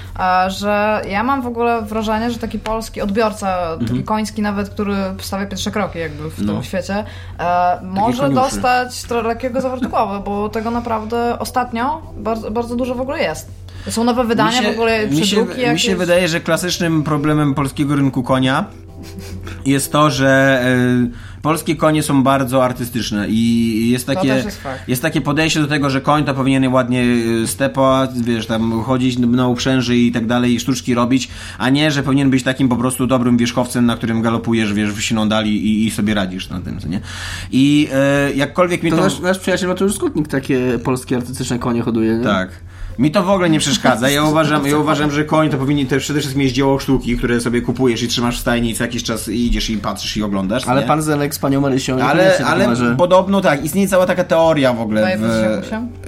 że 0.50 1.02
ja 1.08 1.22
mam 1.22 1.42
w 1.42 1.46
ogóle 1.46 1.82
wrażenie, 1.82 2.30
że 2.30 2.38
taki 2.38 2.58
polski 2.58 3.00
odbiorca, 3.00 3.56
taki 3.88 4.02
koński 4.04 4.42
nawet, 4.42 4.68
który 4.70 4.94
stawia 5.20 5.46
pierwsze 5.46 5.70
kroki 5.70 5.98
jakby 5.98 6.30
w 6.30 6.34
tym 6.34 6.40
Mhm. 6.44 6.58
No. 6.58 6.62
świecie, 6.64 7.04
e, 7.38 7.78
może 7.82 8.22
koniuszy. 8.22 8.34
dostać 8.42 9.02
trochę 9.02 9.28
lekkiego 9.28 9.60
zawrotu 9.60 9.88
głowy, 9.88 10.20
bo 10.24 10.48
tego 10.48 10.70
naprawdę 10.70 11.38
ostatnio 11.38 12.02
bardzo, 12.16 12.50
bardzo 12.50 12.76
dużo 12.76 12.94
w 12.94 13.00
ogóle 13.00 13.20
jest. 13.22 13.50
Są 13.90 14.04
nowe 14.04 14.24
wydania, 14.24 14.62
w 14.62 14.66
ogóle 14.72 15.06
mi 15.06 15.16
się, 15.16 15.22
przedruki 15.22 15.56
mi 15.60 15.62
jakieś. 15.66 15.82
się 15.82 15.96
wydaje, 15.96 16.28
że 16.28 16.40
klasycznym 16.40 17.02
problemem 17.02 17.54
polskiego 17.54 17.96
rynku 17.96 18.22
konia 18.22 18.64
jest 19.66 19.92
to, 19.92 20.10
że 20.10 20.60
e, 20.64 21.40
polskie 21.42 21.76
konie 21.76 22.02
są 22.02 22.22
bardzo 22.22 22.64
artystyczne 22.64 23.28
i 23.28 23.90
jest 23.90 24.06
takie, 24.06 24.28
jest 24.28 24.60
jest 24.88 25.02
takie 25.02 25.20
podejście 25.20 25.60
do 25.60 25.66
tego, 25.66 25.90
że 25.90 26.00
koń 26.00 26.24
to 26.24 26.34
powinien 26.34 26.72
ładnie 26.72 27.04
e, 27.42 27.46
stepować, 27.46 28.10
wiesz, 28.14 28.46
tam 28.46 28.82
chodzić 28.82 29.18
na 29.18 29.48
uprzęży 29.48 29.96
i 29.96 30.12
tak 30.12 30.26
dalej, 30.26 30.54
i 30.54 30.60
sztuczki 30.60 30.94
robić, 30.94 31.28
a 31.58 31.70
nie, 31.70 31.90
że 31.90 32.02
powinien 32.02 32.30
być 32.30 32.42
takim 32.42 32.68
po 32.68 32.76
prostu 32.76 33.06
dobrym 33.06 33.36
wierzchowcem, 33.36 33.86
na 33.86 33.96
którym 33.96 34.22
galopujesz, 34.22 34.74
wiesz, 34.74 34.92
w 34.92 35.02
siną 35.02 35.28
dali 35.28 35.66
i, 35.66 35.86
i 35.86 35.90
sobie 35.90 36.14
radzisz 36.14 36.48
na 36.48 36.60
tym, 36.60 36.80
co 36.80 36.88
nie? 36.88 37.00
I 37.52 37.88
e, 37.92 38.32
jakkolwiek 38.32 38.82
mi 38.82 38.90
To 38.90 38.96
to... 38.96 39.02
nasz, 39.02 39.20
nasz 39.20 39.38
przyjaciel 39.38 39.68
Mateusz 39.68 39.94
Skutnik 39.94 40.28
takie 40.28 40.78
polskie 40.84 41.16
artystyczne 41.16 41.58
konie 41.58 41.82
hoduje, 41.82 42.16
nie? 42.16 42.24
Tak. 42.24 42.50
Mi 43.00 43.10
to 43.10 43.22
w 43.22 43.30
ogóle 43.30 43.50
nie 43.50 43.58
przeszkadza. 43.58 44.10
Ja 44.10 44.24
uważam, 44.30 44.66
ja 44.66 44.78
uważam 44.78 45.10
że 45.10 45.24
koń 45.24 45.50
to 45.50 45.56
powinien 45.58 45.86
też 45.86 46.02
przede 46.02 46.20
wszystkim 46.20 46.42
mieć 46.42 46.52
dzieło 46.52 46.78
sztuki, 46.78 47.16
które 47.16 47.40
sobie 47.40 47.62
kupujesz 47.62 48.02
i 48.02 48.08
trzymasz 48.08 48.36
w 48.38 48.40
stajni 48.40 48.70
i 48.70 48.74
co 48.74 48.84
jakiś 48.84 49.02
czas 49.02 49.28
idziesz 49.28 49.70
i 49.70 49.78
patrzysz 49.78 50.16
i 50.16 50.22
oglądasz. 50.22 50.66
Ale 50.66 50.80
nie? 50.80 50.86
pan 50.86 51.02
Zelek 51.02 51.34
z 51.34 51.38
panią 51.38 51.60
Marysią 51.60 51.92
Ale, 51.92 52.02
niekoniecznie 52.22 52.46
ale 52.46 52.64
tak 52.64 52.74
uważa. 52.74 52.94
podobno 52.94 53.40
tak, 53.40 53.64
istnieje 53.64 53.88
cała 53.88 54.06
taka 54.06 54.24
teoria 54.24 54.72
w 54.72 54.80
ogóle. 54.80 55.18
W, 55.18 55.22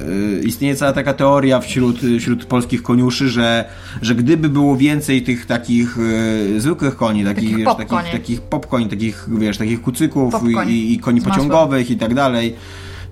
y, 0.03 0.43
istnieje 0.45 0.77
cała 0.77 0.93
taka 0.93 1.15
teoria 1.15 1.61
wśród, 1.61 2.01
wśród 2.21 2.45
polskich 2.45 2.83
koniuszy, 2.83 3.29
że, 3.29 3.65
że 4.03 4.15
gdyby 4.15 4.49
było 4.49 4.77
więcej 4.77 5.23
tych 5.23 5.47
takich 5.47 5.99
y, 5.99 6.61
zwykłych 6.61 6.97
koni, 6.97 7.25
takich, 7.25 7.43
Takich 7.43 7.57
wiesz, 7.57 7.65
pop 7.65 7.79
takich, 7.79 7.91
koni. 7.91 8.11
takich 8.11 8.41
popkoni, 8.41 8.89
takich, 8.89 9.27
wiesz, 9.39 9.59
takich 9.59 9.83
kucyków 9.83 10.35
i, 10.49 10.55
koni. 10.55 10.73
i, 10.73 10.93
i 10.93 10.99
koni 10.99 11.21
pociągowych 11.21 11.91
i 11.91 11.97
tak 11.97 12.15
dalej. 12.15 12.57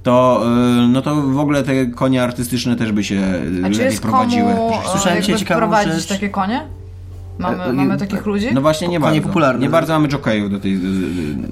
To, 0.03 0.43
y, 0.85 0.89
no 0.89 1.03
to 1.03 1.15
w 1.23 1.39
ogóle 1.39 1.63
te 1.63 1.87
konie 1.87 2.23
artystyczne 2.23 2.77
też 2.77 2.93
by 2.93 3.05
się 3.05 3.21
A 3.35 3.43
czy 3.45 3.51
lepiej 3.61 3.85
jest 3.85 4.03
prowadziły. 4.03 4.53
komu 4.55 4.73
Słyszałem 4.93 5.19
jakby 5.19 5.39
ciekawą 5.39 5.59
prowadzić 5.61 5.93
rzecz. 5.95 6.07
takie 6.07 6.29
konie? 6.29 6.61
Mamy, 7.41 7.63
E, 7.63 7.67
e, 7.67 7.73
mamy 7.73 7.97
takich 7.99 8.27
ludzi? 8.27 8.47
No 8.55 8.61
właśnie 8.61 8.89
nie 8.89 9.01
bardzo. 9.01 9.21
popularne. 9.23 9.61
Nie 9.63 9.71
bardzo 9.71 9.93
mamy 9.93 10.09
jockeyów 10.09 10.51
do 10.51 10.61
tej... 10.61 10.75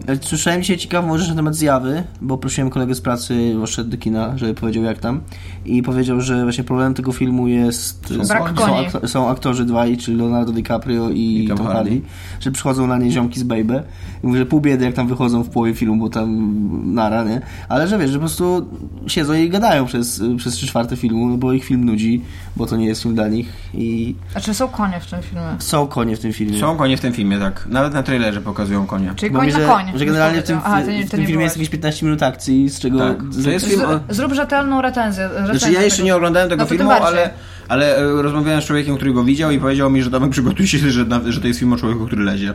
E, 0.07 0.17
Słyszałem 0.21 0.61
dzisiaj 0.63 0.77
ciekawą 0.77 1.19
rzecz 1.19 1.29
na 1.29 1.35
temat 1.35 1.55
zjawy, 1.55 2.03
bo 2.21 2.39
prosiłem 2.39 2.71
kolegę 2.71 2.95
z 2.95 3.01
pracy, 3.01 3.57
poszedł 3.61 3.91
do 3.91 3.97
kina, 3.97 4.39
żeby 4.39 4.55
powiedział 4.55 4.85
jak 4.85 4.99
tam 4.99 5.21
i 5.65 5.83
powiedział, 5.83 6.21
że 6.21 6.43
właśnie 6.43 6.65
problemem 6.65 6.95
tego 6.95 7.13
filmu 7.13 7.49
jest 7.49 8.15
Brak 8.29 8.49
są, 8.49 8.55
koni. 8.55 8.87
są 9.09 9.29
aktorzy 9.29 9.65
dwaj, 9.65 9.97
czyli 9.97 10.17
Leonardo 10.17 10.53
DiCaprio 10.53 11.11
i, 11.11 11.45
I 11.45 11.49
Tom 11.49 11.57
Tom 11.57 11.67
Hardy. 11.67 11.91
Hardy, 11.91 12.07
że 12.41 12.51
przychodzą 12.51 12.87
na 12.87 12.99
nie 12.99 13.11
ziomki 13.11 13.41
z 13.41 13.43
Baby 13.43 13.83
i 14.25 14.27
mówi, 14.27 14.39
że 14.39 14.47
pół 14.47 14.61
biedy 14.61 14.85
jak 14.85 14.95
tam 14.95 15.09
wychodzą 15.09 15.43
w 15.43 15.49
połowie 15.49 15.75
filmu, 15.75 15.97
bo 15.97 16.09
tam 16.09 16.59
nara, 16.95 17.25
nie? 17.25 17.41
Ale 17.69 17.89
że 17.89 17.99
wiesz, 17.99 18.11
że 18.11 18.17
po 18.17 18.21
prostu 18.21 18.67
siedzą 19.07 19.35
i 19.35 19.49
gadają 19.51 19.87
przez, 19.87 20.23
przez 20.37 20.55
trzy 20.55 20.67
czwarte 20.67 20.97
filmu, 20.97 21.29
no 21.29 21.37
bo 21.37 21.53
ich 21.53 21.65
film 21.65 21.85
nudzi, 21.85 22.23
bo 22.57 22.67
to 22.67 22.77
nie 22.77 22.87
jest 22.87 23.03
film 23.03 23.15
dla 23.15 23.29
nich 23.29 23.53
i 23.75 24.15
A 24.35 24.41
czy 24.41 24.55
są 24.55 24.69
konie 24.69 25.01
w 25.01 25.11
tym 25.11 25.23
filmie? 25.23 25.45
są 25.59 25.78
konie 25.87 26.17
w 26.17 26.21
tym 26.21 26.33
filmie. 26.33 26.61
Są 26.61 26.77
konie 26.77 26.97
w 26.97 27.01
tym 27.01 27.13
filmie, 27.13 27.39
tak. 27.39 27.67
Nawet 27.69 27.93
na 27.95 28.03
trailerze 28.03 28.41
pokazują 28.41 28.87
konie. 28.87 29.13
Czyli 29.17 29.35
koń 29.35 29.51
że, 29.51 29.67
koń. 29.67 29.85
że 29.95 30.05
generalnie 30.07 30.41
w 30.43 30.45
tym, 30.45 30.59
Aha, 30.65 30.83
to 30.83 30.91
nie, 30.91 31.07
w 31.07 31.11
tym 31.11 31.27
filmie 31.27 31.45
jest 31.45 31.57
jakieś 31.57 31.69
15 31.71 32.07
minut 32.07 32.23
akcji, 32.23 32.69
z 32.69 32.81
czego... 32.81 32.99
Tak. 32.99 33.17
z- 33.35 33.45
To 33.45 33.51
jest 33.51 33.67
film 33.67 33.81
o- 33.81 34.15
Zrób, 34.15 34.33
rzetelną 34.33 34.83
recenzję. 34.83 35.29
Znaczy 35.29 35.53
recenzję 35.53 35.73
ja 35.79 35.83
jeszcze 35.83 35.97
tego. 35.97 36.07
nie 36.07 36.17
oglądałem 36.17 36.49
tego 36.49 36.63
No 36.63 36.69
filmu, 36.69 36.91
ale, 36.91 37.31
ale 37.69 37.97
e, 37.97 38.23
rozmawiałem 38.23 38.63
z 38.63 38.65
człowiekiem, 38.65 38.97
który 38.97 39.13
go 39.13 39.25
widział 39.25 39.51
i 39.51 39.59
powiedział 39.59 39.91
mi, 39.91 40.03
że 40.03 40.11
Tomek 40.11 40.31
przygotuj 40.31 40.67
się, 40.67 40.79
że, 40.91 41.05
na, 41.05 41.21
że 41.29 41.41
to 41.41 41.47
jest 41.47 41.59
film 41.61 41.73
o 41.73 41.77
człowieku, 41.77 42.07
który 42.07 42.25
lezie. 42.25 42.55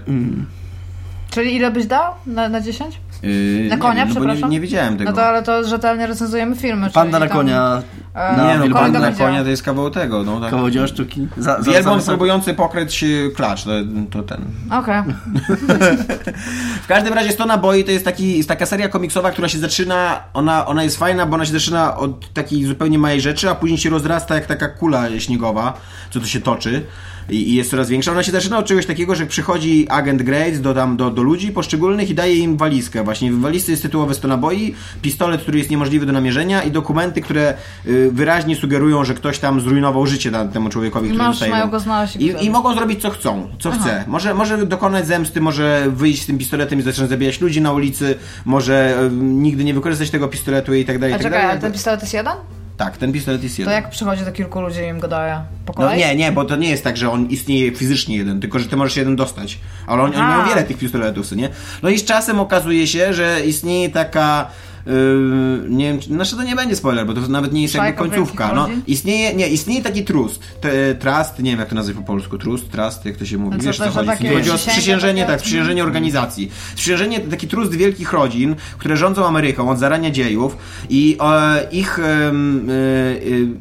Czyli 1.29 1.55
ile 1.55 1.71
byś 1.71 1.85
dał 1.85 2.13
na, 2.25 2.49
na 2.49 2.61
10? 2.61 2.99
Yy, 3.23 3.69
Na 3.69 3.75
nie 3.75 3.81
konia, 3.81 4.05
no 4.05 4.13
bo 4.13 4.19
nie, 4.19 4.25
przepraszam? 4.25 4.49
nie 4.49 4.59
widziałem 4.59 4.97
tego. 4.97 5.09
No 5.11 5.15
to 5.15 5.25
ale 5.25 5.43
to 5.43 5.63
rzetelnie 5.63 6.07
recenzujemy 6.07 6.55
filmy. 6.55 6.89
Panda 6.89 7.19
na 7.19 7.25
czyli 7.25 7.29
tam- 7.29 7.37
konia. 7.37 7.81
E, 8.15 8.37
na 8.37 8.47
nie, 8.47 8.57
no 8.57 8.63
wielbłąda 8.63 8.99
pan 8.99 9.11
na 9.11 9.17
konia 9.17 9.43
to 9.43 9.49
jest 9.49 9.63
kawał 9.63 9.89
tego, 9.89 10.23
no 10.23 10.39
tak. 10.41 10.49
Koło 10.49 10.71
dzieła 10.71 10.87
sztuki. 10.87 11.27
Za, 11.37 11.61
za, 11.61 11.71
Wielbłąd 11.71 12.03
za- 12.03 12.11
próbujący 12.11 12.53
pokryć 12.53 13.03
e, 13.03 13.07
klacz, 13.35 13.63
to, 13.63 13.69
to 14.11 14.23
ten. 14.23 14.41
Okej. 14.71 15.01
W 16.83 16.87
każdym 16.87 17.13
razie 17.13 17.31
100 17.31 17.45
naboi 17.45 17.83
to 17.83 17.91
jest, 17.91 18.05
taki, 18.05 18.37
jest 18.37 18.49
taka 18.49 18.65
seria 18.65 18.89
komiksowa, 18.89 19.31
która 19.31 19.47
się 19.47 19.57
zaczyna, 19.59 20.23
ona, 20.33 20.65
ona 20.65 20.83
jest 20.83 20.97
fajna, 20.97 21.25
bo 21.25 21.35
ona 21.35 21.45
się 21.45 21.51
zaczyna 21.51 21.97
od 21.97 22.33
takiej 22.33 22.65
zupełnie 22.65 22.99
małej 22.99 23.21
rzeczy, 23.21 23.49
a 23.49 23.55
później 23.55 23.77
się 23.77 23.89
rozrasta 23.89 24.35
jak 24.35 24.45
taka 24.45 24.67
kula 24.67 25.19
śniegowa, 25.19 25.73
co 26.11 26.19
to 26.19 26.25
się 26.25 26.41
toczy 26.41 26.85
i, 27.29 27.49
i 27.49 27.55
jest 27.55 27.69
coraz 27.69 27.89
większa. 27.89 28.11
Ona 28.11 28.23
się 28.23 28.31
zaczyna 28.31 28.57
od 28.57 28.65
czegoś 28.65 28.85
takiego, 28.85 29.15
że 29.15 29.25
przychodzi 29.25 29.85
agent 29.89 30.21
Grace 30.23 30.51
do, 30.59 30.73
tam, 30.73 30.97
do, 30.97 31.09
do 31.11 31.23
ludzi 31.23 31.51
poszczególnych 31.51 32.09
i 32.09 32.15
daje 32.15 32.35
im 32.35 32.57
walizkę. 32.57 33.03
Właśnie 33.03 33.31
w 33.31 33.39
walizce 33.41 33.71
jest 33.71 33.83
tytułowe 33.83 34.13
100 34.13 34.27
naboi, 34.27 34.75
pistolet, 35.01 35.41
który 35.41 35.57
jest 35.57 35.69
niemożliwy 35.69 36.05
do 36.05 36.11
namierzenia 36.11 36.63
i 36.63 36.71
dokumenty, 36.71 37.21
które 37.21 37.53
y, 37.87 38.09
wyraźnie 38.11 38.55
sugerują, 38.55 39.05
że 39.05 39.13
ktoś 39.13 39.39
tam 39.39 39.61
zrujnował 39.61 40.07
życie 40.07 40.31
tam- 40.31 40.49
temu 40.49 40.69
człowiekowi, 40.69 41.07
który 41.07 41.23
Masz- 41.23 41.31
zostaje. 41.35 41.51
mają 41.51 41.69
go 41.69 41.79
znaleźć 41.79 42.15
i 42.15 42.23
I. 42.25 42.45
I 42.45 42.49
mogą 42.49 42.73
zrobić 42.73 43.01
co 43.01 43.09
chcą, 43.09 43.47
co 43.59 43.71
chce. 43.71 44.03
Może, 44.07 44.33
może 44.33 44.65
dokonać 44.65 45.07
zemsty, 45.07 45.41
może 45.41 45.85
wyjść 45.89 46.23
z 46.23 46.25
tym 46.25 46.37
pistoletem 46.37 46.79
i 46.79 46.81
zacząć 46.81 47.09
zabijać 47.09 47.41
ludzi 47.41 47.61
na 47.61 47.71
ulicy, 47.73 48.15
może 48.45 48.97
e, 48.99 49.09
nigdy 49.21 49.63
nie 49.63 49.73
wykorzystać 49.73 50.09
tego 50.09 50.27
pistoletu 50.27 50.73
i 50.73 50.85
tak 50.85 50.99
dalej. 50.99 51.13
A 51.13 51.15
i 51.15 51.19
tak 51.19 51.23
czekaj, 51.27 51.39
dalej. 51.39 51.51
ale 51.51 51.61
ten 51.61 51.71
pistolet 51.71 52.01
jest 52.01 52.13
jeden? 52.13 52.33
Tak, 52.77 52.97
ten 52.97 53.11
pistolet 53.13 53.43
jest 53.43 53.55
To 53.55 53.61
jeden. 53.61 53.73
jak 53.73 53.89
przychodzi 53.89 54.25
do 54.25 54.31
kilku 54.31 54.61
ludzi 54.61 54.79
i 54.81 54.83
im 54.87 54.99
go 54.99 55.07
daje? 55.07 55.39
Po 55.65 55.73
No 55.81 55.95
nie, 55.95 56.15
nie, 56.15 56.31
bo 56.31 56.45
to 56.45 56.55
nie 56.55 56.69
jest 56.69 56.83
tak, 56.83 56.97
że 56.97 57.11
on 57.11 57.25
istnieje 57.29 57.71
fizycznie 57.71 58.17
jeden, 58.17 58.39
tylko 58.39 58.59
że 58.59 58.65
ty 58.65 58.75
możesz 58.75 58.97
jeden 58.97 59.15
dostać. 59.15 59.59
Ale 59.87 60.03
oni, 60.03 60.15
oni 60.15 60.23
mają 60.23 60.45
wiele 60.49 60.63
tych 60.63 60.77
pistoletów, 60.77 61.31
nie? 61.31 61.49
No 61.83 61.89
i 61.89 61.97
z 61.99 62.05
czasem 62.05 62.39
okazuje 62.39 62.87
się, 62.87 63.13
że 63.13 63.41
istnieje 63.45 63.89
taka. 63.89 64.47
Yy, 64.85 65.69
nie 65.69 65.85
wiem, 65.91 65.99
czy- 65.99 66.07
znaczy 66.07 66.35
to 66.35 66.43
nie 66.43 66.55
będzie 66.55 66.75
spoiler, 66.75 67.05
bo 67.07 67.13
to 67.13 67.21
nawet 67.27 67.53
nie 67.53 67.61
jest 67.61 67.73
jakby 67.73 67.87
Szajka 67.87 67.99
końcówka. 67.99 68.43
wielkich 68.55 68.75
No, 68.77 68.83
istnieje, 68.87 69.33
nie, 69.35 69.47
istnieje 69.47 69.81
taki 69.81 70.03
trust. 70.03 70.41
Te, 70.61 70.95
trust, 70.95 71.39
nie 71.39 71.51
wiem 71.51 71.59
jak 71.59 71.69
to 71.69 71.75
nazwać 71.75 71.95
po 71.95 72.01
polsku. 72.01 72.37
Trust, 72.37 72.71
trust, 72.71 73.05
jak 73.05 73.17
to 73.17 73.25
się 73.25 73.37
mówi. 73.37 73.55
No 73.57 73.63
co, 73.63 73.67
Wiesz 73.67 73.77
to, 73.77 73.83
co 73.83 73.91
chodzi? 73.91 74.07
takie 74.07 74.33
Chodzi 74.33 74.51
o 74.51 74.57
sprzysiężenie, 74.57 75.25
tak, 75.25 75.39
sprzysiężenie 75.39 75.83
organizacji. 75.83 76.51
Sprzysiężenie, 76.75 77.19
taki 77.19 77.47
trust 77.47 77.75
wielkich 77.75 78.13
rodzin, 78.13 78.55
które 78.77 78.97
rządzą 78.97 79.25
Ameryką 79.25 79.69
od 79.69 79.79
zarania 79.79 80.11
dziejów 80.11 80.57
i 80.89 81.17
e, 81.21 81.67
ich 81.71 81.99
e, 81.99 82.03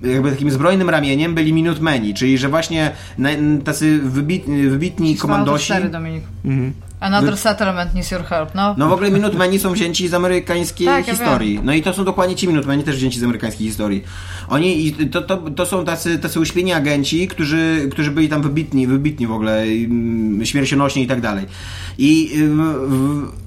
e, 0.04 0.12
jakby 0.12 0.30
takim 0.30 0.50
zbrojnym 0.50 0.90
ramieniem 0.90 1.34
byli 1.34 1.52
Minutemeni, 1.52 2.14
czyli 2.14 2.38
że 2.38 2.48
właśnie 2.48 2.90
na, 3.18 3.30
tacy 3.64 3.98
wybitni, 3.98 4.62
wybitni 4.62 5.16
komandosi. 5.16 5.72
Dominik. 5.92 6.22
Mhm. 6.44 6.72
Another 7.02 7.36
settlement 7.36 7.94
needs 7.94 8.10
your 8.10 8.24
help, 8.24 8.54
no. 8.54 8.74
No 8.78 8.88
w 8.88 8.92
ogóle 8.92 9.10
Minutemeni 9.10 9.58
są 9.58 9.72
wzięci 9.72 10.08
z 10.08 10.14
amerykańskiej 10.14 10.86
Tak, 10.86 11.08
ja 11.08 11.14
historii. 11.14 11.60
No 11.64 11.72
i 11.74 11.82
to 11.82 11.92
są 11.94 12.04
dokładnie 12.04 12.36
ci 12.36 12.48
Minutemeni 12.48 12.82
też 12.84 12.96
wzięci 12.96 13.20
z 13.20 13.24
amerykańskiej 13.24 13.66
historii. 13.66 14.04
Oni, 14.48 14.86
i 14.86 14.92
to, 15.08 15.22
to, 15.22 15.36
to 15.36 15.66
są 15.66 15.84
tacy, 15.84 16.18
tacy 16.18 16.40
uśpieni 16.40 16.72
agenci, 16.72 17.28
którzy, 17.28 17.88
którzy 17.92 18.10
byli 18.10 18.28
tam 18.28 18.42
wybitni, 18.42 18.86
wybitni 18.86 19.26
w 19.26 19.32
ogóle, 19.32 19.62
mm, 19.62 20.46
śmiercionośni 20.46 21.02
i 21.02 21.06
tak 21.06 21.20
dalej. 21.20 21.46
I 21.98 22.32
ym, 22.36 22.72
w- 22.88 23.42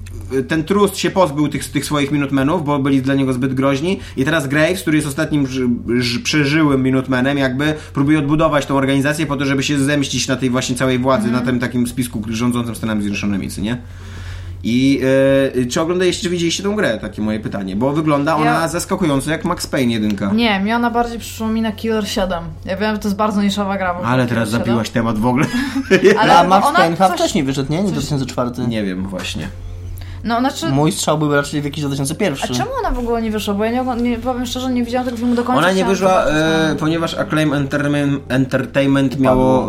ten 0.48 0.64
trust 0.64 0.96
się 0.96 1.10
pozbył 1.10 1.48
tych, 1.48 1.68
tych 1.70 1.84
swoich 1.84 2.12
Minutemenów, 2.12 2.64
bo 2.64 2.78
byli 2.78 3.02
dla 3.02 3.14
niego 3.14 3.32
zbyt 3.32 3.54
groźni 3.54 4.00
i 4.16 4.24
teraz 4.24 4.46
Graves, 4.46 4.82
który 4.82 4.96
jest 4.96 5.08
ostatnim 5.08 5.46
ż, 5.46 5.68
ż, 5.98 6.20
przeżyłym 6.20 6.82
Minutemanem, 6.82 7.38
jakby 7.38 7.74
próbuje 7.94 8.18
odbudować 8.18 8.66
tą 8.66 8.76
organizację 8.76 9.26
po 9.26 9.36
to, 9.36 9.44
żeby 9.44 9.62
się 9.62 9.78
zemścić 9.78 10.28
na 10.28 10.36
tej 10.36 10.50
właśnie 10.50 10.76
całej 10.76 10.98
władzy, 10.98 11.30
na 11.30 11.40
tym 11.40 11.58
takim 11.58 11.86
spisku 11.86 12.22
rządzącym 12.30 12.74
Stanami 12.74 13.02
Zjednoczonymi, 13.02 13.50
co 13.50 13.60
nie? 13.60 13.78
I 14.62 15.00
e, 15.62 15.66
czy 15.66 15.80
oglądaliście, 15.80 16.22
czy 16.22 16.30
widzieliście 16.30 16.62
tą 16.62 16.76
grę? 16.76 16.98
Takie 16.98 17.22
moje 17.22 17.40
pytanie, 17.40 17.76
bo 17.76 17.92
wygląda 17.92 18.36
ona 18.36 18.44
Ja- 18.44 18.68
zaskakująco 18.68 19.30
jak 19.30 19.44
Max 19.44 19.66
Payne 19.66 19.92
jedynka. 19.92 20.32
Nie, 20.32 20.60
mi 20.60 20.72
ona 20.72 20.90
bardziej 20.90 21.18
przypomina 21.18 21.72
Killer 21.72 22.08
7. 22.08 22.44
Ja 22.64 22.76
wiem, 22.76 22.94
że 22.94 22.98
to 23.00 23.08
jest 23.08 23.16
bardzo 23.16 23.42
niszowa 23.42 23.76
gra. 23.78 23.90
Ale 23.90 24.02
Killer 24.04 24.28
teraz 24.28 24.48
7. 24.48 24.60
zabiłaś 24.66 24.90
temat 24.90 25.18
w 25.18 25.26
ogóle. 25.26 25.46
Ale 26.20 26.36
A 26.38 26.44
Max 26.44 26.66
ona 26.66 26.78
Payne 26.78 26.96
chyba 26.96 27.08
coś- 27.08 27.18
wcześniej 27.18 27.44
wyszedł, 27.44 27.72
nie? 27.72 27.82
Nie 27.82 27.92
2004. 27.92 28.50
Nie 28.68 28.84
wiem 28.84 29.06
właśnie. 29.08 29.48
No, 30.26 30.40
znaczy... 30.40 30.68
Mój 30.68 30.92
strzał 30.92 31.18
był 31.18 31.34
raczej 31.34 31.60
w 31.60 31.64
jakiś 31.64 31.84
2001. 31.84 32.38
A 32.42 32.54
czemu 32.54 32.70
ona 32.78 32.90
w 32.90 32.98
ogóle 32.98 33.22
nie 33.22 33.30
wyszła? 33.30 33.54
Bo 33.54 33.64
ja 33.64 33.82
nie, 33.82 34.02
nie 34.02 34.18
powiem 34.18 34.46
szczerze, 34.46 34.70
nie 34.70 34.84
widziałam 34.84 35.04
tego 35.04 35.16
filmu 35.18 35.34
do 35.34 35.44
końca. 35.44 35.58
Ona 35.58 35.72
nie 35.72 35.84
wyszła, 35.84 36.24
e, 36.24 36.76
ponieważ 36.78 37.14
Acclaim 37.14 37.52
Entertainment, 37.52 38.22
Entertainment 38.28 39.18
miało 39.20 39.68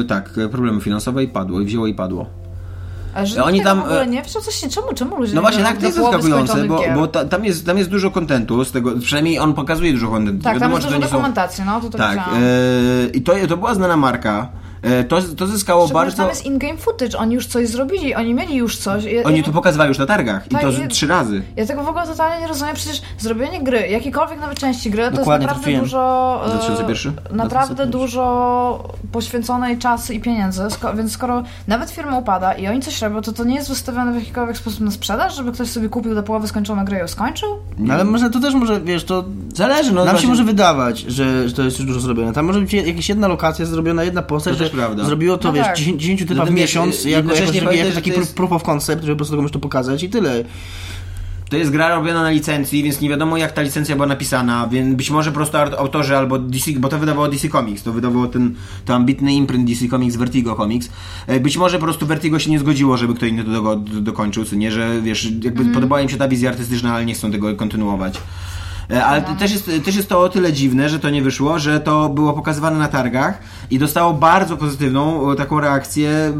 e, 0.00 0.04
tak, 0.04 0.30
e, 0.44 0.48
problemy 0.48 0.80
finansowe 0.80 1.24
i 1.24 1.28
padło, 1.28 1.60
i 1.60 1.64
wzięło 1.64 1.86
i 1.86 1.94
padło. 1.94 2.26
A 3.14 3.26
że 3.26 3.44
oni 3.44 3.54
nikt 3.54 3.66
tam, 3.66 3.82
e, 3.90 4.06
nie 4.06 4.22
wziął 4.22 4.42
coś, 4.42 4.60
czemu, 4.60 4.86
czemu 4.94 5.16
ludzie 5.16 5.34
No 5.34 5.40
nie 5.40 5.42
właśnie, 5.42 5.64
tak, 5.64 5.76
to 5.76 5.86
jest 5.86 5.98
zaskakujące, 5.98 6.64
bo, 6.64 6.82
bo 6.94 7.06
ta, 7.06 7.24
tam, 7.24 7.44
jest, 7.44 7.66
tam 7.66 7.78
jest 7.78 7.90
dużo 7.90 8.10
kontentu 8.10 8.64
z 8.64 8.72
tego, 8.72 8.90
przynajmniej 9.00 9.38
on 9.38 9.54
pokazuje 9.54 9.92
dużo 9.92 10.08
kontentu. 10.08 10.44
Tak, 10.44 10.52
tam 10.52 10.60
Wiadomo, 10.60 10.76
jest 10.76 10.88
że 10.88 10.88
to 10.88 10.94
dużo 10.94 11.06
nie 11.06 11.10
są- 11.10 11.16
dokumentacji, 11.16 11.64
no 11.66 11.80
to 11.80 11.90
to 11.90 11.98
Tak, 11.98 12.10
widziałam. 12.10 12.42
e, 12.42 13.08
i 13.14 13.22
to, 13.22 13.32
to 13.48 13.56
była 13.56 13.74
znana 13.74 13.96
marka. 13.96 14.48
E, 14.82 15.04
to, 15.04 15.22
to 15.36 15.46
zyskało 15.46 15.88
bardzo... 15.88 16.16
tam 16.16 16.28
jest 16.28 16.46
in-game 16.46 16.76
footage, 16.76 17.18
oni 17.18 17.34
już 17.34 17.46
coś 17.46 17.68
zrobili, 17.68 18.14
oni 18.14 18.34
mieli 18.34 18.56
już 18.56 18.76
coś. 18.76 19.04
Ja, 19.04 19.22
Oni 19.22 19.38
ja, 19.38 19.44
to 19.44 19.52
pokazywali 19.52 19.88
już 19.88 19.98
na 19.98 20.06
targach 20.06 20.46
i 20.46 20.50
Tak, 20.50 20.62
to 20.62 20.70
i- 20.70 20.74
z, 20.74 20.88
trzy 20.88 21.06
razy. 21.06 21.42
ja 21.56 21.66
tego 21.66 21.82
w 21.82 21.88
ogóle 21.88 22.06
totalnie 22.06 22.40
nie 22.42 22.48
rozumiem, 22.48 22.74
przecież 22.74 23.02
zrobienie 23.18 23.62
gry, 23.62 23.88
jakiejkolwiek 23.88 24.40
nawet 24.40 24.58
części 24.58 24.90
gry, 24.90 25.04
to 25.04 25.10
Dokładnie 25.16 25.46
jest 25.46 25.56
naprawdę 25.56 25.62
trafiłem. 25.62 25.84
dużo... 25.84 26.42
e, 26.46 26.50
2001? 26.50 27.12
Naprawdę 27.36 27.74
2001. 27.74 27.90
dużo 27.90 28.94
poświęconej 29.12 29.78
czasu 29.78 30.12
i 30.12 30.20
pieniędzy, 30.20 30.62
sko- 30.62 30.96
więc 30.96 31.12
skoro 31.12 31.42
nawet 31.68 31.90
firma 31.90 32.18
upada 32.18 32.52
i 32.52 32.66
oni 32.68 32.80
coś 32.80 33.02
robią, 33.02 33.22
to 33.22 33.32
to 33.32 33.44
nie 33.44 33.54
jest 33.54 33.68
wystawione 33.68 34.12
w 34.12 34.14
jakikolwiek 34.14 34.56
sposób 34.56 34.80
na 34.80 34.90
sprzedaż, 34.90 35.36
żeby 35.36 35.52
ktoś 35.52 35.68
sobie 35.68 35.88
kupił 35.88 36.14
do 36.14 36.22
połowy 36.22 36.48
skończoną 36.48 36.84
grę 36.84 36.96
i 36.96 37.00
ją 37.00 37.08
skończył? 37.08 37.48
No, 37.78 37.94
ale 37.94 38.04
może 38.04 38.30
to 38.30 38.40
też 38.40 38.54
może, 38.54 38.80
wiesz, 38.80 39.04
to 39.04 39.24
Zależy, 39.54 39.92
no 39.92 39.96
nam 40.00 40.06
się 40.06 40.10
właśnie. 40.12 40.28
może 40.28 40.44
wydawać, 40.44 40.98
że, 41.00 41.48
że 41.48 41.54
to 41.54 41.62
jest 41.62 41.78
już 41.78 41.86
dużo 41.86 42.00
zrobione. 42.00 42.32
Tam 42.32 42.46
może 42.46 42.60
być 42.60 42.72
jakaś 42.72 43.08
jedna 43.08 43.28
lokacja 43.28 43.66
zrobiona, 43.66 44.04
jedna 44.04 44.22
postać, 44.22 44.58
To 44.58 44.64
też 44.70 44.76
prawda. 44.78 45.04
zrobiło 45.04 45.38
to, 45.38 45.48
No 45.48 45.54
wiesz, 45.54 45.66
tak. 45.66 45.76
10, 45.76 46.02
10 46.02 46.20
typa 46.20 46.34
w 46.34 46.36
Zatem 46.36 46.54
miesiąc, 46.54 46.94
jako, 46.96 47.08
jako, 47.08 47.16
jednocześnie 47.16 47.54
jako, 47.58 47.66
pamiętaj, 47.66 47.88
jako 47.88 48.00
taki 48.00 48.12
to 48.12 48.20
jest- 48.20 48.34
proof 48.36 48.52
of 48.52 48.62
concept, 48.62 49.02
żeby 49.02 49.14
po 49.14 49.16
prostu 49.18 49.36
komuś 49.36 49.52
to 49.52 49.58
pokazać 49.58 50.02
i 50.02 50.08
tyle. 50.10 50.44
To 51.50 51.56
jest 51.56 51.70
gra 51.70 51.94
robiona 51.94 52.22
na 52.22 52.30
licencji, 52.30 52.82
więc 52.82 53.00
nie 53.00 53.08
wiadomo 53.08 53.36
jak 53.36 53.52
ta 53.52 53.62
licencja 53.62 53.94
była 53.96 54.06
napisana, 54.06 54.68
więc 54.72 54.96
być 54.96 55.10
może 55.10 55.30
po 55.30 55.34
prostu 55.34 55.56
aut- 55.56 55.74
autorzy 55.78 56.16
albo 56.16 56.38
DC, 56.38 56.70
bo 56.78 56.88
to 56.88 56.98
wydawało 56.98 57.28
DC 57.28 57.48
Comics, 57.48 57.82
to 57.82 57.92
wydawało 57.92 58.26
ten, 58.26 58.54
to 58.84 58.94
ambitny 58.94 59.32
imprint 59.34 59.68
DC 59.70 59.88
Comics, 59.88 60.16
Vertigo 60.16 60.54
Comics. 60.56 60.88
E, 61.26 61.40
Być 61.40 61.56
może 61.56 61.78
po 61.78 61.84
prostu 61.84 62.06
Vertigo 62.06 62.38
się 62.38 62.50
nie 62.50 62.58
zgodziło, 62.58 62.96
żeby 62.96 63.14
kto 63.14 63.26
inny 63.26 63.44
to 63.44 63.50
do, 63.50 63.76
do, 63.76 64.00
dokończył, 64.00 64.44
co 64.44 64.56
nie, 64.56 64.72
że 64.72 65.00
wiesz, 65.02 65.28
jakby 65.44 65.64
podobała 65.64 66.00
im 66.02 66.08
się 66.08 66.16
ta 66.16 66.28
wizja 66.28 66.50
artystyczna, 66.50 66.94
ale 66.94 67.04
nie 67.04 67.14
chcą 67.14 67.30
tego 67.32 67.56
kontynuować. 67.56 68.20
E, 68.90 69.04
Ale 69.04 69.22
też, 69.22 69.52
jest, 69.52 69.70
też 69.84 69.96
jest 69.96 70.08
to 70.08 70.20
o 70.20 70.28
tyle 70.28 70.52
dziwne, 70.52 70.88
że 70.88 70.98
to 71.00 71.10
nie 71.10 71.22
wyszło, 71.22 71.58
że 71.58 71.80
to 71.80 72.08
było 72.08 72.32
pokazywane 72.32 72.78
na 72.78 72.88
targach 72.88 73.38
i 73.70 73.78
dostało 73.78 74.12
bardzo 74.14 74.56
pozytywną 74.56 75.32
e, 75.32 75.36
taką 75.36 75.60
reakcję 75.60 76.32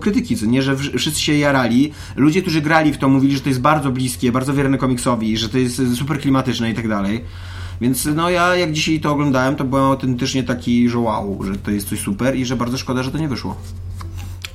krytyki, 0.00 0.36
co 0.36 0.46
nie, 0.46 0.62
że 0.62 0.76
wsz- 0.76 0.98
wszyscy 0.98 1.20
się 1.20 1.34
jarali. 1.34 1.92
Ludzie, 2.16 2.42
którzy 2.42 2.60
grali 2.60 2.92
w 2.92 2.98
to, 2.98 3.08
mówili, 3.08 3.34
że 3.34 3.40
to 3.40 3.48
jest 3.48 3.60
bardzo 3.60 3.90
bliskie, 3.90 4.32
bardzo 4.32 4.54
wierne 4.54 4.78
komiksowi, 4.78 5.36
że 5.38 5.48
to 5.48 5.58
jest 5.58 5.82
super 5.96 6.20
klimatyczne 6.20 6.70
i 6.70 6.74
tak 6.74 6.88
dalej. 6.88 7.24
Więc 7.80 8.08
no 8.14 8.30
ja 8.30 8.56
jak 8.56 8.72
dzisiaj 8.72 9.00
to 9.00 9.12
oglądałem, 9.12 9.56
to 9.56 9.64
byłem 9.64 9.84
autentycznie 9.84 10.42
taki, 10.44 10.88
że 10.88 10.98
wow, 10.98 11.38
że 11.44 11.56
to 11.56 11.70
jest 11.70 11.88
coś 11.88 12.00
super 12.00 12.36
i 12.36 12.44
że 12.44 12.56
bardzo 12.56 12.78
szkoda, 12.78 13.02
że 13.02 13.10
to 13.10 13.18
nie 13.18 13.28
wyszło. 13.28 13.56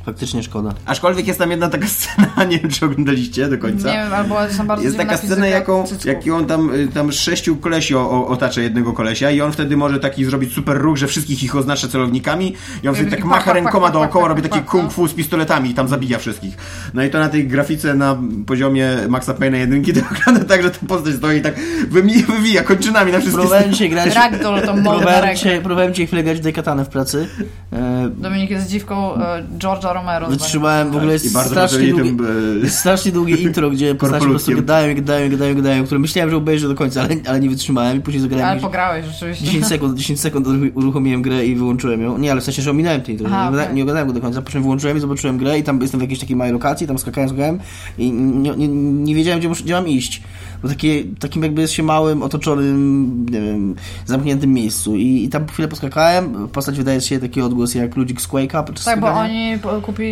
Faktycznie 0.10 0.44
szkoda. 0.44 0.74
Aczkolwiek 0.86 1.28
jest 1.28 1.40
tam 1.40 1.52
jedna 1.52 1.70
taka 1.70 1.88
scena, 1.98 2.44
nie 2.44 2.60
wiem 2.60 2.72
czy 2.72 2.86
oglądaliście 2.86 3.50
do 3.50 3.58
końca. 3.58 3.88
Nie 3.88 3.94
wiem, 3.94 4.14
albo 4.14 4.36
są 4.50 4.68
bardzo 4.68 4.86
Jest 4.86 4.98
taka 4.98 5.18
scena, 5.18 5.48
jaką, 5.48 5.84
cycków. 5.84 6.06
jaką 6.06 6.46
tam, 6.46 6.74
y, 6.76 6.88
tam 6.88 7.14
z 7.14 7.16
sześciu 7.16 7.56
kolesi 7.58 7.96
o, 7.96 8.12
o, 8.12 8.28
otacza 8.28 8.62
jednego 8.62 8.94
kolesia 8.94 9.32
i 9.32 9.42
on 9.42 9.52
wtedy 9.52 9.78
może 9.78 10.00
taki 10.00 10.26
zrobić 10.26 10.54
super 10.54 10.78
ruch, 10.78 10.98
że 10.98 11.08
wszystkich 11.08 11.44
ich 11.44 11.56
oznacza 11.56 11.88
celownikami 11.88 12.56
i 12.84 12.88
on 12.88 12.96
wtedy 12.96 13.12
tak 13.12 13.26
macha 13.26 13.54
rękoma 13.54 13.90
dookoła, 13.92 14.28
robi 14.28 14.42
taki 14.42 14.60
kung 14.62 14.92
fu 14.92 15.08
z 15.08 15.14
pistoletami 15.14 15.70
i 15.70 15.74
tam 15.74 15.88
zabija 15.88 16.20
wszystkich. 16.20 16.58
No 16.94 17.04
i 17.04 17.10
to 17.10 17.20
na 17.20 17.30
tej 17.30 17.48
grafice 17.48 17.96
na 17.96 18.18
poziomie 18.46 18.90
Maxa 19.10 19.34
Payne'a 19.34 19.56
jedynki 19.56 19.94
to 19.94 20.00
wygląda 20.14 20.46
tak, 20.46 20.64
że 20.64 20.72
ta 20.72 20.88
postać 20.88 21.16
stoi 21.16 21.38
i 21.38 21.42
tak 21.42 21.56
wymi- 21.92 22.26
wywija 22.26 22.64
kończynami 22.64 23.12
na 23.12 23.20
wszystkie 23.20 23.40
Próbowałem 23.42 23.72
dzisiaj 23.72 23.90
grać... 23.90 24.16
Ragdoll 24.16 24.62
to 24.62 24.74
Próbowałem 24.74 25.36
dzisiaj, 25.36 25.60
próbowałem 25.60 25.94
dzisiaj 25.94 26.08
chwilę 26.08 26.24
grać 26.24 26.38
w 26.38 26.44
Dekatanę 26.44 26.86
w 26.86 26.90
pracy. 26.90 27.28
E, 27.74 28.10
Dominik 28.18 28.50
jest 28.50 28.70
dziwką 28.70 29.16
e, 29.16 29.44
George'a 29.58 29.94
Romero. 29.94 30.28
Wytrzymałem 30.28 30.92
w 30.92 30.96
ogóle 30.96 31.20
Tak, 31.20 31.26
I 31.26 31.30
bardzo 31.30 31.50
strasznie 31.50 31.78
pracowali 31.78 32.10
długi, 32.10 32.18
tym, 32.18 32.58
e, 32.62 32.66
jest 32.66 32.78
strasznie 32.78 33.12
długie 33.12 33.36
intro, 33.46 33.70
gdzie 33.70 33.96
postacie 33.96 34.26
po 34.26 34.30
prostu 34.30 34.56
gadają, 34.56 34.96
gadają, 34.96 35.30
gadają, 35.30 35.56
gadają, 35.56 35.84
które 35.86 36.00
myślałem, 36.00 36.30
że 36.30 36.38
obejrzę 36.38 36.68
do 36.68 36.76
końca, 36.76 37.02
ale, 37.02 37.16
ale 37.28 37.40
nie 37.40 37.50
wytrzymałem 37.50 37.98
i 37.98 38.02
później 38.02 38.22
zagrałem 38.22 38.48
Ale 38.48 38.60
pograłeś 38.60 39.06
rzeczywiście. 39.06 39.46
10 39.46 39.68
sekund, 39.68 39.98
10 39.98 40.20
sekund 40.20 40.48
uruchomiłem 40.74 41.22
grę 41.22 41.46
i 41.46 41.56
wyłączyłem 41.56 42.02
ją. 42.02 42.18
Nie, 42.18 42.32
ale 42.32 42.42
w 42.42 42.44
sensie, 42.44 42.62
że 42.62 42.72
ominąłem 42.72 43.02
tej 43.02 43.16
intro, 43.16 43.30
Aha, 43.32 43.52
nie, 43.52 43.62
okej. 43.62 43.76
nie 43.76 43.82
oglądałem 43.82 44.08
go 44.08 44.14
do 44.14 44.22
końca, 44.22 44.42
po 44.42 44.50
czym 44.50 44.62
wyłączyłem 44.62 44.98
i 44.98 45.00
zobaczyłem 45.00 45.38
grę 45.38 45.60
i 45.60 45.64
tam 45.64 45.82
jestem 45.82 46.00
w 46.00 46.04
jakiejś 46.04 46.20
takiej 46.20 46.36
małej 46.36 46.54
lokacji, 46.54 46.88
tam 46.88 46.98
skakałem, 46.98 47.30
skakałem 47.30 47.60
i 47.98 48.12
nie, 48.12 48.56
nie, 48.56 48.68
nie 48.68 49.16
wiedziałem, 49.16 49.40
gdzie, 49.40 49.50
muszę, 49.50 49.64
gdzie 49.64 49.74
mam 49.74 49.88
iść. 49.88 50.22
Takie, 50.68 51.04
takim 51.20 51.44
jakby 51.44 51.62
jest 51.62 51.74
się 51.74 51.84
małym, 51.84 52.24
otoczonym, 52.24 53.26
nie 53.30 53.42
wiem, 53.42 53.76
zamkniętym 54.06 54.54
miejscu 54.54 54.96
I, 54.96 55.24
i 55.24 55.30
tam 55.30 55.46
po 55.46 55.54
chwilę 55.54 55.68
poskakałem, 55.68 56.48
postać 56.48 56.78
wydaje 56.78 57.02
się 57.02 57.20
taki 57.20 57.42
odgłos 57.42 57.76
jak 57.76 57.96
ludzik 57.96 58.22
z 58.22 58.28
Quake'a 58.30 58.64
podczas 58.64 58.86
Tak, 58.86 59.00
bo 59.00 59.08
oni 59.08 59.60
po- 59.62 59.82
kupi, 59.82 60.04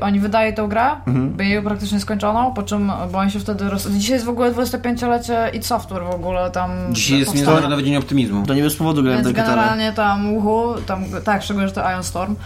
oni 0.00 0.20
wydaje 0.20 0.52
tę 0.52 0.66
grę, 0.68 0.86
Mhm. 1.06 1.30
by 1.30 1.44
jej 1.46 1.62
praktycznie 1.62 2.00
skończoną, 2.00 2.54
po 2.54 2.62
czym, 2.62 2.92
bo 3.12 3.18
oni 3.18 3.30
się 3.30 3.40
wtedy 3.40 3.64
roz... 3.70 3.88
Dzisiaj 3.90 4.12
jest 4.14 4.24
w 4.26 4.28
ogóle 4.28 4.52
25-lecie 4.52 5.50
id 5.54 5.66
Software 5.66 6.02
w 6.04 6.14
ogóle 6.14 6.50
tam 6.50 6.70
Dzisiaj 6.90 7.18
jest. 7.18 7.34
Międzynarodowy 7.34 7.82
Dzień 7.84 7.96
Optymizmu. 7.96 8.46
To 8.46 8.54
nie 8.54 8.62
bez 8.62 8.76
powodu 8.76 9.02
grałem 9.02 9.20
w 9.22 9.24
Więc 9.24 9.36
generalnie 9.36 9.92
tam 9.92 10.34
uhu, 10.34 10.74
tam, 10.86 11.04
tak, 11.24 11.42
szczególnie, 11.42 11.68
że 11.68 11.74
to 11.74 11.90
Ion 11.92 12.02
Storm. 12.04 12.36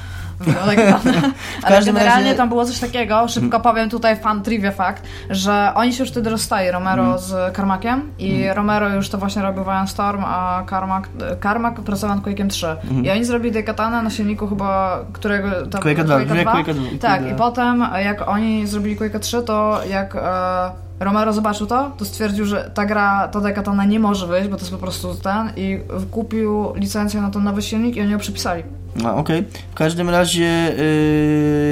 Wygląda 0.40 0.74
jak 0.74 1.04
dane. 1.04 1.20
Ale 1.62 1.84
generalnie 1.84 2.24
razie- 2.24 2.34
tam 2.34 2.48
było 2.48 2.64
coś 2.64 2.78
takiego, 2.78 3.28
szybko 3.28 3.60
powiem 3.60 3.90
tutaj 3.90 4.16
fan 4.16 4.42
trivia 4.42 4.70
fakt, 4.72 5.02
że 5.30 5.72
oni 5.74 5.92
się 5.92 6.02
już 6.02 6.10
wtedy 6.10 6.30
rozstali, 6.30 6.70
Romero 6.70 7.02
Mhm. 7.02 7.18
z 7.18 7.56
Carmackiem 7.56 8.10
i 8.18 8.44
Romero 8.54 8.88
już 8.88 9.08
to 9.08 9.18
właśnie 9.18 9.42
robił 9.42 9.64
Storm, 9.86 10.24
a 10.26 10.62
Carmack, 10.70 11.08
Carmack 11.42 11.80
pracował 11.80 12.16
nad 12.16 12.24
Quake'em 12.26 12.48
3. 12.48 12.76
I 13.02 13.10
oni 13.10 13.24
zrobili 13.24 13.52
Dekatanę 13.52 14.02
na 14.02 14.10
silniku 14.10 14.48
chyba, 14.48 14.98
którego... 15.12 15.66
Tam, 15.66 15.80
Quake'a 15.82 16.04
2, 16.04 16.18
dwie 16.18 16.44
Quake'a 16.44 16.74
2. 16.74 16.98
Tak, 17.00 17.26
i 17.30 17.34
potem 17.34 17.84
jak 17.96 18.28
oni 18.28 18.66
zrobili 18.66 18.96
Quake'a 18.96 19.18
3, 19.18 19.42
to 19.42 19.80
jak 19.90 20.16
e, 20.16 20.20
Romero 21.00 21.32
zobaczył 21.32 21.66
to, 21.66 21.90
to 21.96 22.04
stwierdził, 22.04 22.44
że 22.44 22.70
ta 22.74 22.86
gra, 22.86 23.28
ta 23.28 23.40
dekatana 23.40 23.84
nie 23.84 24.00
może 24.00 24.26
wyjść, 24.26 24.48
bo 24.48 24.56
to 24.56 24.62
jest 24.62 24.72
po 24.72 24.78
prostu 24.78 25.14
ten 25.14 25.50
i 25.56 25.80
kupił 26.10 26.72
licencję 26.74 27.20
na 27.20 27.30
ten 27.30 27.44
nowy 27.44 27.62
silnik 27.62 27.96
i 27.96 28.00
oni 28.00 28.10
ją 28.10 28.18
przypisali. 28.18 28.62
No, 28.96 29.16
okej. 29.16 29.44
W 29.70 29.74
każdym 29.74 30.10
razie 30.10 30.74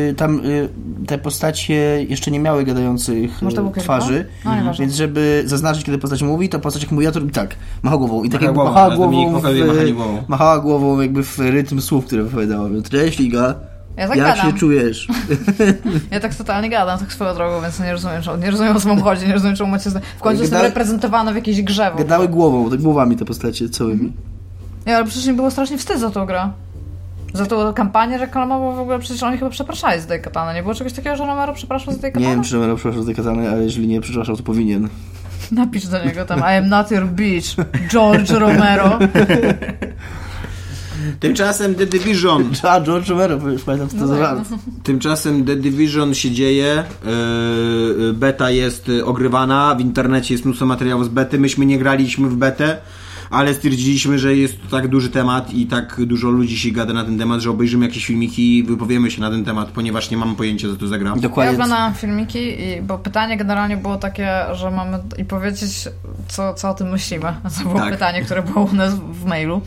yy, 0.08 0.14
tam 0.14 0.44
yy, 0.44 0.68
te 1.06 1.18
postacie 1.18 2.04
jeszcze 2.08 2.30
nie 2.30 2.40
miały 2.40 2.64
gadających 2.64 3.42
yy, 3.42 3.82
twarzy? 3.82 4.26
No, 4.44 4.56
nieważne. 4.56 4.84
więc 4.84 4.96
żeby 4.96 5.42
zaznaczyć, 5.46 5.84
kiedy 5.84 5.98
postać 5.98 6.22
mówi, 6.22 6.48
to 6.48 6.58
postać 6.58 6.82
jak 6.82 6.92
mówi, 6.92 7.04
ja 7.04 7.12
to 7.12 7.20
robi 7.20 7.32
tak, 7.32 7.56
macha 7.82 7.96
głową 7.96 8.24
i 8.24 8.30
tak 8.30 8.40
Macha 8.40 8.46
jakby 8.46 8.54
głową, 8.54 8.70
machała 8.70 8.96
głową, 8.96 9.40
w, 9.40 10.28
machała 10.28 10.58
głową 10.58 11.00
jakby 11.00 11.22
w 11.22 11.38
rytm 11.38 11.80
słów, 11.80 12.06
które 12.06 12.22
wypowiadała. 12.22 12.68
Cześć 12.90 13.18
Liga, 13.18 13.54
Ja 13.98 14.08
tak 14.08 14.16
jak 14.16 14.26
gadam. 14.26 14.46
się 14.52 14.58
czujesz? 14.58 15.08
Ja 16.10 16.20
tak 16.20 16.34
totalnie 16.34 16.70
gadam, 16.70 16.98
tak 16.98 17.12
swoją 17.12 17.34
drogą, 17.34 17.60
więc 17.62 17.80
nie 17.80 17.92
rozumiem, 17.92 18.22
czemu, 18.22 18.36
nie 18.36 18.50
rozumiem 18.50 18.76
o 18.76 18.80
co 18.80 18.88
wam 18.88 19.00
chodzi, 19.02 19.26
nie 19.26 19.32
rozumiem, 19.32 19.56
czemu 19.56 19.70
macie... 19.70 19.90
W 19.90 20.20
końcu 20.20 20.42
jestem 20.42 20.62
reprezentowana 20.62 21.32
w 21.32 21.34
jakiejś 21.34 21.62
grze. 21.62 21.90
w. 21.94 21.98
Gadały 21.98 22.28
głową, 22.28 22.70
tak 22.70 22.80
głowami 22.82 23.16
te 23.16 23.24
postacie 23.24 23.68
całymi. 23.68 24.12
Nie, 24.86 24.96
ale 24.96 25.04
przecież 25.04 25.26
mi 25.26 25.34
było 25.34 25.50
strasznie 25.50 25.78
wstyd 25.78 26.00
za 26.00 26.10
tą 26.10 26.26
grę. 26.26 26.50
Za 27.34 27.46
tą 27.46 27.72
kampanię 27.72 28.18
reklamową 28.18 28.76
w 28.76 28.78
ogóle, 28.78 28.98
przecież 28.98 29.22
oni 29.22 29.38
chyba 29.38 29.50
przepraszali 29.50 30.00
za 30.00 30.06
tej 30.08 30.22
katany. 30.22 30.54
Nie 30.54 30.62
było 30.62 30.74
czegoś 30.74 30.92
takiego, 30.92 31.16
że 31.16 31.26
Romero 31.26 31.52
przepraszał 31.52 31.94
za 31.94 32.00
tej 32.00 32.08
Nie 32.08 32.12
katany? 32.12 32.30
wiem, 32.34 32.42
czy 32.44 32.54
Romero 32.54 32.76
przepraszał 32.76 33.02
z 33.02 33.06
tej 33.06 33.14
katany, 33.14 33.50
ale 33.50 33.62
jeżeli 33.64 33.86
nie 33.88 34.00
przepraszał, 34.00 34.36
to 34.36 34.42
powinien. 34.42 34.88
Napisz 35.52 35.86
do 35.86 36.04
niego 36.04 36.24
tam, 36.24 36.38
I 36.40 36.42
am 36.42 36.68
not 36.68 36.90
your 36.90 37.06
bitch, 37.06 37.48
George 37.90 38.30
Romero. 38.30 38.98
Tymczasem 41.20 41.74
The 41.74 41.86
Division. 41.86 42.50
A, 42.62 42.80
George 42.86 43.08
Romero, 43.08 43.48
już 43.50 43.62
pamiętam, 43.62 43.88
co 43.88 43.96
to 43.96 44.06
No. 44.06 44.58
Tymczasem 44.82 45.44
The 45.44 45.56
Division 45.56 46.14
się 46.14 46.30
dzieje, 46.30 46.84
yy, 47.98 48.12
beta 48.12 48.50
jest 48.50 48.88
yy, 48.88 49.04
ogrywana, 49.04 49.74
w 49.74 49.80
internecie 49.80 50.34
jest 50.34 50.44
mnóstwo 50.44 50.66
materiałów 50.66 51.04
z 51.04 51.08
bety, 51.08 51.38
myśmy 51.38 51.66
nie 51.66 51.78
graliśmy 51.78 52.28
w 52.28 52.36
betę, 52.36 52.76
ale 53.30 53.54
stwierdziliśmy, 53.54 54.18
że 54.18 54.36
jest 54.36 54.62
to 54.62 54.76
tak 54.76 54.88
duży 54.88 55.10
temat 55.10 55.54
i 55.54 55.66
tak 55.66 56.00
dużo 56.06 56.28
ludzi 56.30 56.58
się 56.58 56.70
gada 56.70 56.92
na 56.94 57.04
ten 57.04 57.18
temat, 57.18 57.40
że 57.40 57.50
obejrzymy 57.50 57.86
jakieś 57.86 58.06
filmiki 58.06 58.58
i 58.58 58.62
wypowiemy 58.62 59.10
się 59.10 59.20
na 59.20 59.30
ten 59.30 59.44
temat, 59.44 59.68
ponieważ 59.68 60.10
nie 60.10 60.16
mamy 60.16 60.34
pojęcia, 60.34 60.68
co 60.68 60.76
to 60.76 60.86
za 60.86 60.98
gra. 60.98 61.12
Ja 61.16 61.22
Dokładnie. 61.22 61.52
oglądałam 61.52 61.94
filmiki, 61.94 62.38
i, 62.38 62.82
bo 62.82 62.98
pytanie 62.98 63.36
generalnie 63.36 63.76
było 63.76 63.96
takie, 63.96 64.30
że 64.52 64.70
mamy 64.70 64.98
i 65.18 65.24
powiedzieć, 65.24 65.88
co, 66.28 66.54
co 66.54 66.70
o 66.70 66.74
tym 66.74 66.90
myślimy. 66.90 67.32
To 67.58 67.62
było 67.62 67.74
Tak. 67.80 67.90
pytanie, 67.92 68.22
które 68.22 68.42
było 68.42 68.64
u 68.64 68.74
nas 68.74 68.94
w 68.94 69.24
mailu. 69.24 69.60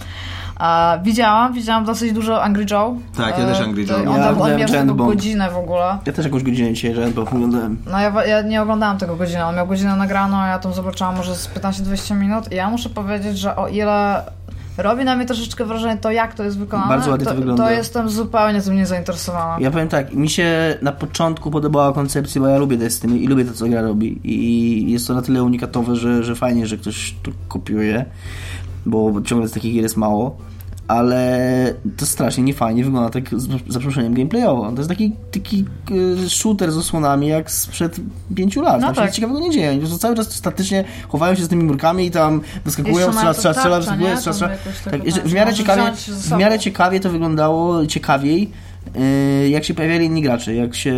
A, 0.62 0.98
widziałam, 1.04 1.54
widziałam 1.54 1.86
dosyć 1.86 2.14
dużo 2.14 2.44
Angry 2.44 2.66
Joe. 2.72 2.96
Tak, 3.18 3.40
ja 3.40 3.46
też 3.46 3.60
E, 3.60 3.64
Angry 3.64 3.86
Joe. 3.86 3.96
On, 3.96 4.04
Ja 4.04 4.30
on 4.30 4.58
widziałem 4.58 4.88
miał 4.88 4.96
tego 4.96 5.06
godzinę 5.06 5.50
w 5.50 5.58
ogóle. 5.58 5.98
Ja 6.06 6.14
też 6.14 6.26
jakąś 6.26 6.44
godzinę 6.44 6.74
dzisiaj, 6.74 6.96
że 6.96 7.08
bo 7.08 7.22
oglądałem. 7.22 7.78
No 7.92 8.00
ja, 8.00 8.26
ja 8.26 8.42
nie 8.42 8.62
oglądałam 8.62 8.98
tego 8.98 9.16
godzinę, 9.16 9.46
on 9.46 9.56
miał 9.56 9.68
godzinę 9.68 9.96
nagraną, 9.96 10.38
a 10.38 10.48
ja 10.48 10.60
tam 10.60 10.74
zobaczyłam 10.74 11.16
może 11.16 11.36
z 11.36 11.50
15-20 11.50 12.16
minut 12.16 12.52
i 12.52 12.56
ja 12.56 12.70
muszę 12.70 12.90
powiedzieć, 12.90 13.38
że 13.40 13.56
o 13.56 13.68
ile 13.68 14.24
robi 14.78 15.04
na 15.04 15.16
mnie 15.16 15.26
troszeczkę 15.26 15.66
wrażenie 15.66 15.98
to, 15.98 16.12
jak 16.12 16.34
to 16.34 16.44
jest 16.44 16.58
wykonane. 16.60 16.90
Bardzo 16.90 17.12
ładnie 17.12 17.26
to 17.26 17.32
to, 17.32 17.38
wygląda. 17.38 17.64
to 17.64 17.72
jestem 17.72 18.10
zupełnie 18.10 18.62
tym 18.62 18.76
niezainteresowana. 18.76 19.58
Ja 19.60 19.72
powiem 19.72 19.88
tak, 19.88 20.14
mi 20.14 20.30
się 20.30 20.78
na 20.82 20.92
początku 20.92 21.52
podobała 21.52 21.94
koncepcja, 21.94 22.42
bo 22.42 22.48
ja 22.48 22.58
lubię 22.58 22.78
Destiny 22.78 23.18
i 23.18 23.28
lubię 23.28 23.46
to, 23.46 23.54
co 23.54 23.66
gra 23.68 23.82
robi. 23.82 24.20
I 24.24 24.92
jest 24.92 25.08
to 25.08 25.14
na 25.14 25.22
tyle 25.22 25.44
unikatowe, 25.44 25.96
że, 25.96 26.24
że 26.24 26.36
fajnie, 26.36 26.68
że 26.68 26.78
ktoś 26.78 27.16
to 27.24 27.32
kopiuje, 27.48 28.06
bo 28.86 29.22
ciągle 29.22 29.50
takich 29.50 29.74
gier 29.74 29.84
jest 29.84 29.98
mało. 29.98 30.38
Ale 30.88 31.74
to 31.98 32.06
strasznie 32.06 32.44
niefajnie 32.44 32.84
wygląda 32.84 33.10
tak 33.10 33.30
z 33.40 33.48
za 33.48 33.58
przeproszeniem 33.70 34.14
gameplayowo. 34.14 34.72
To 34.72 34.78
jest 34.78 34.90
taki, 34.90 35.12
taki 35.32 35.66
e, 36.26 36.30
shooter 36.30 36.72
z 36.72 36.78
osłonami 36.78 37.28
jak 37.28 37.52
sprzed 37.52 38.00
pięciu 38.36 38.62
lat. 38.62 38.82
No 38.82 38.88
Tam 38.88 38.96
się 38.96 39.02
tak. 39.02 39.10
nic 39.10 39.16
ciekawego 39.16 39.40
nie 39.40 39.50
dzieje. 39.50 39.70
Oni 39.70 39.80
po 39.80 39.82
prostu 39.82 40.02
cały 40.02 40.16
czas 40.16 40.32
statycznie 40.32 40.84
chowają 41.08 41.36
się 41.36 41.44
z 41.44 41.48
tymi 41.48 41.64
murkami 41.64 42.06
i 42.06 42.12
tam 42.12 42.42
wyskakują, 42.66 43.14
strzela, 43.14 43.34
strzela, 43.34 43.54
strzela, 43.54 43.96
nie? 43.96 44.18
strzela, 44.18 44.38
Tak, 44.86 44.92
tak 44.92 45.02
w 45.04 45.34
miarę 45.34 45.54
ciekawie, 45.54 45.96
ze 46.08 46.36
w 46.36 46.40
miarę 46.40 46.60
ciekawie 46.60 47.00
to 47.00 47.10
wyglądało, 47.10 47.86
ciekawiej, 47.86 48.52
jak 49.50 49.64
się 49.64 49.74
pojawiali 49.74 50.06
inni 50.06 50.22
gracze, 50.22 50.56
jak 50.56 50.76
się, 50.76 50.96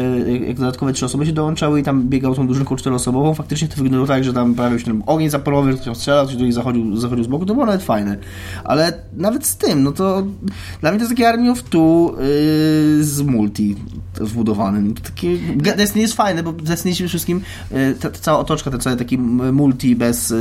jak, 0.48 0.58
dodatkowe 0.58 0.94
trzy 0.94 1.06
osoby 1.06 1.26
się 1.26 1.32
dołączały 1.32 1.80
i 1.80 1.84
tam 1.84 2.10
biegał 2.10 2.36
tą 2.36 2.48
drużynką 2.48 2.76
czteroosobową, 2.76 3.34
faktycznie 3.34 3.68
to 3.68 3.76
wyglądało 3.76 4.08
tak, 4.08 4.24
że 4.24 4.34
tam 4.34 4.56
pojawił 4.56 4.80
się 4.80 4.86
ten 4.86 5.04
ogień 5.06 5.30
zaporowy, 5.30 5.74
ktoś 5.74 5.86
tam 5.86 5.96
strzelał, 5.96 6.26
ktoś 6.26 6.38
drugi 6.38 6.52
zachodził, 6.52 6.98
zachodził 6.98 7.24
z 7.24 7.28
boku, 7.28 7.46
to 7.46 7.54
było 7.54 7.66
nawet 7.66 7.84
fajne. 7.84 8.18
Ale 8.64 8.94
nawet 9.18 9.46
z 9.46 9.58
tym, 9.58 9.84
no 9.84 9.92
to 9.92 10.24
dla 10.82 10.92
mnie 10.92 11.00
to 11.00 11.04
jest 11.04 11.10
takie 11.10 11.30
Army 11.30 11.52
of 11.52 11.64
Two 11.64 12.16
yy, 12.18 13.04
z 13.04 13.22
multi 13.22 13.76
wbudowanym. 14.16 14.94
To 14.94 15.02
Takie, 15.02 15.38
Destiny 15.78 16.02
jest 16.02 16.14
fajne, 16.14 16.44
bo 16.44 16.54
Destiny 16.54 16.96
przede 16.96 17.10
wszystkim 17.10 17.42
yy, 17.72 17.96
ta, 18.00 18.10
ta 18.10 18.20
cała 18.20 18.40
otoczka, 18.40 18.72
ten 18.72 18.80
cały 18.80 18.96
taki 18.96 19.18
multi 19.18 19.96
bez, 19.96 20.34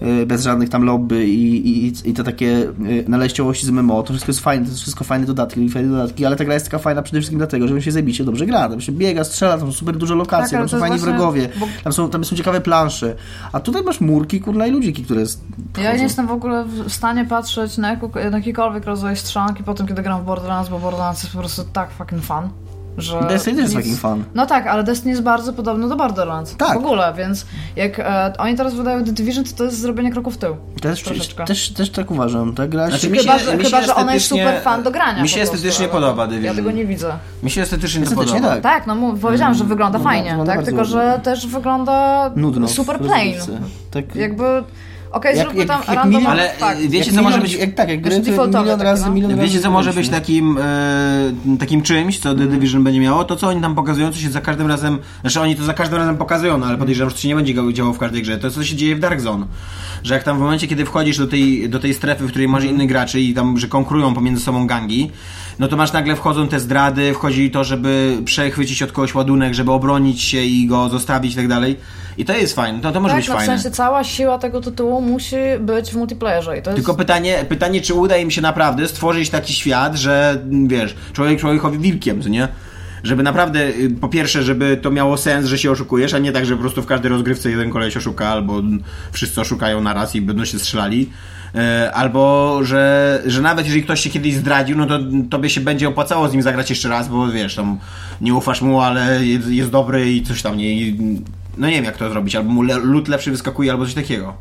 yy, 0.00 0.26
bez 0.26 0.42
żadnych 0.42 0.68
tam 0.68 0.82
lobby 0.84 1.28
i, 1.28 1.68
i, 1.86 1.92
i 2.10 2.12
te 2.12 2.24
takie 2.24 2.46
yy, 2.46 3.04
naleściowości 3.08 3.66
z 3.66 3.70
MMO, 3.70 4.02
to 4.02 4.12
wszystko 4.12 4.30
jest 4.30 4.40
fajne, 4.40 4.64
to 4.64 4.70
jest 4.70 4.82
wszystko 4.82 5.04
fajne 5.04 5.26
dodatki, 5.26 5.68
fajne 5.68 5.88
dodatki, 5.88 6.24
ale 6.24 6.36
ta 6.36 6.44
gra 6.44 6.54
jest 6.54 6.69
taka 6.70 6.82
fajna 6.82 7.02
przede 7.02 7.18
wszystkim 7.18 7.38
dlatego, 7.38 7.68
że 7.68 7.82
się 7.82 7.92
zabicie 7.92 8.24
dobrze 8.24 8.46
gra, 8.46 8.68
tam 8.68 8.80
się 8.80 8.92
biega, 8.92 9.24
strzela, 9.24 9.58
tam 9.58 9.66
są 9.66 9.72
super 9.72 9.96
duże 9.96 10.14
lokacje, 10.14 10.50
Tak, 10.50 10.60
tam 10.60 10.68
są 10.68 10.78
fajni 10.80 10.98
właśnie- 10.98 11.14
wrogowie, 11.16 11.48
bo- 11.60 11.66
tam 11.84 11.92
są, 11.92 12.10
tam 12.10 12.24
są 12.24 12.36
ciekawe 12.36 12.60
plansze, 12.60 13.14
a 13.52 13.60
tutaj 13.60 13.82
masz 13.82 14.00
murki, 14.00 14.40
kurna 14.40 14.66
i 14.66 14.70
ludziki, 14.70 15.04
które 15.04 15.20
jest, 15.20 15.40
Ja 15.82 15.96
nie 15.96 16.02
jestem 16.02 16.26
w 16.26 16.30
ogóle 16.30 16.64
w 16.64 16.92
stanie 16.92 17.24
patrzeć 17.24 17.78
na 17.78 17.96
jakikolwiek 18.32 18.84
rodzaj 18.84 19.16
strzelanki 19.16 19.62
po 19.64 19.74
tym, 19.74 19.86
kiedy 19.86 20.02
gram 20.02 20.20
w 20.22 20.24
Borderlands, 20.24 20.70
bo 20.70 20.78
Borderlands 20.78 21.22
jest 21.22 21.32
po 21.34 21.38
prostu 21.38 21.62
tak 21.72 21.90
fucking 21.90 22.22
fun, 22.22 22.48
że... 23.00 23.20
Destiny 23.28 23.56
też 23.56 23.62
jest 23.62 23.74
nic- 23.74 23.84
fucking 23.84 24.00
fun. 24.00 24.24
No 24.34 24.46
tak, 24.46 24.66
ale 24.66 24.84
Destiny 24.84 25.10
jest 25.10 25.22
bardzo 25.22 25.52
podobny 25.52 25.88
do 25.88 25.96
Borderlands. 25.96 26.56
Tak. 26.56 26.74
W 26.74 26.76
ogóle, 26.76 27.14
więc 27.16 27.46
jak 27.76 27.98
e, 27.98 28.32
oni 28.38 28.56
teraz 28.56 28.74
wydają 28.74 29.04
The 29.04 29.12
Division, 29.12 29.44
to 29.44 29.50
to 29.56 29.64
jest 29.64 29.78
zrobienie 29.80 30.12
kroku 30.12 30.30
w 30.30 30.36
tył. 30.38 30.56
Też, 30.82 31.02
Troszeczkę. 31.02 31.44
też, 31.44 31.70
też 31.70 31.90
tak 31.90 32.10
uważam, 32.10 32.54
tak 32.54 32.70
gra 32.70 32.88
Znaczy, 32.88 33.10
Chyba, 33.10 33.38
się- 33.38 33.44
że, 33.44 33.58
chyba 33.58 33.82
że 33.82 33.94
ona 33.94 34.14
jest 34.14 34.26
super 34.26 34.60
fan 34.62 34.82
do 34.82 34.90
grania 34.90 35.22
mi 35.22 35.28
się 35.28 35.36
prostu, 35.36 35.54
estetycznie 35.54 35.88
podoba 35.88 36.22
Ja 36.22 36.28
Division. 36.28 36.56
tego 36.56 36.70
nie 36.70 36.86
widzę. 36.86 37.12
Mi 37.42 37.50
się 37.50 37.62
estetycznie 37.62 38.02
Estetycznie 38.02 38.34
podoba. 38.34 38.54
tak. 38.54 38.62
Tak, 38.62 38.86
no 38.86 38.94
mów, 38.94 39.20
powiedziałam, 39.20 39.54
że 39.54 39.64
wygląda 39.64 39.98
Wygląda- 39.98 40.10
fajnie, 40.16 40.30
wygląda 40.30 40.52
tak? 40.52 40.58
bardzo 40.60 40.70
Tylko, 40.70 40.84
że 40.84 41.20
też 41.22 41.46
wygląda 41.46 42.30
Nudno. 42.36 42.68
super 42.68 42.98
plain. 42.98 43.34
Tak, 43.90 44.16
Jakby, 44.16 44.44
okej, 45.12 45.36
Jak- 45.36 45.46
zróbmy 45.46 45.66
tam 45.66 45.80
jak 45.80 45.96
random, 45.96 46.22
milion- 46.22 46.30
Ale, 46.30 46.50
tak. 46.60 46.78
y, 46.80 46.88
wiecie, 46.88 46.96
jak 46.96 47.04
co 47.04 47.10
milion, 47.10 47.24
może 47.24 47.38
być- 47.40 47.54
Jak, 47.54 47.74
tak, 47.74 47.88
jak 47.88 48.00
gry, 48.00 48.16
to 48.16 48.22
defaultowe 48.22 48.58
milion 48.64 48.78
takie, 48.78 48.90
razy, 48.90 49.06
no. 49.06 49.12
milion 49.12 49.30
razy 49.30 49.42
Wiecie, 49.42 49.60
co 49.60 49.70
może 49.70 49.92
być 49.92 50.08
takim, 50.08 50.58
e, 50.58 51.56
takim 51.58 51.82
czymś, 51.82 52.18
co 52.18 52.34
The 52.34 52.46
Division 52.46 52.84
będzie 52.84 53.00
miało? 53.00 53.24
To, 53.24 53.36
co 53.36 53.48
oni 53.48 53.60
tam 53.60 53.74
pokazują, 53.74 54.12
co 54.12 54.18
się 54.18 54.30
za 54.30 54.40
każdym 54.40 54.66
razem... 54.66 54.98
Znaczy, 55.20 55.40
oni 55.40 55.56
to 55.56 55.64
za 55.64 55.74
każdym 55.74 55.98
razem 55.98 56.16
pokazują, 56.16 56.58
no, 56.58 56.66
ale 56.66 56.78
podejrzewam, 56.78 57.10
że 57.10 57.16
to 57.16 57.22
się 57.22 57.28
nie 57.28 57.34
będzie 57.36 57.54
działo- 57.54 57.92
w 57.92 57.98
każdej 57.98 58.22
grze. 58.22 58.38
To 58.38 58.46
jest, 58.46 58.56
co 58.56 58.64
się 58.64 58.76
dzieje 58.76 58.96
w 58.96 58.98
Dark 59.00 59.20
Zone. 59.20 59.46
Że 60.02 60.14
jak 60.14 60.22
tam 60.22 60.36
w 60.36 60.40
momencie, 60.40 60.66
kiedy 60.68 60.84
wchodzisz 60.86 61.18
do 61.18 61.26
tej, 61.26 61.68
do 61.68 61.78
tej 61.78 61.94
strefy, 61.94 62.24
w 62.24 62.28
której 62.30 62.48
masz 62.48 62.64
innych 62.64 62.88
graczy 62.88 63.20
i 63.20 63.34
tam, 63.34 63.58
że 63.58 63.68
konkurują 63.68 64.14
pomiędzy 64.14 64.42
sobą 64.44 64.66
gangi, 64.66 65.10
no 65.60 65.68
to 65.68 65.76
masz 65.76 65.92
nagle 65.92 66.16
wchodzą 66.16 66.48
te 66.48 66.60
zdrady, 66.60 67.14
wchodzi 67.14 67.50
to, 67.50 67.64
żeby 67.64 68.18
przechwycić 68.24 68.82
od 68.82 68.92
kogoś 68.92 69.14
ładunek, 69.14 69.54
żeby 69.54 69.72
obronić 69.72 70.22
się 70.22 70.42
i 70.42 70.66
go 70.66 70.88
zostawić 70.88 71.32
i 71.32 71.36
tak 71.36 71.48
dalej. 71.48 71.76
I 72.18 72.24
to 72.24 72.32
jest 72.32 72.54
fajne, 72.54 72.80
to, 72.80 72.92
to 72.92 73.00
może 73.00 73.14
Tak, 73.14 73.20
być 73.20 73.28
no 73.28 73.34
w 73.34 73.38
fajne. 73.38 73.58
sensie 73.58 73.76
cała 73.76 74.04
siła 74.04 74.38
tego 74.38 74.60
tytułu 74.60 75.00
musi 75.00 75.36
być 75.60 75.90
w 75.90 75.96
multiplayerze 75.96 76.62
to 76.62 76.70
jest... 76.70 76.76
Tylko 76.76 76.94
pytanie, 76.94 77.44
pytanie, 77.48 77.80
czy 77.80 77.94
uda 77.94 78.16
im 78.16 78.30
się 78.30 78.40
naprawdę 78.40 78.88
stworzyć 78.88 79.30
taki 79.30 79.52
świat, 79.52 79.96
że 79.96 80.40
mm, 80.44 80.68
wiesz, 80.68 80.96
człowiek 81.12 81.40
człowiekowi 81.40 81.78
wilkiem, 81.78 82.22
co 82.22 82.28
nie? 82.28 82.48
Żeby 83.02 83.22
naprawdę, 83.22 83.68
y, 83.68 83.90
po 84.00 84.08
pierwsze, 84.08 84.42
żeby 84.42 84.76
to 84.82 84.90
miało 84.90 85.16
sens, 85.16 85.46
że 85.46 85.58
się 85.58 85.70
oszukujesz, 85.70 86.14
a 86.14 86.18
nie 86.18 86.32
tak, 86.32 86.46
że 86.46 86.54
po 86.54 86.60
prostu 86.60 86.82
w 86.82 86.86
każdej 86.86 87.10
rozgrywce 87.10 87.50
jeden 87.50 87.70
koleś 87.70 87.96
oszuka, 87.96 88.28
albo 88.28 88.62
wszyscy 89.12 89.40
oszukają 89.40 89.80
naraz 89.80 90.14
i 90.14 90.20
będą 90.20 90.44
się 90.44 90.58
strzelali. 90.58 91.10
E, 91.54 91.92
Albo, 91.94 92.58
że, 92.64 93.22
że 93.26 93.42
nawet 93.42 93.64
jeżeli 93.66 93.82
ktoś 93.84 94.00
się 94.00 94.10
kiedyś 94.10 94.34
zdradził, 94.34 94.76
no 94.76 94.86
to 94.86 94.98
tobie 95.30 95.50
się 95.50 95.60
będzie 95.60 95.88
opłacało 95.88 96.28
z 96.28 96.32
nim 96.32 96.42
zagrać 96.42 96.70
jeszcze 96.70 96.88
raz, 96.88 97.08
bo 97.08 97.28
wiesz, 97.28 97.54
tam 97.54 97.78
nie 98.20 98.34
ufasz 98.34 98.62
mu, 98.62 98.80
ale 98.80 99.26
jest, 99.26 99.48
jest 99.48 99.70
dobry 99.70 100.12
i 100.12 100.22
coś 100.22 100.42
tam 100.42 100.56
nie. 100.56 100.72
i- 100.72 101.20
No 101.58 101.66
nie 101.66 101.72
wiem, 101.74 101.84
jak 101.84 101.96
to 101.96 102.10
zrobić, 102.10 102.36
albo 102.36 102.50
mu 102.50 102.62
le, 102.62 102.78
lód 102.78 103.08
lepszy 103.08 103.30
wyskakuje, 103.30 103.72
albo 103.72 103.84
coś 103.84 103.94
takiego. 103.94 104.34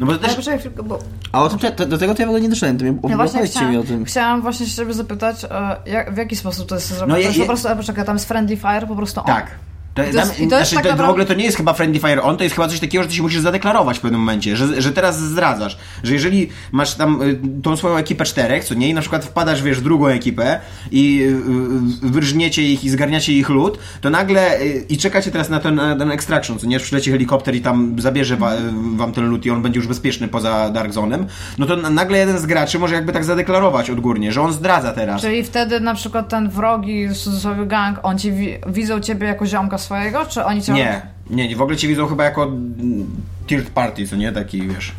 No 0.00 0.06
bo 0.06 0.16
też. 0.18 0.36
bo 0.84 0.98
A 1.32 1.42
o 1.42 1.48
tym, 1.48 1.58
to, 1.58 1.86
do 1.86 1.98
tego 1.98 2.14
to 2.14 2.22
ja 2.22 2.26
w 2.26 2.30
ogóle 2.30 2.40
nie 2.42 2.48
doszedłem, 2.48 2.78
to 2.78 2.84
mi 2.84 2.90
ja 3.10 3.16
właśnie 3.16 3.38
opowiedzcie 3.40 3.60
mi 3.60 3.66
chciałam, 3.66 3.76
o 3.76 3.88
tym. 3.88 4.04
chciałam 4.04 4.42
właśnie 4.42 4.66
się 4.66 4.76
ciebie 4.76 4.94
zapytać, 4.94 5.44
e, 5.44 5.76
jak, 5.86 6.14
w 6.14 6.16
jaki 6.16 6.36
sposób 6.36 6.68
to 6.68 6.74
jest 6.74 6.88
zrobione. 6.88 7.12
No 7.12 7.18
jest 7.18 7.36
je- 7.36 7.42
po 7.42 7.46
prostu, 7.46 7.68
poczekaj, 7.76 8.04
tam 8.04 8.16
jest 8.16 8.28
Friendly 8.28 8.56
Fire, 8.56 8.86
po 8.86 8.96
prostu 8.96 9.20
on. 9.20 9.26
Tak. 9.26 9.50
To, 9.94 10.02
I 10.02 10.06
to 10.10 10.16
jest- 10.18 10.30
tam- 10.36 10.44
i 10.46 10.48
to 10.48 10.56
znaczy, 10.64 10.88
to, 10.88 11.06
W 11.06 11.10
ogóle 11.10 11.24
to 11.26 11.34
nie 11.34 11.44
jest 11.44 11.56
chyba 11.56 11.72
Friendly 11.72 12.00
Fire 12.00 12.22
On, 12.22 12.36
to 12.36 12.44
jest 12.44 12.54
chyba 12.56 12.68
coś 12.68 12.80
takiego, 12.80 13.02
że 13.04 13.08
ty 13.10 13.14
się 13.14 13.22
musisz 13.22 13.40
zadeklarować 13.40 13.98
w 13.98 14.00
pewnym 14.00 14.20
momencie, 14.20 14.56
że, 14.56 14.82
że 14.82 14.92
teraz 14.92 15.20
zdradzasz, 15.20 15.78
że 16.02 16.12
jeżeli 16.12 16.48
masz 16.72 16.94
tam 16.94 17.22
y, 17.22 17.38
tą 17.62 17.76
swoją 17.76 17.96
ekipę 17.96 18.24
czterech, 18.24 18.64
co 18.64 18.74
nie, 18.74 18.88
i 18.88 18.94
na 18.94 19.00
przykład 19.00 19.24
wpadasz, 19.24 19.62
wiesz, 19.62 19.78
w 19.78 19.82
drugą 19.82 20.06
ekipę 20.06 20.60
i 20.90 21.20
y, 21.22 22.06
y, 22.06 22.10
wyrżniecie 22.10 22.62
ich 22.62 22.84
i 22.84 22.90
zgarniacie 22.90 23.32
ich 23.32 23.48
lód, 23.48 23.78
to 24.00 24.10
nagle 24.10 24.58
i 24.88 24.98
czekacie 24.98 25.30
teraz 25.30 25.48
na 25.50 25.60
ten, 25.60 25.74
na 25.74 25.96
ten 25.96 26.10
extraction, 26.10 26.58
co 26.58 26.66
nie, 26.66 26.80
przyleci 26.80 27.10
helikopter 27.10 27.54
i 27.54 27.60
tam 27.60 27.96
zabierze 28.00 28.36
wa, 28.36 28.52
wam 28.96 29.12
ten 29.12 29.26
lód 29.28 29.46
i 29.46 29.50
on 29.50 29.62
będzie 29.62 29.78
już 29.78 29.86
bezpieczny 29.88 30.28
poza 30.28 30.70
Dark 30.70 30.92
Zone'em, 30.92 31.24
no 31.58 31.66
to 31.66 31.76
na- 31.76 31.90
nagle 31.90 32.18
jeden 32.18 32.38
z 32.38 32.46
graczy 32.46 32.78
może 32.78 32.94
jakby 32.94 33.12
tak 33.12 33.24
zadeklarować 33.24 33.90
odgórnie, 33.90 34.32
że 34.32 34.42
on 34.42 34.52
zdradza 34.52 34.92
teraz. 34.92 35.20
Czyli 35.20 35.44
wtedy 35.44 35.80
na 35.80 35.94
przykład 35.94 36.28
ten 36.28 36.48
wrogi, 36.48 37.08
cudzysłowie 37.14 37.66
gang, 37.66 37.98
on 38.02 38.18
ci 38.18 38.32
wi- 38.32 38.58
widzą 38.66 39.00
ciebie 39.00 39.26
jako 39.26 39.46
ziomka 39.46 39.78
swojego, 39.84 40.26
czy 40.26 40.44
oni 40.44 40.62
cię... 40.62 40.72
Nie, 40.72 41.02
nie, 41.30 41.48
nie, 41.48 41.56
w 41.56 41.62
ogóle 41.62 41.76
cię 41.76 41.88
widzą 41.88 42.06
chyba 42.06 42.24
jako 42.24 42.42
mm, 42.42 43.06
third 43.46 43.70
party, 43.70 44.08
co 44.08 44.16
nie? 44.16 44.32
Taki, 44.32 44.68
wiesz... 44.68 44.92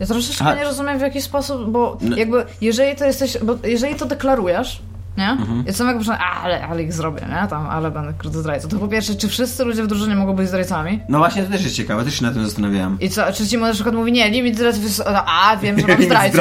Ja 0.00 0.06
troszeczkę 0.06 0.56
nie 0.56 0.64
rozumiem 0.64 0.98
w 0.98 1.00
jaki 1.02 1.22
sposób, 1.22 1.70
bo 1.70 1.98
No. 2.00 2.16
jakby 2.16 2.44
jeżeli 2.60 2.96
to 2.96 3.04
jesteś, 3.04 3.38
bo 3.42 3.56
jeżeli 3.64 3.94
to 3.94 4.06
deklarujesz, 4.06 4.82
nie? 5.18 5.30
Mhm. 5.30 5.64
Ja 5.66 5.72
sam 5.72 5.86
jak 5.86 5.96
muszę, 5.96 6.18
ale, 6.18 6.66
ale 6.68 6.82
ich 6.82 6.92
zrobię, 6.92 7.20
nie? 7.28 7.48
Tam, 7.48 7.66
ale 7.66 7.90
będę 7.90 8.12
kurde 8.12 8.38
zdrajcą. 8.38 8.68
To 8.68 8.78
po 8.78 8.88
pierwsze, 8.88 9.14
czy 9.14 9.28
wszyscy 9.28 9.64
ludzie 9.64 9.82
w 9.82 9.86
drużynie 9.86 10.16
mogą 10.16 10.32
być 10.32 10.48
zdrajcami? 10.48 11.00
No 11.08 11.18
właśnie, 11.18 11.42
to 11.42 11.50
też 11.52 11.62
jest 11.64 11.76
ciekawe, 11.76 12.04
też 12.04 12.14
się 12.14 12.24
na 12.24 12.30
tym 12.32 12.44
zastanawiałem. 12.44 12.96
I 13.00 13.10
co, 13.10 13.32
czy 13.32 13.46
ci 13.46 13.58
na 13.58 13.72
przykład 13.72 13.94
mówi, 13.94 14.12
nie, 14.12 14.30
limit 14.30 14.54
zdrajców 14.56 14.82
jest, 14.84 15.02
a 15.26 15.56
wiem, 15.56 15.80
że 15.80 15.86
mam 15.86 16.02
zdrajców, 16.32 16.40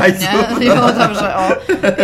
nie? 0.60 0.66
I 0.66 0.70
o, 0.70 0.94
dobrze, 0.94 1.36
o. 1.36 1.50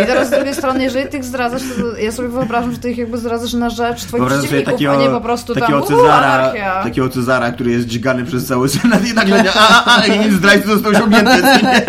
I 0.02 0.06
teraz 0.06 0.28
z 0.28 0.30
drugiej 0.30 0.54
strony, 0.54 0.82
jeżeli 0.82 1.08
tych 1.08 1.24
zdradzasz, 1.24 1.62
to 1.62 1.96
ja 1.98 2.12
sobie 2.12 2.28
wyobrażam, 2.28 2.72
że 2.72 2.78
ty 2.78 2.90
ich 2.90 2.98
jakby 2.98 3.18
zdradzasz 3.18 3.52
na 3.52 3.70
rzecz 3.70 4.00
twoich 4.02 4.10
Wyobrażam 4.10 4.38
przeciwników, 4.44 4.72
takiego, 4.72 4.92
a 4.92 4.96
nie 4.96 5.08
po 5.08 5.20
prostu 5.20 5.54
tam, 5.54 5.60
takiego 5.60 5.78
uuu, 5.78 5.88
Cezara, 5.88 6.16
anarchia. 6.32 6.82
takiego 6.82 7.08
Cezara, 7.08 7.52
który 7.52 7.70
jest 7.70 7.86
dźgany 7.86 8.24
przez 8.24 8.46
cały 8.46 8.68
senat 8.68 9.06
i 9.06 9.14
nagle 9.14 9.44
a, 9.54 9.84
a, 9.84 10.00
a, 10.00 10.06
i 10.06 10.30
zdrajcy 10.30 10.66
został 10.68 10.92
osiągnięty. 10.92 11.32
nie? 11.62 11.82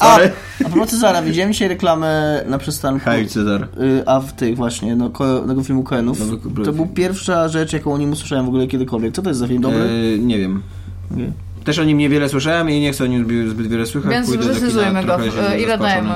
A, 0.00 0.12
Sorry. 0.14 0.30
A 0.64 0.68
propos 0.68 0.90
Cezara, 0.90 1.22
widziałem 1.22 1.52
dzisiaj 1.52 1.68
reklamę 1.68 2.42
na 2.48 2.58
przystanku. 2.58 3.04
Hej, 3.04 3.26
Cezar. 3.28 3.68
Y, 3.80 4.02
A 4.06 4.20
w 4.20 4.32
tych 4.32 4.56
właśnie, 4.56 4.96
no, 4.96 5.10
ko- 5.10 5.40
tego 5.48 5.62
filmu 5.64 5.82
Koenów. 5.82 6.18
To 6.64 6.72
był 6.72 6.86
pierwsza 6.86 7.48
rzecz, 7.48 7.72
jaką 7.72 7.92
o 7.92 7.98
nim 7.98 8.12
usłyszałem 8.12 8.44
w 8.44 8.48
ogóle 8.48 8.66
kiedykolwiek. 8.66 9.14
Co 9.14 9.22
to 9.22 9.30
jest 9.30 9.40
za 9.40 9.48
film? 9.48 9.62
Dobry? 9.62 9.78
E, 10.14 10.18
nie 10.18 10.38
wiem. 10.38 10.62
Nie. 11.10 11.32
Też 11.64 11.78
o 11.78 11.84
nim 11.84 11.98
niewiele 11.98 12.28
słyszałem 12.28 12.70
i 12.70 12.80
nie 12.80 12.92
chcę 12.92 13.04
o 13.04 13.06
nim 13.06 13.26
zbyt- 13.50 13.66
wiele 13.66 13.86
słychać. 13.86 14.10
Więc 14.12 14.30
recenzujmy 14.32 15.04
go. 15.04 15.16
Ile 15.24 15.30
zaskoczony. 15.32 15.78
dajemy? 15.78 16.10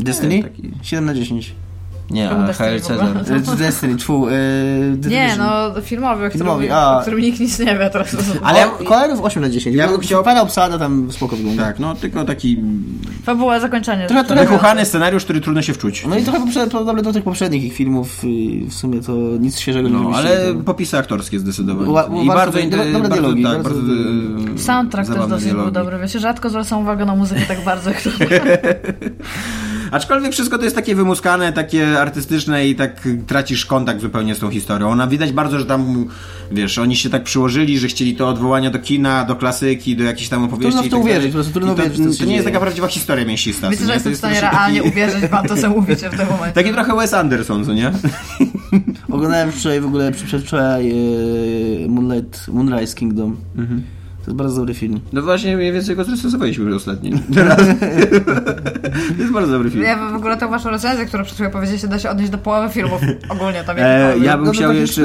Destiny? 0.00 0.42
taki- 0.42 0.70
7 0.82 1.04
na 1.04 1.14
10. 1.14 1.54
Nie, 2.12 2.30
a 2.30 2.34
Destiny? 2.46 2.80
Cezar. 2.80 3.08
Y, 3.08 5.06
y, 5.06 5.08
Nie, 5.08 5.36
no 5.38 5.82
filmowy, 5.82 6.26
o 6.26 6.28
którym, 6.28 6.46
Filmowy, 6.46 6.72
o 6.72 6.98
a. 6.98 7.02
którym 7.02 7.20
nikt 7.20 7.40
nic 7.40 7.58
nie 7.58 7.78
wie 7.78 7.90
teraz. 7.90 8.16
Ale- 8.42 8.64
Koenów 8.84 9.20
8 9.20 9.42
na 9.42 9.50
10. 9.50 9.76
Ja 9.76 9.88
bym 9.88 10.00
chciał- 10.00 10.24
Fajna 10.24 10.42
obsada, 10.42 10.78
tam 10.78 11.12
spoko 11.12 11.36
wygląda. 11.36 11.62
Tak, 11.64 11.78
no 11.78 11.94
tylko 11.94 12.24
taki 12.24 12.58
Fabuła, 13.24 13.60
zakończenie. 13.60 14.06
Trochę- 14.06 14.24
trochę- 14.24 14.42
wychuchany 14.46 14.84
scenariusz, 14.84 15.24
który 15.24 15.40
trudno 15.40 15.62
się 15.62 15.72
wczuć. 15.72 16.06
No 16.06 16.16
i 16.18 16.22
trochę 16.22 16.40
podobny 16.70 17.02
do 17.02 17.12
tych 17.12 17.24
poprzednich 17.24 17.64
ich 17.64 17.72
filmów. 17.74 18.24
y, 18.24 18.28
W 18.70 18.74
sumie 18.74 19.00
to 19.00 19.12
nic 19.40 19.58
świeżego 19.58 19.88
nie 19.88 19.94
No, 19.94 20.10
ale 20.14 20.54
popisy 20.64 20.98
aktorskie 20.98 21.38
zdecydowanie. 21.38 21.90
Ła- 21.90 22.22
I 22.22 22.26
bardzo 22.26 22.52
bardzo, 22.52 22.58
dobre- 22.58 22.92
bardzo, 22.92 23.08
dialogi, 23.08 23.42
tak, 23.42 23.62
bardzo 23.62 23.80
e, 24.54 24.58
Soundtrack 24.58 25.14
też 25.14 25.26
dosyć 25.26 25.52
był 25.52 25.70
dobry. 25.70 25.98
Wiecie, 25.98 26.18
rzadko 26.18 26.50
zwracam 26.50 26.78
uwagę 26.80 27.04
na 27.04 27.14
muzykę 27.16 27.40
tak 27.48 27.64
bardzo 27.64 27.90
jak 27.90 28.02
to. 28.02 28.10
Aczkolwiek 29.92 30.32
wszystko 30.32 30.58
to 30.58 30.64
jest 30.64 30.76
takie 30.76 30.94
wymuskane, 30.94 31.52
takie 31.52 32.00
artystyczne 32.00 32.68
i 32.68 32.74
tak 32.74 33.08
tracisz 33.26 33.66
kontakt 33.66 34.00
zupełnie 34.00 34.34
z 34.34 34.38
tą 34.38 34.50
historią. 34.50 34.90
Ona 34.90 35.06
widać 35.06 35.32
bardzo, 35.32 35.58
że 35.58 35.66
tam, 35.66 36.08
wiesz, 36.52 36.78
oni 36.78 36.96
się 36.96 37.10
tak 37.10 37.24
przyłożyli, 37.24 37.78
że 37.78 37.88
chcieli 37.88 38.16
to 38.16 38.28
odwołania 38.28 38.70
do 38.70 38.78
kina, 38.78 39.24
do 39.24 39.36
klasyki, 39.36 39.96
do 39.96 40.04
jakichś 40.04 40.28
tam 40.28 40.44
opowieści. 40.44 40.72
Trudno 40.72 40.82
w 40.82 40.86
i 40.86 40.90
to 40.90 40.96
tak 40.96 41.04
uwierzyć, 41.04 41.30
po 41.30 41.34
prostu 41.34 41.52
trudno 41.52 41.74
to, 41.74 41.82
to 41.82 41.88
to, 41.90 42.12
się 42.12 42.26
nie 42.26 42.34
jest 42.34 42.46
taka 42.46 42.60
prawdziwa 42.60 42.88
historia 42.88 43.24
mięsista. 43.24 43.70
Myślę, 43.70 43.86
co 43.86 43.92
że? 43.92 44.00
To 44.00 44.10
jestem 44.10 44.12
w 44.12 44.16
stanie 44.16 44.40
realnie 44.40 44.78
taki- 44.80 44.90
uwierzyć 44.92 45.26
wam 45.26 45.46
to, 45.46 45.56
co 45.56 45.70
mówicie 45.70 46.10
w 46.10 46.16
tym 46.16 46.28
momencie. 46.28 46.52
Taki 46.54 46.70
trochę 46.70 46.96
Wes 46.96 47.14
Anderson, 47.14 47.64
co 47.64 47.72
nie? 47.74 47.92
Oglądałem 49.10 49.52
wczoraj 49.52 49.80
w 49.80 49.86
ogóle, 49.86 50.12
przedwczoraj 50.12 50.90
e, 50.90 51.88
Moonlight, 51.88 52.48
Moonrise 52.48 52.94
Kingdom. 52.94 53.36
To 54.24 54.30
jest 54.30 54.36
bardzo 54.36 54.56
dobry 54.56 54.74
film. 54.74 55.00
No 55.12 55.22
właśnie, 55.22 55.56
mniej 55.56 55.72
więcej 55.72 55.96
go 55.96 56.04
zrestosowaliśmy 56.04 56.74
ostatnio. 56.74 57.18
Teraz. 57.34 57.56
to 59.16 59.22
jest 59.22 59.32
bardzo 59.32 59.52
dobry 59.52 59.70
film. 59.70 59.84
Ja 59.84 60.10
w 60.10 60.14
ogóle 60.14 60.36
tą 60.36 60.48
waszą 60.48 60.70
recenzję, 60.70 61.06
którą 61.06 61.24
przed 61.24 61.34
chwilą 61.34 61.50
powiedzieliście, 61.50 61.88
da 61.88 61.98
się 61.98 62.10
odnieść 62.10 62.30
do 62.30 62.38
połowy 62.38 62.68
filmów 62.68 63.00
ogólnie 63.28 63.64
tam 63.64 63.76
E, 63.78 64.18
ja 64.18 64.36
bym 64.36 64.46
No 64.46 64.52
chciał 64.52 64.72
jeszcze, 64.72 65.02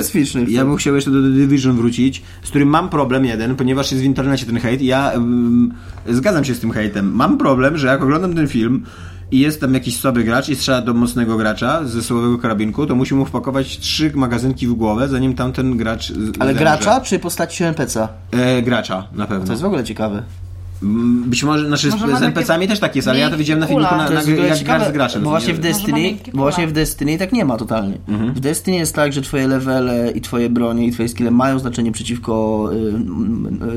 ja 0.47 0.65
bym 0.65 0.75
chciał 0.75 0.95
jeszcze 0.95 1.11
do 1.11 1.21
The 1.21 1.29
Division 1.29 1.75
wrócić, 1.75 2.23
z 2.43 2.49
którym 2.49 2.69
mam 2.69 2.89
problem 2.89 3.25
jeden, 3.25 3.55
ponieważ 3.55 3.91
jest 3.91 4.03
w 4.03 4.05
internecie 4.05 4.45
ten 4.45 4.59
hejt. 4.59 4.81
Ja 4.81 5.11
mm, 5.11 5.73
zgadzam 6.09 6.45
się 6.45 6.55
z 6.55 6.59
tym 6.59 6.71
hejtem. 6.71 7.11
Mam 7.11 7.37
problem, 7.37 7.77
że 7.77 7.87
jak 7.87 8.03
oglądam 8.03 8.35
ten 8.35 8.47
film 8.47 8.83
i 9.31 9.39
jest 9.39 9.61
tam 9.61 9.73
jakiś 9.73 9.97
słaby 9.99 10.23
gracz 10.23 10.49
i 10.49 10.55
strzela 10.55 10.81
do 10.81 10.93
mocnego 10.93 11.37
gracza 11.37 11.85
ze 11.85 12.03
słabego 12.03 12.37
karabinku, 12.37 12.85
to 12.85 12.95
musi 12.95 13.15
mu 13.15 13.25
wpakować 13.25 13.77
trzy 13.79 14.11
magazynki 14.15 14.67
w 14.67 14.73
głowę, 14.73 15.07
zanim 15.07 15.33
tamten 15.35 15.77
gracz 15.77 16.07
z- 16.11 16.17
Ale 16.17 16.25
zemrze. 16.49 16.53
gracza 16.53 17.01
czy 17.01 17.19
postaci 17.19 17.63
NPC-a? 17.63 18.07
E, 18.31 18.61
gracza, 18.61 19.07
na 19.13 19.25
pewno. 19.27 19.45
To 19.45 19.51
jest 19.51 19.61
w 19.61 19.65
ogóle 19.65 19.83
ciekawe. 19.83 20.23
Mm, 20.83 21.23
Być 21.29 21.43
może, 21.43 21.67
znaczy 21.67 21.89
Może 21.89 22.17
z, 22.17 22.21
NPC-ami 22.21 22.67
też 22.67 22.79
tak 22.79 22.95
jest, 22.95 23.07
ale 23.07 23.19
ja 23.19 23.29
to 23.29 23.37
widziałem 23.37 23.59
na 23.59 23.67
filmiku 23.67 23.95
na, 23.95 24.09
na, 24.09 24.21
jak 24.21 24.63
grasz 24.63 24.87
z 24.87 24.91
graczem. 24.91 25.23
Bo 25.23 25.29
właśnie 25.29 25.53
w 25.53 25.59
Destiny, 25.59 26.17
bo 26.33 26.41
właśnie 26.41 26.67
w 26.67 26.71
Destiny 26.71 27.17
tak 27.17 27.33
nie 27.33 27.45
ma 27.45 27.57
totalnie. 27.57 27.97
Mhm. 28.07 28.33
W 28.33 28.39
Destiny 28.39 28.77
jest 28.77 28.95
tak, 28.95 29.13
że 29.13 29.21
twoje 29.21 29.47
levele 29.47 30.11
i 30.11 30.21
twoje 30.21 30.49
bronie 30.49 30.87
i 30.87 30.91
twoje 30.91 31.09
skille 31.09 31.31
mają 31.31 31.59
znaczenie 31.59 31.91
przeciwko 31.91 32.69
y, 32.73 32.75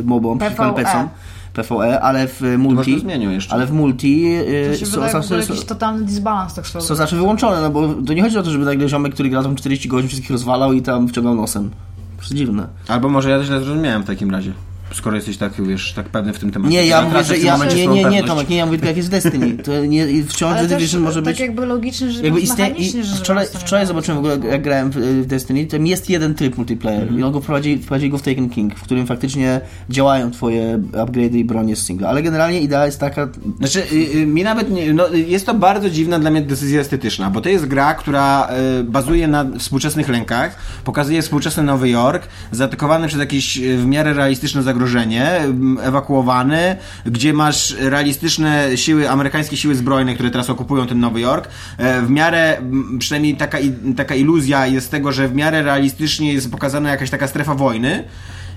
y, 0.00 0.04
mobom, 0.04 0.38
przeciwko 0.38 0.62
PvE. 0.72 0.80
NPC-om. 0.82 1.08
PvE, 1.52 2.00
ale 2.00 2.26
w 2.28 2.42
multi. 2.58 3.04
to. 3.48 3.54
Ale 3.54 3.66
w 3.66 3.72
multi 3.72 4.26
y, 4.26 4.70
To 4.72 4.76
się 4.78 4.86
są, 4.86 5.00
wydaje 5.00 5.22
są, 5.22 5.36
jakiś 5.36 5.64
totalny 5.64 6.04
disbalans 6.04 6.54
tak 6.54 6.66
swoją 6.66 6.84
są 6.84 6.94
znaczy 6.94 7.16
wyłączone, 7.16 7.60
no 7.60 7.70
bo 7.70 7.94
to 8.06 8.12
nie 8.12 8.22
chodzi 8.22 8.38
o 8.38 8.42
to, 8.42 8.50
żeby 8.50 8.64
nagle 8.64 8.88
ziomek, 8.88 9.14
który 9.14 9.28
gra 9.28 9.42
tam 9.42 9.56
40 9.56 9.88
godzin, 9.88 10.08
wszystkich 10.08 10.30
rozwalał 10.30 10.72
i 10.72 10.82
tam 10.82 11.08
wciągał 11.08 11.34
nosem. 11.34 11.70
To 12.16 12.22
jest 12.22 12.34
dziwne. 12.34 12.66
Albo 12.88 13.08
może 13.08 13.30
ja 13.30 13.44
źle 13.44 13.60
zrozumiałem 13.60 14.02
w 14.02 14.06
takim 14.06 14.30
razie. 14.30 14.52
Skoro 14.94 15.16
jesteś 15.16 15.36
tak, 15.36 15.52
wiesz, 15.62 15.92
tak 15.92 16.08
pewny 16.08 16.32
w 16.32 16.38
tym 16.38 16.50
temacie. 16.50 16.74
Nie, 16.74 16.86
ja 16.86 17.02
To 17.02 17.08
mówię, 17.08 17.24
że 17.24 17.38
ja, 17.38 17.52
momencie 17.52 17.86
nie, 17.86 18.04
nie, 18.04 18.04
nie. 18.04 18.24
Tomek, 18.24 18.48
nie, 18.48 18.56
ja 18.56 18.66
mówię 18.66 18.78
tylko 18.78 18.88
jak 18.88 18.96
jest 18.96 19.10
Destiny. 19.10 19.56
To 19.64 19.84
nie, 19.86 20.24
wciąż 20.24 20.52
Ale 20.52 20.68
Division 20.68 21.02
może 21.02 21.22
tak 21.22 21.32
być... 21.32 21.40
jakby 21.40 21.66
logicznie, 21.66 22.10
że 22.10 22.22
Jakby 22.22 22.40
istnieje, 22.40 22.70
istnieje, 22.70 22.70
mechanicznie, 22.70 23.00
i 23.00 23.04
że 23.04 23.16
wczoraj, 23.16 23.46
wczoraj 23.46 23.86
zobaczyłem 23.86 24.22
w 24.22 24.26
ogóle, 24.26 24.50
jak 24.50 24.62
grałem 24.62 24.90
w, 24.90 24.96
w 24.96 25.26
Destiny, 25.26 25.66
tam 25.66 25.86
jest 25.86 26.10
jeden 26.10 26.34
tryb 26.34 26.56
multiplayer 26.56 27.12
i 27.12 27.22
on 27.22 27.32
go 27.32 27.40
wprowadzi, 27.40 27.78
wprowadzi 27.78 28.10
go 28.10 28.18
w 28.18 28.22
Taken 28.22 28.50
King, 28.50 28.74
w 28.74 28.82
którym 28.82 29.06
faktycznie 29.06 29.60
działają 29.90 30.30
twoje 30.30 30.82
upgrade'y 30.92 31.36
i 31.36 31.44
bronie 31.44 31.76
z 31.76 31.86
singla. 31.86 32.08
Ale 32.08 32.22
generalnie 32.22 32.60
idea 32.60 32.86
jest 32.86 33.00
taka... 33.00 33.28
Znaczy, 33.58 33.82
y, 33.92 34.18
y, 34.18 34.26
mi 34.26 34.42
nawet 34.42 34.70
nie, 34.70 34.92
no, 34.92 35.08
jest 35.08 35.46
to 35.46 35.54
bardzo 35.54 35.90
dziwna 35.90 36.18
dla 36.18 36.30
mnie 36.30 36.42
decyzja 36.42 36.80
estetyczna, 36.80 37.30
bo 37.30 37.40
to 37.40 37.48
jest 37.48 37.66
gra, 37.66 37.94
która 37.94 38.48
y, 38.80 38.84
bazuje 38.84 39.28
na 39.28 39.46
współczesnych 39.58 40.08
lękach, 40.08 40.56
pokazuje 40.84 41.22
współczesny 41.22 41.62
Nowy 41.62 41.88
Jork, 41.88 42.22
zaatakowany 42.52 43.08
przez 43.08 43.20
jakieś 43.20 43.58
y, 43.58 43.78
w 43.78 43.86
miarę 43.86 44.12
realistyczne 44.14 44.62
zagrożenie, 44.62 44.79
ym, 44.86 45.78
ewakuowany, 45.82 46.76
gdzie 47.06 47.32
masz 47.32 47.76
realistyczne 47.78 48.76
siły, 48.76 49.10
amerykańskie 49.10 49.56
siły 49.56 49.74
zbrojne, 49.74 50.14
które 50.14 50.30
teraz 50.30 50.50
okupują 50.50 50.86
ten 50.86 51.00
Nowy 51.00 51.20
Jork. 51.20 51.48
E, 51.78 52.02
w 52.02 52.10
miarę, 52.10 52.56
m, 52.56 52.96
przynajmniej 52.98 53.36
taka, 53.36 53.58
taka 53.96 54.14
iluzja 54.14 54.66
jest 54.66 54.90
tego, 54.90 55.12
że 55.12 55.28
w 55.28 55.34
miarę 55.34 55.62
realistycznie 55.62 56.32
jest 56.32 56.50
pokazana 56.50 56.90
jakaś 56.90 57.10
taka 57.10 57.28
strefa 57.28 57.54
wojny. 57.54 58.04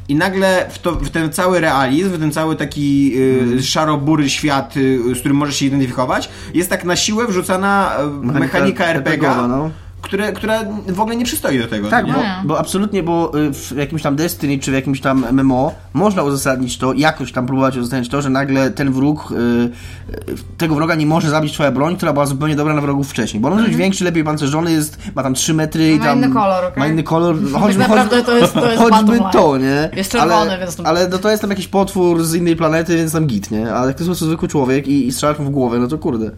I 0.07 0.15
nagle 0.15 0.69
w, 0.69 0.79
to, 0.79 0.91
w 0.91 1.09
ten 1.09 1.31
cały 1.31 1.59
realizm, 1.59 2.09
w 2.09 2.19
ten 2.19 2.31
cały 2.31 2.55
taki 2.55 3.13
y, 3.57 3.63
szaro-bury 3.63 4.29
świat, 4.29 4.77
y, 4.77 5.15
z 5.15 5.19
którym 5.19 5.37
możesz 5.37 5.55
się 5.55 5.65
identyfikować, 5.65 6.29
jest 6.53 6.69
tak 6.69 6.83
na 6.83 6.95
siłę 6.95 7.27
wrzucana 7.27 7.97
y, 8.23 8.39
mechanika 8.39 8.85
RPG, 8.85 9.13
RPGowa, 9.13 9.47
no. 9.47 9.71
Które, 10.13 10.33
która 10.33 10.59
w 10.87 10.99
ogóle 10.99 11.15
nie 11.15 11.25
przystoi 11.25 11.59
do 11.59 11.67
tego. 11.67 11.89
Tak, 11.89 12.05
bo, 12.05 12.19
bo 12.45 12.59
absolutnie, 12.59 13.03
bo 13.03 13.31
y, 13.39 13.53
w 13.53 13.71
jakimś 13.77 14.01
tam 14.01 14.15
Destiny 14.15 14.59
czy 14.59 14.71
w 14.71 14.73
jakimś 14.73 15.01
tam 15.01 15.25
MMO 15.31 15.73
można 15.93 16.23
uzasadnić 16.23 16.77
to, 16.77 16.93
jakoś 16.93 17.31
tam 17.31 17.45
próbować 17.45 17.77
uzasadnić 17.77 18.09
to, 18.09 18.21
że 18.21 18.29
nagle 18.29 18.71
ten 18.71 18.91
wróg, 18.91 19.31
y, 19.31 19.35
y, 19.35 20.35
tego 20.57 20.75
wroga 20.75 20.95
nie 20.95 21.05
może 21.05 21.29
zabić 21.29 21.53
twoja 21.53 21.71
broń, 21.71 21.97
która 21.97 22.13
była 22.13 22.25
zupełnie 22.25 22.55
dobra 22.55 22.73
na 22.73 22.81
wrogów 22.81 23.09
wcześniej. 23.09 23.41
Bo 23.41 23.47
on 23.47 23.53
może 23.53 23.67
być 23.67 23.75
większy, 23.75 24.03
lepiej 24.03 24.23
pancerzony, 24.23 24.71
jest, 24.71 24.97
ma 25.15 25.23
tam 25.23 25.33
3 25.33 25.53
metry 25.53 25.91
i 25.91 25.99
Ma 25.99 26.05
tam... 26.05 26.17
inny 26.17 26.33
kolor, 26.33 26.65
okej? 26.65 26.79
Ma 26.79 26.87
inny 26.87 27.03
kolor. 27.03 27.35
Choćby, 27.53 27.79
naprawdę 27.79 28.23
to 28.23 28.37
jest- 28.37 28.53
to 28.53 28.71
jest 28.71 28.81
choćby 28.83 29.19
to, 29.31 29.57
nie? 29.57 29.89
Jest 29.95 30.11
czerwony, 30.11 30.33
ale, 30.33 30.59
więc 30.59 30.75
to- 30.75 30.87
Ale 30.87 31.07
no, 31.07 31.17
to 31.17 31.29
jest 31.29 31.41
tam 31.41 31.49
jakiś 31.49 31.67
potwór 31.67 32.23
z 32.23 32.35
innej 32.35 32.55
planety, 32.55 32.97
więc 32.97 33.11
tam 33.11 33.25
git, 33.27 33.51
nie? 33.51 33.73
Ale 33.73 33.87
jak 33.87 33.95
to 33.97 34.03
jest 34.03 34.07
po 34.07 34.11
prostu 34.11 34.25
zwykły 34.25 34.47
człowiek 34.47 34.87
i, 34.87 35.07
i 35.07 35.11
strzelasz 35.11 35.39
mu 35.39 35.45
w 35.45 35.49
głowę, 35.49 35.79
no 35.79 35.87
to 35.87 35.97
kurde. 35.97 36.31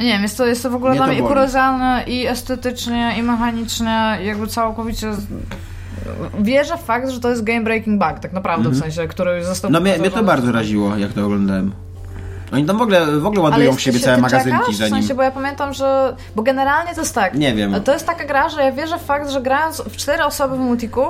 Nie 0.00 0.06
wiem, 0.06 0.22
jest 0.22 0.36
to, 0.36 0.46
jest 0.46 0.62
to 0.62 0.70
w 0.70 0.74
ogóle 0.74 0.90
Mnie 0.90 0.98
dla 0.98 1.06
mnie 1.06 1.18
i 1.18 1.22
kuriozalne, 1.22 2.04
i 2.06 2.26
estetycznie, 2.26 3.14
i 3.18 3.22
mechanicznie, 3.22 4.18
jakby 4.22 4.46
całkowicie... 4.46 5.14
z- 5.14 5.26
Wierzę 6.40 6.76
w 6.78 6.80
fakt, 6.82 7.10
że 7.10 7.20
to 7.20 7.30
jest 7.30 7.44
game 7.44 7.60
breaking 7.60 7.98
bug, 8.04 8.18
tak 8.18 8.32
naprawdę, 8.32 8.68
w 8.68 8.78
sensie, 8.78 9.08
który 9.08 9.44
został... 9.44 9.70
No 9.70 9.80
mnie, 9.80 9.98
mnie 9.98 10.10
to 10.10 10.22
bardzo 10.22 10.52
raziło, 10.52 10.96
jak 10.96 11.12
to 11.12 11.24
oglądałem. 11.24 11.72
Oni 12.52 12.64
tam 12.64 12.78
w 12.78 12.82
ogóle, 12.82 13.06
w 13.06 13.26
ogóle 13.26 13.42
ładują 13.42 13.72
w 13.74 13.80
siebie 13.80 14.00
całe 14.00 14.18
magazynki 14.18 14.58
czekasz? 14.60 14.76
zanim... 14.76 14.94
W 14.94 14.98
sensie, 14.98 15.14
bo 15.14 15.22
ja 15.22 15.30
pamiętam, 15.30 15.72
że... 15.74 16.16
Bo 16.36 16.42
generalnie 16.42 16.94
to 16.94 17.00
jest 17.00 17.14
tak. 17.14 17.34
Nie 17.34 17.54
wiem. 17.54 17.82
To 17.84 17.92
jest 17.92 18.06
taka 18.06 18.24
gra, 18.24 18.48
że 18.48 18.62
ja 18.62 18.72
wierzę 18.72 18.98
w 18.98 19.02
fakt, 19.02 19.30
że 19.30 19.42
grając 19.42 19.80
w 19.80 19.96
cztery 19.96 20.24
osoby 20.24 20.56
w 20.56 20.58
multiku, 20.58 21.00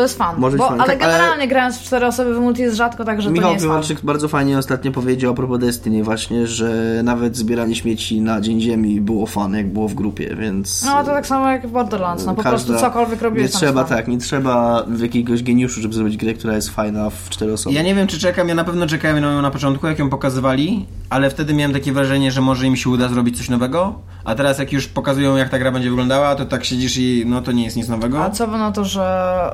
to 0.00 0.04
jest 0.04 0.18
fan. 0.18 0.34
Może 0.38 0.56
być 0.56 0.58
bo, 0.58 0.68
fan, 0.68 0.80
ale 0.80 0.92
tak, 0.92 1.02
ale- 1.02 1.12
generalnie 1.12 1.48
grając 1.48 1.78
w 1.78 1.82
cztery 1.82 2.06
osoby 2.06 2.34
w 2.34 2.38
multi 2.38 2.62
jest 2.62 2.76
rzadko 2.76 3.04
tak, 3.04 3.22
że 3.22 3.28
to 3.28 3.30
nie 3.34 3.38
Michał 3.40 3.52
jest 3.52 3.64
fan. 3.64 3.70
Piłarczyk 3.70 4.00
bardzo 4.02 4.28
fajnie 4.28 4.58
ostatnio 4.58 4.92
powiedział 4.92 5.32
a 5.32 5.34
propos 5.34 5.58
Destiny 5.58 6.04
właśnie, 6.04 6.46
że 6.46 7.00
nawet 7.04 7.36
zbieranie 7.36 7.74
śmieci 7.76 8.20
na 8.20 8.40
Dzień 8.40 8.60
Ziemi 8.60 9.00
było 9.00 9.26
fan, 9.26 9.54
jak 9.54 9.72
było 9.72 9.88
w 9.88 9.94
grupie, 9.94 10.36
więc... 10.36 10.84
No 10.84 11.04
to 11.04 11.10
tak 11.10 11.26
samo 11.26 11.50
jak 11.50 11.66
w 11.66 11.70
Borderlands, 11.70 12.26
no 12.26 12.34
po 12.34 12.42
każda- 12.42 12.66
prostu 12.66 12.86
cokolwiek 12.86 13.22
robiłeś 13.22 13.52
Nie 13.52 13.58
trzeba, 13.58 13.84
tak, 13.84 14.08
nie 14.08 14.18
trzeba 14.18 14.84
jakiegoś 14.98 15.42
geniuszu, 15.42 15.80
żeby 15.80 15.94
zrobić 15.94 16.16
grę, 16.16 16.34
która 16.34 16.54
jest 16.54 16.70
fajna 16.70 17.10
w 17.10 17.30
cztery 17.30 17.52
osoby. 17.52 17.76
Ja 17.76 17.82
nie 17.82 17.94
wiem, 17.94 18.06
czy 18.06 18.18
czekam, 18.18 18.48
ja 18.48 18.54
na 18.54 18.64
pewno 18.64 18.86
czekałem 18.86 19.20
na 19.20 19.32
nią 19.34 19.42
na 19.42 19.50
początku, 19.50 19.86
jak 19.86 19.98
ją 19.98 20.10
pokazywali, 20.10 20.86
ale 21.10 21.30
wtedy 21.30 21.54
miałem 21.54 21.72
takie 21.72 21.92
wrażenie, 21.92 22.30
że 22.32 22.40
może 22.40 22.66
im 22.66 22.76
się 22.76 22.90
uda 22.90 23.08
zrobić 23.08 23.38
coś 23.38 23.48
nowego, 23.48 23.94
a 24.24 24.34
teraz 24.34 24.58
jak 24.58 24.72
już 24.72 24.86
pokazują, 24.88 25.36
jak 25.36 25.48
ta 25.48 25.58
gra 25.58 25.72
będzie 25.72 25.90
wyglądała, 25.90 26.34
to 26.34 26.44
tak 26.46 26.64
siedzisz 26.64 26.96
i 26.96 27.24
no 27.26 27.42
to 27.42 27.52
nie 27.52 27.64
jest 27.64 27.76
nic 27.76 27.88
nowego. 27.88 28.24
A 28.24 28.30
co 28.30 28.46
wy 28.46 28.58
na 28.58 28.72
to, 28.72 28.84
że 28.84 29.02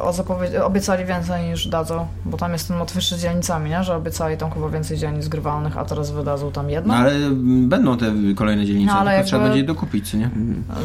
o 0.01 0.13
zapowiedzi- 0.13 0.36
obiecali 0.65 1.05
więcej 1.05 1.49
niż 1.51 1.69
dadzą? 1.69 2.07
Bo 2.25 2.37
tam 2.37 2.53
jest 2.53 2.69
ten 2.69 2.77
motyw 2.77 3.05
z 3.05 3.21
dzielnicami, 3.23 3.71
nie? 3.71 3.85
Że 3.85 3.97
obiecali 3.97 4.37
tam 4.37 4.51
chyba 4.51 4.69
więcej 4.69 4.99
dzielnic 4.99 5.29
grywalnych, 5.29 5.79
a 5.79 5.85
teraz 5.85 6.11
wydadzą 6.11 6.53
tam 6.53 6.71
jedno. 6.71 6.95
No 6.95 7.01
ale 7.01 7.11
mm, 7.13 7.69
będą 7.69 7.97
te 7.99 8.07
kolejne 8.37 8.67
dzielnice, 8.67 8.93
No, 8.93 8.99
ale 8.99 9.13
jakby- 9.15 9.27
trzeba 9.29 9.43
będzie 9.43 9.59
je 9.59 9.65
dokupić, 9.65 10.11
co 10.11 10.17
nie? 10.17 10.31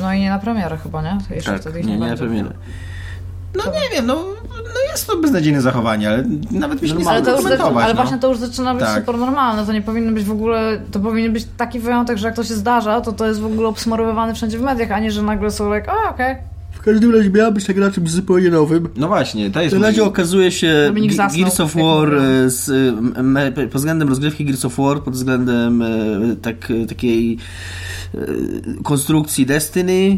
No 0.02 0.14
i 0.14 0.20
nie 0.20 0.30
na 0.30 0.40
premierę 0.40 0.78
chyba, 0.78 1.02
nie? 1.02 1.18
Jeszcze 1.36 1.52
tak, 1.52 1.62
wtedy 1.62 1.80
ich 1.80 1.86
nie, 1.86 1.94
nie 1.94 2.00
na 2.00 2.06
będzie. 2.06 2.24
premierę. 2.24 2.50
No 3.56 3.64
nie 3.72 3.96
wiem, 3.96 4.06
no, 4.06 4.16
no 4.50 4.92
jest 4.92 5.08
to 5.08 5.18
beznadziejne 5.18 5.62
zachowanie, 5.62 6.10
ale 6.10 6.24
nawet 6.52 6.82
mi 6.82 6.90
się 6.90 6.96
nie 6.96 7.10
Ale, 7.10 7.22
to 7.22 7.32
już, 7.32 7.44
komentować, 7.44 7.84
ale 7.86 7.94
no. 7.94 8.02
właśnie 8.02 8.20
to 8.20 8.28
już 8.28 8.38
zaczyna 8.38 8.74
być 8.74 8.84
Tak. 8.84 9.00
super 9.00 9.18
normalne. 9.18 9.66
To 9.66 9.74
nie 9.74 9.82
powinno 9.82 10.12
być 10.12 10.24
w 10.24 10.32
ogóle. 10.32 10.82
To 10.92 11.00
powinien 11.00 11.34
być 11.34 11.46
taki 11.58 11.80
wyjątek, 11.80 12.18
że 12.18 12.28
jak 12.28 12.36
to 12.36 12.44
się 12.44 12.54
zdarza, 12.54 13.02
to 13.02 13.12
to 13.14 13.28
jest 13.28 13.40
w 13.42 13.46
ogóle 13.46 13.68
obsmarowywany 13.68 14.34
wszędzie 14.34 14.58
w 14.58 14.62
mediach, 14.62 14.92
a 14.92 15.00
nie, 15.00 15.12
że 15.12 15.22
nagle 15.24 15.52
są 15.52 15.76
like, 15.76 15.92
o 15.94 16.10
okej. 16.10 16.36
W 16.82 16.84
każdym 16.84 17.16
razie 17.16 17.30
miała 17.30 17.52
być 17.52 17.66
ta 17.66 17.74
gra 17.74 17.92
czymś 17.92 18.12
zupełnie 18.12 18.50
nowym. 18.50 18.90
No 18.96 19.08
właśnie, 19.08 19.52
to 19.52 19.62
jest... 19.62 19.76
W 19.76 19.82
razie 19.82 20.04
okazuje 20.04 20.52
się 20.52 20.94
Gears 21.38 21.60
of 21.60 21.76
War 21.76 22.14
e, 22.14 22.50
z, 22.50 22.70
e, 22.70 22.74
m, 23.20 23.38
e, 23.38 23.52
pod 23.52 23.76
względem 23.76 24.10
rozgrywki 24.10 24.46
Gears 24.46 24.66
of 24.66 24.78
War, 24.78 25.04
pod 25.04 25.14
względem 25.14 25.82
e, 25.82 26.36
tak, 26.42 26.74
takiej 26.90 27.38
e, 28.16 28.18
konstrukcji 28.84 29.46
Destiny. 29.46 30.18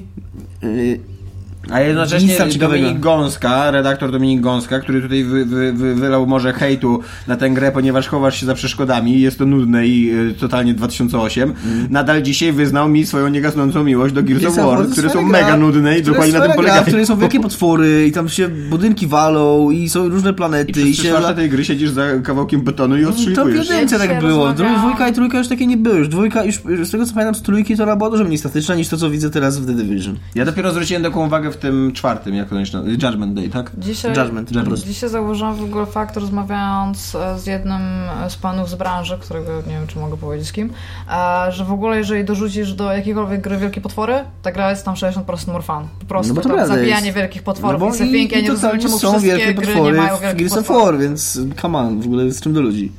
A 1.72 1.82
jednocześnie. 1.82 2.38
Dominik 2.60 3.00
Gąska, 3.00 3.72
redaktor 3.72 4.12
Dominik 4.12 4.42
Gąska, 4.42 4.80
który 4.80 5.02
tutaj 5.02 5.24
wy, 5.24 5.46
wy, 5.46 5.74
wy, 5.74 5.96
wylał 5.96 6.28
może 6.28 6.54
hejtu 6.54 7.00
na 7.28 7.36
tę 7.36 7.50
grę, 7.50 7.72
ponieważ 7.72 8.08
chowasz 8.08 8.40
się 8.40 8.46
za 8.46 8.54
przeszkodami, 8.56 9.22
jest 9.22 9.38
to 9.38 9.46
nudne 9.46 9.88
i 9.88 10.12
y, 10.30 10.34
totalnie 10.34 10.74
2008, 10.74 11.54
nadal 11.90 12.22
dzisiaj 12.22 12.52
wyznał 12.52 12.90
mi 12.90 13.06
swoją 13.06 13.28
niegasnącą 13.28 13.84
miłość 13.84 14.14
do 14.14 14.24
Gears, 14.24 14.46
of 14.46 14.56
War, 14.56 14.86
to 14.86 14.92
które 14.92 15.10
są 15.10 15.14
fajna 15.16 15.32
mega 15.32 15.48
gra, 15.48 15.58
nudne 15.58 16.00
i 16.00 16.04
dokładnie 16.04 16.34
na 16.34 16.40
tym 16.40 16.48
fajna 16.48 16.54
gra, 16.54 16.56
polegają. 16.56 16.82
w 16.84 16.86
której 16.88 17.06
są 17.06 17.18
wielkie 17.18 17.40
potwory 17.50 18.08
i 18.08 18.12
tam 18.12 18.30
się 18.30 18.48
budynki 18.48 19.08
walą 19.08 19.72
i 19.72 19.90
są 19.90 20.10
różne 20.10 20.34
planety 20.34 20.82
I 20.82 20.90
i 20.90 20.96
się... 20.96 21.10
czwarte 21.10 21.36
tej 21.36 21.50
gry 21.50 21.66
siedzisz 21.66 21.90
za 21.90 22.04
kawałkiem 22.24 22.62
betonu 22.62 22.98
i 22.98 23.04
To 23.04 23.12
w 23.12 23.14
ostrzeliwujesz. 23.16 23.70
jedynce 23.70 24.00
tak 24.00 24.20
było. 24.20 24.54
Dwójka 24.54 25.10
i 25.10 25.14
trójka 25.14 25.38
już 25.38 25.48
takie 25.48 25.68
nie 25.68 25.78
były. 25.78 25.98
Już 25.98 26.08
dwójka, 26.08 26.44
już, 26.46 26.60
już 26.66 26.88
z 26.88 26.92
tego 26.92 27.06
co 27.06 27.14
pamiętam 27.14 27.36
z 27.36 27.42
trójki 27.42 27.78
to 27.78 27.84
ona 27.84 27.96
była 27.96 28.10
dużo 28.10 28.24
mniej 28.24 28.38
statyczna 28.38 28.76
niż 28.76 28.88
to 28.88 28.98
co 28.98 29.10
widzę 29.10 29.30
teraz 29.30 29.60
w 29.60 29.66
The 29.66 29.74
Division. 29.74 30.16
Ja 30.36 30.46
dopiero 30.46 30.72
zwróciłem 30.72 31.04
taką 31.04 31.26
uwagę 31.26 31.53
w 31.54 31.58
tym 31.58 31.92
czwartym, 31.94 32.36
jak 32.36 32.50
to 32.50 32.66
się 32.66 32.78
nazywa? 32.78 33.08
Judgment 33.08 33.34
Day, 33.34 33.50
tak? 33.50 33.72
Dzisiaj, 33.78 34.18
Judgment, 34.18 34.52
prostu. 34.66 34.88
dzisiaj 34.88 35.10
zauważyłam 35.10 35.56
w 35.56 35.64
ogóle 35.64 35.86
fakt, 35.86 36.18
rozmawiając 36.18 37.16
e, 37.16 37.40
z 37.40 37.46
jednym 37.46 37.82
z 38.30 38.36
panów 38.36 38.70
z 38.70 38.76
branży, 38.76 39.18
którego 39.22 39.58
nie 39.68 39.74
wiem, 39.74 39.88
czy 39.88 40.00
mogę 40.00 40.18
powiedzieć 40.18 40.48
z 40.48 40.52
kim, 40.52 40.70
e, 41.10 41.52
że 41.52 41.66
w 41.66 41.72
ogóle 41.72 41.98
jeżeli 41.98 42.26
dorzucisz 42.26 42.74
do 42.74 42.92
jakiejkolwiek 42.92 43.42
gry 43.42 43.58
wielkie 43.58 43.82
potwory, 43.82 44.24
ta 44.42 44.52
gra 44.52 44.70
jest 44.70 44.86
tam 44.86 44.96
60% 44.96 45.48
more 45.48 45.64
fun. 45.64 45.88
Po 46.00 46.06
prostu 46.06 46.34
No 46.34 46.42
bo 46.42 46.50
to 46.50 46.68
zabijanie 46.68 47.06
jest. 47.06 47.18
wielkich 47.18 47.44
potworów 47.44 47.82
No 47.82 47.88
i 47.88 47.90
bo 47.90 47.98
surfingi, 47.98 48.36
ja 48.36 48.42
nie 48.42 48.50
rozumiem, 48.50 48.80
czemu 48.80 49.00
są 49.00 49.10
wszystkie 49.10 49.38
wielkie 49.38 49.54
gry 49.54 49.68
nie 49.68 49.74
potwory 49.74 49.98
mają 49.98 50.18
w 50.18 50.22
wielkich 50.22 50.48
Gears 50.48 50.70
of. 50.70 50.78
War, 50.78 50.98
więc 50.98 51.40
come 51.62 51.78
on, 51.80 52.02
w 52.02 52.06
ogóle 52.06 52.32
z 52.32 52.42
czym 52.42 52.54
do 52.54 52.62
ludzi. 52.62 52.92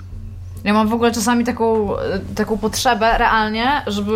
Ja 0.64 0.72
mam 0.74 0.88
w 0.88 0.92
ogóle 0.94 1.12
czasami 1.12 1.44
taką, 1.44 1.96
e, 1.98 2.00
taką 2.34 2.58
potrzebę 2.58 3.18
realnie, 3.18 3.66
żeby... 3.86 4.12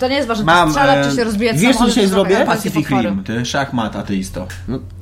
To 0.00 0.08
nie 0.08 0.14
jest 0.16 0.28
ważne, 0.28 0.44
Mam, 0.44 0.68
czy 0.68 0.72
strzelać, 0.74 1.06
e, 1.06 1.10
czy 1.10 1.16
się 1.16 1.24
rozbijać 1.24 1.58
Wiesz, 1.58 1.76
co 1.76 1.86
dzisiaj 1.88 2.06
zrobię? 2.06 2.36
Pacific. 2.46 2.88
Rim, 2.90 3.24
ty 3.24 3.44
szachmat 3.46 3.96
ateisto. 3.96 4.46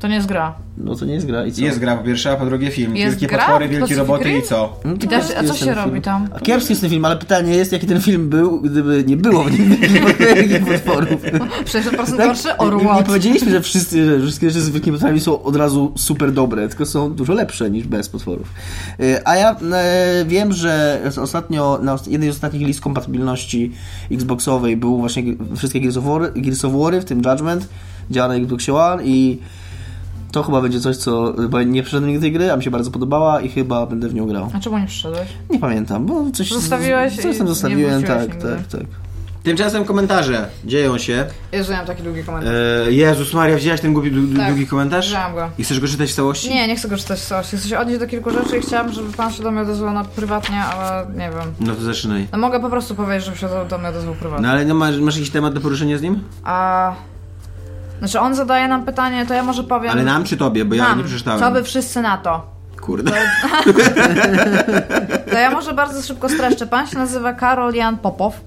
To 0.00 0.08
nie 0.08 0.14
jest 0.14 0.26
gra. 0.28 0.54
No 0.76 0.94
to 0.96 1.04
nie 1.04 1.14
jest 1.14 1.26
gra 1.26 1.46
i 1.46 1.52
co? 1.52 1.62
Jest 1.62 1.78
gra 1.78 1.96
po 1.96 2.04
pierwsze, 2.04 2.30
a 2.32 2.36
po 2.36 2.46
drugie 2.46 2.70
film. 2.70 2.96
Jest 2.96 3.18
Wielkie 3.18 3.26
gra? 3.36 3.38
potwory, 3.44 3.68
wielkie 3.68 3.80
Pacific 3.80 3.98
roboty 3.98 4.24
Rim? 4.24 4.38
i 4.38 4.42
co? 4.42 4.76
No 4.84 4.96
to 4.96 5.06
I 5.06 5.08
kiepski 5.08 5.34
a 5.36 5.40
co 5.40 5.46
jest 5.46 5.58
się 5.58 5.64
ten 5.66 5.74
robi 5.74 5.90
film. 5.90 6.02
tam? 6.02 6.28
A 6.34 6.40
kiepski 6.40 6.72
jest 6.72 6.80
ten 6.80 6.90
film, 6.90 7.04
ale 7.04 7.16
pytanie 7.16 7.56
jest, 7.56 7.72
jaki 7.72 7.86
ten 7.86 8.00
film 8.00 8.28
był, 8.28 8.60
gdyby 8.60 9.04
nie 9.06 9.16
było 9.16 9.44
w 9.44 9.58
nim 9.58 9.76
wielkich 10.18 10.64
potworów. 10.72 11.22
60% 11.64 12.16
Tak? 12.16 12.26
gorszy 12.26 12.56
or 12.56 12.76
nie, 12.82 13.02
powiedzieliśmy, 13.04 13.50
że 13.50 13.60
wszyscy, 13.60 14.04
że 14.20 14.26
wszystkie 14.26 14.50
rzeczy 14.50 14.60
z 14.62 14.70
wielkimi 14.70 14.92
potworami 14.96 15.20
są 15.20 15.42
od 15.42 15.56
razu 15.56 15.92
super 15.96 16.32
dobre, 16.32 16.68
tylko 16.68 16.86
są 16.86 17.14
dużo 17.14 17.32
lepsze 17.32 17.70
niż 17.70 17.86
bez 17.86 18.08
potworów. 18.08 18.48
Y, 19.00 19.24
A 19.26 19.36
ja 19.36 19.56
e, 19.72 20.24
wiem, 20.26 20.52
że 20.52 20.69
ostatnio 21.22 21.78
na 21.82 21.96
jednej 22.06 22.32
z 22.32 22.34
ostatnich 22.34 22.66
list 22.66 22.80
kompatybilności 22.80 23.72
Xboxowej 24.10 24.76
był 24.76 24.98
właśnie 24.98 25.22
wszystkie 25.56 25.80
Gears 25.80 25.96
of, 25.96 26.04
War, 26.04 26.32
Gears 26.32 26.64
of 26.64 26.72
War, 26.72 27.00
w 27.00 27.04
tym 27.04 27.18
Judgment, 27.18 27.68
działa 28.10 28.28
na 28.28 28.34
Xbox 28.34 28.68
One 28.68 29.04
i 29.04 29.38
to 30.32 30.42
chyba 30.42 30.60
będzie 30.60 30.80
coś, 30.80 30.96
co 30.96 31.34
bo 31.50 31.62
nie 31.62 31.82
przeszedłem 31.82 32.10
nigdy 32.10 32.20
tej 32.22 32.32
gry, 32.32 32.52
a 32.52 32.56
mi 32.56 32.62
się 32.64 32.70
bardzo 32.70 32.90
podobała 32.90 33.40
i 33.40 33.48
chyba 33.48 33.86
będę 33.86 34.08
w 34.08 34.14
nią 34.14 34.26
grał. 34.26 34.50
A 34.54 34.60
czemu 34.60 34.78
nie 34.78 34.86
przyszedłeś? 34.86 35.28
Nie 35.50 35.58
pamiętam, 35.58 36.06
bo 36.06 36.30
coś 36.30 36.52
Zostawiłeś 36.52 37.16
coś 37.16 37.38
tam 37.38 37.48
zostawiłem, 37.48 38.02
tak, 38.02 38.28
nigdy. 38.28 38.56
tak, 38.56 38.66
tak. 38.66 39.09
Tymczasem 39.42 39.84
komentarze 39.84 40.48
dzieją 40.64 40.98
się. 40.98 41.26
Jezu, 41.52 41.72
ja 41.72 41.78
mam 41.78 41.86
taki 41.86 42.02
długi 42.02 42.24
komentarz. 42.24 42.54
E, 42.88 42.92
Jezus 42.92 43.34
Maria, 43.34 43.56
wzięłaś 43.56 43.80
ten 43.80 43.92
długi, 43.92 44.12
długi, 44.12 44.36
Tak, 44.36 44.48
długi 44.48 44.66
komentarz? 44.66 45.06
wzięłam 45.08 45.34
go. 45.34 45.50
I 45.58 45.64
chcesz 45.64 45.80
go 45.80 45.88
czytać 45.88 46.10
w 46.12 46.14
całości? 46.14 46.50
Nie, 46.50 46.68
nie 46.68 46.76
chcę 46.76 46.88
go 46.88 46.96
czytać 46.96 47.20
w 47.20 47.24
całości. 47.26 47.56
Chcę 47.56 47.68
się 47.68 47.78
odnieść 47.78 48.00
do 48.00 48.06
kilku 48.06 48.30
rzeczy 48.30 48.58
i 48.58 48.60
chciałam, 48.60 48.92
żeby 48.92 49.12
pan 49.12 49.32
się 49.32 49.42
do 49.42 49.50
mnie 49.50 49.60
odezwał 49.60 49.94
na 49.94 50.04
prywatnie, 50.04 50.64
ale 50.64 51.06
nie 51.12 51.30
wiem. 51.30 51.54
No 51.60 51.74
to 51.74 51.82
zaczynaj. 51.82 52.28
No 52.32 52.38
mogę 52.38 52.60
po 52.60 52.70
prostu 52.70 52.94
powiedzieć, 52.94 53.24
żeby 53.24 53.36
się 53.38 53.48
do- 53.48 53.64
do 53.64 53.78
mnie 53.78 53.88
odezwał 53.88 54.14
prywatnie. 54.14 54.46
No 54.46 54.52
ale 54.52 54.64
no, 54.64 54.74
masz, 54.74 54.96
masz 54.98 55.16
jakiś 55.16 55.30
temat 55.30 55.54
do 55.54 55.60
poruszenia 55.60 55.98
z 55.98 56.02
nim? 56.02 56.24
A... 56.44 56.92
Znaczy 57.98 58.20
on 58.20 58.34
zadaje 58.34 58.68
nam 58.68 58.84
pytanie, 58.84 59.26
to 59.26 59.34
ja 59.34 59.42
może 59.42 59.64
powiem... 59.64 59.90
Ale 59.92 60.02
nam 60.02 60.24
czy 60.24 60.36
tobie? 60.36 60.64
Bo 60.64 60.74
ja 60.74 60.82
nam. 60.88 60.98
nie 60.98 61.04
przeczytałem. 61.04 61.40
Co 61.40 61.50
by 61.50 61.64
wszyscy 61.64 62.00
na 62.02 62.16
to? 62.18 62.46
Kurde. 62.80 63.12
To 65.30 65.38
ja 65.38 65.50
może 65.50 65.72
bardzo 65.74 66.02
szybko 66.02 66.28
streszczę. 66.28 66.66
Pan 66.66 66.86
się 66.86 66.98
nazywa 66.98 67.32
Karol 67.32 67.74
Jan 67.74 67.98
Popow. 67.98 68.40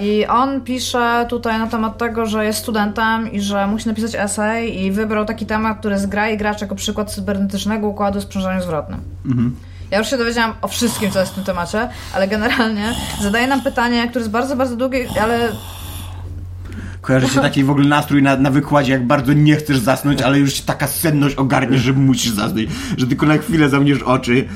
I 0.00 0.26
on 0.26 0.60
pisze 0.60 1.26
tutaj 1.28 1.58
na 1.58 1.66
temat 1.66 1.98
tego, 1.98 2.26
że 2.26 2.44
jest 2.44 2.58
studentem 2.58 3.32
i 3.32 3.40
że 3.40 3.66
musi 3.66 3.88
napisać 3.88 4.14
esej 4.14 4.80
i 4.82 4.92
wybrał 4.92 5.24
taki 5.24 5.46
temat, 5.46 5.78
który 5.78 5.98
zgra 5.98 6.28
i 6.28 6.36
gracz 6.36 6.60
jako 6.60 6.74
przykład 6.74 7.12
cybernetycznego 7.12 7.88
układu 7.88 8.20
w 8.20 8.22
sprzężeniu 8.22 8.62
zwrotnym. 8.62 9.00
Ja 9.90 9.98
już 9.98 10.10
się 10.10 10.18
dowiedziałam 10.18 10.54
o 10.62 10.68
wszystkim, 10.68 11.10
co 11.10 11.20
jest 11.20 11.32
w 11.32 11.34
tym 11.34 11.44
temacie, 11.44 11.88
ale 12.14 12.28
generalnie 12.28 12.94
zadaje 13.20 13.46
nam 13.46 13.62
pytanie, 13.62 14.08
które 14.08 14.20
jest 14.20 14.30
bardzo, 14.30 14.56
bardzo 14.56 14.76
długie, 14.76 15.08
ale 15.22 15.38
Kojarzy 17.08 17.28
się 17.28 17.40
taki 17.40 17.64
w 17.64 17.70
ogóle 17.70 17.88
nastrój 17.88 18.22
na, 18.22 18.36
na 18.36 18.50
wykładzie, 18.50 18.92
jak 18.92 19.06
bardzo 19.06 19.32
nie 19.32 19.56
chcesz 19.56 19.78
zasnąć, 19.78 20.22
ale 20.22 20.38
już 20.38 20.60
taka 20.60 20.86
senność 20.86 21.34
ogarnie, 21.34 21.78
że 21.78 21.92
musisz 21.92 22.32
zasnąć. 22.32 22.68
Że 22.96 23.06
tylko 23.06 23.26
na 23.26 23.38
chwilę 23.38 23.68
zamkniesz 23.68 24.02
oczy 24.02 24.48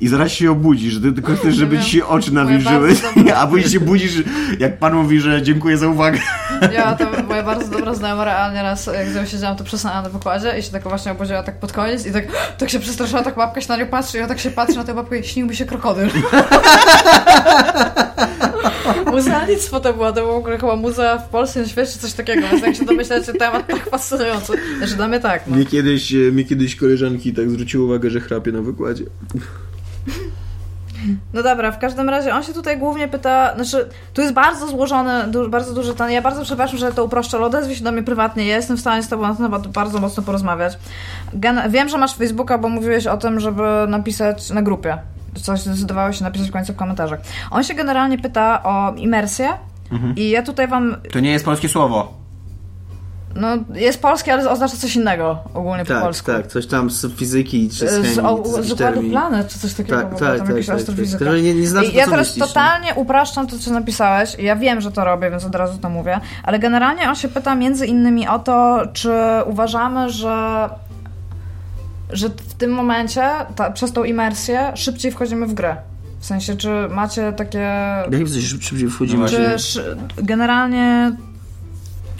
i 0.00 0.08
zaraz 0.08 0.32
się 0.32 0.50
obudzisz. 0.50 0.94
Że 0.94 1.00
ty 1.00 1.12
tylko 1.12 1.34
chcesz, 1.34 1.54
żeby 1.54 1.78
ci 1.78 1.90
się 1.90 2.06
oczy 2.06 2.34
nawilżyły, 2.34 2.96
a 3.36 3.46
później 3.46 3.70
się 3.70 3.80
budzisz, 3.80 4.22
jak 4.58 4.78
pan 4.78 4.94
mówi, 4.94 5.20
że 5.20 5.42
dziękuję 5.42 5.78
za 5.78 5.88
uwagę. 5.88 6.18
Ja, 6.72 6.94
to 6.94 7.06
moja 7.28 7.42
bardzo 7.42 7.70
dobra 7.70 7.94
znajoma 7.94 8.24
realnie 8.24 8.62
raz, 8.62 8.86
jak 8.86 9.08
z 9.08 9.14
nią 9.14 9.26
siedziałam, 9.26 9.56
to 9.56 9.64
przesnęłam 9.64 10.04
na 10.04 10.10
wykładzie 10.10 10.58
i 10.58 10.62
się 10.62 10.70
tak 10.70 10.82
właśnie 10.82 11.12
obudziła 11.12 11.42
tak 11.42 11.60
pod 11.60 11.72
koniec 11.72 12.06
i 12.06 12.12
tak, 12.12 12.24
tak 12.58 12.70
się 12.70 12.80
przestraszyła, 12.80 13.22
tak 13.22 13.36
babka 13.36 13.60
się 13.60 13.68
na 13.68 13.76
nią 13.76 13.86
patrzy 13.86 14.18
i 14.18 14.20
ja 14.20 14.26
tak 14.26 14.40
się 14.40 14.50
patrzę 14.50 14.74
na 14.74 14.84
tę 14.84 14.94
babkę 14.94 15.18
i 15.18 15.24
śnił 15.24 15.46
mi 15.46 15.56
się 15.56 15.66
krokodyl. 15.66 16.10
Muzealnictwo 19.12 19.80
to 19.80 19.92
było, 19.92 20.12
to 20.12 20.20
było 20.20 20.34
w 20.34 20.36
ogóle 20.36 20.58
chyba 20.58 20.76
muzea 20.76 21.18
w 21.18 21.28
Polsce, 21.28 21.60
na 21.62 21.68
świecie, 21.68 21.92
coś 21.92 22.12
takiego, 22.12 22.48
więc 22.48 22.62
jak 22.62 22.76
się 22.76 22.84
domyślacie, 22.84 23.32
temat 23.32 23.66
tak 23.66 23.90
fascynujący. 23.90 24.52
Znaczy 24.78 24.94
dla 24.94 25.08
mnie 25.08 25.20
tak, 25.20 25.46
no. 25.46 25.56
Mnie 25.56 25.66
kiedyś, 25.66 26.12
mi 26.32 26.46
kiedyś 26.46 26.76
koleżanki 26.76 27.34
tak 27.34 27.50
zwróciły 27.50 27.84
uwagę, 27.84 28.10
że 28.10 28.20
chrapię 28.20 28.52
na 28.52 28.62
wykładzie. 28.62 29.04
No 31.32 31.42
dobra, 31.42 31.72
w 31.72 31.78
każdym 31.78 32.08
razie 32.08 32.34
on 32.34 32.42
się 32.42 32.52
tutaj 32.52 32.78
głównie 32.78 33.08
pyta, 33.08 33.54
znaczy 33.54 33.88
tu 34.14 34.22
jest 34.22 34.34
bardzo 34.34 34.66
złożony, 34.66 35.12
du, 35.28 35.48
bardzo 35.48 35.74
duży 35.74 35.94
ten, 35.94 36.10
ja 36.10 36.22
bardzo 36.22 36.42
przepraszam, 36.42 36.78
że 36.78 36.92
to 36.92 37.04
uproszczę, 37.04 37.36
ale 37.36 37.46
odezwij 37.46 37.76
się 37.76 37.84
do 37.84 37.92
mnie 37.92 38.02
prywatnie, 38.02 38.46
ja 38.46 38.56
jestem 38.56 38.76
w 38.76 38.80
stanie 38.80 39.02
z 39.02 39.08
tobą 39.08 39.22
na 39.22 39.34
ten 39.34 39.46
temat 39.46 39.66
bardzo 39.66 39.98
mocno 39.98 40.22
porozmawiać. 40.22 40.78
Gen- 41.34 41.70
wiem, 41.70 41.88
że 41.88 41.98
masz 41.98 42.16
Facebooka, 42.16 42.58
bo 42.58 42.68
mówiłeś 42.68 43.06
o 43.06 43.16
tym, 43.16 43.40
żeby 43.40 43.62
napisać 43.88 44.50
na 44.50 44.62
grupie. 44.62 44.98
Coś 45.34 45.60
zdecydowałeś 45.60 46.18
się 46.18 46.24
napisać 46.24 46.48
w 46.48 46.52
końcu 46.52 46.72
w 46.72 46.76
komentarzach. 46.76 47.20
On 47.50 47.62
się 47.64 47.74
generalnie 47.74 48.18
pyta 48.18 48.62
o 48.62 48.94
imersję 48.96 49.48
i 50.16 50.30
ja 50.30 50.42
tutaj 50.42 50.68
wam, 50.68 50.96
To 51.12 51.20
nie 51.20 51.30
jest 51.30 51.44
polskie 51.44 51.68
słowo. 51.68 52.12
no 53.34 53.48
jest 53.74 54.02
polskie, 54.02 54.32
ale 54.32 54.50
oznacza 54.50 54.76
coś 54.76 54.96
innego 54.96 55.38
ogólnie 55.54 55.84
po 55.84 55.92
Tak, 55.94 56.02
polsku. 56.02 56.32
tak, 56.32 56.46
coś 56.46 56.66
tam 56.66 56.90
z 56.90 57.12
fizyki 57.16 57.68
czy 57.70 57.88
z 57.88 57.90
chemii, 57.90 58.14
z, 58.14 58.18
o, 58.18 58.62
z 58.62 58.72
układu 58.72 59.02
planet, 59.10 59.48
czy 59.48 59.58
coś 59.58 59.74
takiego. 59.74 59.96
Tak, 59.96 60.10
tak, 60.18 60.38
tam 60.38 60.46
tak, 60.46 60.66
tak, 60.66 60.76
astrofizyka. 60.76 61.24
tak. 61.24 61.34
Nie- 61.42 61.54
nie 61.54 61.66
znaczy, 61.66 61.90
I 61.90 61.94
ja 61.94 62.04
teraz 62.04 62.18
myślisz, 62.26 62.36
nie? 62.36 62.46
totalnie 62.48 62.94
upraszczam 62.94 63.46
to, 63.46 63.58
co 63.58 63.70
napisałeś. 63.70 64.36
Ja 64.38 64.56
wiem, 64.56 64.80
że 64.80 64.92
to 64.92 65.04
robię, 65.04 65.30
więc 65.30 65.44
od 65.44 65.54
razu 65.54 65.78
to 65.78 65.88
mówię. 65.88 66.20
Ale 66.42 66.58
generalnie 66.58 67.08
on 67.08 67.14
się 67.14 67.28
pyta 67.28 67.54
między 67.54 67.86
innymi 67.86 68.28
o 68.28 68.38
to, 68.38 68.82
czy 68.92 69.12
uważamy, 69.46 70.10
że 70.10 70.68
że 72.12 72.28
w 72.28 72.54
tym 72.54 72.70
momencie, 72.72 73.22
ta, 73.56 73.70
przez 73.70 73.92
tą 73.92 74.04
imersję, 74.04 74.72
szybciej 74.74 75.12
wchodzimy 75.12 75.46
w 75.46 75.54
grę. 75.54 75.76
W 76.20 76.26
sensie, 76.26 76.56
czy 76.56 76.68
macie 76.90 77.32
takie 77.32 77.68
W 78.08 78.12
jakim 78.12 78.28
sensie 78.28 78.46
szyb- 78.56 78.62
szybciej 78.62 78.88
wchodzimy? 78.90 79.22
No 79.22 79.28
czy 79.28 79.58
szy, 79.58 79.96
generalnie 80.16 81.12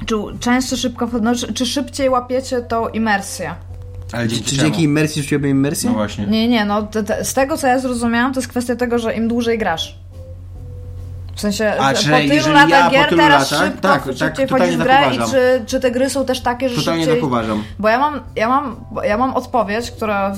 czy 0.06 0.14
często 0.40 0.76
szybko, 0.76 1.08
no, 1.22 1.34
czy, 1.34 1.52
czy 1.52 1.66
szybciej 1.66 2.08
łapiecie 2.10 2.60
tą 2.60 2.88
imersję? 2.88 3.54
Ale 4.12 4.28
Czy, 4.28 4.34
dzięki 4.34 4.50
czy 4.50 4.56
czemu? 4.56 4.68
dzięki 4.68 4.82
imersji 4.82 5.22
czujemy 5.24 5.48
imersję? 5.48 5.90
No 5.90 5.96
właśnie. 5.96 6.26
Nie, 6.26 6.48
nie, 6.48 6.64
no 6.64 6.82
te, 6.82 7.02
te, 7.02 7.24
z 7.24 7.34
tego 7.34 7.56
co 7.56 7.66
ja 7.66 7.78
zrozumiałam, 7.78 8.32
to 8.34 8.40
jest 8.40 8.48
kwestia 8.50 8.76
tego, 8.76 8.98
że 8.98 9.14
im 9.14 9.28
dłużej 9.28 9.58
grasz. 9.58 9.98
W 11.40 11.42
sensie, 11.42 11.72
A, 11.80 11.94
że 11.94 12.02
czy 12.02 12.10
po 12.10 12.34
tylu 12.34 12.52
latach 12.54 12.70
ja 12.70 12.84
po 12.84 12.90
gier 12.90 13.08
tylu 13.08 13.20
teraz 13.22 13.50
latach- 13.52 13.66
szybko, 13.66 13.80
tak, 13.88 14.04
tak, 14.04 14.16
szybciej 14.16 14.46
totalnie 14.48 14.48
wchodzisz 14.48 14.74
w 14.74 14.78
tak 14.78 15.14
grę 15.14 15.26
i 15.26 15.30
czy, 15.30 15.64
czy 15.66 15.80
te 15.80 15.90
gry 15.90 16.10
są 16.10 16.24
też 16.24 16.40
takie, 16.40 16.68
że 16.68 16.76
Totalnie 16.76 17.04
szybciej... 17.04 17.20
tak 17.20 17.26
uważam. 17.28 17.64
Bo 17.78 17.88
ja 17.88 17.98
mam, 17.98 18.20
ja 18.36 18.48
mam, 18.48 18.76
ja 19.04 19.18
mam 19.18 19.34
odpowiedź, 19.34 19.90
która... 19.90 20.32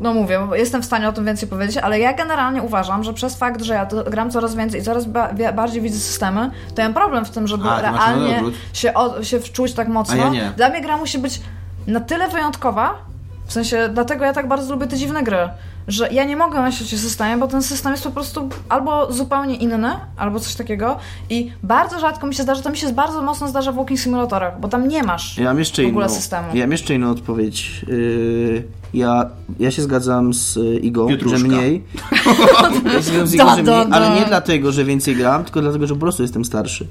No 0.00 0.14
mówię, 0.14 0.38
bo 0.48 0.54
jestem 0.54 0.82
w 0.82 0.84
stanie 0.84 1.08
o 1.08 1.12
tym 1.12 1.24
więcej 1.24 1.48
powiedzieć, 1.48 1.76
ale 1.76 1.98
ja 1.98 2.12
generalnie 2.12 2.62
uważam, 2.62 3.04
że 3.04 3.12
przez 3.12 3.36
fakt, 3.36 3.62
że 3.62 3.74
ja 3.74 3.86
gram 4.10 4.30
coraz 4.30 4.54
więcej 4.54 4.80
i 4.80 4.84
coraz 4.84 5.04
ba- 5.04 5.30
bardziej 5.54 5.82
widzę 5.82 5.98
systemy, 5.98 6.50
to 6.74 6.82
ja 6.82 6.88
mam 6.88 6.94
problem 6.94 7.24
w 7.24 7.30
tym, 7.30 7.46
żeby 7.48 7.68
A, 7.68 7.80
realnie 7.80 8.42
się, 8.72 8.94
o, 8.94 9.22
się 9.22 9.40
wczuć 9.40 9.72
tak 9.72 9.88
mocno. 9.88 10.16
Ja 10.16 10.28
nie. 10.28 10.52
Dla 10.56 10.68
mnie 10.68 10.80
gra 10.80 10.96
musi 10.96 11.18
być 11.18 11.40
na 11.86 12.00
tyle 12.00 12.28
wyjątkowa, 12.28 12.94
w 13.46 13.52
sensie, 13.52 13.88
dlatego 13.92 14.24
ja 14.24 14.32
tak 14.32 14.48
bardzo 14.48 14.74
lubię 14.74 14.86
te 14.86 14.96
dziwne 14.96 15.22
gry, 15.22 15.48
że 15.88 16.08
ja 16.12 16.24
nie 16.24 16.36
mogę 16.36 16.62
myśleć 16.62 16.94
o 16.94 16.98
systemie, 16.98 17.36
bo 17.36 17.46
ten 17.46 17.62
system 17.62 17.92
jest 17.92 18.04
po 18.04 18.10
prostu 18.10 18.48
albo 18.68 19.12
zupełnie 19.12 19.54
inny, 19.54 19.90
albo 20.16 20.40
coś 20.40 20.54
takiego 20.54 20.96
i 21.30 21.52
bardzo 21.62 22.00
rzadko 22.00 22.26
mi 22.26 22.34
się 22.34 22.42
zdarza, 22.42 22.62
to 22.62 22.70
mi 22.70 22.76
się 22.76 22.92
bardzo 22.92 23.22
mocno 23.22 23.48
zdarza 23.48 23.72
w 23.72 23.76
walking 23.76 24.00
simulatorach, 24.00 24.60
bo 24.60 24.68
tam 24.68 24.88
nie 24.88 25.02
masz 25.02 25.38
Ja 25.38 25.44
mam 25.44 25.58
jeszcze 25.58 25.82
w 25.82 25.86
ogóle 25.86 26.06
inną, 26.06 26.14
systemu. 26.14 26.48
Ja 26.54 26.64
mam 26.64 26.72
jeszcze 26.72 26.94
inną 26.94 27.10
odpowiedź. 27.10 27.84
Yy, 27.88 28.64
ja, 28.94 29.30
ja 29.58 29.70
się 29.70 29.82
zgadzam 29.82 30.34
z 30.34 30.56
y, 30.56 30.76
Igą, 30.76 31.08
że 31.26 31.38
mniej. 31.38 31.84
ja 32.84 32.92
się 32.92 33.02
zgadzam 33.02 33.26
z 33.26 33.34
Igą, 33.34 33.56
że 33.56 33.62
mniej, 33.62 33.86
ale 33.90 34.20
nie 34.20 34.24
dlatego, 34.26 34.72
że 34.72 34.84
więcej 34.84 35.16
gram, 35.16 35.44
tylko 35.44 35.60
dlatego, 35.60 35.86
że 35.86 35.94
po 35.94 36.00
prostu 36.00 36.22
jestem 36.22 36.44
starszy. 36.44 36.86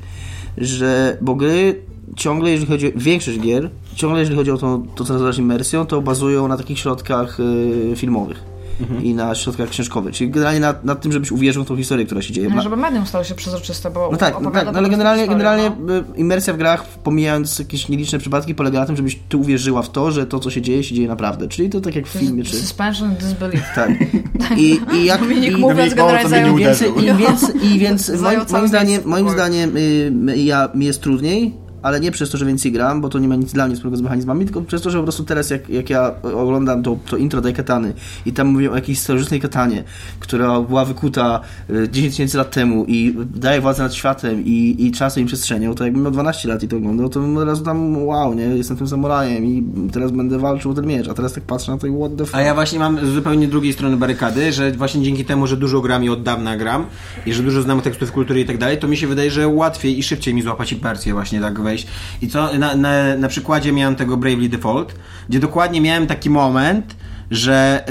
Że, 0.57 1.17
bo 1.21 1.35
gry 1.35 1.81
ciągle, 2.15 2.51
jeżeli 2.51 2.67
chodzi 2.67 2.87
o 2.87 2.91
większość 2.95 3.39
gier, 3.39 3.69
ciągle 3.95 4.19
jeżeli 4.19 4.37
chodzi 4.37 4.51
o 4.51 4.57
to, 4.57 4.81
to 4.95 5.03
co 5.05 5.13
nazywasz 5.13 5.37
imersją, 5.37 5.85
to 5.85 6.01
bazują 6.01 6.47
na 6.47 6.57
takich 6.57 6.79
środkach 6.79 7.39
y, 7.39 7.93
filmowych. 7.95 8.50
Mhm. 8.81 9.03
I 9.03 9.13
na 9.13 9.35
środkach 9.35 9.69
książkowych. 9.69 10.15
Czyli 10.15 10.29
generalnie 10.29 10.59
na, 10.59 10.75
na 10.83 10.95
tym, 10.95 11.11
żebyś 11.11 11.31
uwierzył 11.31 11.63
w 11.63 11.67
tą 11.67 11.77
historię, 11.77 12.05
która 12.05 12.21
się 12.21 12.33
dzieje. 12.33 12.49
No, 12.49 12.61
żeby 12.61 12.77
medium 12.77 13.05
stało 13.05 13.23
się 13.23 13.35
przezroczyste, 13.35 13.89
bo 13.89 14.09
no 14.11 14.17
tak, 14.17 14.41
no 14.41 14.51
tak, 14.51 14.65
no 14.65 14.71
ale 14.71 14.89
generalnie, 14.89 15.23
historię, 15.23 15.43
generalnie 15.43 15.71
no. 15.79 15.97
y, 15.97 16.03
imersja 16.15 16.53
w 16.53 16.57
grach, 16.57 16.85
pomijając 16.85 17.59
jakieś 17.59 17.89
nieliczne 17.89 18.19
przypadki, 18.19 18.55
polega 18.55 18.79
na 18.79 18.85
tym, 18.85 18.97
żebyś 18.97 19.19
ty 19.29 19.37
uwierzyła 19.37 19.81
w 19.81 19.89
to, 19.89 20.11
że 20.11 20.25
to, 20.25 20.39
co 20.39 20.49
się 20.49 20.61
dzieje, 20.61 20.83
się 20.83 20.95
dzieje 20.95 21.07
naprawdę. 21.07 21.47
Czyli 21.47 21.69
to 21.69 21.81
tak 21.81 21.95
jak 21.95 22.07
w 22.07 22.09
filmie, 22.09 22.43
czy... 22.43 22.55
Suspension 22.55 23.15
disbelief. 23.15 23.63
Tak. 23.75 23.91
I, 24.57 24.79
i 24.93 25.05
jak... 25.05 25.19
Dominik 25.19 25.57
i, 25.57 25.57
mówiąc 25.57 25.93
generalnie 25.93 26.55
więcej, 26.55 26.91
i 26.97 27.13
więc, 27.13 27.55
i 27.63 27.79
więc 27.79 28.09
moim, 28.21 28.39
moim 28.51 28.67
zdaniem, 28.67 29.01
moim 29.05 29.29
zdaniem 29.29 29.77
y, 29.77 30.37
ja, 30.37 30.69
mi 30.75 30.85
jest 30.85 31.01
trudniej, 31.01 31.53
ale 31.81 31.99
nie 31.99 32.11
przez 32.11 32.29
to, 32.29 32.37
że 32.37 32.45
więcej 32.45 32.71
gram, 32.71 33.01
bo 33.01 33.09
to 33.09 33.19
nie 33.19 33.27
ma 33.27 33.35
nic 33.35 33.53
dla 33.53 33.67
mnie 33.67 33.75
wspólnego 33.75 33.97
z 33.97 34.01
mechanizmami, 34.01 34.45
tylko 34.45 34.61
przez 34.61 34.81
to, 34.81 34.89
że 34.89 34.97
po 34.97 35.03
prostu 35.03 35.23
teraz 35.23 35.49
jak, 35.49 35.69
jak 35.69 35.89
ja 35.89 36.11
oglądam 36.23 36.83
to, 36.83 36.97
to 37.09 37.17
intro 37.17 37.41
tej 37.41 37.53
katany 37.53 37.93
i 38.25 38.33
tam 38.33 38.47
mówią 38.47 38.71
o 38.71 38.75
jakiejś 38.75 38.99
starożytnej 38.99 39.39
katanie, 39.39 39.83
która 40.19 40.61
była 40.61 40.85
wykuta 40.85 41.41
y, 41.69 41.89
10 41.91 42.13
tysięcy 42.13 42.37
lat 42.37 42.51
temu 42.51 42.85
i 42.87 43.15
daje 43.35 43.61
władzę 43.61 43.83
nad 43.83 43.93
światem 43.93 44.45
i, 44.45 44.75
i 44.79 44.91
czasem 44.91 45.23
i 45.23 45.25
przestrzenią, 45.25 45.75
to 45.75 45.83
jakbym 45.83 46.03
miał 46.03 46.11
12 46.11 46.49
lat 46.49 46.63
i 46.63 46.67
to 46.67 46.77
oglądał, 46.77 47.09
to 47.09 47.19
bym 47.19 47.37
od 47.37 47.47
razu 47.47 47.63
tam 47.63 48.05
wow, 48.05 48.33
nie, 48.33 48.43
jestem 48.43 48.77
tym 48.77 48.87
samurajem 48.87 49.45
i 49.45 49.63
teraz 49.91 50.11
będę 50.11 50.39
walczył 50.39 50.71
o 50.71 50.73
ten 50.73 50.85
miecz, 50.85 51.07
a 51.07 51.13
teraz 51.13 51.33
tak 51.33 51.43
patrzę 51.43 51.71
na 51.71 51.77
to 51.77 51.87
i 51.87 51.97
what 51.97 52.15
the 52.17 52.25
fuck. 52.25 52.35
A 52.35 52.41
ja 52.41 52.53
właśnie 52.53 52.79
mam 52.79 53.05
z 53.05 53.09
zupełnie 53.09 53.47
drugiej 53.47 53.73
strony 53.73 53.97
barykady, 53.97 54.51
że 54.51 54.71
właśnie 54.71 55.03
dzięki 55.03 55.25
temu, 55.25 55.47
że 55.47 55.57
dużo 55.57 55.81
gram 55.81 56.03
i 56.03 56.09
od 56.09 56.23
dawna 56.23 56.57
gram 56.57 56.85
i 57.25 57.33
że 57.33 57.43
dużo 57.43 57.61
znam 57.61 57.81
tekstów 57.81 58.11
kultury 58.11 58.41
i 58.41 58.45
tak 58.45 58.57
dalej, 58.57 58.77
to 58.77 58.87
mi 58.87 58.97
się 58.97 59.07
wydaje, 59.07 59.31
że 59.31 59.47
łatwiej 59.47 59.99
i 59.99 60.03
szybciej 60.03 60.33
mi 60.33 60.41
złapać 60.41 60.71
imersję 60.71 61.13
właśnie 61.13 61.41
tak 61.41 61.59
wejść. 61.71 61.87
I 62.21 62.27
co, 62.27 62.57
na, 62.57 62.75
na, 62.75 63.15
na 63.15 63.27
przykładzie 63.27 63.71
miałem 63.71 63.95
tego 63.95 64.17
Bravely 64.17 64.49
Default, 64.49 64.95
gdzie 65.29 65.39
dokładnie 65.39 65.81
miałem 65.81 66.07
taki 66.07 66.29
moment, 66.29 66.95
że 67.31 67.83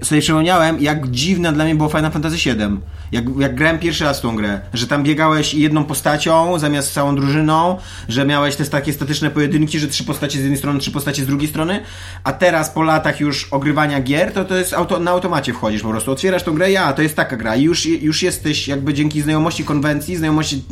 yy, 0.00 0.04
sobie 0.04 0.20
przypomniałem, 0.20 0.80
jak 0.82 1.10
dziwne 1.10 1.52
dla 1.52 1.64
mnie 1.64 1.74
było 1.74 1.88
Final 1.88 2.10
Fantasy 2.10 2.36
VII. 2.36 2.80
Jak, 3.12 3.24
jak 3.38 3.54
grałem 3.54 3.78
pierwszy 3.78 4.04
raz 4.04 4.20
tą 4.20 4.36
grę, 4.36 4.60
że 4.74 4.86
tam 4.86 5.02
biegałeś 5.02 5.54
jedną 5.54 5.84
postacią 5.84 6.58
zamiast 6.58 6.92
całą 6.92 7.16
drużyną, 7.16 7.76
że 8.08 8.24
miałeś 8.26 8.56
te 8.56 8.64
takie 8.64 8.92
statyczne 8.92 9.30
pojedynki, 9.30 9.78
że 9.78 9.88
trzy 9.88 10.04
postacie 10.04 10.38
z 10.38 10.40
jednej 10.40 10.58
strony, 10.58 10.80
trzy 10.80 10.90
postacie 10.90 11.22
z 11.24 11.26
drugiej 11.26 11.48
strony, 11.48 11.80
a 12.24 12.32
teraz 12.32 12.70
po 12.70 12.82
latach 12.82 13.20
już 13.20 13.48
ogrywania 13.50 14.00
gier, 14.00 14.32
to 14.32 14.44
to 14.44 14.56
jest 14.56 14.74
auto, 14.74 14.98
na 14.98 15.10
automacie 15.10 15.52
wchodzisz 15.52 15.82
po 15.82 15.88
prostu, 15.88 16.12
otwierasz 16.12 16.42
tą 16.42 16.54
grę, 16.54 16.70
ja, 16.70 16.92
to 16.92 17.02
jest 17.02 17.16
taka 17.16 17.36
gra 17.36 17.56
i 17.56 17.62
już, 17.62 17.86
już 17.86 18.22
jesteś 18.22 18.68
jakby 18.68 18.94
dzięki 18.94 19.22
znajomości 19.22 19.64
konwencji, 19.64 20.16
znajomości 20.16 20.64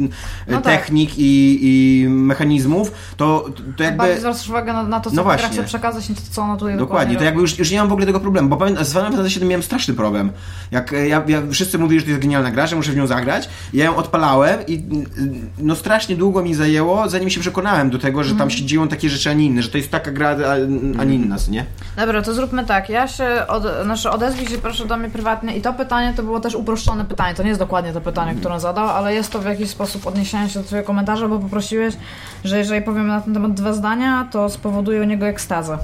No 0.49 0.61
tak. 0.61 0.65
technik 0.65 1.11
i, 1.19 1.59
i 1.63 2.09
mechanizmów, 2.09 2.93
to, 3.17 3.49
to 3.77 3.85
jakby... 3.85 3.99
Bardziej 3.99 4.19
zwracasz 4.21 4.49
uwagę 4.49 4.73
na, 4.73 4.83
na 4.83 5.01
to, 5.01 5.11
co 5.11 5.17
No 5.17 5.23
właśnie. 5.25 5.49
chce 5.49 5.63
przekazać, 5.65 6.09
niż 6.09 6.19
to, 6.19 6.25
co 6.31 6.43
ona 6.43 6.57
tutaj 6.57 6.77
Dokładnie, 6.77 7.15
to 7.15 7.19
robi. 7.19 7.25
jakby 7.27 7.41
już, 7.41 7.59
już 7.59 7.71
nie 7.71 7.79
mam 7.79 7.89
w 7.89 7.93
ogóle 7.93 8.02
tego 8.07 8.21
problemu, 8.21 8.49
bo 8.49 8.57
pamiętam, 8.57 8.85
z 8.85 8.93
Final 8.93 9.13
Fantasy 9.13 9.41
VII 9.41 9.49
miałem 9.49 9.63
straszny 9.63 9.95
problem. 9.95 10.33
Jak 10.71 10.93
e, 10.93 11.09
ja, 11.09 11.23
ja, 11.27 11.43
wszyscy 11.51 11.79
mówili, 11.79 12.01
że 12.01 12.05
to 12.07 12.11
jest 12.11 12.23
genialna 12.23 12.51
gra, 12.51 12.67
że 12.67 12.77
muszę 12.77 12.93
w 12.93 12.97
nią 12.97 13.07
zagrać, 13.07 13.49
ja 13.73 13.85
ją 13.85 13.97
odpalałem 13.97 14.67
i 14.67 14.75
mm, 14.75 15.51
no 15.59 15.77
strasznie 15.77 16.17
długo 16.17 16.43
mi 16.43 16.55
zajęło, 16.55 17.09
zanim 17.09 17.31
się 17.31 17.41
przekonałem 17.41 17.91
do 17.91 17.99
tego, 17.99 18.25
że 18.25 18.35
tam 18.35 18.51
się 18.51 18.65
dzieją 18.65 18.89
takie 18.89 19.09
rzeczy, 19.09 19.31
a 19.31 19.33
nie 19.33 19.47
inne, 19.47 19.63
że 19.63 19.69
to 19.69 19.79
jest 19.79 19.91
taka 19.91 20.11
gra, 20.11 20.29
a, 20.31 20.53
a 21.01 21.05
nie 21.05 21.15
inna, 21.15 21.37
nie? 21.49 21.65
Dobra, 21.97 22.23
to 22.23 22.35
zróbmy 22.35 22.65
tak. 22.65 22.89
Ja 22.89 23.09
się, 23.09 23.47
od, 23.49 23.65
znaczy 23.85 24.11
odezwij 24.11 24.47
się 24.47 24.59
proszę 24.59 24.87
do 24.87 24.97
mnie 24.97 25.11
prywatnie 25.11 25.57
i 25.57 25.61
to 25.61 25.73
pytanie 25.73 26.13
to 26.17 26.23
było 26.23 26.41
też 26.41 26.55
uproszczone 26.55 27.05
pytanie. 27.05 27.35
To 27.35 27.43
nie 27.43 27.49
jest 27.49 27.61
dokładnie 27.61 27.93
to 27.93 28.01
pytanie, 28.01 28.35
które 28.35 28.55
on 28.55 28.61
zadał, 28.61 28.89
ale 28.89 29.15
jest 29.15 29.31
to 29.31 29.39
w 29.39 29.45
jakiś 29.45 29.71
sposób 29.71 30.07
odniesienie 30.07 30.49
się 30.49 30.61
do 30.61 30.67
twojego 30.67 30.87
komentarza, 30.87 31.29
bo 31.29 31.39
poprosiłeś, 31.39 31.95
że 32.45 32.59
jeżeli 32.59 32.83
powiem 32.83 33.07
na 33.07 33.21
ten 33.21 33.35
temat 33.35 33.55
dwa 33.55 33.73
zdania, 33.73 34.29
to 34.31 34.49
spowoduje 34.49 35.01
u 35.01 35.05
niego 35.05 35.27
ekstazę. 35.27 35.79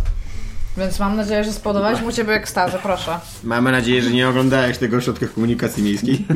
Więc 0.79 0.99
mam 0.99 1.17
nadzieję, 1.17 1.45
że 1.45 1.53
spodobałeś 1.53 2.03
mu 2.03 2.13
ciebie 2.13 2.33
ekstazę, 2.33 2.79
proszę. 2.83 3.21
Mamy 3.45 3.73
nadzieję, 3.73 4.03
że 4.03 4.11
nie 4.11 4.29
oglądałeś 4.29 4.79
tego 4.79 5.01
w 5.01 5.05
środkach 5.05 5.33
komunikacji 5.33 5.83
miejskiej. 5.83 6.27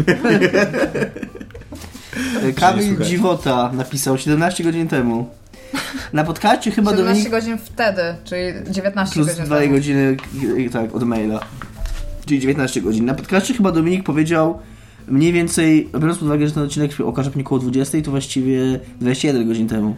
Kamil 2.57 2.89
słuchać. 2.89 3.09
Dziwota 3.09 3.71
napisał 3.75 4.19
17 4.19 4.65
godzin 4.65 4.89
temu. 4.89 5.29
Na 6.13 6.25
podcaście 6.25 6.71
chyba 6.71 6.91
17 6.91 7.13
Dominik 7.15 7.31
godzin 7.31 7.59
wtedy, 7.65 8.03
czyli 8.25 8.43
19 8.71 9.15
plus 9.15 9.27
godzin 9.27 9.45
2 9.45 9.59
temu. 9.59 9.73
godziny 9.75 10.17
i- 10.59 10.71
tak, 10.71 10.95
od 10.95 11.03
maila. 11.03 11.41
Czyli 12.27 12.41
19 12.41 12.81
godzin. 12.81 13.05
Na 13.05 13.15
podcaście 13.15 13.55
chyba 13.55 13.73
Dominik 13.73 14.05
powiedział 14.05 14.59
mniej 15.09 15.33
więcej, 15.33 15.89
biorąc 15.95 16.19
pod 16.19 16.27
uwagę, 16.29 16.47
że 16.49 16.55
ten 16.55 16.63
odcinek 16.63 16.93
się 16.93 17.05
okaże 17.05 17.31
pewnie 17.31 17.45
około 17.45 17.59
20, 17.61 18.03
to 18.03 18.11
właściwie 18.11 18.81
21 19.01 19.49
godzin 19.49 19.69
temu. 19.69 19.97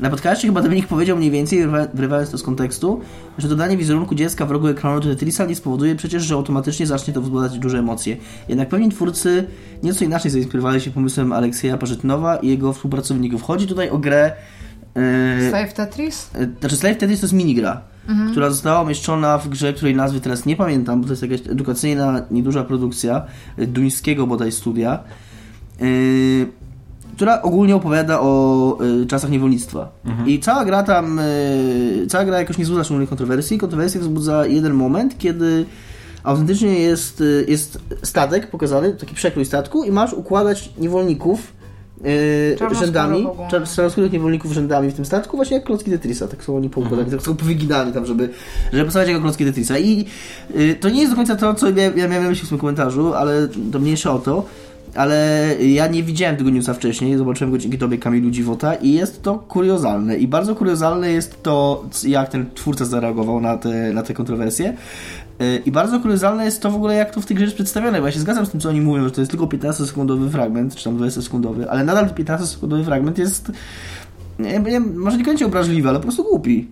Na 0.00 0.10
podcaście 0.10 0.48
chyba 0.48 0.62
Dominik 0.62 0.86
powiedział 0.86 1.16
mniej 1.16 1.30
więcej, 1.30 1.58
wyrywa- 1.58 1.88
wyrywając 1.94 2.30
to 2.30 2.38
z 2.38 2.42
kontekstu, 2.42 3.00
że 3.38 3.48
dodanie 3.48 3.76
wizerunku 3.76 4.14
dziecka 4.14 4.46
w 4.46 4.50
rogu 4.50 4.66
ekranu 4.68 5.00
do 5.00 5.08
Tetrisa 5.08 5.44
nie 5.44 5.56
spowoduje 5.56 5.96
przecież, 5.96 6.22
że 6.22 6.34
automatycznie 6.34 6.86
zacznie 6.86 7.14
to 7.14 7.20
wzbudzać 7.22 7.58
duże 7.58 7.78
emocje. 7.78 8.16
Jednak 8.48 8.68
pewni 8.68 8.88
twórcy 8.88 9.46
nieco 9.82 10.04
inaczej 10.04 10.30
zainspirowali 10.30 10.80
się 10.80 10.90
pomysłem 10.90 11.32
Aleksieja 11.32 11.78
Parzytnowa 11.78 12.36
i 12.36 12.48
jego 12.48 12.72
współpracowników. 12.72 13.42
Chodzi 13.42 13.66
tutaj 13.66 13.90
o 13.90 13.98
grę... 13.98 14.32
Yy, 15.40 15.50
Save 15.50 15.72
Tetris? 15.72 16.30
E, 16.34 16.48
Znaczy 16.60 16.76
Slave 16.76 16.96
Tetris 16.98 17.20
to 17.20 17.24
jest 17.24 17.34
minigra, 17.34 17.80
która 18.30 18.50
została 18.50 18.82
umieszczona 18.82 19.38
w 19.38 19.48
grze, 19.48 19.72
której 19.72 19.94
nazwy 19.96 20.20
teraz 20.20 20.46
nie 20.46 20.56
pamiętam, 20.56 21.00
bo 21.00 21.06
to 21.06 21.12
jest 21.12 21.22
jakaś 21.22 21.40
edukacyjna, 21.48 22.22
nieduża 22.30 22.64
produkcja 22.64 23.22
e, 23.56 23.66
duńskiego 23.66 24.26
bodaj 24.26 24.52
studia, 24.52 24.98
e, 25.80 25.84
która 27.20 27.42
ogólnie 27.42 27.76
opowiada 27.76 28.20
o 28.20 28.78
e, 29.02 29.06
czasach 29.06 29.30
niewolnictwa. 29.30 29.92
I 30.26 30.40
cała 30.40 30.64
gra 30.64 30.82
tam, 30.82 31.18
e, 31.18 31.24
cała 32.08 32.24
gra 32.24 32.38
jakoś 32.38 32.58
nie 32.58 32.64
wzbudza 32.64 32.84
szczególnych 32.84 33.08
kontrowersji. 33.08 33.58
Kontrowersję 33.58 34.00
wzbudza 34.00 34.46
jeden 34.46 34.74
moment, 34.74 35.18
kiedy 35.18 35.64
autentycznie 36.22 36.78
jest, 36.78 37.20
e, 37.20 37.50
jest 37.50 37.78
statek 38.02 38.50
pokazany, 38.50 38.92
taki 38.92 39.14
przekrój 39.14 39.44
statku 39.44 39.84
i 39.84 39.90
masz 39.90 40.12
układać 40.12 40.72
niewolników 40.78 41.52
Czarnoskórych 42.58 42.78
rzędami, 42.78 43.26
czarnoskórych 43.50 44.12
niewolników 44.12 44.52
rzędami 44.52 44.90
w 44.90 44.94
tym 44.94 45.04
statku, 45.04 45.36
właśnie 45.36 45.56
jak 45.56 45.66
klocki 45.66 45.90
Tetrisa, 45.90 46.28
tak 46.28 46.44
są 46.44 46.56
oni 46.56 46.70
poukładani, 46.70 47.10
tak 47.10 47.22
są 47.22 47.36
powyginani 47.36 47.92
tam, 47.92 48.06
żeby, 48.06 48.28
żeby 48.72 48.84
postawiać 48.84 49.08
jako 49.08 49.20
klocki 49.20 49.44
Tetrisa. 49.44 49.78
I 49.78 50.06
y, 50.56 50.76
to 50.80 50.88
nie 50.88 51.00
jest 51.00 51.12
do 51.12 51.16
końca 51.16 51.36
to, 51.36 51.54
co 51.54 51.70
ja, 51.70 51.90
ja 51.96 52.08
miałem 52.08 52.28
myśli 52.28 52.46
w 52.46 52.48
tym 52.48 52.58
komentarzu, 52.58 53.14
ale 53.14 53.48
to 53.72 53.78
mniejsze 53.78 54.10
o 54.10 54.18
to. 54.18 54.44
Ale 54.94 55.46
ja 55.60 55.86
nie 55.86 56.02
widziałem 56.02 56.36
tego 56.36 56.50
newsa 56.50 56.74
wcześniej, 56.74 57.16
zobaczyłem 57.16 57.50
go 57.50 57.58
dzięki 57.58 57.78
tobie 57.78 57.98
Kamilu 57.98 58.30
Dziwota 58.30 58.74
i 58.74 58.92
jest 58.92 59.22
to 59.22 59.38
kuriozalne. 59.38 60.16
I 60.16 60.28
bardzo 60.28 60.54
kuriozalne 60.54 61.10
jest 61.10 61.42
to, 61.42 61.84
jak 62.06 62.28
ten 62.28 62.46
twórca 62.54 62.84
zareagował 62.84 63.40
na 63.40 63.56
te, 63.56 63.92
na 63.92 64.02
te 64.02 64.14
kontrowersje. 64.14 64.76
Y, 65.42 65.62
I 65.66 65.70
bardzo 65.70 66.00
kuriozalne 66.00 66.44
jest 66.44 66.62
to 66.62 66.70
w 66.70 66.74
ogóle, 66.74 66.94
jak 66.94 67.14
to 67.14 67.20
w 67.20 67.26
grze 67.26 67.44
jest 67.44 67.54
przedstawione, 67.54 68.00
bo 68.00 68.06
ja 68.06 68.12
się 68.12 68.20
zgadzam 68.20 68.46
z 68.46 68.50
tym, 68.50 68.60
co 68.60 68.68
oni 68.68 68.80
mówią, 68.80 69.04
że 69.04 69.10
to 69.10 69.20
jest 69.20 69.30
tylko 69.30 69.46
15-sekundowy 69.46 70.30
fragment, 70.30 70.74
czy 70.74 70.84
tam 70.84 70.98
20-sekundowy, 70.98 71.64
ale 71.68 71.84
nadal 71.84 72.06
15-sekundowy 72.06 72.84
fragment 72.84 73.18
jest 73.18 73.52
nie, 74.40 74.58
nie, 74.58 74.80
może 74.80 75.18
niekoniecznie 75.18 75.46
obraźliwy, 75.46 75.88
ale 75.88 75.98
po 75.98 76.02
prostu 76.02 76.24
głupi. 76.24 76.68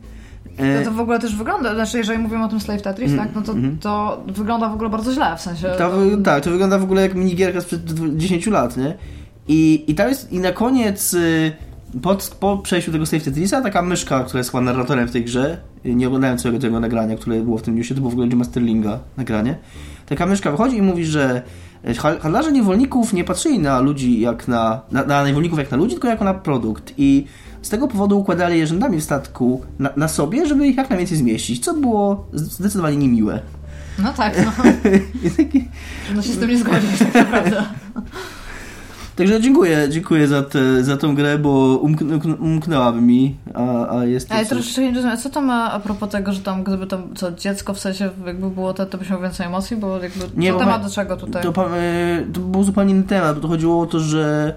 E, 0.58 0.78
No 0.78 0.84
to 0.84 0.92
w 0.92 1.00
ogóle 1.00 1.18
też 1.18 1.36
wygląda, 1.36 1.74
znaczy 1.74 1.98
jeżeli 1.98 2.18
mówimy 2.18 2.44
o 2.44 2.48
tym 2.48 2.60
Slave 2.60 2.82
Tetris, 2.82 3.16
tak, 3.16 3.28
no 3.34 3.42
to, 3.42 3.54
to 3.80 4.22
wygląda 4.26 4.68
w 4.68 4.74
ogóle 4.74 4.90
bardzo 4.90 5.12
źle, 5.12 5.36
w 5.36 5.40
sensie... 5.40 5.68
to, 5.78 5.90
tak, 6.24 6.44
to 6.44 6.50
wygląda 6.50 6.78
w 6.78 6.82
ogóle 6.82 7.02
jak 7.02 7.14
minigierka 7.14 7.60
sprzed 7.60 7.84
dwu- 7.84 8.16
10 8.16 8.46
lat, 8.46 8.76
nie? 8.76 8.94
I, 9.48 9.84
i 9.88 9.94
tam 9.94 10.08
jest, 10.08 10.32
i 10.32 10.38
na 10.38 10.52
koniec, 10.52 11.14
y, 11.14 11.52
po, 12.02 12.16
po 12.40 12.58
przejściu 12.58 12.92
tego 12.92 13.06
Save 13.06 13.22
Tetrisa, 13.24 13.60
taka 13.60 13.82
myszka, 13.82 14.24
która 14.24 14.38
jest 14.38 14.50
chyba 14.50 14.60
narratorem 14.60 15.08
w 15.08 15.10
tej 15.12 15.24
grze, 15.24 15.58
y, 15.86 15.94
nie 15.94 16.06
oglądałem 16.06 16.38
całego 16.38 16.60
tego 16.60 16.80
nagrania, 16.80 17.16
które 17.16 17.40
było 17.40 17.58
w 17.58 17.62
tym 17.62 17.74
newsie, 17.76 17.94
to 17.94 18.00
było 18.00 18.10
w 18.10 18.14
ogóle 18.14 18.28
Jima 18.28 18.44
Sterlinga 18.44 18.98
nagranie, 19.16 19.56
taka 20.06 20.26
myszka 20.26 20.50
wychodzi 20.50 20.76
i 20.76 20.82
mówi, 20.82 21.04
że 21.04 21.42
e, 21.84 21.94
ha- 21.94 22.18
handlarze 22.20 22.52
niewolników 22.52 23.12
nie 23.12 23.24
patrzyli 23.24 23.58
na 23.58 23.80
ludzi 23.80 24.20
jak 24.20 24.48
na, 24.48 24.80
na, 24.92 25.04
na 25.04 25.26
niewolników 25.26 25.58
jak 25.58 25.70
na 25.70 25.76
ludzi, 25.76 25.92
tylko 25.92 26.08
jako 26.08 26.24
na 26.24 26.34
produkt. 26.34 26.92
I 26.98 27.24
z 27.62 27.68
tego 27.68 27.88
powodu 27.88 28.18
układali 28.18 28.58
je 28.58 28.66
rzędami 28.66 29.00
w 29.00 29.04
statku 29.04 29.62
na, 29.78 29.90
na 29.96 30.08
sobie, 30.08 30.46
żeby 30.46 30.66
ich 30.66 30.76
jak 30.76 30.90
najwięcej 30.90 31.18
zmieścić, 31.18 31.64
co 31.64 31.74
było 31.74 32.26
zdecydowanie 32.32 32.96
niemiłe. 32.96 33.40
No 33.98 34.12
tak, 34.12 34.34
no. 34.44 34.52
Taki, 35.36 35.68
No 36.14 36.22
się 36.22 36.32
z 36.32 36.38
tym 36.38 36.50
nie 36.50 36.58
zgodzić, 36.58 36.98
tak 36.98 37.14
naprawdę. 37.14 37.64
Także 39.16 39.40
dziękuję, 39.40 39.86
dziękuję 39.90 40.28
za, 40.28 40.42
te, 40.42 40.84
za 40.84 40.96
tą 40.96 41.14
grę, 41.14 41.38
bo 41.38 41.78
umkn, 41.82 42.18
umkn- 42.18 42.40
umknęłaby 42.40 43.00
mi, 43.00 43.36
a, 43.54 43.98
a 43.98 44.04
jest 44.04 44.28
to 44.28 44.34
Ale 44.34 44.46
troszeczkę 44.46 44.82
nie 44.82 44.94
rozumiem, 44.94 45.16
co 45.18 45.30
to 45.30 45.40
ma 45.40 45.72
a 45.72 45.80
propos 45.80 46.10
tego, 46.10 46.32
że 46.32 46.40
tam 46.40 46.64
gdyby 46.64 46.86
tam 46.86 47.14
co 47.14 47.32
dziecko 47.32 47.74
w 47.74 47.78
sensie 47.78 48.10
jakby 48.26 48.50
było 48.50 48.74
to, 48.74 48.86
to 48.86 48.98
byś 48.98 49.10
miał 49.10 49.20
więcej 49.20 49.46
emocji, 49.46 49.76
bo 49.76 49.98
jakby 50.02 50.24
Nie, 50.36 50.48
co 50.48 50.54
bo 50.54 50.60
temat 50.60 50.82
do 50.82 50.90
czego 50.90 51.16
tutaj? 51.16 51.42
To, 51.42 51.76
e, 51.78 52.26
to 52.32 52.40
był 52.40 52.64
zupełnie 52.64 52.94
inny 52.94 53.02
temat, 53.02 53.34
bo 53.34 53.40
to 53.42 53.48
chodziło 53.48 53.80
o 53.80 53.86
to, 53.86 54.00
że 54.00 54.54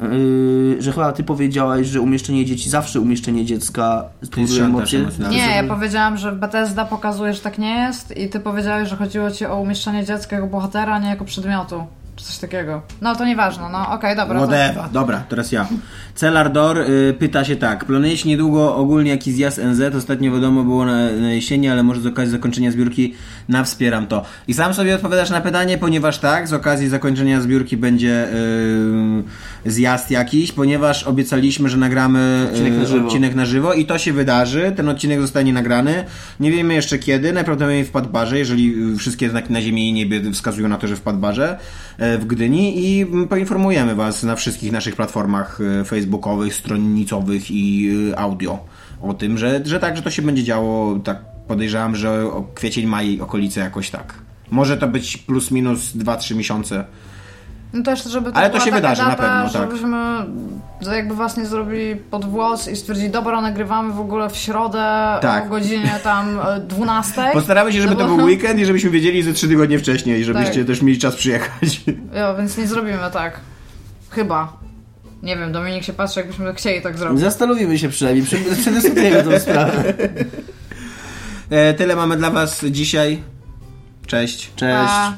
yy, 0.00 0.82
że 0.82 0.92
chyba 0.92 1.12
ty 1.12 1.24
powiedziałaś, 1.24 1.86
że 1.86 2.00
umieszczenie 2.00 2.44
dzieci, 2.44 2.70
zawsze 2.70 3.00
umieszczenie 3.00 3.44
dziecka 3.44 4.04
spowoduje 4.22 4.64
emocje. 4.64 5.06
Nie, 5.30 5.46
ja 5.46 5.64
powiedziałam, 5.64 6.16
że 6.16 6.32
Bethesda 6.32 6.84
pokazuje, 6.84 7.34
że 7.34 7.40
tak 7.40 7.58
nie 7.58 7.74
jest 7.74 8.16
i 8.16 8.28
ty 8.28 8.40
powiedziałeś, 8.40 8.88
że 8.88 8.96
chodziło 8.96 9.30
ci 9.30 9.46
o 9.46 9.60
umieszczenie 9.60 10.04
dziecka 10.04 10.36
jako 10.36 10.48
bohatera, 10.48 10.94
a 10.94 10.98
nie 10.98 11.08
jako 11.08 11.24
przedmiotu. 11.24 11.86
Czy 12.18 12.24
coś 12.24 12.38
takiego. 12.38 12.82
No 13.00 13.16
to 13.16 13.24
nieważne, 13.24 13.68
no 13.72 13.90
okej, 13.92 14.16
dobra. 14.16 14.40
To... 14.40 14.46
Whatever. 14.46 14.90
Dobra, 14.92 15.24
teraz 15.28 15.52
ja. 15.52 15.66
Celardor 16.14 16.78
y, 16.78 17.14
pyta 17.18 17.44
się 17.44 17.56
tak. 17.56 17.84
Planuje 17.84 18.16
się 18.16 18.28
niedługo 18.28 18.76
ogólnie 18.76 19.10
jakiś 19.10 19.34
zjazd 19.34 19.58
NZ. 19.58 19.94
Ostatnio 19.94 20.32
wiadomo 20.32 20.64
było 20.64 20.84
na, 20.84 21.12
na 21.12 21.32
jesieni, 21.32 21.68
ale 21.68 21.82
może 21.82 22.00
z 22.00 22.06
okazji 22.06 22.32
zakończenia 22.32 22.70
zbiórki 22.70 23.14
na 23.48 23.64
wspieram 23.64 24.06
to. 24.06 24.24
I 24.48 24.54
sam 24.54 24.74
sobie 24.74 24.94
odpowiadasz 24.94 25.30
na 25.30 25.40
pytanie, 25.40 25.78
ponieważ 25.78 26.18
tak, 26.18 26.48
z 26.48 26.52
okazji 26.52 26.88
zakończenia 26.88 27.40
zbiórki 27.40 27.76
będzie 27.76 28.28
y, 29.66 29.70
zjazd 29.70 30.10
jakiś, 30.10 30.52
ponieważ 30.52 31.04
obiecaliśmy, 31.04 31.68
że 31.68 31.76
nagramy 31.76 32.48
Odcinek 32.52 32.72
na 32.76 32.82
y, 32.82 32.86
żywo. 32.86 33.06
odcinek 33.06 33.34
na 33.34 33.46
żywo 33.46 33.72
i 33.74 33.86
to 33.86 33.98
się 33.98 34.12
wydarzy. 34.12 34.72
Ten 34.76 34.88
odcinek 34.88 35.20
zostanie 35.20 35.52
nagrany. 35.52 36.04
Nie 36.40 36.50
wiemy 36.50 36.74
jeszcze 36.74 36.98
kiedy, 36.98 37.32
najprawdopodobniej 37.32 37.84
w 37.84 37.90
Padbarze, 37.90 38.38
jeżeli 38.38 38.92
y, 38.94 38.96
wszystkie 38.96 39.30
znaki 39.30 39.52
na 39.52 39.60
ziemi 39.60 39.88
i 39.88 39.92
niebie 39.92 40.32
wskazują 40.32 40.68
na 40.68 40.76
to, 40.76 40.88
że 40.88 40.96
w 40.96 41.00
Padbarze. 41.00 41.58
E, 41.98 42.18
w 42.18 42.26
Gdyni 42.26 42.86
i 42.86 43.06
poinformujemy 43.28 43.94
Was 43.94 44.22
na 44.22 44.36
wszystkich 44.36 44.72
naszych 44.72 44.96
platformach 44.96 45.60
e, 45.80 45.84
facebookowych, 45.84 46.54
stronnicowych 46.54 47.50
i 47.50 47.90
e, 48.10 48.18
audio 48.18 48.58
o 49.02 49.14
tym, 49.14 49.38
że, 49.38 49.60
że 49.64 49.80
tak, 49.80 49.96
że 49.96 50.02
to 50.02 50.10
się 50.10 50.22
będzie 50.22 50.44
działo, 50.44 50.98
tak 50.98 51.18
podejrzewam, 51.48 51.96
że 51.96 52.30
kwiecień, 52.54 52.86
maj, 52.86 53.20
okolice 53.20 53.60
jakoś 53.60 53.90
tak. 53.90 54.14
Może 54.50 54.76
to 54.76 54.88
być 54.88 55.16
plus 55.16 55.50
minus 55.50 55.96
2-3 55.96 56.36
miesiące. 56.36 56.84
No 57.72 57.82
też, 57.82 58.04
żeby 58.04 58.30
Ale 58.34 58.50
to 58.50 58.58
się 58.60 58.64
taka 58.64 58.76
wydarzy, 58.76 59.02
na 59.02 59.08
data, 59.08 59.22
pewno, 59.22 59.60
tak. 59.60 59.70
Żebyśmy 59.70 59.98
że 60.80 60.96
jakby 60.96 61.14
was 61.14 61.36
nie 61.36 61.46
zrobili 61.46 61.96
pod 61.96 62.24
włos 62.24 62.68
i 62.68 62.76
stwierdzili, 62.76 63.10
dobra, 63.10 63.40
nagrywamy 63.40 63.92
w 63.92 64.00
ogóle 64.00 64.30
w 64.30 64.36
środę 64.36 64.84
Tak. 65.20 65.44
o 65.44 65.48
godzinie 65.48 66.00
tam 66.02 66.40
e, 66.40 66.60
12. 66.60 67.30
Postaramy 67.32 67.72
się, 67.72 67.82
żeby 67.82 67.94
No 67.94 68.00
to 68.00 68.16
był 68.16 68.26
weekend 68.26 68.60
i 68.60 68.64
żebyśmy 68.66 68.90
wiedzieli 68.90 69.22
ze 69.22 69.32
3 69.32 69.48
tygodnie 69.48 69.78
wcześniej, 69.78 70.24
żebyście 70.24 70.58
Tak. 70.58 70.66
też 70.66 70.82
mieli 70.82 70.98
czas 70.98 71.16
przyjechać. 71.16 71.80
Jo, 72.20 72.36
więc 72.38 72.58
nie 72.58 72.66
zrobimy 72.66 72.98
tak. 73.12 73.40
Chyba. 74.10 74.52
Nie 75.22 75.36
wiem, 75.36 75.52
Dominik 75.52 75.84
się 75.84 75.92
patrzy, 75.92 76.20
jakbyśmy 76.20 76.54
chcieli 76.54 76.82
tak 76.82 76.98
zrobić. 76.98 77.20
Zastanowimy 77.20 77.78
się 77.78 77.88
przynajmniej, 77.88 78.26
przy- 78.26 78.56
przedyskutujemy 78.60 79.22
tę 79.22 79.40
sprawę. 79.40 79.94
E, 81.50 81.74
tyle 81.74 81.96
mamy 81.96 82.16
dla 82.16 82.30
Was 82.30 82.64
dzisiaj. 82.64 83.22
Cześć. 84.06 84.50
Cześć. 84.56 84.88
Pa. 84.92 85.12